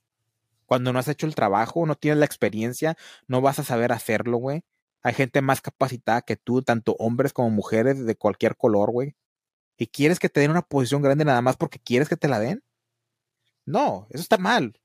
cuando 0.67 0.93
no 0.93 0.99
has 0.99 1.09
hecho 1.09 1.27
el 1.27 1.35
trabajo, 1.35 1.87
no 1.87 1.95
tienes 1.97 2.19
la 2.19 2.27
experiencia, 2.27 2.97
no 3.27 3.41
vas 3.41 3.59
a 3.59 3.65
saber 3.65 3.93
hacerlo, 3.93 4.39
güey. 4.39 4.65
Hay 5.03 5.15
gente 5.15 5.43
más 5.43 5.61
capacitada 5.61 6.23
que 6.23 6.37
tú, 6.37 6.63
tanto 6.63 6.97
hombres 6.99 7.33
como 7.33 7.51
mujeres 7.51 8.05
de 8.07 8.17
cualquier 8.17 8.57
color, 8.57 8.91
güey. 8.91 9.15
Y 9.77 9.89
quieres 9.89 10.19
que 10.19 10.29
te 10.29 10.41
den 10.41 10.51
una 10.51 10.63
posición 10.63 11.03
grande 11.03 11.25
nada 11.25 11.43
más 11.43 11.57
porque 11.57 11.79
quieres 11.79 12.09
que 12.09 12.17
te 12.17 12.29
la 12.29 12.39
den. 12.39 12.63
No, 13.67 14.07
eso 14.11 14.23
está 14.23 14.39
mal. 14.39 14.81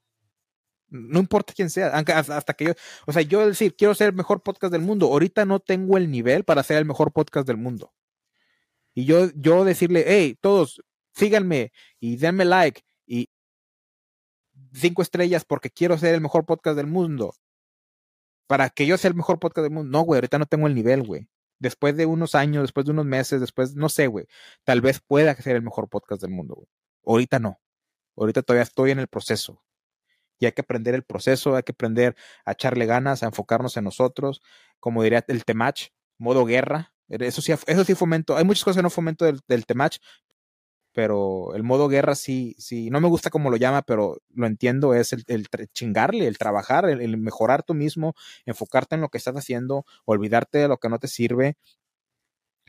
No 0.89 1.19
importa 1.19 1.53
quién 1.53 1.69
sea, 1.69 1.89
hasta 1.89 2.53
que 2.53 2.65
yo, 2.65 2.73
o 3.05 3.13
sea, 3.13 3.21
yo 3.21 3.45
decir, 3.47 3.75
quiero 3.75 3.93
ser 3.95 4.09
el 4.09 4.15
mejor 4.15 4.41
podcast 4.41 4.71
del 4.71 4.81
mundo. 4.81 5.07
Ahorita 5.07 5.45
no 5.45 5.59
tengo 5.59 5.97
el 5.97 6.09
nivel 6.09 6.43
para 6.43 6.63
ser 6.63 6.77
el 6.77 6.85
mejor 6.85 7.11
podcast 7.11 7.47
del 7.47 7.57
mundo. 7.57 7.93
Y 8.93 9.05
yo, 9.05 9.29
yo 9.35 9.63
decirle, 9.65 10.03
hey, 10.07 10.37
todos, 10.41 10.81
síganme 11.13 11.71
y 11.99 12.17
denme 12.17 12.45
like 12.45 12.81
y 13.05 13.29
cinco 14.73 15.01
estrellas 15.01 15.45
porque 15.45 15.69
quiero 15.69 15.97
ser 15.97 16.15
el 16.15 16.21
mejor 16.21 16.45
podcast 16.45 16.77
del 16.77 16.87
mundo. 16.87 17.33
Para 18.47 18.69
que 18.69 18.87
yo 18.87 18.97
sea 18.97 19.09
el 19.09 19.15
mejor 19.15 19.39
podcast 19.39 19.63
del 19.63 19.73
mundo. 19.73 19.91
No, 19.97 20.03
güey, 20.03 20.17
ahorita 20.17 20.39
no 20.39 20.45
tengo 20.47 20.67
el 20.67 20.75
nivel, 20.75 21.03
güey. 21.03 21.29
Después 21.59 21.95
de 21.97 22.05
unos 22.05 22.35
años, 22.35 22.63
después 22.63 22.85
de 22.85 22.93
unos 22.93 23.05
meses, 23.05 23.41
después, 23.41 23.75
no 23.75 23.89
sé, 23.89 24.07
güey. 24.07 24.25
Tal 24.63 24.81
vez 24.81 24.99
pueda 25.01 25.35
ser 25.35 25.55
el 25.55 25.61
mejor 25.61 25.87
podcast 25.89 26.21
del 26.21 26.31
mundo, 26.31 26.55
güey. 26.55 26.67
Ahorita 27.05 27.39
no. 27.39 27.59
Ahorita 28.15 28.41
todavía 28.41 28.63
estoy 28.63 28.91
en 28.91 28.99
el 28.99 29.07
proceso. 29.07 29.63
Y 30.39 30.45
hay 30.45 30.53
que 30.53 30.61
aprender 30.61 30.95
el 30.95 31.03
proceso, 31.03 31.55
hay 31.55 31.63
que 31.63 31.73
aprender 31.73 32.15
a 32.45 32.53
echarle 32.53 32.85
ganas, 32.85 33.23
a 33.23 33.27
enfocarnos 33.27 33.75
en 33.77 33.83
nosotros. 33.83 34.41
Como 34.79 35.03
diría 35.03 35.23
el 35.27 35.45
Temach, 35.45 35.89
modo 36.17 36.45
guerra. 36.45 36.93
Eso 37.09 37.41
sí, 37.41 37.51
eso 37.51 37.83
sí 37.83 37.95
fomento. 37.95 38.37
Hay 38.37 38.45
muchas 38.45 38.63
cosas 38.63 38.77
que 38.77 38.83
no 38.83 38.89
fomento 38.89 39.25
del, 39.25 39.65
Temach, 39.65 39.97
pero 40.93 41.55
el 41.55 41.63
modo 41.63 41.87
guerra 41.87 42.15
sí, 42.15 42.55
sí, 42.59 42.89
no 42.89 43.01
me 43.01 43.07
gusta 43.07 43.29
como 43.29 43.49
lo 43.49 43.57
llama, 43.57 43.81
pero 43.81 44.21
lo 44.33 44.47
entiendo, 44.47 44.93
es 44.93 45.13
el, 45.13 45.47
chingarle, 45.73 46.27
el 46.27 46.37
trabajar, 46.37 46.89
el, 46.89 47.17
mejorar 47.17 47.63
tú 47.63 47.73
mismo, 47.73 48.15
enfocarte 48.45 48.95
en 48.95 49.01
lo 49.01 49.09
que 49.09 49.17
estás 49.17 49.35
haciendo, 49.35 49.85
olvidarte 50.05 50.59
de 50.59 50.67
lo 50.67 50.77
que 50.77 50.89
no 50.89 50.99
te 50.99 51.07
sirve 51.07 51.57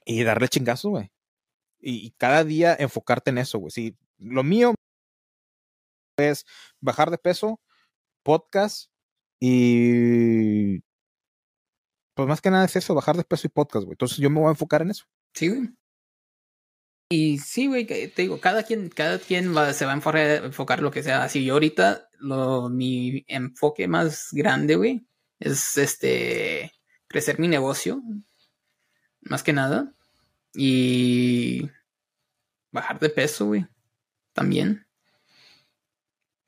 y 0.05 0.23
darle 0.25 0.49
chingazo, 0.49 0.91
güey. 0.91 1.11
Y, 1.81 2.07
y, 2.07 2.11
cada 2.12 2.45
día 2.45 2.77
enfocarte 2.79 3.31
en 3.31 3.39
eso, 3.39 3.59
güey. 3.59 3.71
Si 3.71 3.97
lo 4.18 4.43
mío 4.43 4.75
es 6.21 6.45
bajar 6.81 7.11
de 7.11 7.18
peso, 7.18 7.61
podcast 8.23 8.91
y 9.41 10.81
pues 12.14 12.29
más 12.29 12.41
que 12.43 12.51
nada 12.51 12.66
es 12.66 12.77
eso, 12.77 12.95
bajar 12.95 13.16
de 13.16 13.25
peso 13.25 13.47
y 13.47 13.51
podcast, 13.51 13.85
güey. 13.85 13.95
Entonces 13.95 14.18
yo 14.18 14.29
me 14.29 14.41
voy 14.41 14.49
a 14.49 14.51
enfocar 14.51 14.83
en 14.83 14.91
eso. 14.91 15.07
Sí, 15.33 15.49
güey. 15.49 15.71
Y 17.12 17.39
sí, 17.39 17.66
güey, 17.66 17.87
te 17.87 18.12
digo, 18.16 18.40
cada 18.40 18.62
quien, 18.62 18.89
cada 18.89 19.19
quien 19.19 19.53
se 19.74 19.85
va 19.85 19.93
a 19.93 19.94
enfocar, 19.94 20.44
enfocar, 20.44 20.81
lo 20.81 20.93
que 20.93 21.03
sea. 21.03 21.24
Así 21.24 21.44
yo 21.44 21.55
ahorita, 21.55 22.09
lo, 22.19 22.69
mi 22.69 23.24
enfoque 23.27 23.89
más 23.89 24.28
grande, 24.32 24.77
güey, 24.77 25.05
es 25.40 25.77
este, 25.77 26.73
crecer 27.09 27.40
mi 27.40 27.49
negocio, 27.49 28.01
más 29.23 29.43
que 29.43 29.53
nada. 29.53 29.93
Y 30.55 31.69
bajar 32.70 33.01
de 33.01 33.11
peso, 33.11 33.47
güey, 33.47 33.66
también. 34.32 34.86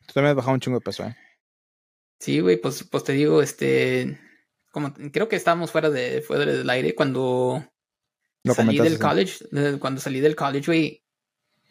Tú 0.06 0.14
también 0.14 0.30
has 0.30 0.36
bajado 0.36 0.54
un 0.54 0.60
chingo 0.60 0.78
de 0.78 0.84
peso, 0.84 1.04
eh. 1.04 1.16
Sí, 2.18 2.40
güey, 2.40 2.56
pues, 2.56 2.84
pues 2.84 3.04
te 3.04 3.12
digo, 3.12 3.42
este, 3.42 4.18
como 4.70 4.94
creo 4.94 5.28
que 5.28 5.36
estábamos 5.36 5.72
fuera 5.72 5.90
de, 5.90 6.22
fuera 6.22 6.44
del 6.44 6.70
aire 6.70 6.94
cuando 6.94 7.64
Lo 8.44 8.54
salí 8.54 8.78
del 8.78 8.98
college, 8.98 9.78
cuando 9.80 10.00
salí 10.00 10.20
del 10.20 10.36
college, 10.36 10.66
güey, 10.66 11.04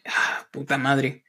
ah, 0.06 0.46
puta 0.50 0.78
madre. 0.78 1.24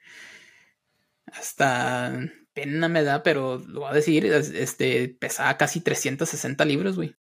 Hasta 1.26 2.20
pena 2.52 2.88
me 2.88 3.02
da, 3.02 3.22
pero 3.22 3.58
lo 3.58 3.80
voy 3.80 3.90
a 3.90 3.94
decir, 3.94 4.26
este, 4.26 5.08
pesaba 5.08 5.56
casi 5.56 5.80
360 5.80 6.64
libras, 6.64 6.96
güey. 6.96 7.16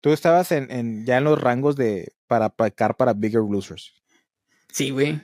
Tú 0.00 0.12
estabas 0.12 0.52
en, 0.52 0.70
en, 0.70 1.06
ya 1.06 1.18
en 1.18 1.24
los 1.24 1.40
rangos 1.40 1.76
de 1.76 2.12
para 2.26 2.50
pecar 2.50 2.96
para 2.96 3.14
Bigger 3.14 3.42
Losers. 3.42 3.94
Sí, 4.70 4.90
güey. 4.90 5.20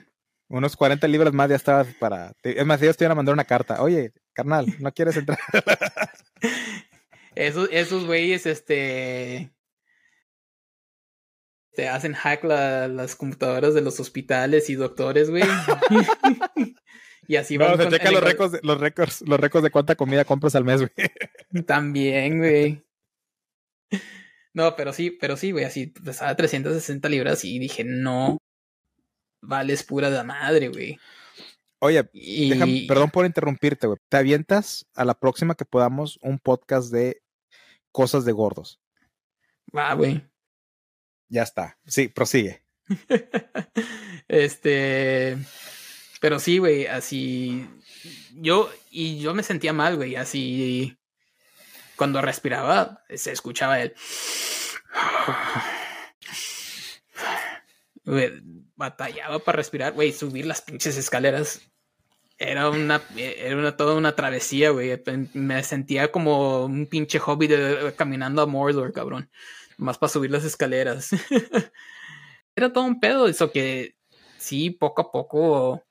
Unos 0.47 0.75
40 0.75 1.07
libras 1.07 1.33
más 1.33 1.49
ya 1.49 1.55
estabas 1.55 1.87
para. 1.99 2.33
Es 2.43 2.65
más, 2.65 2.81
ellos 2.81 2.95
te 2.97 3.03
iban 3.03 3.13
a 3.13 3.15
mandar 3.15 3.33
una 3.33 3.45
carta. 3.45 3.81
Oye, 3.81 4.11
carnal, 4.33 4.67
no 4.79 4.91
quieres 4.91 5.17
entrar. 5.17 5.39
esos, 7.35 7.67
esos 7.71 8.05
güeyes, 8.05 8.45
este. 8.45 9.51
Te 11.73 11.89
hacen 11.89 12.13
hack 12.13 12.43
la- 12.45 12.87
las 12.87 13.15
computadoras 13.15 13.73
de 13.73 13.81
los 13.81 13.99
hospitales 13.99 14.69
y 14.69 14.75
doctores, 14.75 15.29
güey. 15.29 15.43
y 17.27 17.35
así 17.35 17.57
No, 17.57 17.65
van 17.65 17.77
se 17.77 17.89
checa 17.89 18.11
los 18.11 18.23
récords, 18.23 18.59
los 18.63 18.79
récords, 18.79 19.21
los 19.27 19.39
récords 19.39 19.63
de 19.63 19.71
cuánta 19.71 19.95
comida 19.95 20.23
compras 20.25 20.55
al 20.55 20.63
mes, 20.63 20.81
güey. 20.81 21.63
También, 21.65 22.37
güey. 22.37 22.81
No, 24.53 24.77
pero 24.77 24.93
sí, 24.93 25.11
pero 25.11 25.35
sí, 25.35 25.51
güey, 25.51 25.65
así 25.65 25.87
pesaba 25.87 26.33
360 26.33 27.09
libras 27.09 27.43
y 27.43 27.59
dije, 27.59 27.83
no, 27.83 28.37
vales 29.47 29.83
pura 29.83 30.09
de 30.09 30.23
madre, 30.23 30.69
güey. 30.69 30.99
Oye, 31.79 32.09
Y... 32.13 32.49
déjame- 32.49 32.87
perdón 32.87 33.11
por 33.11 33.25
interrumpirte, 33.25 33.87
güey. 33.87 33.99
¿Te 34.09 34.17
avientas 34.17 34.87
a 34.95 35.05
la 35.05 35.13
próxima 35.13 35.55
que 35.55 35.65
podamos 35.65 36.17
un 36.21 36.39
podcast 36.39 36.91
de 36.91 37.21
cosas 37.91 38.25
de 38.25 38.31
gordos? 38.31 38.79
Va, 39.75 39.93
güey. 39.93 40.25
Ya 41.29 41.43
está. 41.43 41.77
Sí, 41.85 42.07
prosigue. 42.07 42.63
este, 44.27 45.37
pero 46.21 46.39
sí, 46.39 46.59
güey, 46.59 46.87
así, 46.87 47.67
yo, 48.33 48.69
y 48.89 49.19
yo 49.19 49.33
me 49.33 49.43
sentía 49.43 49.73
mal, 49.73 49.95
güey, 49.95 50.15
así, 50.15 50.97
cuando 51.95 52.21
respiraba, 52.21 53.03
se 53.13 53.31
escuchaba 53.31 53.79
el... 53.81 53.93
Güey, 58.05 58.33
batallaba 58.75 59.39
para 59.39 59.57
respirar, 59.57 59.93
güey, 59.93 60.11
subir 60.11 60.45
las 60.45 60.61
pinches 60.61 60.97
escaleras. 60.97 61.61
Era 62.37 62.69
una, 62.69 63.01
era 63.15 63.55
una, 63.55 63.77
toda 63.77 63.95
una 63.95 64.15
travesía, 64.15 64.71
güey. 64.71 65.01
Me 65.33 65.63
sentía 65.63 66.11
como 66.11 66.65
un 66.65 66.87
pinche 66.87 67.19
hobby 67.19 67.47
de, 67.47 67.93
caminando 67.95 68.41
a 68.41 68.45
Mordor, 68.45 68.91
cabrón. 68.91 69.29
Más 69.77 69.97
para 69.97 70.11
subir 70.11 70.31
las 70.31 70.43
escaleras. 70.43 71.09
era 72.55 72.73
todo 72.73 72.83
un 72.85 72.99
pedo, 72.99 73.27
eso 73.27 73.51
que 73.51 73.95
sí, 74.37 74.69
poco 74.69 75.01
a 75.03 75.11
poco. 75.11 75.83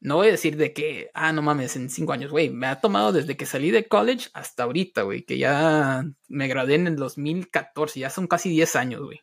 No 0.00 0.16
voy 0.16 0.28
a 0.28 0.32
decir 0.32 0.56
de 0.56 0.72
que, 0.72 1.10
ah, 1.12 1.32
no 1.32 1.42
mames, 1.42 1.76
en 1.76 1.90
cinco 1.90 2.12
años, 2.14 2.30
güey. 2.30 2.48
Me 2.48 2.66
ha 2.66 2.80
tomado 2.80 3.12
desde 3.12 3.36
que 3.36 3.44
salí 3.44 3.70
de 3.70 3.86
college 3.86 4.30
hasta 4.32 4.62
ahorita, 4.62 5.02
güey. 5.02 5.24
Que 5.24 5.36
ya 5.38 6.04
me 6.28 6.48
gradué 6.48 6.76
en 6.76 6.86
el 6.86 6.96
2014. 6.96 8.00
Ya 8.00 8.08
son 8.10 8.26
casi 8.26 8.48
10 8.48 8.76
años, 8.76 9.02
güey. 9.02 9.20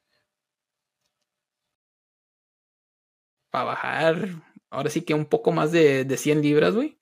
Para 3.49 3.65
bajar, 3.65 4.29
ahora 4.69 4.89
sí 4.89 5.01
que 5.01 5.13
un 5.13 5.25
poco 5.25 5.51
más 5.51 5.71
de, 5.71 6.05
de 6.05 6.17
100 6.17 6.41
libras, 6.41 6.75
güey. 6.75 6.97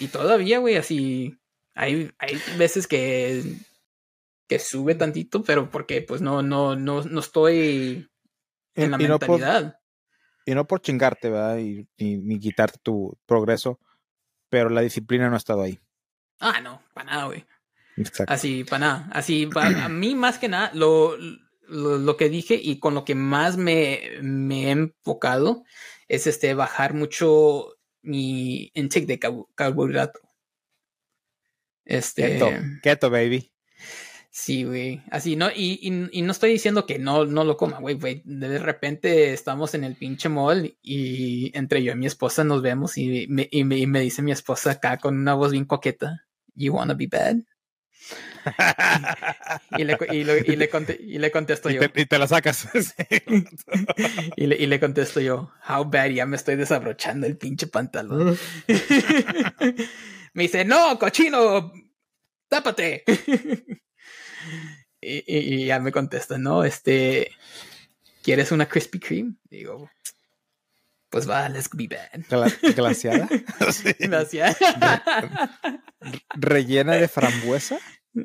Y 0.00 0.08
todavía, 0.08 0.58
güey, 0.58 0.76
así. 0.76 1.38
Hay, 1.74 2.12
hay 2.18 2.38
veces 2.58 2.86
que, 2.86 3.42
que 4.46 4.58
sube 4.58 4.94
tantito, 4.94 5.42
pero 5.42 5.70
porque 5.70 6.02
pues 6.02 6.20
no, 6.20 6.42
no, 6.42 6.76
no, 6.76 7.02
no 7.02 7.20
estoy 7.20 8.10
en 8.74 8.90
la 8.90 9.02
y, 9.02 9.08
no 9.08 9.18
por, 9.18 9.40
mentalidad. 9.40 9.80
y 10.44 10.54
no 10.54 10.66
por 10.66 10.82
chingarte, 10.82 11.30
¿verdad? 11.30 11.58
Y, 11.58 11.88
y, 11.96 12.18
ni 12.18 12.38
quitarte 12.38 12.78
tu 12.82 13.18
progreso, 13.24 13.80
pero 14.50 14.68
la 14.68 14.82
disciplina 14.82 15.28
no 15.28 15.34
ha 15.34 15.38
estado 15.38 15.62
ahí. 15.62 15.80
Ah, 16.40 16.60
no, 16.60 16.82
para 16.92 17.10
nada, 17.10 17.24
güey. 17.26 17.46
Exacto. 17.96 18.32
Así, 18.32 18.64
para 18.64 18.78
nada. 18.78 19.08
Así, 19.12 19.46
pa, 19.46 19.66
a 19.66 19.88
mí 19.88 20.14
más 20.14 20.38
que 20.38 20.48
nada, 20.48 20.70
lo, 20.74 21.16
lo, 21.68 21.98
lo, 21.98 22.16
que 22.16 22.28
dije 22.28 22.58
y 22.60 22.78
con 22.78 22.94
lo 22.94 23.04
que 23.04 23.14
más 23.14 23.56
me, 23.56 24.00
me 24.22 24.68
he 24.68 24.70
enfocado 24.70 25.64
es 26.08 26.26
este 26.26 26.54
bajar 26.54 26.94
mucho 26.94 27.76
mi 28.02 28.70
intake 28.74 29.06
de 29.06 29.18
carbohidrato. 29.54 30.20
Este. 31.84 32.38
Keto, 32.38 32.50
keto 32.82 33.10
baby. 33.10 33.52
Sí, 34.34 34.64
güey. 34.64 35.02
Así, 35.10 35.36
¿no? 35.36 35.50
Y, 35.50 35.78
y, 35.82 36.18
y, 36.18 36.22
no 36.22 36.32
estoy 36.32 36.52
diciendo 36.52 36.86
que 36.86 36.98
no, 36.98 37.26
no 37.26 37.44
lo 37.44 37.58
coma, 37.58 37.80
güey, 37.80 37.96
güey. 37.96 38.22
De 38.24 38.58
repente 38.58 39.34
estamos 39.34 39.74
en 39.74 39.84
el 39.84 39.94
pinche 39.94 40.30
mall 40.30 40.74
y 40.80 41.56
entre 41.56 41.82
yo 41.82 41.92
y 41.92 41.96
mi 41.96 42.06
esposa 42.06 42.42
nos 42.42 42.62
vemos 42.62 42.96
y 42.96 43.26
me, 43.28 43.46
y 43.50 43.64
me, 43.64 43.76
y 43.76 43.86
me 43.86 44.00
dice 44.00 44.22
mi 44.22 44.32
esposa 44.32 44.70
acá 44.70 44.96
con 44.96 45.18
una 45.18 45.34
voz 45.34 45.52
bien 45.52 45.66
coqueta, 45.66 46.26
You 46.54 46.72
wanna 46.72 46.94
be 46.94 47.06
bad? 47.06 47.42
y, 49.78 49.84
le, 49.84 49.98
y, 50.10 50.24
le, 50.24 50.44
y, 50.46 50.56
le 50.56 50.68
conte, 50.68 50.98
y, 51.00 51.18
le, 51.18 51.30
contesto 51.30 51.70
yo. 51.70 51.80
Te, 51.88 52.00
y 52.00 52.06
te 52.06 52.18
la 52.18 52.26
sacas. 52.26 52.68
y, 54.36 54.46
le, 54.46 54.56
y 54.56 54.66
le 54.66 54.80
contesto 54.80 55.20
yo, 55.20 55.52
How 55.68 55.84
bad, 55.84 56.10
ya 56.10 56.26
me 56.26 56.36
estoy 56.36 56.56
desabrochando 56.56 57.26
el 57.26 57.36
pinche 57.36 57.66
pantalón. 57.66 58.38
me 60.32 60.42
dice, 60.42 60.64
no, 60.64 60.98
cochino, 60.98 61.72
tápate. 62.48 63.04
y, 65.00 65.22
y, 65.26 65.66
ya 65.66 65.80
me 65.80 65.92
contesta, 65.92 66.38
no, 66.38 66.64
este, 66.64 67.30
¿quieres 68.22 68.52
una 68.52 68.68
Krispy 68.68 68.98
Kreme? 68.98 69.34
Digo, 69.50 69.90
pues 71.12 71.28
va, 71.28 71.46
let's 71.50 71.68
be 71.70 71.88
bad. 71.88 72.54
¿Glaciada? 72.74 73.28
sí. 73.70 73.92
Glaciada. 73.98 75.02
¿Rellena 76.34 76.94
de 76.94 77.06
frambuesa? 77.06 77.78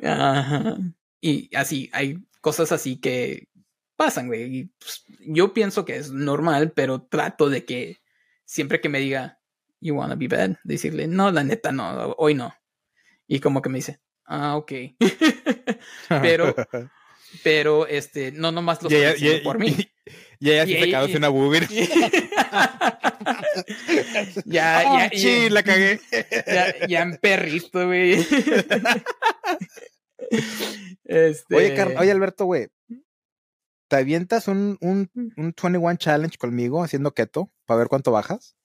Ajá. 0.04 0.78
Y 1.22 1.56
así, 1.56 1.90
hay 1.94 2.20
cosas 2.42 2.72
así 2.72 3.00
que 3.00 3.48
pasan, 3.96 4.28
güey. 4.28 4.44
Y, 4.44 4.64
pues, 4.80 5.06
yo 5.20 5.54
pienso 5.54 5.86
que 5.86 5.98
es 5.98 6.12
normal, 6.12 6.72
pero 6.74 7.02
trato 7.02 7.50
de 7.50 7.66
que 7.66 8.02
siempre 8.46 8.80
que 8.80 8.90
me 8.90 9.00
diga, 9.00 9.40
you 9.82 9.96
wanna 9.96 10.16
be 10.16 10.28
bad, 10.28 10.58
decirle, 10.64 11.08
no, 11.08 11.32
la 11.32 11.44
neta, 11.44 11.72
no, 11.72 12.16
hoy 12.18 12.34
no. 12.34 12.54
Y 13.28 13.40
como 13.40 13.62
que 13.62 13.70
me 13.70 13.80
dice, 13.80 14.00
ah, 14.26 14.56
ok. 14.56 14.72
pero, 16.22 16.56
pero, 17.44 17.88
este, 17.88 18.32
no 18.32 18.52
nomás 18.52 18.82
lo 18.82 18.90
estoy 18.90 19.02
yeah, 19.02 19.16
yeah, 19.16 19.44
por 19.44 19.60
mí. 19.60 19.76
Y 20.40 20.52
ella 20.52 20.68
se 20.68 20.90
quedó 20.90 21.08
sin 21.08 21.18
una 21.18 21.30
booger. 21.30 21.68
ya, 24.46 24.84
oh, 24.86 25.00
ya, 25.00 25.10
sí, 25.12 25.46
ya, 25.46 25.50
la 25.50 25.64
cagué. 25.64 26.00
Ya, 26.46 26.88
ya 26.88 27.02
en 27.02 27.18
perrito, 27.18 27.88
güey. 27.88 28.24
este... 31.06 31.56
Oye, 31.56 31.74
Car 31.74 31.96
Oye, 31.98 32.12
Alberto, 32.12 32.46
güey. 32.46 32.68
¿Te 33.88 33.96
avientas 33.96 34.48
un, 34.48 34.78
un, 34.82 35.10
un 35.16 35.56
21 35.60 35.96
challenge 35.96 36.38
conmigo 36.38 36.84
haciendo 36.84 37.16
keto 37.16 37.52
para 37.66 37.80
ver 37.80 37.88
cuánto 37.88 38.12
bajas? 38.12 38.56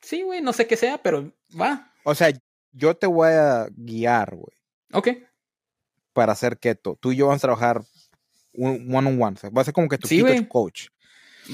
Sí, 0.00 0.22
güey, 0.22 0.40
no 0.40 0.52
sé 0.52 0.66
qué 0.66 0.76
sea, 0.76 1.02
pero 1.02 1.32
va. 1.60 1.92
O 2.04 2.14
sea, 2.14 2.30
yo 2.72 2.96
te 2.96 3.06
voy 3.06 3.32
a 3.32 3.68
guiar, 3.76 4.34
güey. 4.34 4.56
Ok. 4.92 5.08
Para 6.12 6.32
hacer 6.32 6.58
keto. 6.58 6.96
Tú 7.00 7.12
y 7.12 7.16
yo 7.16 7.26
vamos 7.26 7.40
a 7.40 7.48
trabajar 7.48 7.82
un 8.52 8.94
one 8.94 9.08
on 9.08 9.22
one. 9.22 9.36
O 9.36 9.40
sea, 9.40 9.50
va 9.50 9.62
a 9.62 9.64
ser 9.64 9.74
como 9.74 9.88
que 9.88 9.98
tu 9.98 10.08
sí, 10.08 10.22
coach. 10.48 10.88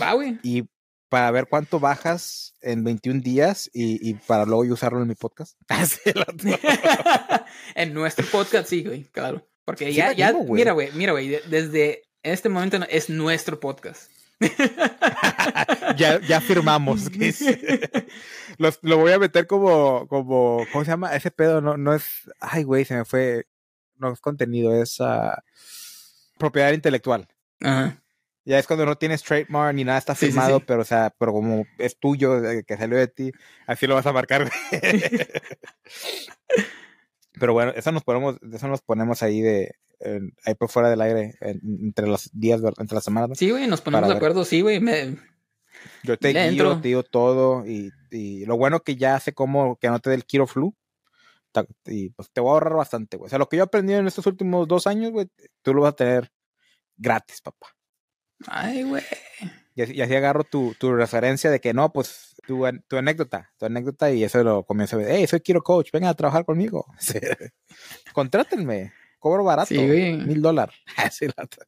Va, 0.01 0.15
güey. 0.15 0.39
Y 0.43 0.65
para 1.09 1.31
ver 1.31 1.47
cuánto 1.49 1.79
bajas 1.79 2.55
en 2.61 2.85
21 2.85 3.21
días 3.21 3.71
y, 3.73 4.09
y 4.09 4.15
para 4.15 4.45
luego 4.45 4.65
yo 4.65 4.75
usarlo 4.75 5.01
en 5.01 5.09
mi 5.09 5.15
podcast. 5.15 5.57
en 7.75 7.95
nuestro 7.95 8.27
podcast, 8.27 8.69
sí, 8.69 8.85
güey, 8.85 9.05
claro. 9.05 9.47
Porque 9.65 9.87
sí, 9.87 9.95
ya, 9.95 10.13
ya, 10.13 10.33
digo, 10.33 10.45
mira, 10.53 10.73
güey, 10.73 10.91
mira, 10.93 11.13
güey, 11.13 11.41
desde 11.49 12.03
este 12.23 12.49
momento 12.49 12.79
es 12.89 13.11
nuestro 13.11 13.59
podcast. 13.59 14.11
ya, 15.97 16.21
ya 16.21 16.41
firmamos. 16.41 17.11
lo, 18.59 18.71
lo, 18.83 18.99
voy 18.99 19.13
a 19.13 19.19
meter 19.19 19.47
como, 19.47 20.07
como, 20.09 20.65
¿cómo 20.71 20.85
se 20.85 20.91
llama? 20.91 21.17
Ese 21.17 21.31
pedo 21.31 21.61
no, 21.61 21.77
no 21.77 21.95
es, 21.95 22.05
ay, 22.41 22.63
güey, 22.63 22.85
se 22.85 22.95
me 22.95 23.05
fue, 23.05 23.47
no 23.97 24.13
es 24.13 24.21
contenido, 24.21 24.81
es 24.81 25.01
uh, 25.01 25.33
propiedad 26.39 26.73
intelectual. 26.73 27.29
Ajá. 27.61 28.01
Ya 28.47 28.61
es 28.61 28.67
cuando 28.69 28.87
no 28.87 28.97
tienes 28.97 29.25
trademark 29.25 29.75
ni 29.75 29.83
nada 29.83 29.99
está 29.99 30.15
firmado, 30.15 30.49
sí, 30.49 30.55
sí, 30.55 30.61
sí. 30.61 30.65
pero 30.69 30.83
o 30.83 30.85
sea, 30.85 31.13
pero 31.19 31.33
como 31.33 31.65
es 31.79 31.99
tuyo, 31.99 32.41
que 32.65 32.77
salió 32.77 32.97
de 32.97 33.09
ti, 33.09 33.33
así 33.67 33.89
lo 33.89 33.97
vas 33.97 34.07
a 34.07 34.13
marcar. 34.13 34.49
pero 37.33 37.55
bueno, 37.55 37.73
eso 37.75 37.91
nos 37.91 38.05
ponemos, 38.05 38.37
eso 38.53 38.69
nos 38.69 38.83
ponemos 38.83 39.25
ahí 39.25 39.41
de 39.41 39.75
eh, 39.99 40.21
ahí 40.45 40.55
por 40.55 40.69
fuera 40.69 40.89
del 40.89 41.01
aire 41.01 41.35
en, 41.41 41.61
entre 41.83 42.07
los 42.07 42.31
días, 42.33 42.61
entre 42.79 42.95
las 42.95 43.05
semanas. 43.05 43.37
Sí, 43.37 43.51
güey, 43.51 43.67
nos 43.67 43.81
ponemos 43.81 44.09
de 44.09 44.15
acuerdo, 44.15 44.45
sí, 44.45 44.61
güey. 44.61 44.79
Me... 44.79 45.17
Yo 46.05 46.17
te 46.17 46.33
guío, 46.33 46.81
te 46.81 46.89
digo 46.89 47.03
todo 47.03 47.67
y, 47.67 47.91
y, 48.11 48.47
lo 48.47 48.57
bueno 48.57 48.81
que 48.81 48.95
ya 48.95 49.19
sé 49.19 49.33
cómo 49.33 49.77
que 49.77 49.89
no 49.89 49.99
te 49.99 50.11
dé 50.11 50.17
el 50.17 50.25
Kiro 50.25 50.47
Flu. 50.47 50.73
Y 51.87 52.11
pues 52.11 52.31
te 52.33 52.41
voy 52.41 52.51
a 52.51 52.53
ahorrar 52.53 52.75
bastante, 52.75 53.17
güey. 53.17 53.27
O 53.27 53.31
sea, 53.31 53.39
lo 53.39 53.49
que 53.49 53.57
yo 53.57 53.63
he 53.63 53.67
aprendido 53.67 53.99
en 53.99 54.07
estos 54.07 54.27
últimos 54.27 54.67
dos 54.67 54.87
años, 54.87 55.13
güey, 55.13 55.29
tú 55.63 55.75
lo 55.75 55.83
vas 55.83 55.93
a 55.93 55.97
tener 55.97 56.31
gratis, 56.97 57.41
papá. 57.41 57.69
Ay, 58.47 58.83
güey. 58.83 59.03
Y 59.75 59.83
así, 59.83 59.93
y 59.95 60.01
así, 60.01 60.15
agarro 60.15 60.45
tu, 60.45 60.75
tu, 60.79 60.93
referencia 60.95 61.51
de 61.51 61.61
que 61.61 61.75
no, 61.75 61.93
pues 61.93 62.35
tu, 62.47 62.65
tu, 62.89 62.97
anécdota, 62.97 63.53
tu 63.59 63.67
anécdota 63.67 64.11
y 64.11 64.25
eso 64.25 64.43
lo 64.43 64.65
comienzo 64.65 64.97
a 64.97 65.01
ver. 65.01 65.09
Hey, 65.11 65.27
soy 65.27 65.41
Kiro 65.41 65.63
Coach, 65.63 65.91
venga 65.93 66.09
a 66.09 66.15
trabajar 66.15 66.45
conmigo. 66.45 66.87
Sí. 66.99 67.19
Contrátenme, 68.13 68.93
cobro 69.19 69.45
barato, 69.45 69.75
mil 69.75 70.41
dólares. 70.41 70.75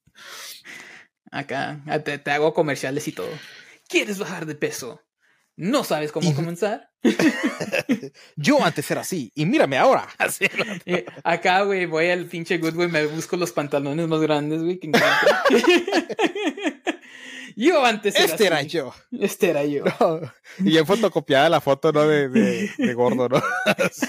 Acá, 1.30 1.82
te, 2.04 2.18
te, 2.18 2.30
hago 2.30 2.54
comerciales 2.54 3.06
y 3.08 3.12
todo. 3.12 3.28
¿Quieres 3.86 4.18
bajar 4.18 4.46
de 4.46 4.54
peso? 4.54 5.02
No 5.58 5.84
sabes 5.84 6.10
cómo 6.12 6.30
Y- 6.30 6.34
comenzar. 6.34 6.88
Yo 8.36 8.64
antes 8.64 8.90
era 8.90 9.02
así, 9.02 9.30
y 9.34 9.44
mírame 9.46 9.76
ahora. 9.78 10.08
Así. 10.18 10.46
Eh, 10.86 11.04
acá, 11.24 11.62
güey, 11.62 11.86
voy 11.86 12.08
al 12.10 12.24
pinche 12.26 12.58
Good, 12.58 12.74
güey, 12.74 12.88
me 12.88 13.06
busco 13.06 13.36
los 13.36 13.52
pantalones 13.52 14.08
más 14.08 14.20
grandes, 14.20 14.62
güey, 14.62 14.78
que 14.78 14.88
encuentro. 14.88 15.28
yo 17.56 17.84
antes 17.84 18.14
era 18.16 18.24
Este 18.24 18.46
era 18.46 18.62
yo. 18.62 18.94
Este 19.20 19.50
era 19.50 19.64
yo. 19.64 19.84
Y 20.64 20.76
en 20.78 20.86
fotocopiada 20.86 21.48
la 21.48 21.60
foto, 21.60 21.92
¿no? 21.92 22.06
De, 22.06 22.28
de, 22.28 22.70
de 22.76 22.94
gordo, 22.94 23.28
¿no? 23.28 23.42
Sí. 23.92 24.06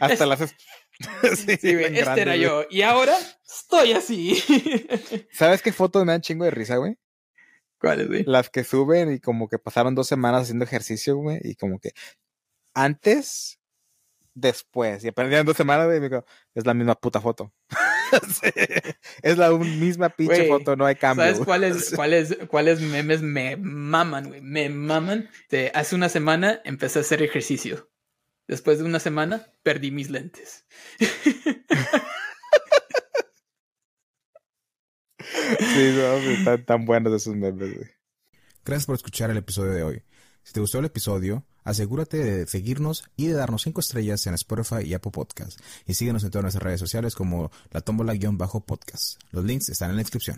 Hasta 0.00 0.24
Es- 0.24 0.28
las... 0.28 0.38
Sí, 0.40 1.56
Sí, 1.60 1.72
güey, 1.74 1.86
este 1.86 2.00
grande, 2.00 2.22
era 2.22 2.32
güey. 2.32 2.42
yo. 2.42 2.64
Y 2.70 2.82
ahora 2.82 3.16
estoy 3.44 3.92
así. 3.92 4.40
¿Sabes 5.32 5.60
qué 5.62 5.72
fotos 5.72 6.04
me 6.04 6.12
dan 6.12 6.20
chingo 6.20 6.44
de 6.44 6.50
risa, 6.52 6.76
güey? 6.76 6.96
¿Cuáles, 7.82 8.06
güey? 8.06 8.22
Las 8.24 8.48
que 8.48 8.62
suben 8.62 9.12
y 9.12 9.18
como 9.18 9.48
que 9.48 9.58
pasaron 9.58 9.96
dos 9.96 10.06
semanas 10.06 10.42
haciendo 10.42 10.64
ejercicio, 10.64 11.16
güey, 11.16 11.40
y 11.42 11.56
como 11.56 11.80
que 11.80 11.90
antes, 12.74 13.58
después, 14.34 15.04
y 15.04 15.08
aprendían 15.08 15.44
dos 15.44 15.56
semanas, 15.56 15.86
güey, 15.86 15.98
y 15.98 16.00
me 16.00 16.08
digo, 16.08 16.24
es 16.54 16.64
la 16.64 16.74
misma 16.74 16.94
puta 16.94 17.20
foto. 17.20 17.52
Sí, 18.12 18.50
Es 19.22 19.38
la 19.38 19.50
misma 19.52 20.10
pinche 20.10 20.46
Güey, 20.46 20.48
foto, 20.48 20.76
no 20.76 20.84
hay 20.84 20.96
cambio. 20.96 21.24
¿Sabes 21.24 21.40
cuáles, 21.46 21.90
cuáles, 21.96 22.36
cuáles 22.46 22.82
memes 22.82 23.22
me 23.22 23.56
maman, 23.56 24.28
güey? 24.28 24.42
Me 24.42 24.68
maman. 24.68 25.30
De 25.48 25.72
hace 25.74 25.94
una 25.94 26.10
semana 26.10 26.60
empecé 26.64 26.98
a 26.98 27.02
hacer 27.02 27.22
ejercicio. 27.22 27.90
Después 28.46 28.78
de 28.78 28.84
una 28.84 29.00
semana 29.00 29.46
perdí 29.62 29.90
mis 29.92 30.10
lentes. 30.10 30.66
Sí, 35.58 36.32
están 36.38 36.64
tan 36.64 36.84
buenos 36.84 37.12
esos. 37.12 37.36
Gracias 38.64 38.86
por 38.86 38.94
escuchar 38.94 39.30
el 39.30 39.36
episodio 39.38 39.72
de 39.72 39.82
hoy. 39.82 40.02
Si 40.44 40.52
te 40.52 40.60
gustó 40.60 40.78
el 40.80 40.84
episodio, 40.86 41.44
asegúrate 41.62 42.16
de 42.16 42.46
seguirnos 42.46 43.04
y 43.16 43.28
de 43.28 43.34
darnos 43.34 43.62
5 43.62 43.80
estrellas 43.80 44.26
en 44.26 44.34
Spotify 44.34 44.82
y 44.84 44.94
Apple 44.94 45.12
Podcast. 45.12 45.60
Y 45.86 45.94
síguenos 45.94 46.24
en 46.24 46.30
todas 46.30 46.42
nuestras 46.42 46.64
redes 46.64 46.80
sociales 46.80 47.14
como 47.14 47.50
la 47.70 47.80
tómbola-podcast. 47.80 49.20
Los 49.30 49.44
links 49.44 49.68
están 49.68 49.90
en 49.90 49.96
la 49.96 50.02
descripción. 50.02 50.30